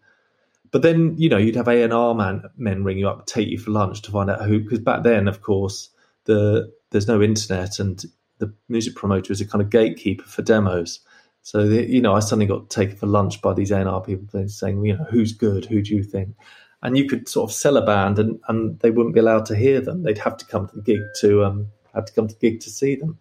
but 0.71 0.83
then 0.83 1.15
you 1.17 1.29
know 1.29 1.39
you'd 1.39 1.57
have 1.57 1.69
A 1.69 1.83
and 1.83 1.93
R 1.93 2.15
man 2.15 2.43
men 2.57 2.85
ring 2.85 2.99
you 2.99 3.09
up, 3.09 3.27
take 3.27 3.49
you 3.49 3.59
for 3.59 3.71
lunch 3.71 4.03
to 4.03 4.11
find 4.11 4.31
out 4.31 4.45
who. 4.45 4.61
Because 4.61 4.81
back 4.81 5.03
then, 5.05 5.29
of 5.29 5.41
course, 5.43 5.91
the 6.25 6.73
there's 6.91 7.09
no 7.09 7.23
internet, 7.23 7.79
and 7.79 8.05
the 8.39 8.53
music 8.69 8.95
promoter 8.95 9.33
is 9.33 9.41
a 9.41 9.47
kind 9.47 9.63
of 9.63 9.71
gatekeeper 9.71 10.25
for 10.25 10.43
demos. 10.43 11.01
So 11.43 11.67
the, 11.67 11.89
you 11.89 12.03
know, 12.03 12.15
I 12.15 12.21
suddenly 12.21 12.47
got 12.47 12.71
taken 12.71 12.97
for 12.97 13.07
lunch 13.07 13.41
by 13.41 13.55
these 13.55 13.71
A 13.71 13.79
and 13.79 13.89
R 13.89 14.03
people 14.03 14.49
saying, 14.49 14.85
you 14.85 14.97
know, 14.99 15.05
who's 15.05 15.33
good, 15.33 15.65
who 15.65 15.81
do 15.81 15.95
you 15.95 16.03
think? 16.03 16.35
And 16.83 16.99
you 16.99 17.09
could 17.09 17.29
sort 17.29 17.51
of 17.51 17.57
sell 17.57 17.77
a 17.77 17.87
band, 17.87 18.19
and, 18.19 18.39
and 18.49 18.79
they 18.81 18.91
wouldn't 18.91 19.15
be 19.15 19.21
allowed 19.21 19.47
to 19.47 19.57
hear 19.57 19.81
them. 19.81 20.03
They'd 20.03 20.19
have 20.19 20.37
to 20.37 20.45
come 20.45 20.69
to 20.69 20.77
the 20.77 20.83
gig 20.83 21.01
to 21.21 21.45
um, 21.45 21.69
have 21.95 22.05
to 22.05 22.13
come 22.13 22.29
to 22.29 22.35
the 22.35 22.51
gig 22.51 22.61
to 22.61 22.71
see 22.71 22.97
them. 22.97 23.19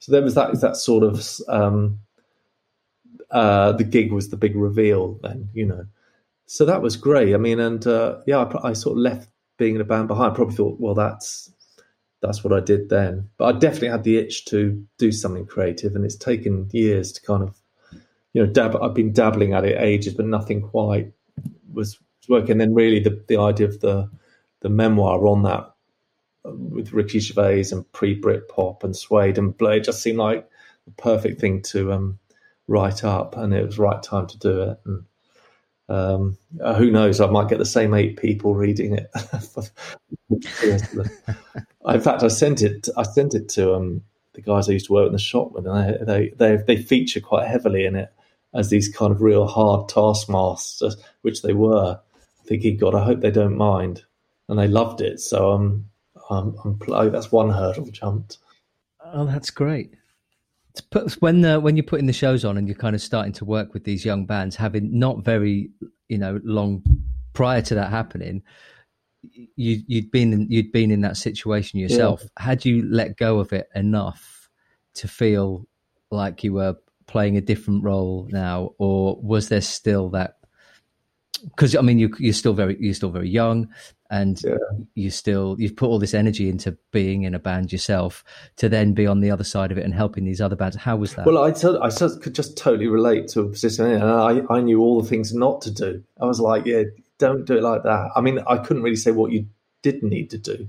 So 0.00 0.12
there 0.12 0.22
was 0.22 0.34
that 0.34 0.60
that 0.60 0.76
sort 0.76 1.04
of 1.04 1.26
um, 1.48 2.00
uh, 3.30 3.72
the 3.72 3.84
gig 3.84 4.12
was 4.12 4.28
the 4.28 4.36
big 4.36 4.56
reveal 4.56 5.18
then, 5.22 5.48
you 5.52 5.66
know 5.66 5.84
so 6.48 6.64
that 6.64 6.80
was 6.80 6.96
great. 6.96 7.34
I 7.34 7.36
mean, 7.36 7.60
and 7.60 7.86
uh, 7.86 8.20
yeah, 8.26 8.38
I, 8.38 8.70
I, 8.70 8.72
sort 8.72 8.96
of 8.96 9.02
left 9.02 9.28
being 9.58 9.74
in 9.74 9.82
a 9.82 9.84
band 9.84 10.08
behind. 10.08 10.32
I 10.32 10.34
probably 10.34 10.56
thought, 10.56 10.80
well, 10.80 10.94
that's 10.94 11.52
that's 12.22 12.42
what 12.42 12.54
I 12.54 12.60
did 12.60 12.88
then. 12.88 13.28
But 13.36 13.54
I 13.54 13.58
definitely 13.58 13.90
had 13.90 14.02
the 14.02 14.16
itch 14.16 14.46
to 14.46 14.82
do 14.96 15.12
something 15.12 15.46
creative, 15.46 15.94
and 15.94 16.06
it's 16.06 16.16
taken 16.16 16.68
years 16.72 17.12
to 17.12 17.20
kind 17.20 17.42
of, 17.42 17.60
you 18.32 18.42
know, 18.42 18.50
dab. 18.50 18.76
I've 18.76 18.94
been 18.94 19.12
dabbling 19.12 19.52
at 19.52 19.66
it 19.66 19.78
ages, 19.78 20.14
but 20.14 20.24
nothing 20.24 20.62
quite 20.62 21.12
was, 21.70 21.98
working. 22.30 22.52
And 22.52 22.60
then 22.62 22.74
really, 22.74 23.00
the 23.00 23.22
the 23.28 23.36
idea 23.36 23.66
of 23.66 23.80
the 23.80 24.10
the 24.60 24.70
memoir 24.70 25.26
on 25.26 25.42
that 25.42 25.70
uh, 26.46 26.52
with 26.54 26.94
Ricky 26.94 27.20
Gervais 27.20 27.66
and 27.72 27.90
pre 27.92 28.14
Brit 28.14 28.48
pop 28.48 28.84
and 28.84 28.96
Suede 28.96 29.36
and 29.36 29.56
Blade 29.56 29.84
just 29.84 30.02
seemed 30.02 30.18
like 30.18 30.48
the 30.86 30.92
perfect 30.92 31.42
thing 31.42 31.60
to 31.62 31.92
um, 31.92 32.18
write 32.68 33.02
up, 33.02 33.36
and 33.36 33.52
it 33.52 33.66
was 33.66 33.78
right 33.78 34.00
time 34.02 34.28
to 34.28 34.38
do 34.38 34.62
it. 34.62 34.80
And 34.84 35.04
um, 35.88 36.38
uh, 36.62 36.74
who 36.74 36.90
knows? 36.90 37.20
I 37.20 37.26
might 37.26 37.48
get 37.48 37.58
the 37.58 37.64
same 37.64 37.94
eight 37.94 38.18
people 38.18 38.54
reading 38.54 38.92
it. 38.96 39.10
in 41.88 42.00
fact, 42.00 42.22
I 42.22 42.28
sent 42.28 42.62
it. 42.62 42.88
I 42.96 43.02
sent 43.02 43.34
it 43.34 43.48
to 43.50 43.74
um, 43.74 44.02
the 44.34 44.42
guys 44.42 44.68
I 44.68 44.72
used 44.72 44.86
to 44.86 44.92
work 44.92 45.06
in 45.06 45.12
the 45.12 45.18
shop 45.18 45.52
with, 45.52 45.66
and 45.66 46.06
they, 46.06 46.32
they 46.36 46.56
they 46.56 46.76
feature 46.76 47.20
quite 47.20 47.48
heavily 47.48 47.86
in 47.86 47.96
it 47.96 48.12
as 48.54 48.70
these 48.70 48.88
kind 48.88 49.12
of 49.12 49.22
real 49.22 49.46
hard 49.46 49.88
taskmasters, 49.88 50.96
which 51.22 51.42
they 51.42 51.54
were. 51.54 51.98
Thinking, 52.44 52.78
God, 52.78 52.94
I 52.94 53.04
hope 53.04 53.20
they 53.20 53.30
don't 53.30 53.58
mind, 53.58 54.04
and 54.48 54.58
they 54.58 54.68
loved 54.68 55.02
it. 55.02 55.20
So 55.20 55.52
um, 55.52 55.90
I'm, 56.30 56.54
I'm 56.64 56.80
oh, 56.88 57.10
that's 57.10 57.30
one 57.30 57.50
hurdle 57.50 57.90
jumped. 57.90 58.38
Oh, 59.04 59.26
that's 59.26 59.50
great 59.50 59.97
when 61.20 61.44
uh, 61.44 61.60
when 61.60 61.76
you're 61.76 61.84
putting 61.84 62.06
the 62.06 62.12
shows 62.12 62.44
on 62.44 62.56
and 62.56 62.68
you're 62.68 62.76
kind 62.76 62.94
of 62.94 63.02
starting 63.02 63.32
to 63.34 63.44
work 63.44 63.74
with 63.74 63.84
these 63.84 64.04
young 64.04 64.26
bands, 64.26 64.56
having 64.56 64.98
not 64.98 65.24
very 65.24 65.70
you 66.08 66.18
know 66.18 66.40
long 66.44 66.82
prior 67.32 67.62
to 67.62 67.74
that 67.74 67.90
happening, 67.90 68.42
you 69.22 69.82
you'd 69.86 70.10
been 70.10 70.32
in, 70.32 70.46
you'd 70.50 70.72
been 70.72 70.90
in 70.90 71.00
that 71.02 71.16
situation 71.16 71.78
yourself. 71.78 72.22
Yeah. 72.22 72.44
Had 72.44 72.64
you 72.64 72.88
let 72.90 73.16
go 73.16 73.38
of 73.38 73.52
it 73.52 73.68
enough 73.74 74.48
to 74.94 75.08
feel 75.08 75.66
like 76.10 76.42
you 76.42 76.54
were 76.54 76.76
playing 77.06 77.36
a 77.36 77.40
different 77.40 77.84
role 77.84 78.28
now, 78.30 78.70
or 78.78 79.18
was 79.20 79.48
there 79.48 79.60
still 79.60 80.10
that? 80.10 80.34
Because 81.44 81.76
I 81.76 81.82
mean, 81.82 81.98
you, 81.98 82.12
you're 82.18 82.32
still 82.32 82.54
very 82.54 82.76
you're 82.80 82.94
still 82.94 83.10
very 83.10 83.28
young 83.28 83.68
and 84.10 84.42
yeah. 84.42 84.56
you 84.94 85.10
still 85.10 85.56
you've 85.58 85.76
put 85.76 85.88
all 85.88 85.98
this 85.98 86.14
energy 86.14 86.48
into 86.48 86.76
being 86.92 87.22
in 87.22 87.34
a 87.34 87.38
band 87.38 87.72
yourself 87.72 88.24
to 88.56 88.68
then 88.68 88.92
be 88.92 89.06
on 89.06 89.20
the 89.20 89.30
other 89.30 89.44
side 89.44 89.70
of 89.70 89.78
it 89.78 89.84
and 89.84 89.94
helping 89.94 90.24
these 90.24 90.40
other 90.40 90.56
bands 90.56 90.76
how 90.76 90.96
was 90.96 91.14
that 91.14 91.26
well 91.26 91.42
i, 91.42 91.50
t- 91.50 91.78
I 91.80 91.90
could 91.90 92.34
just 92.34 92.56
totally 92.56 92.88
relate 92.88 93.28
to 93.28 93.40
a 93.40 93.48
position 93.48 93.86
and 93.86 94.04
I, 94.04 94.40
I 94.50 94.60
knew 94.60 94.80
all 94.80 95.00
the 95.00 95.08
things 95.08 95.34
not 95.34 95.60
to 95.62 95.70
do 95.70 96.02
i 96.20 96.24
was 96.24 96.40
like 96.40 96.66
yeah 96.66 96.84
don't 97.18 97.44
do 97.44 97.56
it 97.56 97.62
like 97.62 97.82
that 97.82 98.10
i 98.16 98.20
mean 98.20 98.40
i 98.46 98.56
couldn't 98.56 98.82
really 98.82 98.96
say 98.96 99.10
what 99.10 99.32
you 99.32 99.46
did 99.82 100.02
need 100.02 100.30
to 100.30 100.38
do 100.38 100.68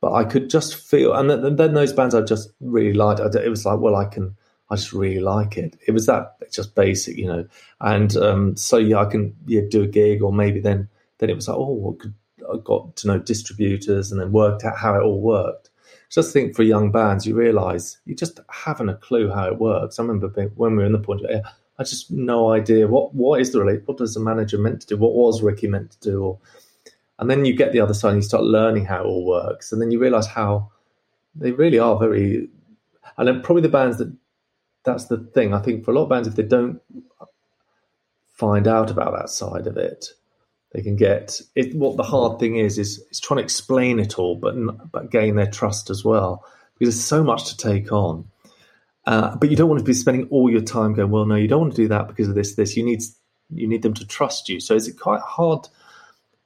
but 0.00 0.12
i 0.12 0.24
could 0.24 0.50
just 0.50 0.74
feel 0.74 1.14
and 1.14 1.30
then, 1.30 1.56
then 1.56 1.74
those 1.74 1.92
bands 1.92 2.14
i 2.14 2.20
just 2.20 2.50
really 2.60 2.92
liked 2.92 3.20
it 3.20 3.48
was 3.48 3.64
like 3.64 3.78
well 3.78 3.96
i 3.96 4.04
can 4.04 4.36
I 4.70 4.76
just 4.76 4.92
really 4.92 5.20
like 5.20 5.56
it. 5.56 5.78
It 5.86 5.92
was 5.92 6.04
that 6.06 6.36
just 6.52 6.74
basic, 6.74 7.16
you 7.16 7.26
know. 7.26 7.46
And 7.80 8.14
um, 8.18 8.54
so 8.54 8.76
yeah, 8.76 8.98
I 8.98 9.06
can 9.06 9.34
yeah 9.46 9.62
do 9.68 9.82
a 9.82 9.86
gig, 9.86 10.22
or 10.22 10.30
maybe 10.30 10.60
then 10.60 10.90
then 11.18 11.30
it 11.30 11.34
was 11.36 11.48
like, 11.48 11.56
oh, 11.56 11.72
what 11.72 12.00
could 12.00 12.14
got 12.56 12.96
to 12.96 13.06
know 13.06 13.18
distributors 13.18 14.10
and 14.10 14.20
then 14.20 14.32
worked 14.32 14.64
out 14.64 14.76
how 14.76 14.94
it 14.94 15.02
all 15.02 15.20
worked. 15.20 15.70
Just 16.10 16.32
think 16.32 16.56
for 16.56 16.62
young 16.62 16.90
bands, 16.90 17.26
you 17.26 17.34
realise 17.34 17.98
you 18.06 18.14
just 18.14 18.40
haven't 18.50 18.88
a 18.88 18.94
clue 18.94 19.30
how 19.30 19.46
it 19.46 19.58
works. 19.58 19.98
I 19.98 20.02
remember 20.02 20.28
being, 20.28 20.50
when 20.56 20.72
we 20.72 20.78
were 20.78 20.86
in 20.86 20.92
the 20.92 20.98
point, 20.98 21.20
I 21.78 21.82
just 21.82 22.10
no 22.10 22.50
idea 22.50 22.88
what 22.88 23.14
what 23.14 23.40
is 23.40 23.52
the 23.52 23.60
relate, 23.60 23.82
what 23.86 23.98
does 23.98 24.14
the 24.14 24.20
manager 24.20 24.58
meant 24.58 24.80
to 24.80 24.86
do, 24.86 24.96
what 24.96 25.12
was 25.12 25.42
Ricky 25.42 25.68
meant 25.68 25.92
to 25.92 26.00
do, 26.00 26.22
or, 26.22 26.38
and 27.18 27.30
then 27.30 27.44
you 27.44 27.54
get 27.54 27.72
the 27.72 27.80
other 27.80 27.94
side 27.94 28.14
and 28.14 28.18
you 28.18 28.28
start 28.28 28.42
learning 28.42 28.86
how 28.86 29.02
it 29.02 29.06
all 29.06 29.24
works, 29.24 29.70
and 29.70 29.80
then 29.80 29.90
you 29.90 30.00
realise 30.00 30.26
how 30.26 30.70
they 31.34 31.52
really 31.52 31.78
are 31.78 31.98
very, 31.98 32.48
and 33.16 33.28
then 33.28 33.42
probably 33.42 33.62
the 33.62 33.68
bands 33.68 33.98
that 33.98 34.12
that's 34.84 35.04
the 35.06 35.18
thing. 35.34 35.52
I 35.54 35.60
think 35.60 35.84
for 35.84 35.90
a 35.90 35.94
lot 35.94 36.04
of 36.04 36.08
bands, 36.08 36.26
if 36.26 36.36
they 36.36 36.42
don't 36.42 36.80
find 38.34 38.66
out 38.66 38.90
about 38.90 39.16
that 39.16 39.28
side 39.28 39.66
of 39.66 39.76
it, 39.76 40.06
they 40.72 40.82
can 40.82 40.96
get 40.96 41.40
it. 41.54 41.74
What 41.74 41.96
the 41.96 42.02
hard 42.02 42.38
thing 42.38 42.56
is 42.56 42.78
is 42.78 43.02
is 43.10 43.20
trying 43.20 43.38
to 43.38 43.44
explain 43.44 43.98
it 43.98 44.18
all, 44.18 44.36
but 44.36 44.54
but 44.92 45.10
gain 45.10 45.36
their 45.36 45.50
trust 45.50 45.90
as 45.90 46.04
well, 46.04 46.44
because 46.74 46.94
there's 46.94 47.04
so 47.04 47.24
much 47.24 47.46
to 47.46 47.56
take 47.56 47.92
on. 47.92 48.28
Uh, 49.06 49.36
but 49.36 49.50
you 49.50 49.56
don't 49.56 49.70
want 49.70 49.78
to 49.78 49.84
be 49.84 49.94
spending 49.94 50.28
all 50.28 50.50
your 50.50 50.60
time 50.60 50.92
going, 50.92 51.10
well, 51.10 51.24
no, 51.24 51.34
you 51.34 51.48
don't 51.48 51.62
want 51.62 51.74
to 51.74 51.82
do 51.82 51.88
that 51.88 52.08
because 52.08 52.28
of 52.28 52.34
this, 52.34 52.56
this. 52.56 52.76
You 52.76 52.84
need 52.84 53.02
you 53.50 53.66
need 53.66 53.82
them 53.82 53.94
to 53.94 54.06
trust 54.06 54.48
you. 54.50 54.60
So 54.60 54.74
it's 54.74 54.88
a 54.88 54.92
quite 54.92 55.22
hard 55.22 55.66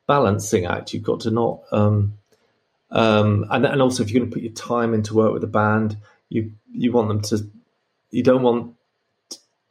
balancing 0.06 0.66
act. 0.66 0.94
You've 0.94 1.02
got 1.02 1.20
to 1.20 1.32
not, 1.32 1.62
um, 1.72 2.18
um, 2.90 3.46
and 3.50 3.66
and 3.66 3.82
also 3.82 4.04
if 4.04 4.10
you're 4.10 4.20
going 4.20 4.30
to 4.30 4.34
put 4.34 4.44
your 4.44 4.52
time 4.52 4.94
into 4.94 5.14
work 5.14 5.32
with 5.32 5.42
a 5.42 5.48
band, 5.48 5.96
you 6.28 6.52
you 6.70 6.92
want 6.92 7.08
them 7.08 7.20
to, 7.22 7.50
you 8.10 8.22
don't 8.22 8.42
want 8.42 8.76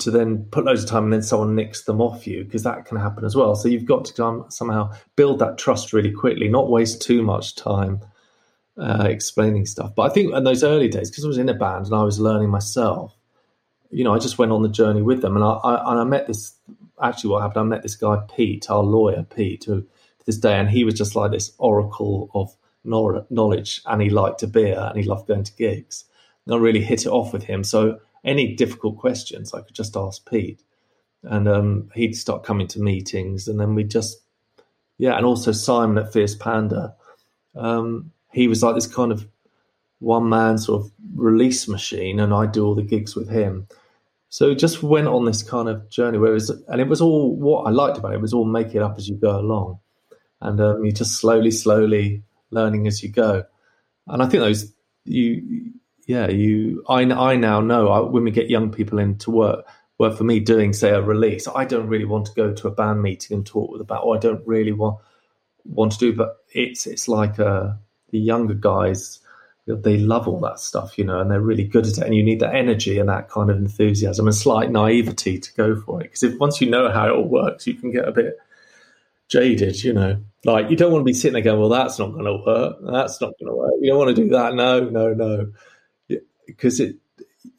to 0.01 0.11
then 0.11 0.45
put 0.51 0.65
loads 0.65 0.83
of 0.83 0.89
time 0.89 1.05
and 1.05 1.13
then 1.13 1.21
someone 1.21 1.55
nicks 1.55 1.83
them 1.83 2.01
off 2.01 2.27
you 2.27 2.43
because 2.43 2.63
that 2.63 2.85
can 2.85 2.97
happen 2.97 3.25
as 3.25 3.35
well. 3.35 3.55
So 3.55 3.67
you've 3.67 3.85
got 3.85 4.05
to 4.05 4.45
somehow 4.49 4.93
build 5.15 5.39
that 5.39 5.57
trust 5.57 5.93
really 5.93 6.11
quickly, 6.11 6.47
not 6.47 6.69
waste 6.69 7.01
too 7.01 7.21
much 7.23 7.55
time 7.55 8.01
uh, 8.77 9.07
explaining 9.07 9.65
stuff. 9.65 9.93
But 9.95 10.11
I 10.11 10.13
think 10.13 10.33
in 10.33 10.43
those 10.43 10.63
early 10.63 10.87
days, 10.87 11.09
because 11.09 11.25
I 11.25 11.27
was 11.27 11.37
in 11.37 11.49
a 11.49 11.53
band 11.53 11.85
and 11.85 11.95
I 11.95 12.03
was 12.03 12.19
learning 12.19 12.49
myself, 12.49 13.15
you 13.89 14.03
know, 14.03 14.13
I 14.13 14.19
just 14.19 14.37
went 14.37 14.51
on 14.51 14.61
the 14.61 14.69
journey 14.69 15.01
with 15.01 15.21
them, 15.21 15.35
and 15.35 15.43
I, 15.43 15.51
I, 15.51 15.91
and 15.91 15.99
I 15.99 16.03
met 16.03 16.27
this. 16.27 16.55
Actually, 17.01 17.31
what 17.31 17.41
happened? 17.41 17.59
I 17.59 17.63
met 17.63 17.83
this 17.83 17.95
guy 17.95 18.21
Pete, 18.33 18.69
our 18.69 18.83
lawyer 18.83 19.23
Pete, 19.23 19.65
who 19.65 19.81
to 19.81 19.87
this 20.25 20.37
day, 20.37 20.57
and 20.57 20.69
he 20.69 20.83
was 20.83 20.93
just 20.93 21.15
like 21.15 21.31
this 21.31 21.51
oracle 21.57 22.29
of 22.33 22.55
knowledge, 22.83 23.81
and 23.85 24.01
he 24.01 24.09
liked 24.09 24.43
a 24.43 24.47
beer 24.47 24.79
and 24.79 24.97
he 24.97 25.03
loved 25.03 25.27
going 25.27 25.43
to 25.43 25.53
gigs. 25.55 26.05
And 26.45 26.55
I 26.55 26.57
really 26.57 26.81
hit 26.81 27.05
it 27.05 27.09
off 27.09 27.33
with 27.33 27.43
him. 27.43 27.63
So 27.63 27.99
any 28.23 28.55
difficult 28.55 28.97
questions, 28.97 29.53
I 29.53 29.61
could 29.61 29.75
just 29.75 29.95
ask 29.95 30.29
Pete, 30.29 30.61
and 31.23 31.47
um, 31.47 31.89
he'd 31.95 32.15
start 32.15 32.43
coming 32.43 32.67
to 32.67 32.81
meetings, 32.81 33.47
and 33.47 33.59
then 33.59 33.75
we 33.75 33.83
just, 33.83 34.17
yeah, 34.97 35.17
and 35.17 35.25
also 35.25 35.51
Simon 35.51 35.97
at 35.97 36.13
Fierce 36.13 36.35
Panda. 36.35 36.95
Um, 37.55 38.11
he 38.31 38.47
was 38.47 38.63
like 38.63 38.75
this 38.75 38.87
kind 38.87 39.11
of 39.11 39.27
one 39.99 40.29
man 40.29 40.57
sort 40.57 40.83
of 40.83 40.91
release 41.15 41.67
machine, 41.67 42.19
and 42.19 42.33
I 42.33 42.45
do 42.45 42.65
all 42.65 42.75
the 42.75 42.81
gigs 42.81 43.15
with 43.15 43.29
him. 43.29 43.67
So 44.29 44.53
just 44.55 44.81
went 44.81 45.07
on 45.07 45.25
this 45.25 45.43
kind 45.43 45.67
of 45.67 45.89
journey 45.89 46.17
where 46.17 46.31
it 46.31 46.35
was, 46.35 46.49
and 46.49 46.79
it 46.79 46.87
was 46.87 47.01
all 47.01 47.35
what 47.35 47.67
I 47.67 47.69
liked 47.71 47.97
about 47.97 48.13
it, 48.13 48.15
it 48.15 48.21
was 48.21 48.33
all 48.33 48.45
make 48.45 48.73
it 48.73 48.81
up 48.81 48.97
as 48.97 49.09
you 49.09 49.15
go 49.15 49.37
along, 49.37 49.79
and 50.39 50.59
um, 50.61 50.85
you 50.85 50.91
just 50.91 51.15
slowly, 51.15 51.51
slowly 51.51 52.23
learning 52.49 52.87
as 52.87 53.03
you 53.03 53.09
go. 53.09 53.43
And 54.07 54.23
I 54.23 54.27
think 54.27 54.41
those 54.41 54.73
you, 55.05 55.73
yeah, 56.11 56.27
you. 56.27 56.83
I 56.89 57.03
I 57.03 57.35
now 57.37 57.61
know 57.61 57.87
I, 57.87 57.99
when 58.01 58.25
we 58.25 58.31
get 58.31 58.49
young 58.49 58.69
people 58.71 58.99
into 58.99 59.31
work, 59.31 59.65
work 59.97 60.17
for 60.17 60.25
me 60.25 60.41
doing 60.41 60.73
say 60.73 60.89
a 60.89 61.01
release, 61.01 61.47
I 61.47 61.63
don't 61.63 61.87
really 61.87 62.05
want 62.05 62.25
to 62.25 62.33
go 62.33 62.53
to 62.53 62.67
a 62.67 62.71
band 62.71 63.01
meeting 63.01 63.37
and 63.37 63.45
talk 63.45 63.71
with 63.71 63.79
about. 63.79 64.03
Or 64.03 64.15
I 64.15 64.19
don't 64.19 64.45
really 64.45 64.73
want 64.73 64.99
want 65.63 65.93
to 65.93 65.99
do, 65.99 66.13
but 66.13 66.37
it's 66.53 66.85
it's 66.85 67.07
like 67.07 67.39
uh, 67.39 67.73
the 68.09 68.19
younger 68.19 68.53
guys 68.53 69.19
they 69.67 69.97
love 69.97 70.27
all 70.27 70.39
that 70.39 70.59
stuff, 70.59 70.97
you 70.97 71.05
know, 71.05 71.21
and 71.21 71.29
they're 71.29 71.39
really 71.39 71.63
good 71.63 71.85
at 71.85 71.99
it. 71.99 72.03
And 72.03 72.15
you 72.15 72.23
need 72.23 72.39
that 72.39 72.55
energy 72.55 72.97
and 72.97 73.07
that 73.07 73.29
kind 73.29 73.49
of 73.49 73.57
enthusiasm 73.57 74.27
and 74.27 74.35
slight 74.35 74.71
naivety 74.71 75.39
to 75.39 75.53
go 75.53 75.79
for 75.79 76.01
it. 76.01 76.05
Because 76.05 76.23
if 76.23 76.39
once 76.39 76.59
you 76.59 76.69
know 76.69 76.91
how 76.91 77.07
it 77.07 77.11
all 77.11 77.29
works, 77.29 77.67
you 77.67 77.75
can 77.75 77.91
get 77.91 78.07
a 78.07 78.11
bit 78.11 78.37
jaded, 79.29 79.81
you 79.83 79.93
know. 79.93 80.19
Like 80.43 80.69
you 80.69 80.75
don't 80.75 80.91
want 80.91 81.01
to 81.01 81.05
be 81.05 81.13
sitting 81.13 81.33
there 81.33 81.43
going, 81.43 81.59
"Well, 81.59 81.69
that's 81.69 81.99
not 81.99 82.11
going 82.11 82.25
to 82.25 82.43
work. 82.45 82.77
That's 82.81 83.21
not 83.21 83.33
going 83.39 83.51
to 83.51 83.55
work." 83.55 83.71
You 83.79 83.91
don't 83.91 83.99
want 83.99 84.15
to 84.15 84.21
do 84.23 84.29
that. 84.29 84.55
No, 84.55 84.81
no, 84.81 85.13
no, 85.13 85.51
because 86.55 86.79
it 86.79 86.97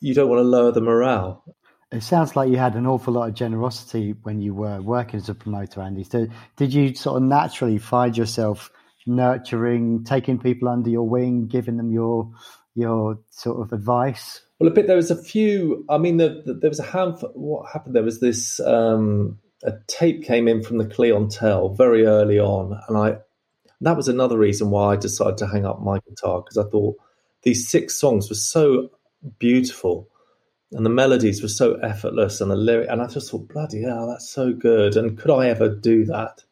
you 0.00 0.14
don't 0.14 0.28
want 0.28 0.38
to 0.38 0.44
lower 0.44 0.72
the 0.72 0.80
morale. 0.80 1.44
It 1.90 2.02
sounds 2.02 2.36
like 2.36 2.48
you 2.48 2.56
had 2.56 2.74
an 2.74 2.86
awful 2.86 3.12
lot 3.12 3.28
of 3.28 3.34
generosity 3.34 4.14
when 4.22 4.40
you 4.40 4.54
were 4.54 4.80
working 4.80 5.18
as 5.18 5.28
a 5.28 5.34
promoter, 5.34 5.82
Andy. 5.82 6.04
So, 6.04 6.26
did 6.56 6.72
you 6.72 6.94
sort 6.94 7.18
of 7.18 7.22
naturally 7.28 7.78
find 7.78 8.16
yourself? 8.16 8.70
nurturing, 9.06 10.04
taking 10.04 10.38
people 10.38 10.68
under 10.68 10.90
your 10.90 11.08
wing, 11.08 11.46
giving 11.46 11.76
them 11.76 11.90
your 11.90 12.30
your 12.74 13.18
sort 13.30 13.60
of 13.60 13.72
advice? 13.72 14.42
Well, 14.58 14.70
a 14.70 14.74
bit. 14.74 14.86
There 14.86 14.96
was 14.96 15.10
a 15.10 15.22
few. 15.22 15.84
I 15.88 15.98
mean, 15.98 16.16
the, 16.16 16.42
the, 16.44 16.54
there 16.54 16.70
was 16.70 16.78
a 16.78 16.84
handful. 16.84 17.30
What 17.34 17.70
happened? 17.72 17.94
There 17.94 18.02
was 18.02 18.20
this. 18.20 18.60
Um, 18.60 19.38
a 19.64 19.72
tape 19.86 20.24
came 20.24 20.48
in 20.48 20.62
from 20.62 20.78
the 20.78 20.86
clientele 20.86 21.70
very 21.70 22.06
early 22.06 22.38
on, 22.38 22.80
and 22.88 22.96
I. 22.96 23.18
That 23.80 23.96
was 23.96 24.06
another 24.06 24.38
reason 24.38 24.70
why 24.70 24.92
I 24.92 24.96
decided 24.96 25.38
to 25.38 25.48
hang 25.48 25.66
up 25.66 25.82
my 25.82 25.98
guitar 26.08 26.40
because 26.40 26.56
I 26.56 26.70
thought 26.70 26.96
these 27.42 27.68
six 27.68 27.94
songs 27.94 28.28
were 28.28 28.36
so 28.36 28.90
beautiful, 29.38 30.08
and 30.72 30.86
the 30.86 30.90
melodies 30.90 31.42
were 31.42 31.48
so 31.48 31.74
effortless, 31.74 32.40
and 32.40 32.50
the 32.50 32.56
lyric, 32.56 32.88
and 32.90 33.02
I 33.02 33.06
just 33.06 33.30
thought, 33.30 33.48
bloody 33.48 33.82
hell, 33.82 34.08
that's 34.08 34.28
so 34.28 34.52
good, 34.52 34.96
and 34.96 35.18
could 35.18 35.30
I 35.30 35.48
ever 35.48 35.68
do 35.68 36.04
that? 36.06 36.42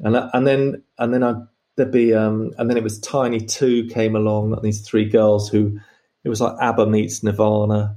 And 0.00 0.16
and 0.16 0.46
then 0.46 0.82
and 0.98 1.14
then 1.14 1.22
I 1.22 1.34
there'd 1.76 1.90
be 1.90 2.14
um, 2.14 2.52
and 2.58 2.68
then 2.68 2.76
it 2.76 2.82
was 2.82 3.00
Tiny 3.00 3.40
Two 3.40 3.86
came 3.86 4.16
along 4.16 4.52
and 4.52 4.62
these 4.62 4.80
three 4.80 5.08
girls 5.08 5.48
who 5.48 5.78
it 6.24 6.28
was 6.28 6.40
like 6.40 6.56
ABBA 6.60 6.86
meets 6.86 7.22
Nirvana, 7.22 7.96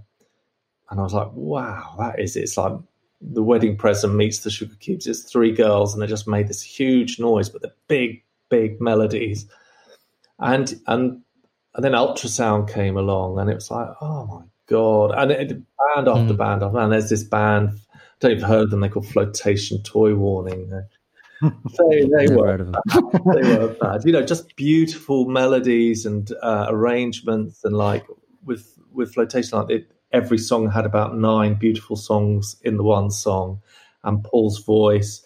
and 0.90 1.00
I 1.00 1.04
was 1.04 1.14
like, 1.14 1.32
wow, 1.34 1.96
that 2.00 2.20
is 2.20 2.36
it's 2.36 2.58
like 2.58 2.74
the 3.22 3.44
wedding 3.44 3.78
present 3.78 4.16
meets 4.16 4.40
the 4.40 4.50
Sugarcubes. 4.50 5.08
It's 5.08 5.24
three 5.24 5.52
girls 5.52 5.94
and 5.94 6.02
they 6.02 6.08
just 6.08 6.28
made 6.28 6.48
this 6.48 6.62
huge 6.62 7.20
noise, 7.20 7.50
but 7.50 7.62
the 7.62 7.74
big 7.88 8.24
big 8.50 8.80
melodies, 8.80 9.48
and 10.40 10.80
and 10.88 11.22
and 11.76 11.84
then 11.84 11.92
ultrasound 11.92 12.72
came 12.72 12.98
along 12.98 13.38
and 13.38 13.50
it 13.50 13.56
was 13.56 13.70
like, 13.70 13.90
oh 14.02 14.26
my 14.26 14.44
god, 14.68 15.12
and 15.12 15.32
it, 15.32 15.50
band 15.50 16.08
after 16.08 16.34
mm. 16.34 16.38
band 16.38 16.64
after, 16.64 16.80
and 16.80 16.92
there's 16.92 17.10
this 17.10 17.24
band. 17.24 17.70
I 17.94 18.00
don't 18.20 18.32
even 18.32 18.44
heard 18.46 18.72
them. 18.72 18.80
They 18.80 18.90
called 18.90 19.08
Flotation 19.08 19.84
Toy 19.84 20.16
Warning 20.16 20.72
they, 21.42 22.02
they 22.18 22.34
were 22.34 22.58
they 22.58 23.58
were 23.58 23.76
bad. 23.80 24.06
You 24.06 24.14
know, 24.14 24.24
just 24.24 24.56
beautiful 24.56 25.28
melodies 25.28 26.06
and 26.06 26.32
uh, 26.42 26.68
arrangements, 26.70 27.64
and 27.64 27.76
like 27.76 28.06
with 28.44 28.78
with 28.92 29.14
flotation, 29.14 29.60
like 29.60 29.70
it, 29.70 29.92
every 30.12 30.38
song 30.38 30.70
had 30.70 30.86
about 30.86 31.18
nine 31.18 31.56
beautiful 31.56 31.96
songs 31.96 32.56
in 32.62 32.78
the 32.78 32.84
one 32.84 33.12
song, 33.12 33.62
and 34.04 34.24
Paul's 34.24 34.64
voice. 34.64 35.22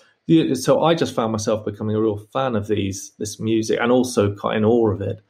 So 0.53 0.83
I 0.83 0.93
just 0.93 1.15
found 1.15 1.31
myself 1.31 1.65
becoming 1.65 1.95
a 1.95 2.01
real 2.01 2.17
fan 2.31 2.55
of 2.55 2.67
these 2.67 3.13
this 3.19 3.39
music, 3.39 3.79
and 3.81 3.91
also 3.91 4.33
quite 4.33 4.57
in 4.57 4.65
awe 4.65 4.91
of 4.91 5.01
it. 5.01 5.21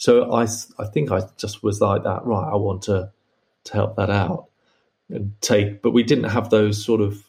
So 0.00 0.32
I 0.32 0.44
I 0.78 0.86
think 0.86 1.12
I 1.12 1.20
just 1.36 1.62
was 1.62 1.82
like 1.82 2.04
that. 2.04 2.24
Right, 2.24 2.50
I 2.50 2.56
want 2.56 2.82
to 2.84 3.12
to 3.64 3.72
help 3.72 3.96
that 3.96 4.08
out 4.08 4.46
and 5.10 5.38
take, 5.42 5.82
but 5.82 5.90
we 5.90 6.02
didn't 6.02 6.30
have 6.30 6.48
those 6.48 6.82
sort 6.82 7.02
of 7.02 7.22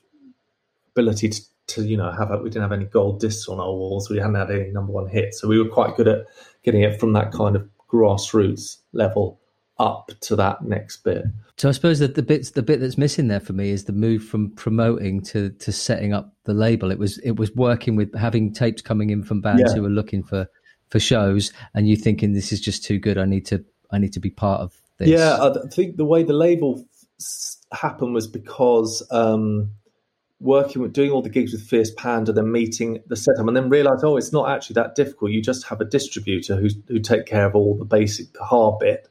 ability 0.94 1.30
to 1.30 1.42
to 1.68 1.84
you 1.84 1.98
know 1.98 2.10
have 2.12 2.32
a, 2.32 2.38
we 2.38 2.50
didn't 2.50 2.62
have 2.62 2.72
any 2.72 2.86
gold 2.86 3.20
discs 3.20 3.50
on 3.50 3.60
our 3.60 3.74
walls. 3.74 4.10
We 4.10 4.20
hadn't 4.20 4.36
had 4.36 4.52
any 4.52 4.72
number 4.72 4.94
one 4.94 5.10
hits, 5.10 5.42
so 5.42 5.50
we 5.50 5.62
were 5.62 5.68
quite 5.68 5.98
good 5.98 6.08
at 6.08 6.26
getting 6.64 6.82
it 6.82 6.98
from 6.98 7.12
that 7.12 7.34
kind 7.34 7.58
of 7.58 7.68
grassroots 7.92 8.78
level 8.94 9.42
up 9.78 10.12
to 10.22 10.38
that 10.38 10.62
next 10.62 11.04
bit. 11.04 11.26
So 11.58 11.68
I 11.68 11.74
suppose 11.74 12.00
that 12.00 12.16
the 12.16 12.24
bits 12.24 12.52
the 12.52 12.64
bit 12.64 12.80
that's 12.80 12.98
missing 12.98 13.28
there 13.28 13.42
for 13.42 13.52
me 13.52 13.72
is 13.72 13.84
the 13.84 13.92
move 13.92 14.24
from 14.24 14.50
promoting 14.52 15.22
to 15.24 15.50
to 15.50 15.74
setting 15.74 16.14
up 16.14 16.34
the 16.46 16.54
label. 16.54 16.90
It 16.90 17.00
was 17.00 17.18
it 17.18 17.32
was 17.32 17.54
working 17.54 17.98
with 17.98 18.16
having 18.16 18.54
tapes 18.54 18.82
coming 18.82 19.10
in 19.10 19.24
from 19.24 19.42
bands 19.42 19.64
yeah. 19.68 19.74
who 19.74 19.82
were 19.82 19.90
looking 19.90 20.24
for 20.24 20.48
for 20.92 21.00
shows, 21.00 21.52
and 21.74 21.88
you 21.88 21.96
thinking 21.96 22.34
this 22.34 22.52
is 22.52 22.62
just 22.62 22.84
too 22.84 23.00
good. 23.00 23.18
I 23.18 23.26
need 23.26 23.46
to 23.48 23.66
I 23.92 23.98
need 23.98 24.14
to 24.14 24.20
be 24.20 24.30
part 24.30 24.62
of 24.62 24.76
this. 24.98 25.10
Yeah, 25.10 25.38
I 25.42 25.68
think 25.70 25.98
the 25.98 26.06
way 26.06 26.24
the 26.24 26.34
label 26.34 26.86
happened 27.72 28.14
was 28.14 28.28
because 28.28 29.06
um, 29.12 29.72
working 30.40 30.82
with 30.82 30.94
doing 30.94 31.12
all 31.12 31.22
the 31.22 31.30
gigs 31.30 31.54
with 31.54 31.62
Fierce 31.62 31.92
Panda, 31.98 32.34
then 32.34 32.52
meeting 32.52 33.02
the 33.08 33.16
setup, 33.16 33.48
and 33.48 33.56
then 33.56 33.70
realize, 33.70 34.04
oh, 34.04 34.18
it's 34.18 34.34
not 34.34 34.50
actually 34.50 34.76
that 34.76 34.96
difficult. 34.96 35.32
You 35.32 35.42
just 35.42 35.66
have 35.68 35.82
a 35.82 35.86
distributor 35.86 36.58
who 36.58 36.68
who 36.88 37.00
take 37.00 37.26
care 37.26 37.46
of 37.46 37.56
all 37.56 37.78
the 37.78 37.86
basic, 37.86 38.34
the 38.34 38.44
hard 38.44 38.80
bit, 38.80 39.08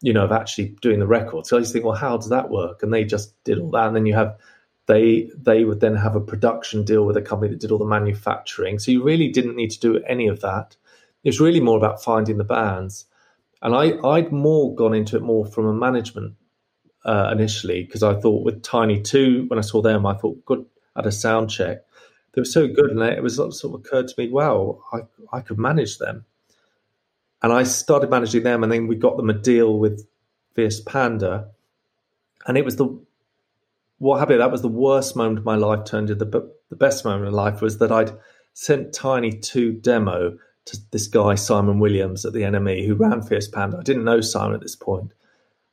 you 0.00 0.12
know, 0.12 0.24
of 0.24 0.32
actually 0.32 0.76
doing 0.80 1.00
the 1.00 1.06
record. 1.06 1.46
So 1.46 1.56
I 1.56 1.60
just 1.60 1.72
think, 1.72 1.84
well, 1.84 1.94
how 1.96 2.16
does 2.16 2.28
that 2.28 2.50
work? 2.50 2.82
And 2.82 2.92
they 2.92 3.04
just 3.04 3.42
did 3.44 3.58
all 3.58 3.70
that, 3.72 3.88
and 3.88 3.96
then 3.96 4.06
you 4.06 4.14
have 4.14 4.36
they 4.86 5.30
they 5.36 5.64
would 5.64 5.80
then 5.80 5.96
have 5.96 6.14
a 6.14 6.20
production 6.20 6.84
deal 6.84 7.04
with 7.04 7.16
a 7.16 7.22
company 7.22 7.50
that 7.50 7.60
did 7.60 7.72
all 7.72 7.78
the 7.78 7.84
manufacturing. 7.84 8.78
So 8.78 8.90
you 8.90 9.02
really 9.02 9.28
didn't 9.28 9.56
need 9.56 9.70
to 9.72 9.80
do 9.80 10.02
any 10.06 10.28
of 10.28 10.40
that. 10.40 10.76
It 11.24 11.30
was 11.30 11.40
really 11.40 11.60
more 11.60 11.78
about 11.78 12.04
finding 12.04 12.36
the 12.38 12.44
bands, 12.44 13.06
and 13.62 13.74
I 13.74 13.98
I'd 14.06 14.30
more 14.32 14.74
gone 14.74 14.94
into 14.94 15.16
it 15.16 15.22
more 15.22 15.46
from 15.46 15.66
a 15.66 15.72
management 15.72 16.34
uh, 17.04 17.30
initially 17.32 17.84
because 17.84 18.02
I 18.02 18.14
thought 18.14 18.44
with 18.44 18.62
Tiny 18.62 19.00
Two 19.00 19.46
when 19.48 19.58
I 19.58 19.62
saw 19.62 19.82
them, 19.82 20.06
I 20.06 20.14
thought, 20.14 20.44
good, 20.44 20.66
at 20.96 21.06
a 21.06 21.12
sound 21.12 21.50
check. 21.50 21.78
They 22.32 22.40
were 22.40 22.46
so 22.46 22.68
good, 22.68 22.90
and 22.90 23.02
it 23.02 23.22
was 23.22 23.36
sort 23.36 23.64
of 23.64 23.74
occurred 23.74 24.08
to 24.08 24.14
me, 24.18 24.28
wow, 24.28 24.82
I 24.92 25.00
I 25.32 25.40
could 25.40 25.58
manage 25.58 25.98
them. 25.98 26.26
And 27.42 27.52
I 27.52 27.62
started 27.62 28.10
managing 28.10 28.42
them, 28.42 28.62
and 28.62 28.72
then 28.72 28.86
we 28.86 28.96
got 28.96 29.16
them 29.16 29.30
a 29.30 29.34
deal 29.34 29.78
with 29.78 30.06
Fierce 30.54 30.80
Panda, 30.80 31.48
and 32.46 32.58
it 32.58 32.64
was 32.64 32.76
the 32.76 33.00
what 33.98 34.18
happened. 34.18 34.40
That 34.40 34.52
was 34.52 34.62
the 34.62 34.68
worst 34.68 35.16
moment 35.16 35.38
of 35.38 35.44
my 35.44 35.56
life. 35.56 35.84
Turned 35.86 36.10
into 36.10 36.24
the 36.24 36.52
the 36.70 36.76
best 36.76 37.04
moment 37.04 37.28
of 37.28 37.34
life 37.34 37.62
was 37.62 37.78
that 37.78 37.92
I'd 37.92 38.12
sent 38.52 38.92
Tiny 38.92 39.32
Two 39.38 39.72
demo 39.72 40.38
to 40.66 40.78
this 40.90 41.06
guy 41.06 41.34
Simon 41.34 41.78
Williams 41.78 42.24
at 42.24 42.32
the 42.32 42.42
NME 42.42 42.86
who 42.86 42.94
ran 42.94 43.22
Fierce 43.22 43.48
Panda. 43.48 43.78
I 43.78 43.82
didn't 43.82 44.04
know 44.04 44.20
Simon 44.20 44.54
at 44.54 44.60
this 44.60 44.76
point. 44.76 45.12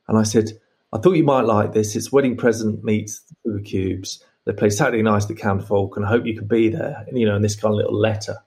and 0.08 0.18
I 0.18 0.24
said, 0.24 0.52
"I 0.92 0.98
thought 0.98 1.16
you 1.16 1.24
might 1.24 1.46
like 1.46 1.72
this. 1.72 1.96
It's 1.96 2.12
Wedding 2.12 2.36
Present 2.36 2.84
meets 2.84 3.22
the 3.44 3.60
Cubes." 3.60 4.22
They 4.44 4.52
play 4.52 4.70
Saturday 4.70 5.02
night 5.02 5.30
at 5.30 5.36
Camp 5.36 5.62
Folk, 5.62 5.96
and 5.96 6.04
I 6.04 6.08
hope 6.08 6.26
you 6.26 6.36
could 6.36 6.48
be 6.48 6.68
there. 6.68 7.06
You 7.12 7.26
know, 7.26 7.36
in 7.36 7.42
this 7.42 7.56
kind 7.56 7.72
of 7.72 7.76
little 7.78 7.98
letter. 7.98 8.38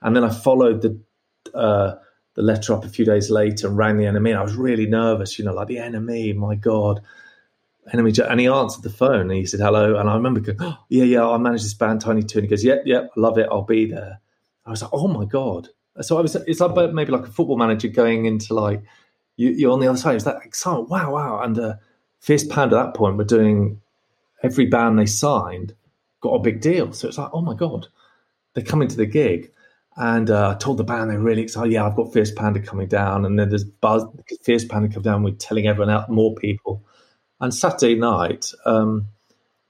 And 0.00 0.16
then 0.16 0.24
I 0.24 0.30
followed 0.30 0.82
the 0.82 0.98
uh, 1.54 1.96
the 2.34 2.42
letter 2.42 2.72
up 2.74 2.84
a 2.84 2.88
few 2.88 3.04
days 3.04 3.30
later 3.30 3.66
and 3.66 3.76
rang 3.76 3.96
the 3.96 4.04
NME. 4.04 4.36
I 4.36 4.42
was 4.42 4.54
really 4.54 4.86
nervous, 4.86 5.38
you 5.38 5.44
know, 5.44 5.54
like 5.54 5.68
the 5.68 5.76
NME, 5.76 6.36
my 6.36 6.54
God. 6.54 7.00
NME, 7.92 8.30
and 8.30 8.40
he 8.40 8.46
answered 8.46 8.82
the 8.82 8.90
phone 8.90 9.22
and 9.22 9.32
he 9.32 9.46
said 9.46 9.60
hello. 9.60 9.96
And 9.96 10.08
I 10.08 10.14
remember 10.14 10.40
going, 10.40 10.58
oh, 10.60 10.76
yeah, 10.88 11.04
yeah, 11.04 11.28
I 11.28 11.38
manage 11.38 11.62
this 11.62 11.74
band, 11.74 12.00
Tiny 12.00 12.22
Two. 12.22 12.38
And 12.38 12.44
he 12.46 12.50
goes, 12.50 12.64
yep, 12.64 12.82
yep, 12.84 13.10
love 13.16 13.38
it. 13.38 13.48
I'll 13.50 13.62
be 13.62 13.86
there. 13.86 14.20
I 14.66 14.70
was 14.70 14.82
like, 14.82 14.90
oh 14.92 15.08
my 15.08 15.24
God. 15.24 15.68
So 16.02 16.18
I 16.18 16.20
was, 16.20 16.34
it's 16.34 16.60
like 16.60 16.92
maybe 16.92 17.12
like 17.12 17.26
a 17.26 17.32
football 17.32 17.56
manager 17.56 17.88
going 17.88 18.26
into 18.26 18.54
like, 18.54 18.82
you, 19.36 19.68
are 19.68 19.72
on 19.72 19.80
the 19.80 19.88
other 19.88 19.98
side. 19.98 20.16
It's 20.16 20.24
that 20.24 20.44
excitement. 20.44 20.88
Wow, 20.88 21.12
wow. 21.12 21.42
And 21.42 21.58
uh, 21.58 21.74
Fierce 22.20 22.44
Panda 22.44 22.78
at 22.78 22.84
that 22.86 22.94
point 22.94 23.16
were 23.16 23.24
doing 23.24 23.80
every 24.42 24.66
band 24.66 24.98
they 24.98 25.06
signed 25.06 25.74
got 26.20 26.34
a 26.34 26.40
big 26.40 26.60
deal. 26.60 26.92
So 26.92 27.08
it's 27.08 27.18
like, 27.18 27.30
oh 27.32 27.40
my 27.40 27.54
god, 27.54 27.88
they're 28.54 28.64
coming 28.64 28.88
to 28.88 28.96
the 28.96 29.06
gig. 29.06 29.52
And 29.98 30.30
uh, 30.30 30.50
I 30.50 30.54
told 30.54 30.76
the 30.76 30.84
band 30.84 31.10
they're 31.10 31.18
really 31.18 31.42
excited. 31.42 31.72
Yeah, 31.72 31.86
I've 31.86 31.96
got 31.96 32.12
Fierce 32.12 32.30
Panda 32.30 32.60
coming 32.60 32.86
down, 32.86 33.24
and 33.24 33.38
then 33.38 33.48
there's 33.48 33.64
Buzz. 33.64 34.04
Fierce 34.42 34.66
Panda 34.66 34.90
come 34.90 35.02
down. 35.02 35.22
We're 35.22 35.34
telling 35.34 35.66
everyone 35.66 35.88
out, 35.88 36.10
more 36.10 36.34
people. 36.34 36.84
And 37.40 37.54
Saturday 37.54 37.94
night, 37.94 38.52
um, 38.66 39.06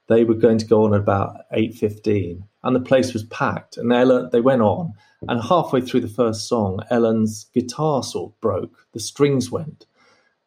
they 0.07 0.25
were 0.25 0.33
going 0.33 0.57
to 0.57 0.65
go 0.65 0.83
on 0.83 0.93
at 0.93 0.99
about 0.99 1.45
eight 1.53 1.75
fifteen, 1.75 2.43
and 2.67 2.75
the 2.75 2.81
place 2.81 3.13
was 3.13 3.23
packed. 3.23 3.77
And 3.77 3.91
they 4.31 4.41
went 4.41 4.61
on, 4.61 4.93
and 5.27 5.41
halfway 5.41 5.81
through 5.81 6.01
the 6.01 6.07
first 6.07 6.47
song, 6.47 6.81
Ellen's 6.91 7.47
guitar 7.53 8.03
sort 8.03 8.31
of 8.31 8.41
broke. 8.41 8.77
The 8.93 8.99
strings 8.99 9.49
went, 9.49 9.87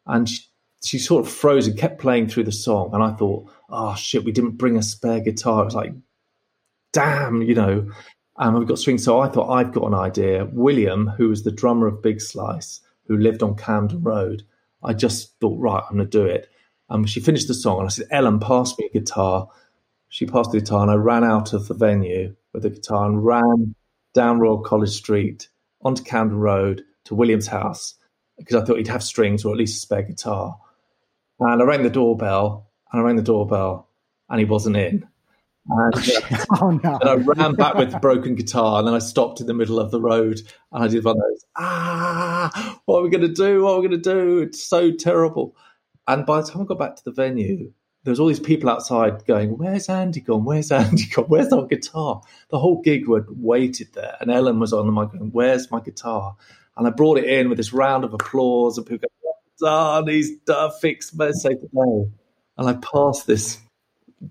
and 0.05 0.29
she, 0.29 0.43
she 0.83 0.99
sort 0.99 1.25
of 1.25 1.31
froze 1.31 1.67
and 1.67 1.77
kept 1.77 1.99
playing 1.99 2.29
through 2.29 2.45
the 2.45 2.51
song. 2.51 2.91
And 2.93 3.03
I 3.03 3.11
thought, 3.11 3.49
oh 3.69 3.95
shit, 3.95 4.23
we 4.23 4.31
didn't 4.31 4.57
bring 4.57 4.77
a 4.77 4.83
spare 4.83 5.19
guitar. 5.19 5.63
It 5.63 5.65
was 5.65 5.75
like, 5.75 5.93
damn, 6.93 7.41
you 7.41 7.55
know 7.55 7.91
and 8.41 8.57
we've 8.57 8.67
got 8.67 8.79
strings. 8.79 9.03
So 9.03 9.19
I 9.19 9.29
thought 9.29 9.51
I've 9.51 9.71
got 9.71 9.85
an 9.85 9.93
idea. 9.93 10.45
William, 10.51 11.07
who 11.07 11.29
was 11.29 11.43
the 11.43 11.51
drummer 11.51 11.87
of 11.87 12.01
Big 12.01 12.19
Slice, 12.19 12.81
who 13.07 13.17
lived 13.17 13.43
on 13.43 13.55
Camden 13.55 14.01
Road, 14.01 14.43
I 14.83 14.93
just 14.93 15.39
thought, 15.39 15.59
right, 15.59 15.83
I'm 15.87 15.97
going 15.97 16.09
to 16.09 16.17
do 16.17 16.25
it. 16.25 16.49
And 16.89 17.07
she 17.09 17.19
finished 17.19 17.47
the 17.47 17.53
song, 17.53 17.79
and 17.79 17.87
I 17.87 17.89
said, 17.89 18.07
Ellen, 18.09 18.39
pass 18.39 18.77
me 18.77 18.87
a 18.87 18.99
guitar. 18.99 19.47
She 20.11 20.25
passed 20.25 20.51
the 20.51 20.59
guitar, 20.59 20.81
and 20.81 20.91
I 20.91 20.95
ran 20.95 21.23
out 21.23 21.53
of 21.53 21.69
the 21.69 21.73
venue 21.73 22.35
with 22.51 22.63
the 22.63 22.69
guitar 22.69 23.05
and 23.05 23.25
ran 23.25 23.75
down 24.13 24.41
Royal 24.41 24.59
College 24.59 24.89
Street 24.89 25.47
onto 25.83 26.03
Camden 26.03 26.37
Road 26.37 26.83
to 27.05 27.15
William's 27.15 27.47
house 27.47 27.95
because 28.37 28.57
I 28.57 28.65
thought 28.65 28.75
he'd 28.75 28.89
have 28.89 29.03
strings 29.03 29.45
or 29.45 29.53
at 29.53 29.57
least 29.57 29.77
a 29.77 29.79
spare 29.79 30.01
guitar. 30.01 30.59
And 31.39 31.61
I 31.61 31.65
rang 31.65 31.83
the 31.83 31.89
doorbell, 31.89 32.69
and 32.91 33.01
I 33.01 33.05
rang 33.05 33.15
the 33.15 33.21
doorbell, 33.21 33.87
and 34.29 34.37
he 34.37 34.43
wasn't 34.45 34.75
in. 34.75 35.07
And, 35.69 35.95
uh, 35.95 36.45
oh, 36.59 36.71
no. 36.71 36.99
and 36.99 37.09
I 37.09 37.13
ran 37.13 37.53
back 37.55 37.75
with 37.75 37.93
the 37.93 37.99
broken 37.99 38.35
guitar, 38.35 38.79
and 38.79 38.87
then 38.89 38.93
I 38.93 38.99
stopped 38.99 39.39
in 39.39 39.47
the 39.47 39.53
middle 39.53 39.79
of 39.79 39.91
the 39.91 40.01
road, 40.01 40.41
and 40.73 40.83
I 40.83 40.89
did 40.89 41.05
one 41.05 41.15
of 41.15 41.21
those. 41.21 41.45
Ah, 41.55 42.81
what 42.83 42.99
are 42.99 43.03
we 43.03 43.09
going 43.09 43.21
to 43.21 43.33
do? 43.33 43.63
What 43.63 43.75
are 43.75 43.79
we 43.79 43.87
going 43.87 44.01
to 44.01 44.13
do? 44.13 44.39
It's 44.39 44.61
so 44.61 44.91
terrible. 44.91 45.55
And 46.05 46.25
by 46.25 46.41
the 46.41 46.47
time 46.47 46.63
I 46.63 46.65
got 46.65 46.79
back 46.79 46.97
to 46.97 47.03
the 47.05 47.13
venue, 47.13 47.71
there 48.03 48.11
was 48.11 48.19
all 48.19 48.27
these 48.27 48.39
people 48.39 48.69
outside 48.69 49.25
going, 49.25 49.57
"Where's 49.57 49.89
Andy 49.89 50.21
gone? 50.21 50.43
Where's 50.43 50.71
Andy 50.71 51.05
gone? 51.13 51.25
Where's 51.25 51.53
our 51.53 51.65
guitar?" 51.65 52.21
The 52.49 52.59
whole 52.59 52.81
gig 52.81 53.07
had 53.07 53.25
waited 53.29 53.93
there, 53.93 54.17
and 54.19 54.31
Ellen 54.31 54.59
was 54.59 54.73
on 54.73 54.85
the 54.85 54.91
mic 54.91 55.11
going, 55.11 55.31
"Where's 55.31 55.69
my 55.71 55.79
guitar?" 55.79 56.35
And 56.77 56.87
I 56.87 56.89
brought 56.91 57.17
it 57.17 57.25
in 57.25 57.49
with 57.49 57.57
this 57.57 57.73
round 57.73 58.03
of 58.03 58.13
applause, 58.13 58.77
and 58.77 58.87
people 58.87 59.07
go, 59.21 59.67
"Ah, 59.67 60.01
oh, 60.01 60.05
he's 60.05 60.31
fixed 60.79 61.15
Mercedes 61.15 61.59
today." 61.61 62.11
And 62.57 62.69
I 62.69 62.73
passed 62.73 63.27
this 63.27 63.59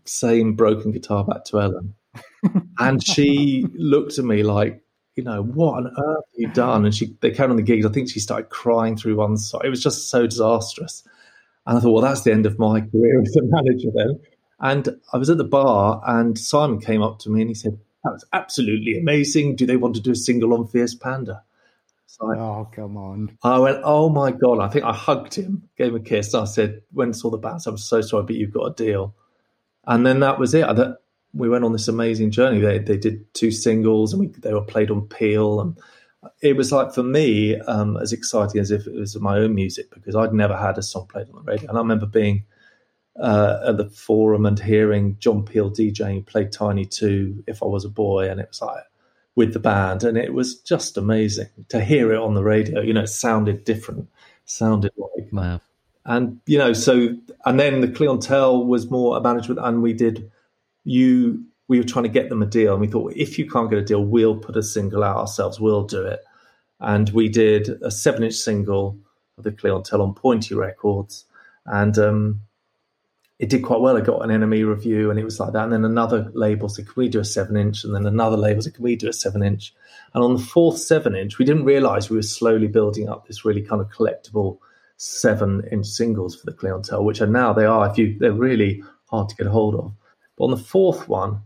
same 0.05 0.55
broken 0.55 0.93
guitar 0.93 1.25
back 1.25 1.45
to 1.47 1.61
Ellen. 1.61 1.95
and 2.79 3.05
she 3.05 3.67
looked 3.75 4.19
at 4.19 4.25
me 4.25 4.43
like, 4.43 4.83
you 5.17 5.25
know, 5.25 5.43
what 5.43 5.75
on 5.75 5.87
earth 5.87 5.97
have 5.97 6.37
you 6.37 6.49
done? 6.49 6.85
And 6.85 6.95
she 6.95 7.17
they 7.21 7.31
came 7.31 7.51
on 7.51 7.57
the 7.57 7.63
gigs. 7.63 7.85
I 7.85 7.91
think 7.91 8.11
she 8.11 8.21
started 8.21 8.49
crying 8.49 8.97
through 8.97 9.17
one 9.17 9.37
side. 9.37 9.63
It 9.65 9.71
was 9.71 9.83
just 9.83 10.09
so 10.09 10.27
disastrous. 10.27 11.05
And 11.67 11.79
I 11.79 11.81
thought, 11.81 11.93
well, 11.93 12.03
that's 12.03 12.23
the 12.23 12.33
end 12.33 12.47
of 12.47 12.59
my 12.59 12.81
career 12.93 13.21
as 13.21 13.37
a 13.37 13.43
manager 13.43 13.89
then. 13.95 14.21
And 14.61 15.01
I 15.13 15.17
was 15.17 15.31
at 15.31 15.39
the 15.39 15.45
bar 15.45 16.03
and 16.07 16.39
Simon 16.39 16.81
came 16.81 17.03
up 17.03 17.19
to 17.21 17.31
me 17.31 17.41
and 17.41 17.51
he 17.51 17.55
said, 17.55 17.79
That 18.05 18.13
was 18.13 18.25
absolutely 18.33 18.99
amazing. 18.99 19.57
Do 19.57 19.67
they 19.67 19.77
want 19.77 19.95
to 19.97 20.03
do 20.03 20.11
a 20.11 20.17
single 20.17 20.53
on 20.53 20.67
Fierce 20.67 20.95
Panda? 20.95 21.43
So 22.07 22.31
I, 22.31 22.39
oh, 22.39 22.69
come 22.71 22.97
on. 22.99 23.39
I 23.43 23.59
went, 23.59 23.81
Oh 23.85 24.11
my 24.11 24.33
God. 24.33 24.59
I 24.59 24.69
think 24.69 24.85
I 24.85 24.93
hugged 24.93 25.35
him, 25.35 25.69
gave 25.79 25.89
him 25.89 25.97
a 25.97 26.01
kiss. 26.01 26.35
I 26.35 26.45
said, 26.45 26.83
When 26.93 27.09
I 27.09 27.13
saw 27.13 27.31
the 27.31 27.39
bands, 27.39 27.67
I'm 27.67 27.79
so 27.79 28.03
sorry, 28.03 28.25
but 28.25 28.37
you've 28.37 28.53
got 28.53 28.67
a 28.67 28.75
deal 28.75 29.15
and 29.87 30.07
then 30.07 30.21
that 30.21 30.39
was 30.39 30.55
it. 30.55 30.67
That 30.67 30.99
we 31.33 31.49
went 31.49 31.65
on 31.65 31.73
this 31.73 31.89
amazing 31.89 32.31
journey. 32.31 32.61
They 32.61 32.79
they 32.79 32.97
did 32.97 33.33
two 33.35 33.51
singles, 33.51 34.13
and 34.13 34.21
we, 34.21 34.27
they 34.29 34.53
were 34.53 34.63
played 34.63 34.91
on 34.91 35.03
Peel, 35.09 35.61
and 35.61 35.79
it 36.43 36.57
was 36.57 36.73
like 36.73 36.93
for 36.93 37.03
me 37.03 37.59
um, 37.61 37.97
as 37.97 38.13
exciting 38.13 38.61
as 38.61 38.71
if 38.71 38.87
it 38.87 38.95
was 38.95 39.19
my 39.19 39.39
own 39.39 39.55
music 39.55 39.91
because 39.93 40.17
I'd 40.17 40.35
never 40.35 40.57
had 40.57 40.79
a 40.79 40.83
song 40.83 41.07
played 41.07 41.29
on 41.29 41.37
the 41.37 41.43
radio. 41.43 41.69
And 41.69 41.79
I 41.79 41.81
remember 41.81 42.07
being 42.07 42.45
uh, 43.19 43.61
at 43.69 43.77
the 43.77 43.89
forum 43.89 44.47
and 44.47 44.59
hearing 44.59 45.17
John 45.19 45.45
Peel 45.45 45.71
DJing 45.71 46.27
play 46.27 46.47
Tiny 46.47 46.85
Two, 46.85 47.43
"If 47.47 47.63
I 47.63 47.67
Was 47.67 47.85
a 47.85 47.89
Boy," 47.89 48.31
and 48.31 48.41
it 48.41 48.49
was 48.49 48.61
like 48.63 48.85
with 49.35 49.53
the 49.53 49.59
band, 49.59 50.05
and 50.05 50.19
it 50.19 50.35
was 50.35 50.61
just 50.61 50.97
amazing 50.97 51.49
to 51.69 51.83
hear 51.83 52.13
it 52.13 52.19
on 52.19 52.35
the 52.35 52.43
radio. 52.43 52.81
You 52.81 52.93
know, 52.93 53.03
it 53.03 53.09
sounded 53.09 53.65
different, 53.65 54.09
sounded 54.45 54.93
like 54.97 55.33
wow 55.33 55.61
and 56.07 56.41
you 56.47 56.59
know 56.59 56.73
so 56.73 57.15
and 57.45 57.61
then 57.61 57.81
the 57.81 57.89
clientele 57.89 58.65
was 58.65 58.91
more 58.91 59.17
a 59.17 59.21
management 59.21 59.61
and 59.63 59.83
we 59.83 59.93
did 59.93 60.31
you 60.85 61.45
we 61.71 61.79
were 61.79 61.85
trying 61.85 62.03
to 62.03 62.09
get 62.09 62.29
them 62.29 62.43
a 62.43 62.47
deal 62.47 62.73
and 62.73 62.81
we 62.81 62.89
thought 62.89 63.13
if 63.15 63.39
you 63.39 63.49
can't 63.49 63.71
get 63.71 63.79
a 63.79 63.85
deal 63.85 64.05
we'll 64.05 64.37
put 64.37 64.57
a 64.57 64.63
single 64.63 65.05
out 65.05 65.17
ourselves 65.17 65.61
we'll 65.61 65.85
do 65.85 66.05
it 66.05 66.21
and 66.81 67.11
we 67.11 67.29
did 67.29 67.69
a 67.83 67.93
seven 67.93 68.25
inch 68.25 68.35
single 68.35 68.99
of 69.39 69.45
the 69.45 69.53
clientele 69.53 70.03
on 70.03 70.13
pointy 70.13 70.53
records 70.55 71.27
and 71.67 71.97
um, 71.97 72.41
it 73.39 73.49
did 73.49 73.63
quite 73.63 73.81
well. 73.81 73.97
It 73.97 74.05
got 74.05 74.23
an 74.23 74.29
NME 74.29 74.69
review, 74.69 75.11
and 75.11 75.19
it 75.19 75.25
was 75.25 75.41
like 75.41 75.55
that. 75.55 75.65
And 75.65 75.73
then 75.73 75.85
another 75.87 76.31
label 76.35 76.69
said, 76.69 76.87
"Can 76.87 76.95
we 76.97 77.09
do 77.09 77.21
a 77.21 77.25
seven 77.25 77.57
inch?" 77.57 77.85
And 77.85 77.95
then 77.95 78.07
another 78.07 78.37
label 78.37 78.61
said, 78.61 78.75
"Can 78.75 78.85
we 78.85 78.97
do 78.97 79.09
a 79.09 79.15
seven 79.15 79.43
inch?" 79.43 79.75
And 80.13 80.23
on 80.23 80.35
the 80.35 80.43
fourth 80.43 80.77
seven 80.77 81.17
inch, 81.17 81.39
we 81.39 81.47
didn't 81.47 81.65
realize 81.65 82.11
we 82.11 82.17
were 82.17 82.23
slowly 82.23 82.67
building 82.67 83.09
up 83.09 83.27
this 83.27 83.45
really 83.45 83.63
kind 83.63 83.81
of 83.81 83.89
collectible 83.89 84.59
seven 84.99 85.67
inch 85.73 85.87
singles 85.87 86.37
for 86.37 86.45
the 86.45 86.53
clientele, 86.53 87.03
which 87.03 87.23
are 87.23 87.27
now 87.27 87.55
they 87.55 87.65
are 87.65 87.89
if 87.89 87.97
you 87.97 88.19
they're 88.19 88.33
really 88.33 88.83
hard 89.07 89.31
to 89.31 89.37
get 89.37 89.47
a 89.47 89.51
hold 89.51 89.75
of. 89.75 89.95
But 90.37 90.45
on 90.45 90.51
the 90.51 90.59
fourth 90.59 91.09
one, 91.09 91.41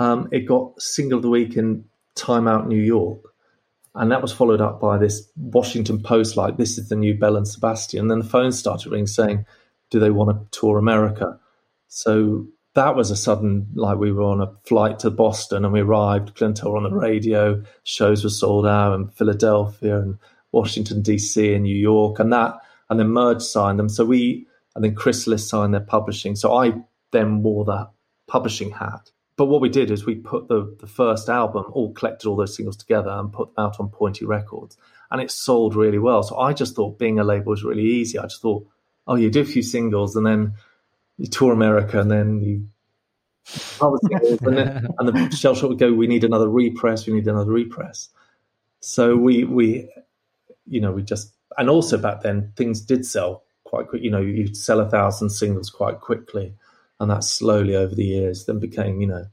um, 0.00 0.28
it 0.32 0.40
got 0.40 0.80
single 0.80 1.18
of 1.18 1.22
the 1.22 1.28
week 1.28 1.56
in 1.56 1.84
Time 2.16 2.48
Out 2.48 2.66
New 2.66 2.80
York, 2.80 3.20
and 3.94 4.10
that 4.10 4.22
was 4.22 4.32
followed 4.32 4.60
up 4.60 4.80
by 4.80 4.96
this 4.96 5.30
Washington 5.36 6.02
Post 6.02 6.36
like 6.36 6.56
this 6.56 6.78
is 6.78 6.88
the 6.88 6.96
new 6.96 7.14
Belle 7.14 7.36
and 7.36 7.46
Sebastian. 7.46 8.00
And 8.00 8.10
then 8.10 8.18
the 8.20 8.24
phone 8.24 8.50
started 8.50 8.90
ringing 8.90 9.06
saying, 9.06 9.44
"Do 9.90 10.00
they 10.00 10.10
want 10.10 10.30
to 10.30 10.58
tour 10.58 10.78
America?" 10.78 11.38
So 11.88 12.46
that 12.74 12.96
was 12.96 13.10
a 13.10 13.16
sudden 13.16 13.68
like 13.74 13.98
we 13.98 14.10
were 14.10 14.22
on 14.22 14.40
a 14.40 14.52
flight 14.64 15.00
to 15.00 15.10
Boston 15.10 15.64
and 15.64 15.72
we 15.72 15.80
arrived. 15.80 16.34
Clientele 16.34 16.70
were 16.70 16.76
on 16.78 16.84
the 16.84 16.90
radio, 16.90 17.62
shows 17.84 18.24
were 18.24 18.30
sold 18.30 18.66
out 18.66 18.94
in 18.94 19.08
Philadelphia 19.08 19.98
and 19.98 20.18
Washington 20.52 21.02
DC 21.02 21.54
and 21.54 21.64
New 21.64 21.76
York, 21.76 22.18
and 22.18 22.32
that 22.32 22.58
and 22.88 22.98
then 22.98 23.10
Merge 23.10 23.42
signed 23.42 23.78
them. 23.78 23.90
So 23.90 24.06
we, 24.06 24.46
and 24.74 24.82
then 24.82 24.94
Chrysalis 24.94 25.48
signed 25.48 25.74
their 25.74 25.80
publishing. 25.80 26.36
So 26.36 26.56
I 26.56 26.72
then 27.12 27.42
wore 27.42 27.66
that 27.66 27.90
publishing 28.26 28.70
hat. 28.70 29.10
But 29.40 29.46
what 29.46 29.62
we 29.62 29.70
did 29.70 29.90
is 29.90 30.04
we 30.04 30.16
put 30.16 30.48
the, 30.48 30.76
the 30.80 30.86
first 30.86 31.30
album, 31.30 31.64
all 31.72 31.94
collected 31.94 32.28
all 32.28 32.36
those 32.36 32.54
singles 32.54 32.76
together 32.76 33.08
and 33.08 33.32
put 33.32 33.54
them 33.54 33.64
out 33.64 33.80
on 33.80 33.88
Pointy 33.88 34.26
Records. 34.26 34.76
And 35.10 35.18
it 35.18 35.30
sold 35.30 35.74
really 35.74 35.98
well. 35.98 36.22
So 36.22 36.36
I 36.36 36.52
just 36.52 36.76
thought 36.76 36.98
being 36.98 37.18
a 37.18 37.24
label 37.24 37.48
was 37.48 37.64
really 37.64 37.86
easy. 37.86 38.18
I 38.18 38.24
just 38.24 38.42
thought, 38.42 38.68
oh, 39.06 39.14
you 39.14 39.30
do 39.30 39.40
a 39.40 39.46
few 39.46 39.62
singles 39.62 40.14
and 40.14 40.26
then 40.26 40.56
you 41.16 41.26
tour 41.26 41.54
America 41.54 41.98
and 41.98 42.10
then 42.10 42.42
you 42.42 42.68
and, 43.80 44.56
then, 44.58 44.88
and 44.98 45.08
the 45.08 45.12
Shellshock 45.34 45.70
would 45.70 45.78
go, 45.78 45.90
we 45.90 46.06
need 46.06 46.24
another 46.24 46.50
repress, 46.50 47.06
we 47.06 47.14
need 47.14 47.26
another 47.26 47.50
repress. 47.50 48.10
So 48.80 49.16
we 49.16 49.44
we 49.44 49.88
you 50.66 50.82
know, 50.82 50.92
we 50.92 51.02
just 51.02 51.32
and 51.56 51.70
also 51.70 51.96
back 51.96 52.20
then 52.20 52.52
things 52.56 52.82
did 52.82 53.06
sell 53.06 53.44
quite 53.64 53.88
quick. 53.88 54.02
You 54.02 54.10
know, 54.10 54.20
you'd 54.20 54.54
sell 54.54 54.80
a 54.80 54.90
thousand 54.90 55.30
singles 55.30 55.70
quite 55.70 56.00
quickly, 56.00 56.52
and 57.00 57.10
that 57.10 57.24
slowly 57.24 57.74
over 57.74 57.94
the 57.94 58.04
years 58.04 58.44
then 58.44 58.60
became, 58.60 59.00
you 59.00 59.06
know, 59.06 59.24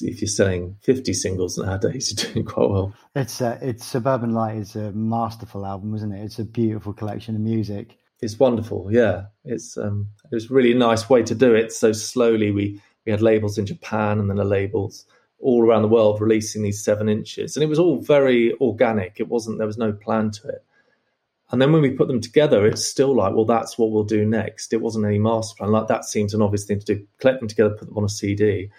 if 0.00 0.22
you're 0.22 0.28
selling 0.28 0.76
50 0.80 1.12
singles 1.12 1.58
nowadays, 1.58 2.14
you're 2.24 2.32
doing 2.32 2.46
quite 2.46 2.70
well. 2.70 2.94
It's 3.14 3.40
uh, 3.40 3.58
it's 3.60 3.84
Suburban 3.84 4.32
Light 4.32 4.56
is 4.56 4.74
a 4.74 4.90
masterful 4.92 5.66
album, 5.66 5.94
isn't 5.94 6.12
it? 6.12 6.24
It's 6.24 6.38
a 6.38 6.44
beautiful 6.44 6.94
collection 6.94 7.34
of 7.36 7.42
music. 7.42 7.98
It's 8.20 8.38
wonderful, 8.38 8.88
yeah. 8.90 9.26
It's 9.44 9.76
um, 9.76 10.08
it 10.32 10.34
was 10.34 10.50
really 10.50 10.72
a 10.72 10.76
nice 10.76 11.10
way 11.10 11.22
to 11.22 11.34
do 11.34 11.54
it. 11.54 11.72
So 11.72 11.92
slowly 11.92 12.50
we 12.50 12.80
we 13.04 13.12
had 13.12 13.20
labels 13.20 13.58
in 13.58 13.66
Japan 13.66 14.18
and 14.18 14.30
then 14.30 14.38
the 14.38 14.44
labels 14.44 15.04
all 15.40 15.62
around 15.62 15.82
the 15.82 15.88
world 15.88 16.22
releasing 16.22 16.62
these 16.62 16.82
seven 16.82 17.08
inches, 17.10 17.54
and 17.54 17.62
it 17.62 17.68
was 17.68 17.78
all 17.78 18.00
very 18.00 18.54
organic. 18.60 19.20
It 19.20 19.28
wasn't 19.28 19.58
there 19.58 19.66
was 19.66 19.78
no 19.78 19.92
plan 19.92 20.30
to 20.30 20.48
it. 20.48 20.64
And 21.54 21.62
then 21.62 21.72
when 21.72 21.82
we 21.82 21.92
put 21.92 22.08
them 22.08 22.20
together, 22.20 22.66
it's 22.66 22.84
still 22.84 23.14
like, 23.14 23.32
well, 23.32 23.44
that's 23.44 23.78
what 23.78 23.92
we'll 23.92 24.02
do 24.02 24.26
next. 24.26 24.72
It 24.72 24.80
wasn't 24.80 25.06
any 25.06 25.20
master 25.20 25.54
plan. 25.56 25.70
Like 25.70 25.86
that 25.86 26.04
seems 26.04 26.34
an 26.34 26.42
obvious 26.42 26.64
thing 26.64 26.80
to 26.80 26.84
do. 26.84 27.06
Collect 27.20 27.38
them 27.38 27.46
together, 27.46 27.76
put 27.76 27.86
them 27.86 27.96
on 27.96 28.02
a 28.02 28.08
CD, 28.08 28.70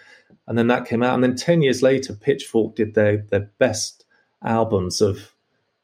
and 0.46 0.58
then 0.58 0.66
that 0.66 0.84
came 0.84 1.02
out. 1.02 1.14
And 1.14 1.24
then 1.24 1.36
ten 1.36 1.62
years 1.62 1.82
later, 1.82 2.12
Pitchfork 2.12 2.76
did 2.76 2.92
their 2.92 3.16
their 3.30 3.50
best 3.56 4.04
albums 4.44 5.00
of 5.00 5.32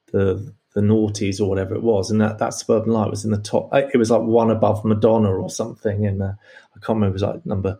the 0.09 0.53
the 0.75 0.83
noughties 0.83 1.41
or 1.41 1.49
whatever 1.49 1.75
it 1.75 1.83
was, 1.83 2.11
and 2.11 2.21
that 2.21 2.37
that 2.41 2.53
Suburban 2.53 2.93
Light 2.93 3.09
was 3.09 3.25
in 3.25 3.31
the 3.31 3.39
top. 3.39 3.71
Eh, 3.73 3.89
it 3.95 3.97
was 3.97 4.11
like 4.11 4.21
one 4.21 4.51
above 4.51 4.85
Madonna 4.85 5.35
or 5.35 5.49
something. 5.49 6.05
In 6.05 6.19
the, 6.19 6.37
I 6.77 6.81
can't 6.81 6.97
remember. 6.97 7.07
It 7.07 7.13
was 7.13 7.23
like 7.23 7.47
number 7.47 7.79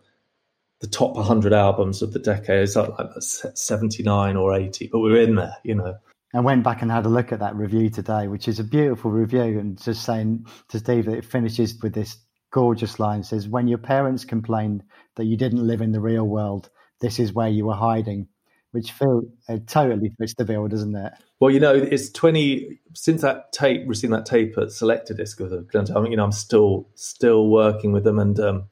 the 0.79 0.87
top 0.87 1.13
100 1.15 1.53
albums 1.53 2.01
of 2.01 2.13
the 2.13 2.19
decade. 2.19 2.63
It's 2.63 2.75
like, 2.75 2.89
like 2.97 3.09
79 3.19 4.35
or 4.35 4.55
80, 4.55 4.87
but 4.87 5.01
we 5.01 5.11
were 5.11 5.21
in 5.21 5.35
there, 5.35 5.55
you 5.63 5.75
know. 5.75 5.99
I 6.33 6.39
went 6.39 6.63
back 6.63 6.81
and 6.81 6.91
had 6.91 7.05
a 7.05 7.09
look 7.09 7.31
at 7.31 7.39
that 7.39 7.55
review 7.55 7.89
today, 7.89 8.27
which 8.27 8.47
is 8.47 8.59
a 8.59 8.63
beautiful 8.63 9.11
review, 9.11 9.59
and 9.59 9.81
just 9.81 10.03
saying 10.03 10.47
to 10.69 10.79
Steve 10.79 11.05
that 11.05 11.17
it 11.17 11.25
finishes 11.25 11.77
with 11.81 11.93
this 11.93 12.17
gorgeous 12.51 12.99
line. 12.99 13.23
says, 13.23 13.47
"When 13.47 13.67
your 13.67 13.77
parents 13.77 14.25
complained 14.25 14.83
that 15.15 15.25
you 15.25 15.37
didn't 15.37 15.65
live 15.65 15.81
in 15.81 15.91
the 15.91 15.99
real 15.99 16.27
world, 16.27 16.69
this 17.01 17.19
is 17.19 17.33
where 17.33 17.49
you 17.49 17.65
were 17.65 17.75
hiding." 17.75 18.27
Which 18.71 18.91
feel 18.91 19.21
uh, 19.47 19.59
totally 19.67 20.11
fits 20.17 20.33
the 20.33 20.45
bill, 20.45 20.67
doesn't 20.67 20.95
it? 20.95 21.13
Well, 21.39 21.51
you 21.51 21.59
know, 21.59 21.75
it's 21.75 22.09
twenty 22.09 22.79
since 22.95 23.21
that 23.21 23.53
tape, 23.53 23.85
we've 23.85 23.97
seen 23.97 24.09
that 24.11 24.25
tape 24.25 24.57
at 24.57 24.69
Selectadisc 24.69 25.95
I 25.95 25.99
mean, 25.99 26.11
you 26.11 26.17
know, 26.17 26.23
I'm 26.23 26.31
still 26.31 26.89
still 26.95 27.49
working 27.49 27.91
with 27.91 28.03
them, 28.03 28.17
and 28.17 28.39
um, 28.39 28.63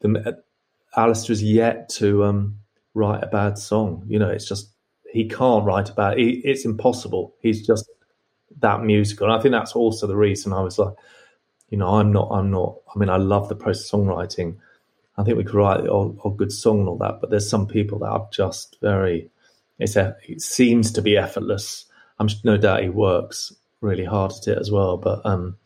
the, 0.00 0.42
Alasdair's 0.96 1.42
yet 1.42 1.88
to 1.90 2.24
um, 2.24 2.58
write 2.94 3.22
a 3.22 3.28
bad 3.28 3.56
song. 3.56 4.04
You 4.06 4.18
know, 4.18 4.28
it's 4.28 4.46
just 4.46 4.70
he 5.12 5.28
can't 5.28 5.64
write 5.64 5.90
about 5.90 6.18
it. 6.18 6.40
It's 6.44 6.64
impossible. 6.64 7.34
He's 7.40 7.66
just 7.66 7.88
that 8.60 8.82
musical. 8.82 9.26
And 9.26 9.34
I 9.34 9.40
think 9.40 9.52
that's 9.52 9.72
also 9.72 10.06
the 10.06 10.16
reason 10.16 10.52
I 10.52 10.60
was 10.60 10.78
like, 10.78 10.94
you 11.70 11.78
know, 11.78 11.88
I'm 11.88 12.12
not, 12.12 12.28
I'm 12.30 12.50
not, 12.50 12.76
I 12.94 12.98
mean, 12.98 13.08
I 13.08 13.16
love 13.16 13.48
the 13.48 13.54
process 13.54 13.92
of 13.92 14.00
songwriting. 14.00 14.56
I 15.16 15.24
think 15.24 15.36
we 15.36 15.44
could 15.44 15.54
write 15.54 15.80
a, 15.80 15.92
a 15.92 16.30
good 16.30 16.52
song 16.52 16.80
and 16.80 16.88
all 16.88 16.98
that, 16.98 17.20
but 17.20 17.30
there's 17.30 17.48
some 17.48 17.66
people 17.66 17.98
that 18.00 18.08
are 18.08 18.28
just 18.32 18.78
very, 18.80 19.30
it's 19.78 19.96
a, 19.96 20.16
it 20.26 20.40
seems 20.40 20.92
to 20.92 21.02
be 21.02 21.16
effortless. 21.16 21.86
I'm 22.18 22.28
no 22.44 22.56
doubt 22.56 22.82
he 22.82 22.88
works 22.88 23.52
really 23.80 24.04
hard 24.04 24.32
at 24.32 24.48
it 24.48 24.58
as 24.58 24.70
well, 24.70 24.96
but 24.96 25.24
um, 25.24 25.56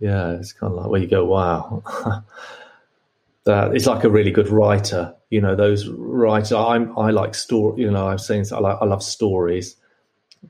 yeah, 0.00 0.32
it's 0.32 0.52
kind 0.52 0.72
of 0.72 0.78
like 0.78 0.90
where 0.90 1.00
you 1.00 1.06
go, 1.06 1.24
wow. 1.24 1.82
that 3.44 3.74
it's 3.74 3.86
like 3.86 4.04
a 4.04 4.10
really 4.10 4.30
good 4.30 4.48
writer. 4.48 5.14
You 5.30 5.40
know, 5.40 5.54
those 5.54 5.88
writers. 5.88 6.52
I'm 6.52 6.96
I 6.98 7.10
like 7.10 7.34
story. 7.34 7.82
You 7.82 7.90
know, 7.90 8.08
I'm 8.08 8.18
saying 8.18 8.46
I 8.52 8.58
like 8.60 8.78
I 8.80 8.84
love 8.84 9.02
stories, 9.02 9.76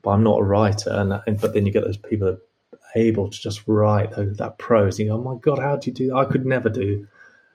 but 0.01 0.11
I'm 0.11 0.23
not 0.23 0.39
a 0.39 0.43
writer. 0.43 0.91
And, 0.91 1.21
and 1.27 1.39
but 1.39 1.53
then 1.53 1.65
you 1.65 1.71
get 1.71 1.83
those 1.83 1.97
people 1.97 2.27
that 2.27 2.39
are 2.73 2.79
able 2.95 3.29
to 3.29 3.39
just 3.39 3.63
write 3.67 4.11
those, 4.11 4.37
that 4.37 4.57
prose. 4.57 4.99
You 4.99 5.07
go, 5.07 5.15
oh 5.15 5.21
my 5.21 5.35
god, 5.41 5.59
how 5.59 5.75
do 5.75 5.89
you 5.89 5.93
do? 5.93 6.07
That? 6.07 6.15
I 6.15 6.25
could 6.25 6.45
never 6.45 6.69
do 6.69 7.07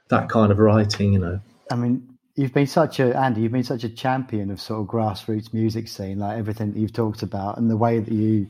that 0.08 0.28
kind 0.28 0.52
of 0.52 0.58
writing. 0.58 1.14
You 1.14 1.18
know. 1.18 1.40
I 1.70 1.76
mean, 1.76 2.06
you've 2.34 2.52
been 2.52 2.66
such 2.66 3.00
a 3.00 3.16
Andy. 3.16 3.42
You've 3.42 3.52
been 3.52 3.64
such 3.64 3.84
a 3.84 3.88
champion 3.88 4.50
of 4.50 4.60
sort 4.60 4.82
of 4.82 4.86
grassroots 4.86 5.54
music 5.54 5.88
scene, 5.88 6.18
like 6.18 6.38
everything 6.38 6.72
that 6.72 6.78
you've 6.78 6.92
talked 6.92 7.22
about, 7.22 7.56
and 7.56 7.70
the 7.70 7.76
way 7.76 8.00
that 8.00 8.12
you 8.12 8.48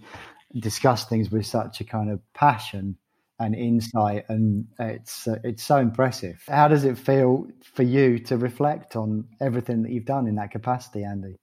discuss 0.59 1.05
things 1.05 1.31
with 1.31 1.47
such 1.47 1.81
a 1.81 1.85
kind 1.85 2.11
of 2.11 2.21
passion 2.33 2.97
and 3.39 3.55
insight, 3.55 4.25
and 4.29 4.67
it's 4.79 5.27
uh, 5.27 5.39
it's 5.43 5.63
so 5.63 5.79
impressive. 5.79 6.43
How 6.49 6.69
does 6.69 6.85
it 6.85 6.99
feel 6.99 7.47
for 7.75 7.83
you 7.83 8.19
to 8.21 8.37
reflect 8.37 8.97
on 8.97 9.27
everything 9.41 9.83
that 9.83 9.93
you've 9.93 10.05
done 10.05 10.27
in 10.27 10.37
that 10.37 10.51
capacity, 10.51 11.05
Andy? 11.05 11.37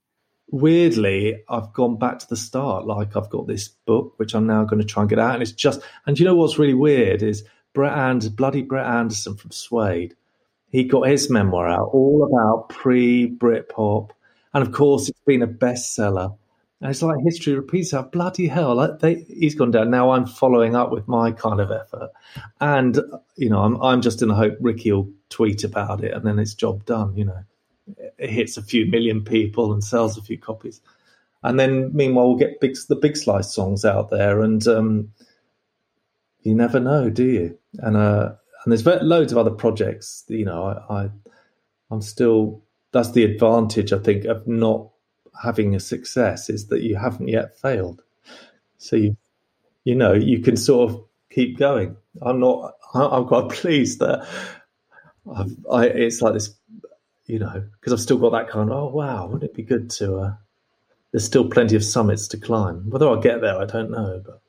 Weirdly, 0.50 1.44
I've 1.50 1.74
gone 1.74 1.98
back 1.98 2.20
to 2.20 2.28
the 2.28 2.38
start. 2.38 2.86
Like 2.86 3.16
I've 3.16 3.30
got 3.30 3.48
this 3.48 3.68
book 3.68 4.14
which 4.18 4.34
I'm 4.34 4.48
now 4.48 4.64
going 4.64 4.82
to 4.82 4.88
try 4.88 5.04
and 5.04 5.10
get 5.10 5.20
out, 5.20 5.34
and 5.34 5.42
it's 5.42 5.52
just. 5.52 5.82
And 6.06 6.18
you 6.18 6.26
know 6.26 6.36
what's 6.36 6.60
really 6.60 6.74
weird 6.74 7.22
is 7.22 7.44
Brett 7.74 7.98
Anderson, 7.98 8.36
bloody 8.36 8.62
Brett 8.62 8.86
Anderson 8.86 9.36
from 9.36 9.52
Suede. 9.52 10.16
He 10.70 10.86
got 10.86 11.08
his 11.08 11.30
memoir 11.30 11.68
out, 11.68 11.89
all 11.92 12.24
about 12.24 12.70
pre 12.70 13.30
Britpop, 13.30 14.12
and 14.54 14.66
of 14.66 14.72
course, 14.72 15.10
it's 15.10 15.20
been 15.26 15.42
a 15.42 15.48
bestseller 15.48 16.38
and 16.82 16.90
it's 16.90 17.04
like 17.04 17.20
history 17.24 17.54
repeats 17.54 17.90
itself. 17.90 18.12
Bloody 18.12 18.48
hell! 18.48 18.76
Like 18.76 19.00
they, 19.00 19.24
he's 19.30 19.54
gone 19.54 19.70
down. 19.70 19.92
Now 19.92 20.12
I'm 20.12 20.26
following 20.26 20.76
up 20.76 20.92
with 20.92 21.08
my 21.08 21.32
kind 21.32 21.60
of 21.60 21.72
effort, 21.72 22.10
and 22.60 23.00
you 23.36 23.50
know, 23.50 23.60
I'm 23.60 23.82
I'm 23.82 24.02
just 24.02 24.22
in 24.22 24.30
the 24.30 24.36
hope 24.36 24.58
Ricky 24.60 24.92
will 24.92 25.10
tweet 25.30 25.64
about 25.64 26.04
it, 26.04 26.12
and 26.14 26.26
then 26.26 26.40
it's 26.40 26.56
job 26.56 26.86
done. 26.86 27.16
You 27.16 27.26
know, 27.26 27.44
it 28.18 28.30
hits 28.32 28.58
a 28.58 28.64
few 28.64 28.88
million 28.88 29.24
people 29.24 29.74
and 29.74 29.84
sells 29.84 30.18
a 30.18 30.24
few 30.24 30.40
copies, 30.40 30.82
and 31.44 31.60
then 31.60 31.92
meanwhile 31.94 32.28
we'll 32.28 32.38
get 32.38 32.60
big 32.60 32.76
the 32.90 32.96
Big 32.96 33.16
Slice 33.16 33.54
songs 33.54 33.86
out 33.86 34.10
there, 34.10 34.42
and 34.42 34.68
um, 34.68 35.12
you 36.42 36.56
never 36.56 36.80
know, 36.80 37.12
do 37.12 37.26
you? 37.26 37.60
And 37.78 37.96
uh, 37.96 38.34
and 38.66 38.72
there's 38.72 38.86
loads 39.04 39.32
of 39.32 39.38
other 39.38 39.52
projects. 39.52 40.24
You 40.30 40.46
know, 40.46 40.64
I, 40.90 41.04
I 41.04 41.10
I'm 41.92 42.02
still. 42.02 42.64
That's 42.94 43.12
the 43.12 43.24
advantage, 43.24 43.94
I 43.94 44.00
think, 44.00 44.26
of 44.26 44.46
not 44.46 44.91
having 45.42 45.76
a 45.76 45.80
success 45.80 46.50
is 46.50 46.68
that 46.68 46.82
you 46.82 46.96
haven't 46.96 47.28
yet 47.28 47.58
failed. 47.58 48.02
So 48.78 48.96
you, 48.96 49.18
you 49.84 49.96
know, 49.96 50.14
you 50.14 50.40
can 50.40 50.58
sort 50.58 50.92
of 50.92 51.04
keep 51.30 51.58
going. 51.58 51.96
I'm 52.22 52.40
not. 52.40 52.74
I'm 52.94 53.26
quite 53.26 53.50
pleased 53.52 54.00
that 54.00 54.28
I've, 55.34 55.56
I. 55.72 55.86
It's 55.88 56.22
like 56.22 56.34
this, 56.34 56.54
you 57.26 57.40
know, 57.40 57.64
because 57.80 57.94
I've 57.94 58.02
still 58.02 58.18
got 58.18 58.32
that 58.32 58.50
kind 58.50 58.70
of. 58.70 58.78
Oh 58.78 58.88
wow, 58.88 59.26
wouldn't 59.26 59.44
it 59.44 59.54
be 59.56 59.64
good 59.64 59.90
to? 59.92 60.18
Uh, 60.18 60.34
there's 61.12 61.26
still 61.26 61.50
plenty 61.50 61.76
of 61.76 61.84
summits 61.84 62.28
to 62.30 62.38
climb. 62.38 62.90
Whether 62.90 63.08
I'll 63.08 63.20
get 63.20 63.42
there, 63.42 63.58
I 63.58 63.66
don't 63.66 63.92
know, 63.92 64.22
but 64.26 64.42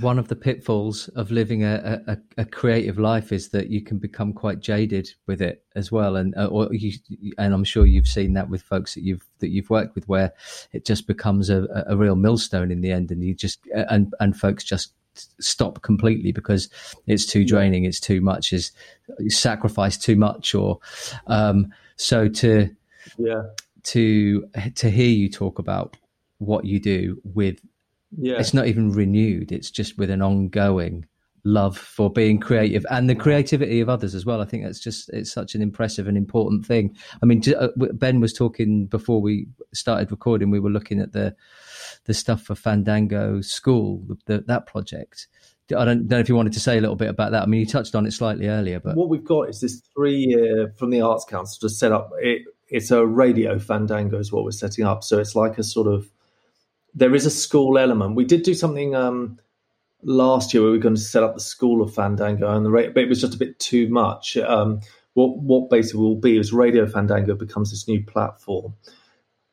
one 0.00 0.18
of 0.18 0.28
the 0.28 0.36
pitfalls 0.36 1.08
of 1.08 1.30
living 1.30 1.62
a, 1.62 2.02
a, 2.06 2.16
a, 2.38 2.44
creative 2.44 2.98
life 2.98 3.32
is 3.32 3.50
that 3.50 3.68
you 3.68 3.82
can 3.82 3.98
become 3.98 4.32
quite 4.32 4.58
jaded 4.58 5.08
with 5.26 5.40
it 5.40 5.62
as 5.76 5.92
well, 5.92 6.16
and 6.16 6.34
uh, 6.36 6.46
or 6.46 6.72
you, 6.72 6.92
and 7.38 7.54
I'm 7.54 7.64
sure 7.64 7.86
you've 7.86 8.08
seen 8.08 8.32
that 8.32 8.48
with 8.48 8.62
folks 8.62 8.94
that 8.94 9.02
you've 9.02 9.24
that 9.38 9.48
you've 9.48 9.70
worked 9.70 9.94
with, 9.94 10.08
where 10.08 10.32
it 10.72 10.84
just 10.84 11.06
becomes 11.06 11.50
a, 11.50 11.84
a 11.86 11.96
real 11.96 12.16
millstone 12.16 12.70
in 12.70 12.80
the 12.80 12.90
end, 12.90 13.10
and 13.10 13.22
you 13.22 13.34
just 13.34 13.60
and 13.72 14.12
and 14.18 14.36
folks 14.36 14.64
just 14.64 14.92
stop 15.38 15.82
completely 15.82 16.32
because 16.32 16.68
it's 17.06 17.26
too 17.26 17.44
draining, 17.44 17.84
it's 17.84 18.00
too 18.00 18.20
much, 18.20 18.52
is 18.52 18.72
you 19.18 19.30
sacrifice 19.30 19.96
too 19.96 20.16
much, 20.16 20.54
or 20.54 20.80
um, 21.28 21.72
so 21.96 22.28
to 22.28 22.74
yeah. 23.18 23.42
to 23.84 24.48
to 24.74 24.90
hear 24.90 25.10
you 25.10 25.30
talk 25.30 25.58
about 25.58 25.96
what 26.38 26.64
you 26.64 26.80
do 26.80 27.20
with 27.22 27.60
yeah. 28.18 28.38
it's 28.38 28.54
not 28.54 28.66
even 28.66 28.92
renewed. 28.92 29.52
It's 29.52 29.70
just 29.70 29.98
with 29.98 30.10
an 30.10 30.22
ongoing 30.22 31.06
love 31.44 31.76
for 31.76 32.10
being 32.10 32.40
creative 32.40 32.86
and 32.90 33.08
the 33.08 33.14
creativity 33.14 33.80
of 33.80 33.88
others 33.88 34.14
as 34.14 34.24
well. 34.24 34.40
I 34.40 34.46
think 34.46 34.64
that's 34.64 34.80
just 34.80 35.10
it's 35.10 35.30
such 35.30 35.54
an 35.54 35.62
impressive 35.62 36.08
and 36.08 36.16
important 36.16 36.66
thing. 36.66 36.96
I 37.22 37.26
mean, 37.26 37.42
uh, 37.54 37.68
Ben 37.92 38.20
was 38.20 38.32
talking 38.32 38.86
before 38.86 39.20
we 39.20 39.46
started 39.72 40.10
recording. 40.10 40.50
We 40.50 40.60
were 40.60 40.70
looking 40.70 41.00
at 41.00 41.12
the 41.12 41.36
the 42.06 42.14
stuff 42.14 42.42
for 42.42 42.54
Fandango 42.54 43.40
School, 43.40 44.04
the, 44.26 44.40
that 44.46 44.66
project. 44.66 45.28
I 45.74 45.86
don't 45.86 46.08
know 46.08 46.18
if 46.18 46.28
you 46.28 46.36
wanted 46.36 46.52
to 46.54 46.60
say 46.60 46.76
a 46.76 46.80
little 46.80 46.96
bit 46.96 47.08
about 47.08 47.32
that. 47.32 47.42
I 47.42 47.46
mean, 47.46 47.60
you 47.60 47.66
touched 47.66 47.94
on 47.94 48.04
it 48.04 48.12
slightly 48.12 48.48
earlier, 48.48 48.80
but 48.80 48.96
what 48.96 49.08
we've 49.08 49.24
got 49.24 49.48
is 49.48 49.60
this 49.60 49.80
three 49.94 50.16
year 50.16 50.74
from 50.76 50.90
the 50.90 51.00
Arts 51.00 51.24
Council 51.24 51.66
to 51.66 51.74
set 51.74 51.90
up. 51.90 52.10
It, 52.18 52.42
it's 52.68 52.90
a 52.90 53.06
radio 53.06 53.58
Fandango 53.58 54.18
is 54.18 54.32
what 54.32 54.44
we're 54.44 54.50
setting 54.50 54.84
up. 54.84 55.04
So 55.04 55.18
it's 55.18 55.34
like 55.34 55.58
a 55.58 55.62
sort 55.62 55.86
of 55.86 56.10
there 56.94 57.14
is 57.14 57.26
a 57.26 57.30
school 57.30 57.78
element. 57.78 58.14
We 58.14 58.24
did 58.24 58.42
do 58.42 58.54
something 58.54 58.94
um, 58.94 59.38
last 60.02 60.54
year 60.54 60.62
where 60.62 60.72
we 60.72 60.78
were 60.78 60.82
going 60.82 60.94
to 60.94 61.00
set 61.00 61.22
up 61.22 61.34
the 61.34 61.40
school 61.40 61.82
of 61.82 61.94
Fandango, 61.94 62.54
and 62.54 62.64
the 62.64 62.70
but 62.70 63.02
it 63.02 63.08
was 63.08 63.20
just 63.20 63.34
a 63.34 63.38
bit 63.38 63.58
too 63.58 63.88
much. 63.88 64.36
Um, 64.36 64.80
what 65.14 65.38
what 65.38 65.70
basically 65.70 66.00
will 66.00 66.16
be 66.16 66.38
is 66.38 66.52
Radio 66.52 66.86
Fandango 66.86 67.34
becomes 67.34 67.70
this 67.70 67.88
new 67.88 68.02
platform 68.04 68.74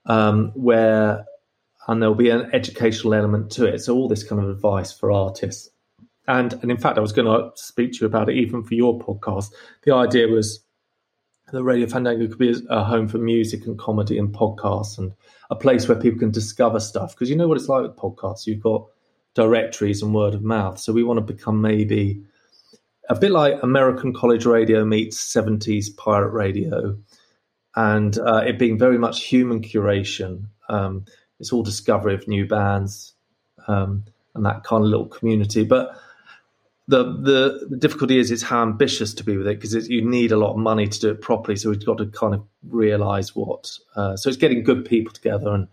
um, 0.05 0.51
where, 0.55 1.25
and 1.87 2.01
there'll 2.01 2.15
be 2.15 2.29
an 2.29 2.49
educational 2.53 3.13
element 3.13 3.51
to 3.51 3.65
it. 3.65 3.79
So 3.79 3.95
all 3.95 4.07
this 4.07 4.23
kind 4.23 4.41
of 4.41 4.49
advice 4.49 4.91
for 4.91 5.11
artists, 5.11 5.69
and 6.27 6.53
and 6.53 6.69
in 6.69 6.77
fact, 6.77 6.97
I 6.97 7.01
was 7.01 7.13
going 7.13 7.27
to 7.27 7.51
speak 7.55 7.93
to 7.93 7.99
you 8.01 8.07
about 8.07 8.29
it 8.29 8.37
even 8.37 8.63
for 8.63 8.75
your 8.75 8.99
podcast. 8.99 9.51
The 9.83 9.93
idea 9.93 10.27
was 10.27 10.63
that 11.51 11.63
Radio 11.63 11.87
Fandango 11.87 12.27
could 12.27 12.37
be 12.37 12.55
a 12.69 12.83
home 12.83 13.07
for 13.07 13.17
music 13.17 13.65
and 13.65 13.77
comedy 13.77 14.17
and 14.17 14.33
podcasts 14.33 14.97
and 14.97 15.13
a 15.49 15.55
place 15.55 15.87
where 15.87 15.99
people 15.99 16.19
can 16.19 16.31
discover 16.31 16.79
stuff. 16.79 17.13
Because 17.13 17.29
you 17.29 17.35
know 17.35 17.47
what 17.47 17.57
it's 17.57 17.67
like 17.69 17.83
with 17.83 17.95
podcasts, 17.95 18.47
you've 18.47 18.61
got 18.61 18.87
directories 19.33 20.01
and 20.01 20.13
word 20.13 20.33
of 20.33 20.43
mouth. 20.43 20.79
So 20.79 20.93
we 20.93 21.03
want 21.03 21.17
to 21.17 21.33
become 21.33 21.61
maybe 21.61 22.23
a 23.09 23.15
bit 23.15 23.31
like 23.31 23.61
American 23.61 24.13
college 24.13 24.45
radio 24.45 24.85
meets 24.85 25.17
70s 25.17 25.95
pirate 25.95 26.31
radio, 26.31 26.97
and 27.75 28.17
uh, 28.17 28.43
it 28.45 28.59
being 28.59 28.77
very 28.77 28.97
much 28.97 29.23
human 29.23 29.61
curation. 29.61 30.45
Um, 30.69 31.05
it's 31.39 31.51
all 31.51 31.63
discovery 31.63 32.13
of 32.13 32.27
new 32.27 32.47
bands 32.47 33.13
um, 33.67 34.05
and 34.35 34.45
that 34.45 34.63
kind 34.63 34.83
of 34.83 34.89
little 34.89 35.07
community. 35.07 35.63
But 35.65 35.97
the, 36.87 37.03
the, 37.03 37.67
the 37.69 37.77
difficulty 37.77 38.17
is 38.17 38.31
it's 38.31 38.41
how 38.41 38.61
ambitious 38.61 39.13
to 39.13 39.23
be 39.23 39.37
with 39.37 39.47
it 39.47 39.59
because 39.59 39.87
you 39.87 40.03
need 40.03 40.31
a 40.31 40.37
lot 40.37 40.51
of 40.51 40.57
money 40.57 40.87
to 40.87 40.99
do 40.99 41.09
it 41.11 41.21
properly. 41.21 41.55
So 41.55 41.69
we've 41.69 41.85
got 41.85 41.99
to 41.99 42.07
kind 42.07 42.33
of 42.33 42.43
realize 42.67 43.35
what. 43.35 43.77
Uh, 43.95 44.17
so 44.17 44.29
it's 44.29 44.37
getting 44.37 44.63
good 44.63 44.85
people 44.85 45.13
together, 45.13 45.49
and 45.49 45.67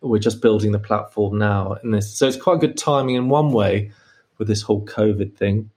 we're 0.00 0.18
just 0.18 0.42
building 0.42 0.72
the 0.72 0.78
platform 0.78 1.38
now. 1.38 1.76
In 1.82 1.90
this, 1.90 2.16
so 2.16 2.28
it's 2.28 2.36
quite 2.36 2.60
good 2.60 2.76
timing 2.76 3.14
in 3.14 3.28
one 3.28 3.52
way 3.52 3.90
with 4.38 4.48
this 4.48 4.62
whole 4.62 4.84
COVID 4.84 5.36
thing, 5.36 5.70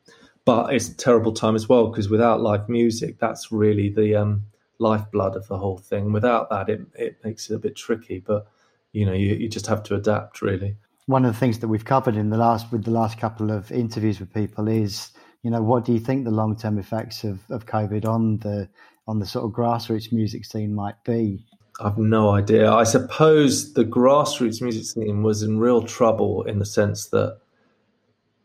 but 0.46 0.74
it's 0.74 0.90
a 0.90 0.96
terrible 0.96 1.32
time 1.32 1.56
as 1.56 1.70
well 1.70 1.88
because 1.88 2.10
without 2.10 2.42
live 2.42 2.68
music, 2.68 3.18
that's 3.18 3.52
really 3.52 3.90
the 3.90 4.16
um, 4.16 4.44
lifeblood 4.78 5.36
of 5.36 5.48
the 5.48 5.58
whole 5.58 5.78
thing. 5.78 6.12
Without 6.12 6.50
that, 6.50 6.70
it 6.70 6.82
it 6.96 7.18
makes 7.24 7.50
it 7.50 7.56
a 7.56 7.60
bit 7.60 7.76
tricky. 7.78 8.20
But 8.20 8.46
you 8.92 9.06
know, 9.06 9.14
you, 9.14 9.36
you 9.36 9.48
just 9.48 9.68
have 9.68 9.84
to 9.84 9.96
adapt 9.96 10.42
really 10.42 10.76
one 11.10 11.26
of 11.26 11.34
the 11.34 11.40
things 11.40 11.58
that 11.58 11.68
we've 11.68 11.86
covered 11.86 12.16
in 12.16 12.30
the 12.30 12.38
last 12.38 12.72
with 12.72 12.84
the 12.84 12.92
last 12.92 13.18
couple 13.18 13.50
of 13.50 13.72
interviews 13.72 14.20
with 14.20 14.32
people 14.32 14.68
is 14.68 15.10
you 15.42 15.50
know 15.50 15.60
what 15.60 15.84
do 15.84 15.92
you 15.92 16.00
think 16.00 16.24
the 16.24 16.30
long 16.30 16.56
term 16.56 16.78
effects 16.78 17.24
of, 17.24 17.40
of 17.50 17.66
COVID 17.66 18.06
on 18.06 18.38
the 18.38 18.70
on 19.08 19.18
the 19.18 19.26
sort 19.26 19.44
of 19.44 19.52
grassroots 19.52 20.12
music 20.12 20.46
scene 20.46 20.76
might 20.76 21.04
be? 21.04 21.44
I've 21.82 21.98
no 21.98 22.30
idea. 22.30 22.72
I 22.72 22.84
suppose 22.84 23.74
the 23.74 23.86
grassroots 23.86 24.62
music 24.62 24.86
scene 24.86 25.24
was 25.24 25.42
in 25.42 25.58
real 25.58 25.82
trouble 25.82 26.44
in 26.44 26.60
the 26.60 26.66
sense 26.66 27.08
that 27.08 27.40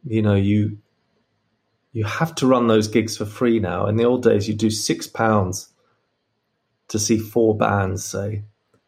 you 0.07 0.23
know 0.23 0.35
you 0.35 0.79
you 1.93 2.05
have 2.05 2.35
to 2.37 2.47
run 2.47 2.69
those 2.69 2.89
gigs 2.89 3.19
for 3.19 3.27
free 3.27 3.59
now. 3.61 3.87
In 3.89 3.97
the 3.97 4.05
old 4.05 4.23
days, 4.23 4.49
you 4.49 4.55
do 4.55 4.71
six 4.71 5.07
pounds 5.07 5.69
to 6.89 6.99
see 6.99 7.19
four 7.19 7.59
bands, 7.59 8.03
say, 8.07 8.45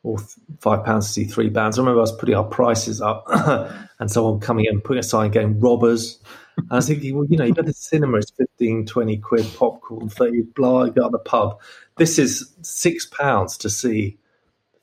or 0.07 0.19
five 0.61 0.85
pounds 0.85 1.09
to 1.09 1.13
see 1.13 1.25
three 1.25 1.49
bands. 1.49 1.79
I 1.79 1.83
remember 1.83 2.01
us 2.01 2.13
putting 2.13 2.37
our 2.37 2.45
prices 2.45 3.01
up 3.01 3.25
and 3.99 4.09
someone 4.09 4.39
coming 4.39 4.67
in 4.67 4.81
putting 4.81 5.01
a 5.01 5.03
sign 5.03 5.33
going 5.33 5.59
robbers. 5.59 6.21
And 6.57 6.69
I 6.71 6.77
was 6.77 6.87
thinking, 6.87 7.17
well, 7.17 7.27
you 7.29 7.37
know, 7.37 7.45
you 7.45 7.53
go 7.53 7.63
to 7.63 7.67
the 7.67 7.73
cinema, 7.73 8.19
it's 8.19 8.31
15, 8.31 8.87
20 8.87 9.17
quid, 9.19 9.47
popcorn, 9.57 10.09
30, 10.09 10.43
blah, 10.55 10.85
you 10.85 10.93
go 10.93 11.05
to 11.05 11.11
the 11.11 11.19
pub. 11.19 11.61
This 11.97 12.21
is 12.21 12.55
six 12.63 13.05
pounds 13.05 13.57
to 13.59 13.69
see 13.69 14.17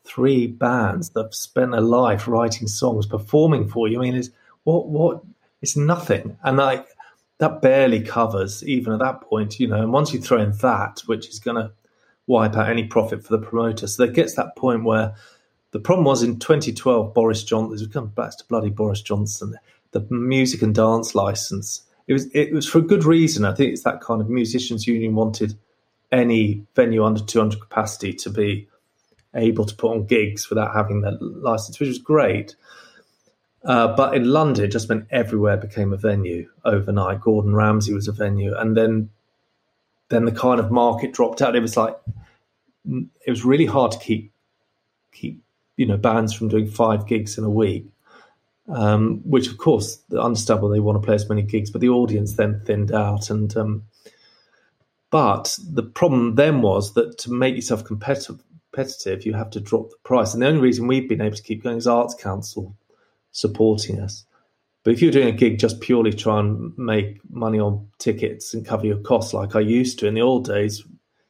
three 0.04 0.48
bands 0.48 1.12
that 1.12 1.24
have 1.24 1.36
spent 1.36 1.72
their 1.72 1.80
life 1.80 2.28
writing 2.28 2.68
songs, 2.68 3.06
performing 3.06 3.70
for 3.70 3.88
you. 3.88 4.00
I 4.00 4.04
mean, 4.04 4.16
it's 4.16 4.30
what, 4.66 4.90
what, 4.90 5.24
it's 5.62 5.78
nothing. 5.78 6.38
And 6.44 6.58
like, 6.58 6.86
that 7.38 7.62
barely 7.62 8.02
covers 8.02 8.62
even 8.68 8.92
at 8.92 9.00
that 9.00 9.22
point, 9.22 9.58
you 9.58 9.68
know. 9.68 9.82
And 9.82 9.94
once 9.94 10.14
you 10.14 10.20
throw 10.20 10.42
in 10.42 10.52
that, 10.58 11.02
which 11.06 11.30
is 11.30 11.40
going 11.40 11.56
to 11.56 11.72
wipe 12.28 12.56
out 12.56 12.70
any 12.70 12.86
profit 12.86 13.24
for 13.24 13.36
the 13.36 13.46
promoter, 13.46 13.88
so 13.88 14.06
there 14.06 14.14
gets 14.14 14.36
that 14.36 14.56
point 14.56 14.84
where 14.84 15.16
the 15.72 15.80
problem 15.80 16.06
was 16.06 16.22
in 16.22 16.38
2012, 16.38 17.14
Boris 17.14 17.44
Johnson. 17.44 17.88
We 17.88 17.92
come 17.92 18.08
back 18.08 18.38
to 18.38 18.46
bloody 18.46 18.70
Boris 18.70 19.02
Johnson. 19.02 19.58
The 19.92 20.02
music 20.10 20.62
and 20.62 20.74
dance 20.74 21.16
license. 21.16 21.82
It 22.08 22.14
was 22.14 22.28
it 22.34 22.54
was 22.54 22.68
for 22.68 22.78
a 22.78 22.82
good 22.82 23.04
reason. 23.04 23.44
I 23.44 23.54
think 23.54 23.74
it's 23.74 23.84
that 23.84 24.02
kind 24.02 24.22
of 24.22 24.30
musicians 24.30 24.88
union 24.88 25.16
wanted 25.16 25.56
any 26.12 26.64
venue 26.76 27.04
under 27.04 27.24
200 27.24 27.60
capacity 27.60 28.14
to 28.14 28.30
be 28.30 28.68
able 29.36 29.66
to 29.66 29.76
put 29.76 29.92
on 29.92 30.06
gigs 30.06 30.50
without 30.50 30.76
having 30.76 31.02
that 31.02 31.20
license, 31.22 31.80
which 31.80 31.90
was 31.90 31.98
great. 31.98 32.56
Uh, 33.64 33.96
but 33.96 34.14
in 34.14 34.26
London, 34.26 34.66
it 34.66 34.72
just 34.72 34.90
meant 34.90 35.08
everywhere 35.10 35.58
became 35.58 35.92
a 35.92 35.98
venue 35.98 36.48
overnight. 36.66 37.22
Gordon 37.22 37.56
Ramsay 37.56 37.94
was 37.94 38.08
a 38.08 38.12
venue, 38.12 38.56
and 38.56 38.78
then 38.78 39.10
then 40.14 40.26
the 40.26 40.32
kind 40.32 40.60
of 40.60 40.72
market 40.72 41.14
dropped 41.14 41.42
out. 41.42 41.56
It 41.56 41.62
was 41.62 41.78
like 41.78 41.96
it 42.86 43.30
was 43.30 43.46
really 43.46 43.66
hard 43.66 43.92
to 43.94 44.00
keep 44.00 44.32
keep 45.12 45.42
you 45.78 45.86
know 45.86 45.98
bands 45.98 46.34
from 46.34 46.50
doing 46.50 46.68
five 46.68 47.08
gigs 47.08 47.38
in 47.38 47.44
a 47.44 47.50
week. 47.50 47.88
Um, 48.70 49.20
which 49.26 49.50
of 49.50 49.58
course 49.58 50.02
understandable 50.18 50.70
they 50.70 50.80
want 50.80 51.02
to 51.02 51.06
play 51.06 51.16
as 51.16 51.28
many 51.28 51.42
gigs, 51.42 51.70
but 51.70 51.82
the 51.82 51.90
audience 51.90 52.34
then 52.34 52.62
thinned 52.66 52.94
out. 52.94 53.30
And 53.30 53.56
um, 53.58 53.84
but 55.10 55.58
the 55.62 55.84
problem 55.84 56.36
then 56.36 56.62
was 56.62 56.94
that 56.94 57.18
to 57.20 57.32
make 57.32 57.56
yourself 57.56 57.84
competitive, 57.84 58.42
competitive, 58.72 59.26
you 59.26 59.34
have 59.34 59.50
to 59.52 59.60
drop 59.60 59.90
the 59.90 59.98
price. 60.04 60.34
And 60.34 60.42
the 60.42 60.48
only 60.48 60.62
reason 60.62 60.88
we've 60.88 61.10
been 61.10 61.22
able 61.22 61.36
to 61.36 61.44
keep 61.44 61.64
going 61.64 61.78
is 61.78 61.88
Arts 61.88 62.16
Council 62.16 62.76
supporting 63.32 64.00
us. 64.00 64.26
But 64.84 64.94
if 64.94 65.02
you're 65.02 65.12
doing 65.12 65.30
a 65.30 65.32
gig 65.32 65.60
just 65.60 65.80
purely 65.80 66.12
try 66.12 66.40
and 66.40 66.78
make 66.78 67.20
money 67.30 67.60
on 67.60 67.88
tickets 68.00 68.54
and 68.54 68.66
cover 68.66 68.86
your 68.86 68.98
costs 68.98 69.34
like 69.34 69.56
I 69.56 69.62
used 69.62 70.00
to 70.00 70.08
in 70.08 70.14
the 70.14 70.22
old 70.22 70.46
days, 70.46 70.84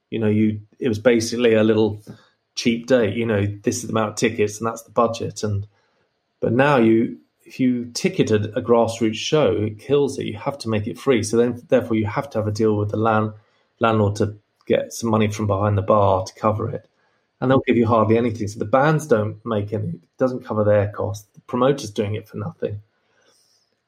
you 0.10 0.20
know, 0.20 0.28
you 0.28 0.62
it 0.80 0.90
was 0.90 1.00
basically 1.00 1.54
a 1.54 1.64
little 1.64 2.02
cheap 2.56 2.88
date. 2.88 3.16
You 3.16 3.26
know, 3.26 3.46
this 3.64 3.78
is 3.78 3.84
the 3.84 3.94
amount 3.94 4.10
of 4.10 4.16
tickets 4.16 4.58
and 4.58 4.68
that's 4.68 4.84
the 4.84 4.92
budget. 4.92 5.44
And 5.44 5.68
but 6.40 6.52
now 6.52 6.78
you 6.78 7.20
if 7.46 7.60
you 7.60 7.92
ticketed 7.94 8.58
a 8.58 8.62
grassroots 8.62 9.16
show, 9.16 9.52
it 9.52 9.80
kills 9.80 10.18
it. 10.18 10.26
You 10.26 10.38
have 10.38 10.58
to 10.60 10.70
make 10.70 10.88
it 10.88 10.98
free. 10.98 11.22
So 11.24 11.38
then 11.38 11.62
therefore 11.68 11.98
you 11.98 12.08
have 12.08 12.30
to 12.32 12.40
have 12.40 12.48
a 12.48 12.52
deal 12.52 12.76
with 12.76 12.90
the 12.90 12.98
land 12.98 13.34
landlord 13.80 14.16
to 14.18 14.38
get 14.66 14.94
some 14.94 15.10
money 15.10 15.28
from 15.30 15.46
behind 15.46 15.78
the 15.78 15.82
bar 15.82 16.24
to 16.24 16.34
cover 16.34 16.70
it 16.70 16.88
and 17.44 17.52
they'll 17.52 17.62
give 17.68 17.76
you 17.76 17.86
hardly 17.86 18.18
anything. 18.18 18.48
So 18.48 18.58
the 18.58 18.66
bands 18.66 19.06
don't 19.06 19.46
make 19.46 19.74
any; 19.74 19.90
it 19.90 20.18
doesn't 20.18 20.46
cover 20.46 20.64
their 20.64 20.88
cost. 20.88 21.34
The 21.34 21.42
promoter's 21.42 21.92
doing 21.92 22.16
it 22.16 22.26
for 22.26 22.38
nothing, 22.38 22.82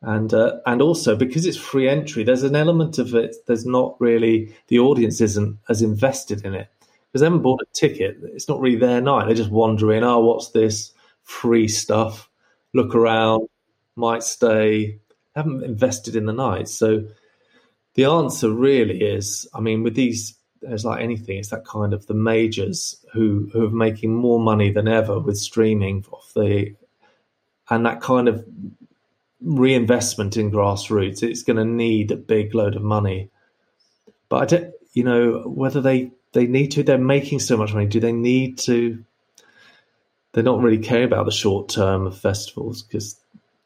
and 0.06 0.34
uh, 0.36 0.60
and 0.68 0.82
also 0.82 1.16
because 1.16 1.46
it's 1.46 1.58
free 1.58 1.90
entry, 1.90 2.24
there's 2.24 2.44
an 2.44 2.56
element 2.56 3.00
of 3.00 3.16
it. 3.16 3.36
There's 3.48 3.66
not 3.66 4.00
really 4.00 4.56
the 4.68 4.80
audience 4.80 5.20
isn't 5.20 5.58
as 5.68 5.82
invested 5.82 6.46
in 6.46 6.54
it 6.54 6.70
because 6.80 7.22
they 7.22 7.26
haven't 7.26 7.42
bought 7.42 7.62
a 7.62 7.74
ticket. 7.74 8.18
It's 8.22 8.48
not 8.48 8.60
really 8.60 8.78
their 8.78 9.02
night. 9.02 9.26
They're 9.26 9.36
just 9.36 9.50
wander 9.50 9.92
in. 9.92 10.04
Oh, 10.04 10.20
what's 10.20 10.52
this 10.52 10.92
free 11.24 11.68
stuff? 11.68 12.30
Look 12.74 12.94
around, 12.94 13.50
might 13.96 14.22
stay. 14.22 15.00
Haven't 15.36 15.64
invested 15.64 16.16
in 16.16 16.28
the 16.28 16.34
night, 16.34 16.70
so 16.70 17.04
the 17.96 18.06
answer 18.06 18.52
really 18.52 19.02
is, 19.02 19.48
I 19.54 19.60
mean, 19.60 19.84
with 19.84 19.96
these 19.96 20.36
it's 20.62 20.86
like 20.86 21.02
anything. 21.02 21.38
It's 21.38 21.50
that 21.50 21.66
kind 21.66 21.94
of 21.94 22.06
the 22.06 22.14
majors 22.14 23.04
who 23.12 23.50
who 23.52 23.66
are 23.66 23.72
making 23.72 24.14
more 24.14 24.40
money 24.40 24.72
than 24.72 24.88
ever 24.88 25.20
with 25.20 25.38
streaming 25.38 26.06
off 26.12 26.32
the, 26.36 26.76
and 27.70 27.86
that 27.86 28.02
kind 28.02 28.28
of 28.28 28.46
reinvestment 29.42 30.38
in 30.38 30.52
grassroots. 30.52 31.24
It's 31.24 31.44
going 31.44 31.58
to 31.58 31.66
need 31.66 32.12
a 32.12 32.18
big 32.18 32.56
load 32.56 32.76
of 32.76 32.82
money, 32.82 33.30
but 34.30 34.42
I 34.42 34.46
don't, 34.46 34.74
you 34.94 35.04
know, 35.04 35.44
whether 35.46 35.82
they 35.82 36.12
they 36.34 36.48
need 36.48 36.72
to. 36.72 36.84
They're 36.84 36.98
making 36.98 37.40
so 37.40 37.58
much 37.58 37.74
money. 37.74 37.88
Do 37.88 38.00
they 38.00 38.12
need 38.12 38.58
to? 38.60 39.04
They're 40.34 40.44
not 40.44 40.62
really 40.62 40.80
caring 40.80 41.06
about 41.06 41.26
the 41.26 41.32
short 41.32 41.70
term 41.70 42.06
of 42.06 42.18
festivals 42.18 42.82
because 42.82 43.18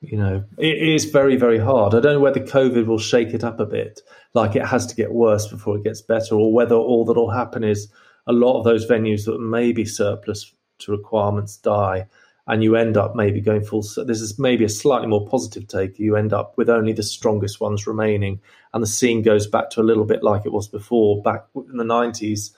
you 0.01 0.17
know, 0.17 0.43
it 0.57 0.77
is 0.77 1.05
very, 1.05 1.35
very 1.35 1.57
hard. 1.57 1.93
I 1.93 1.99
don't 1.99 2.13
know 2.13 2.19
whether 2.19 2.39
COVID 2.39 2.85
will 2.85 2.99
shake 2.99 3.33
it 3.33 3.43
up 3.43 3.59
a 3.59 3.65
bit, 3.65 4.01
like 4.33 4.55
it 4.55 4.65
has 4.65 4.85
to 4.87 4.95
get 4.95 5.11
worse 5.11 5.47
before 5.47 5.77
it 5.77 5.83
gets 5.83 6.01
better, 6.01 6.35
or 6.35 6.53
whether 6.53 6.75
all 6.75 7.03
that 7.05 7.15
will 7.15 7.31
happen 7.31 7.63
is 7.63 7.89
a 8.25 8.31
lot 8.31 8.57
of 8.57 8.63
those 8.63 8.87
venues 8.87 9.25
that 9.25 9.39
may 9.39 9.73
be 9.73 9.83
surplus 9.83 10.53
to 10.79 10.91
requirements 10.93 11.57
die, 11.57 12.07
and 12.49 12.63
you 12.63 12.75
end 12.75 12.97
up 12.97 13.15
maybe 13.15 13.39
going 13.39 13.63
full. 13.63 13.81
This 13.81 14.19
is 14.19 14.39
maybe 14.39 14.65
a 14.65 14.69
slightly 14.69 15.07
more 15.07 15.25
positive 15.25 15.67
take. 15.67 15.99
You 15.99 16.15
end 16.15 16.33
up 16.33 16.57
with 16.57 16.67
only 16.67 16.93
the 16.93 17.03
strongest 17.03 17.61
ones 17.61 17.85
remaining, 17.85 18.41
and 18.73 18.83
the 18.83 18.87
scene 18.87 19.21
goes 19.21 19.45
back 19.45 19.69
to 19.71 19.81
a 19.81 19.83
little 19.83 20.03
bit 20.03 20.23
like 20.23 20.45
it 20.45 20.51
was 20.51 20.67
before. 20.67 21.21
Back 21.21 21.45
in 21.55 21.77
the 21.77 21.83
nineties, 21.83 22.51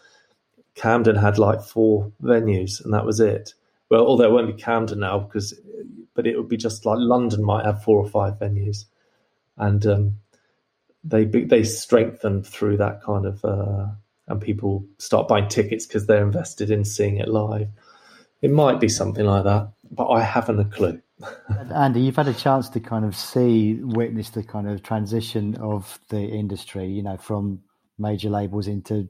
Camden 0.76 1.18
had 1.18 1.38
like 1.38 1.62
four 1.62 2.10
venues, 2.24 2.84
and 2.84 2.94
that 2.94 3.06
was 3.06 3.20
it. 3.20 3.54
Well, 3.90 4.08
although 4.08 4.24
it 4.24 4.32
won't 4.32 4.56
be 4.56 4.64
Camden 4.64 5.02
now 5.02 5.20
because 5.20 5.54
but 6.14 6.26
it 6.26 6.38
would 6.38 6.50
be 6.50 6.58
just 6.58 6.86
like 6.86 6.98
London 7.00 7.44
might 7.44 7.66
have 7.66 7.84
four 7.84 7.98
or 7.98 8.08
five 8.08 8.40
venues, 8.40 8.86
and 9.58 9.86
um, 9.86 10.16
they 11.04 11.26
they 11.26 11.64
strengthen 11.64 12.44
through 12.44 12.78
that 12.78 13.02
kind 13.04 13.26
of, 13.26 13.44
uh, 13.44 13.88
and 14.28 14.40
people 14.40 14.86
start 15.00 15.28
buying 15.28 15.50
tickets 15.50 15.86
because 15.86 16.06
they're 16.06 16.24
invested 16.24 16.72
in 16.72 16.86
seeing 16.86 17.18
it 17.18 17.28
live. 17.28 17.68
It 18.42 18.52
might 18.52 18.80
be 18.80 18.90
something 18.90 19.26
like 19.26 19.44
that, 19.44 19.72
but 19.92 20.10
I 20.10 20.22
haven't 20.22 20.60
a 20.60 20.66
clue. 20.66 21.02
Andy, 21.74 22.02
you've 22.02 22.16
had 22.16 22.28
a 22.28 22.34
chance 22.34 22.70
to 22.70 22.80
kind 22.80 23.06
of 23.06 23.16
see, 23.16 23.76
witness 23.82 24.30
the 24.30 24.44
kind 24.44 24.70
of 24.70 24.82
transition 24.82 25.56
of 25.58 26.00
the 26.10 26.22
industry, 26.22 26.88
you 26.88 27.04
know, 27.04 27.18
from 27.18 27.60
major 28.00 28.30
labels 28.30 28.68
into, 28.68 29.08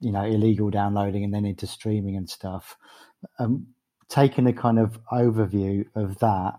you 0.00 0.12
know, 0.12 0.24
illegal 0.24 0.70
downloading 0.70 1.24
and 1.24 1.32
then 1.32 1.46
into 1.46 1.66
streaming 1.66 2.16
and 2.16 2.28
stuff. 2.28 2.76
Um, 3.38 3.66
taking 4.08 4.46
a 4.46 4.52
kind 4.52 4.78
of 4.78 5.00
overview 5.10 5.84
of 5.94 6.18
that, 6.18 6.54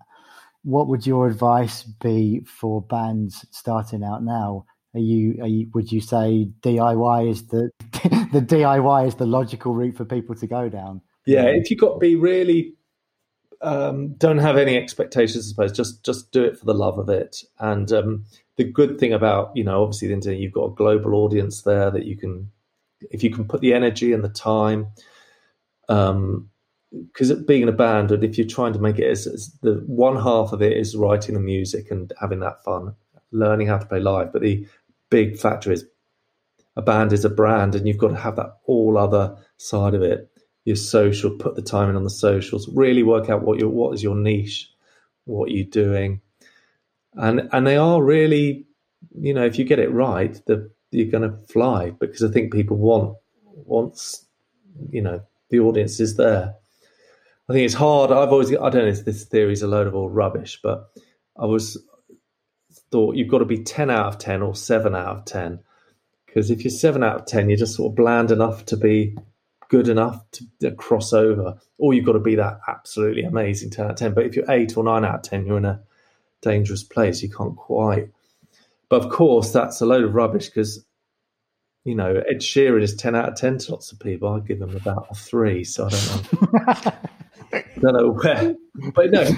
what 0.63 0.87
would 0.87 1.05
your 1.05 1.27
advice 1.27 1.83
be 1.83 2.41
for 2.45 2.81
bands 2.81 3.45
starting 3.51 4.03
out 4.03 4.23
now? 4.23 4.65
Are 4.95 4.99
you, 4.99 5.37
are 5.41 5.47
you 5.47 5.69
would 5.75 5.91
you 5.91 6.01
say 6.01 6.49
DIY 6.61 7.29
is 7.29 7.47
the 7.47 7.69
the 8.33 8.41
DIY 8.41 9.07
is 9.07 9.15
the 9.15 9.27
logical 9.27 9.75
route 9.75 9.95
for 9.95 10.03
people 10.03 10.35
to 10.35 10.47
go 10.47 10.67
down? 10.67 11.01
Yeah, 11.27 11.45
if 11.45 11.69
you've 11.69 11.79
got 11.79 11.93
to 11.93 11.99
be 11.99 12.15
really 12.15 12.73
um, 13.61 14.13
don't 14.13 14.37
have 14.37 14.57
any 14.57 14.77
expectations, 14.77 15.45
I 15.45 15.49
suppose. 15.49 15.71
Just 15.71 16.03
just 16.03 16.31
do 16.31 16.43
it 16.43 16.57
for 16.57 16.65
the 16.65 16.73
love 16.73 16.97
of 16.97 17.09
it. 17.09 17.43
And 17.59 17.91
um, 17.91 18.25
the 18.57 18.63
good 18.63 18.99
thing 18.99 19.13
about 19.13 19.51
you 19.55 19.63
know 19.63 19.83
obviously 19.83 20.07
the 20.07 20.13
internet, 20.13 20.39
you've 20.39 20.53
got 20.53 20.71
a 20.71 20.75
global 20.75 21.15
audience 21.15 21.61
there 21.63 21.91
that 21.91 22.05
you 22.05 22.17
can 22.17 22.51
if 23.11 23.23
you 23.23 23.31
can 23.31 23.45
put 23.45 23.61
the 23.61 23.73
energy 23.73 24.13
and 24.13 24.23
the 24.23 24.29
time 24.29 24.87
um, 25.87 26.49
because 26.91 27.31
being 27.43 27.61
in 27.63 27.69
a 27.69 27.73
band 27.73 28.11
and 28.11 28.23
if 28.23 28.37
you're 28.37 28.47
trying 28.47 28.73
to 28.73 28.79
make 28.79 28.97
it 28.97 29.09
as, 29.09 29.27
as, 29.27 29.51
the 29.61 29.75
one 29.85 30.15
half 30.15 30.51
of 30.53 30.61
it 30.61 30.73
is 30.73 30.95
writing 30.95 31.35
the 31.35 31.39
music 31.39 31.91
and 31.91 32.11
having 32.19 32.39
that 32.39 32.63
fun 32.63 32.95
learning 33.31 33.67
how 33.67 33.77
to 33.77 33.85
play 33.85 33.99
live 33.99 34.33
but 34.33 34.41
the 34.41 34.67
big 35.09 35.37
factor 35.37 35.71
is 35.71 35.85
a 36.75 36.81
band 36.81 37.13
is 37.13 37.25
a 37.25 37.29
brand 37.29 37.75
and 37.75 37.87
you've 37.87 37.97
got 37.97 38.09
to 38.09 38.15
have 38.15 38.35
that 38.35 38.57
all 38.65 38.97
other 38.97 39.35
side 39.57 39.93
of 39.93 40.01
it 40.01 40.28
your 40.65 40.75
social 40.75 41.31
put 41.31 41.55
the 41.55 41.61
time 41.61 41.89
in 41.89 41.95
on 41.95 42.03
the 42.03 42.09
socials 42.09 42.69
really 42.73 43.03
work 43.03 43.29
out 43.29 43.41
what 43.41 43.59
your 43.59 43.69
what 43.69 43.93
is 43.93 44.03
your 44.03 44.15
niche 44.15 44.71
what 45.25 45.51
you're 45.51 45.65
doing 45.65 46.21
and 47.13 47.49
and 47.51 47.65
they 47.65 47.77
are 47.77 48.03
really 48.03 48.65
you 49.19 49.33
know 49.33 49.45
if 49.45 49.57
you 49.57 49.65
get 49.65 49.79
it 49.79 49.91
right 49.91 50.41
the 50.45 50.69
you're 50.91 51.09
to 51.21 51.37
fly 51.47 51.91
because 51.91 52.23
i 52.23 52.27
think 52.27 52.51
people 52.51 52.77
want 52.77 53.15
wants 53.65 54.25
you 54.89 55.01
know 55.01 55.21
the 55.49 55.59
audience 55.59 55.99
is 55.99 56.17
there 56.17 56.55
I 57.49 57.53
think 57.53 57.65
it's 57.65 57.73
hard. 57.73 58.11
I've 58.11 58.31
always, 58.31 58.51
I 58.51 58.69
don't 58.69 58.83
know 58.83 58.87
if 58.89 59.05
this 59.05 59.25
theory 59.25 59.53
is 59.53 59.63
a 59.63 59.67
load 59.67 59.87
of 59.87 59.95
all 59.95 60.07
rubbish, 60.07 60.59
but 60.61 60.91
I 61.35 61.45
was 61.45 61.83
thought 62.91 63.15
you've 63.15 63.29
got 63.29 63.39
to 63.39 63.45
be 63.45 63.63
10 63.63 63.89
out 63.89 64.05
of 64.05 64.17
10 64.19 64.43
or 64.43 64.55
7 64.55 64.95
out 64.95 65.17
of 65.17 65.25
10. 65.25 65.59
Because 66.27 66.51
if 66.51 66.63
you're 66.63 66.69
7 66.69 67.03
out 67.03 67.21
of 67.21 67.25
10, 67.25 67.49
you're 67.49 67.57
just 67.57 67.75
sort 67.75 67.91
of 67.91 67.95
bland 67.95 68.29
enough 68.29 68.65
to 68.65 68.77
be 68.77 69.17
good 69.69 69.87
enough 69.87 70.23
to, 70.59 70.71
cross 70.71 71.13
over, 71.13 71.55
or 71.77 71.93
you've 71.93 72.05
got 72.05 72.13
to 72.13 72.19
be 72.19 72.35
that 72.35 72.59
absolutely 72.67 73.23
amazing 73.23 73.69
10 73.69 73.85
out 73.85 73.91
of 73.91 73.97
10. 73.97 74.13
But 74.13 74.25
if 74.25 74.35
you're 74.35 74.51
8 74.51 74.75
or 74.75 74.83
9 74.83 75.05
out 75.05 75.15
of 75.15 75.21
10, 75.21 75.45
you're 75.45 75.57
in 75.57 75.65
a 75.65 75.81
dangerous 76.41 76.83
place. 76.83 77.21
You 77.21 77.29
can't 77.29 77.55
quite. 77.55 78.09
But 78.89 79.03
of 79.03 79.11
course, 79.11 79.51
that's 79.51 79.81
a 79.81 79.85
load 79.85 80.03
of 80.03 80.15
rubbish 80.15 80.47
because 80.47 80.83
you 81.85 81.95
know 81.95 82.15
Ed 82.15 82.39
Sheeran 82.39 82.81
is 82.81 82.95
ten 82.95 83.15
out 83.15 83.29
of 83.29 83.35
ten 83.35 83.57
to 83.59 83.71
lots 83.71 83.91
of 83.91 83.99
people. 83.99 84.29
I 84.29 84.39
give 84.39 84.61
him 84.61 84.75
about 84.75 85.07
a 85.11 85.15
three, 85.15 85.63
so 85.63 85.85
I 85.85 85.89
don't 85.89 86.43
know. 86.43 86.91
I 87.53 87.63
don't 87.79 87.93
know 87.93 88.11
where, 88.11 88.55
but 88.93 89.11
no, 89.11 89.29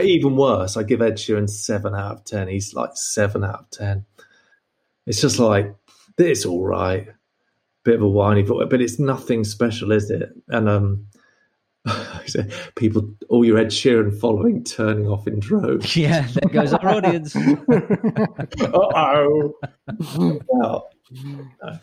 even 0.00 0.36
worse. 0.36 0.76
I 0.76 0.84
give 0.84 1.02
Ed 1.02 1.16
Sheeran 1.16 1.50
seven 1.50 1.94
out 1.94 2.12
of 2.12 2.24
ten. 2.24 2.48
He's 2.48 2.72
like 2.72 2.90
seven 2.94 3.42
out 3.42 3.60
of 3.60 3.70
ten. 3.70 4.06
It's 5.06 5.20
just 5.20 5.40
like 5.40 5.74
it's 6.16 6.46
all 6.46 6.64
right, 6.64 7.08
bit 7.84 7.96
of 7.96 8.02
a 8.02 8.08
whiny, 8.08 8.42
voice, 8.42 8.66
but 8.68 8.80
it's 8.80 8.98
nothing 8.98 9.44
special, 9.44 9.92
is 9.92 10.10
it? 10.10 10.30
And 10.48 10.68
um, 10.68 11.06
people, 12.76 13.14
all 13.28 13.44
your 13.44 13.58
Ed 13.58 13.68
Sheeran 13.68 14.18
following 14.18 14.64
turning 14.64 15.06
off 15.06 15.26
in 15.28 15.38
droves. 15.38 15.96
Yeah, 16.04 16.26
there 16.26 16.50
goes 16.50 16.72
our 16.72 16.88
audience. 16.88 17.36
oh. 18.60 19.54
well, 20.48 20.50
no, 20.52 20.88
I 21.62 21.78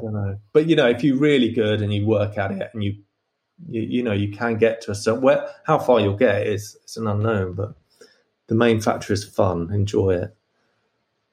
don't 0.00 0.12
know. 0.12 0.38
But, 0.52 0.66
you 0.68 0.76
know, 0.76 0.88
if 0.88 1.04
you're 1.04 1.18
really 1.18 1.52
good 1.52 1.82
and 1.82 1.92
you 1.92 2.06
work 2.06 2.38
at 2.38 2.50
it 2.52 2.70
and 2.72 2.82
you, 2.82 2.96
you, 3.68 3.82
you 3.82 4.02
know, 4.02 4.12
you 4.12 4.32
can 4.32 4.56
get 4.56 4.80
to 4.82 4.90
a 4.90 4.94
certain, 4.94 5.20
where, 5.20 5.46
how 5.64 5.78
far 5.78 6.00
you'll 6.00 6.16
get 6.16 6.46
is 6.46 6.76
it's 6.82 6.96
an 6.96 7.06
unknown, 7.06 7.54
but 7.54 7.74
the 8.46 8.54
main 8.54 8.80
factor 8.80 9.12
is 9.12 9.24
fun, 9.24 9.70
enjoy 9.72 10.14
it. 10.14 10.34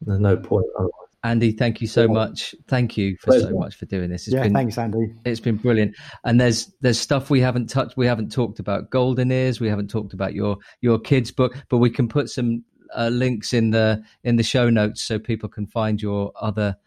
There's 0.02 0.20
no 0.20 0.38
point 0.38 0.66
otherwise. 0.78 1.07
Andy, 1.24 1.52
thank 1.52 1.82
you 1.82 1.88
so 1.88 2.08
much. 2.08 2.54
Thank 2.68 2.96
you 2.96 3.18
for 3.18 3.32
Pleasure. 3.32 3.48
so 3.50 3.58
much 3.58 3.76
for 3.76 3.86
doing 3.86 4.10
this. 4.10 4.28
It's 4.28 4.36
yeah, 4.36 4.44
been, 4.44 4.54
thanks, 4.54 4.78
Andy. 4.78 5.14
It's 5.26 5.40
been 5.40 5.58
brilliant. 5.58 5.96
And 6.24 6.40
there's 6.40 6.72
there's 6.82 7.00
stuff 7.00 7.30
we 7.30 7.42
haven't 7.42 7.68
touched. 7.68 7.98
We 7.98 8.06
haven't 8.06 8.32
talked 8.32 8.60
about 8.60 8.92
Golden 8.92 9.32
Ears. 9.32 9.60
We 9.60 9.68
haven't 9.68 9.90
talked 9.90 10.14
about 10.14 10.34
your 10.34 10.58
your 10.82 11.00
kids' 11.00 11.32
book, 11.32 11.56
but 11.70 11.80
we 11.80 11.90
can 11.90 12.08
put 12.08 12.30
some 12.30 12.64
uh, 12.96 13.10
links 13.10 13.54
in 13.54 13.72
the 13.72 14.04
in 14.24 14.36
the 14.36 14.44
show 14.44 14.70
notes 14.70 15.02
so 15.02 15.18
people 15.18 15.50
can 15.50 15.66
find 15.66 16.02
your 16.02 16.32
other 16.40 16.78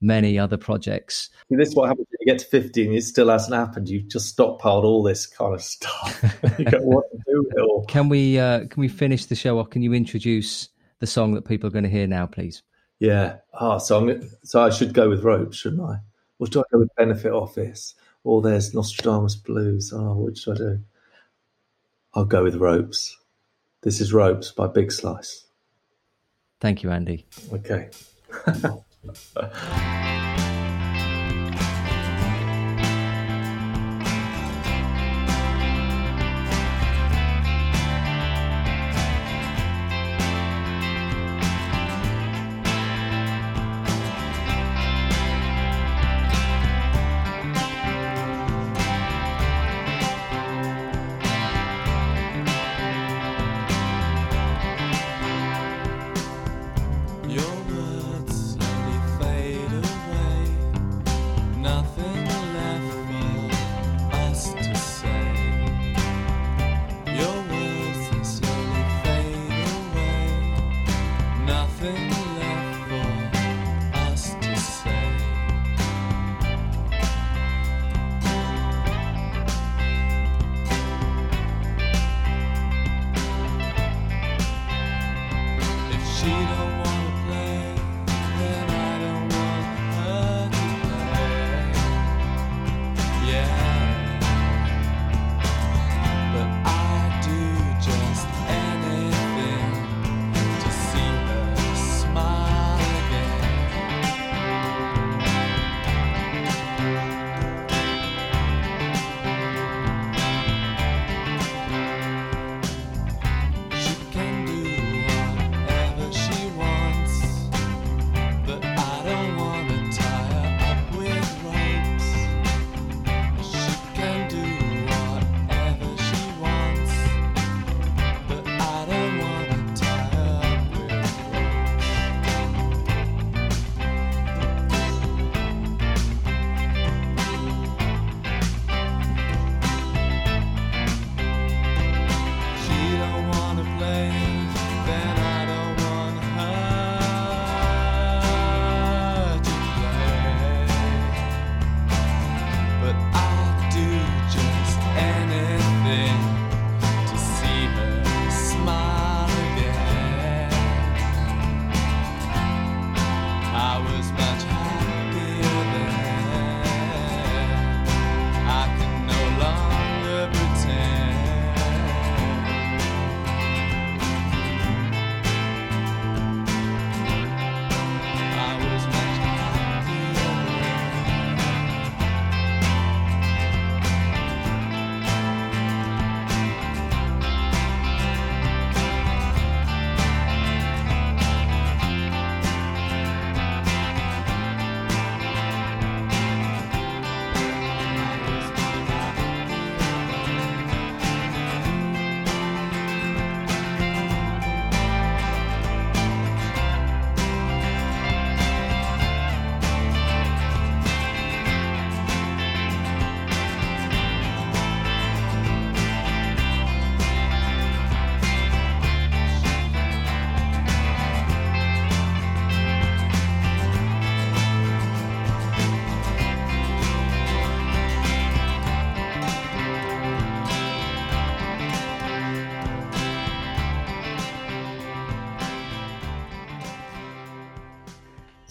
many 0.00 0.38
other 0.38 0.56
projects. 0.56 1.30
This 1.50 1.70
is 1.70 1.74
what 1.74 1.88
happens 1.88 2.06
when 2.10 2.18
you 2.20 2.32
get 2.32 2.40
to 2.40 2.46
15. 2.46 2.92
It 2.92 3.02
still 3.02 3.28
hasn't 3.28 3.54
happened. 3.54 3.88
You've 3.88 4.08
just 4.08 4.36
stockpiled 4.36 4.84
all 4.84 5.02
this 5.02 5.26
kind 5.26 5.54
of 5.54 5.62
stuff. 5.62 6.22
you 6.58 6.64
got 6.64 6.84
what 6.84 7.04
to 7.10 7.18
do 7.26 7.42
with 7.42 7.52
it 7.56 7.60
all. 7.60 7.84
Can 7.86 8.08
we 8.08 8.38
uh, 8.38 8.66
can 8.66 8.80
we 8.80 8.88
finish 8.88 9.26
the 9.26 9.34
show 9.34 9.58
off? 9.58 9.70
Can 9.70 9.82
you 9.82 9.92
introduce 9.92 10.68
the 11.00 11.06
song 11.06 11.34
that 11.34 11.44
people 11.44 11.68
are 11.68 11.72
going 11.72 11.84
to 11.84 11.90
hear 11.90 12.06
now, 12.06 12.26
please? 12.26 12.62
Yeah. 12.98 13.36
Ah, 13.52 13.78
so 13.78 13.98
I'm 13.98 14.30
so 14.42 14.62
I 14.62 14.70
should 14.70 14.94
go 14.94 15.08
with 15.08 15.24
ropes, 15.24 15.58
shouldn't 15.58 15.82
I? 15.82 15.96
Or 16.38 16.46
do 16.46 16.60
I 16.60 16.64
go 16.72 16.78
with 16.78 16.94
benefit 16.96 17.32
office? 17.32 17.94
Or 18.24 18.40
there's 18.40 18.74
Nostradamus 18.74 19.36
blues. 19.36 19.92
Oh, 19.94 20.14
what 20.14 20.38
should 20.38 20.56
I 20.56 20.58
do? 20.58 20.80
I'll 22.14 22.24
go 22.24 22.44
with 22.44 22.56
ropes. 22.56 23.18
This 23.82 24.00
is 24.00 24.12
ropes 24.12 24.50
by 24.50 24.66
Big 24.66 24.92
Slice. 24.92 25.44
Thank 26.60 26.82
you, 26.82 26.90
Andy. 26.90 27.26
Okay. 27.52 27.90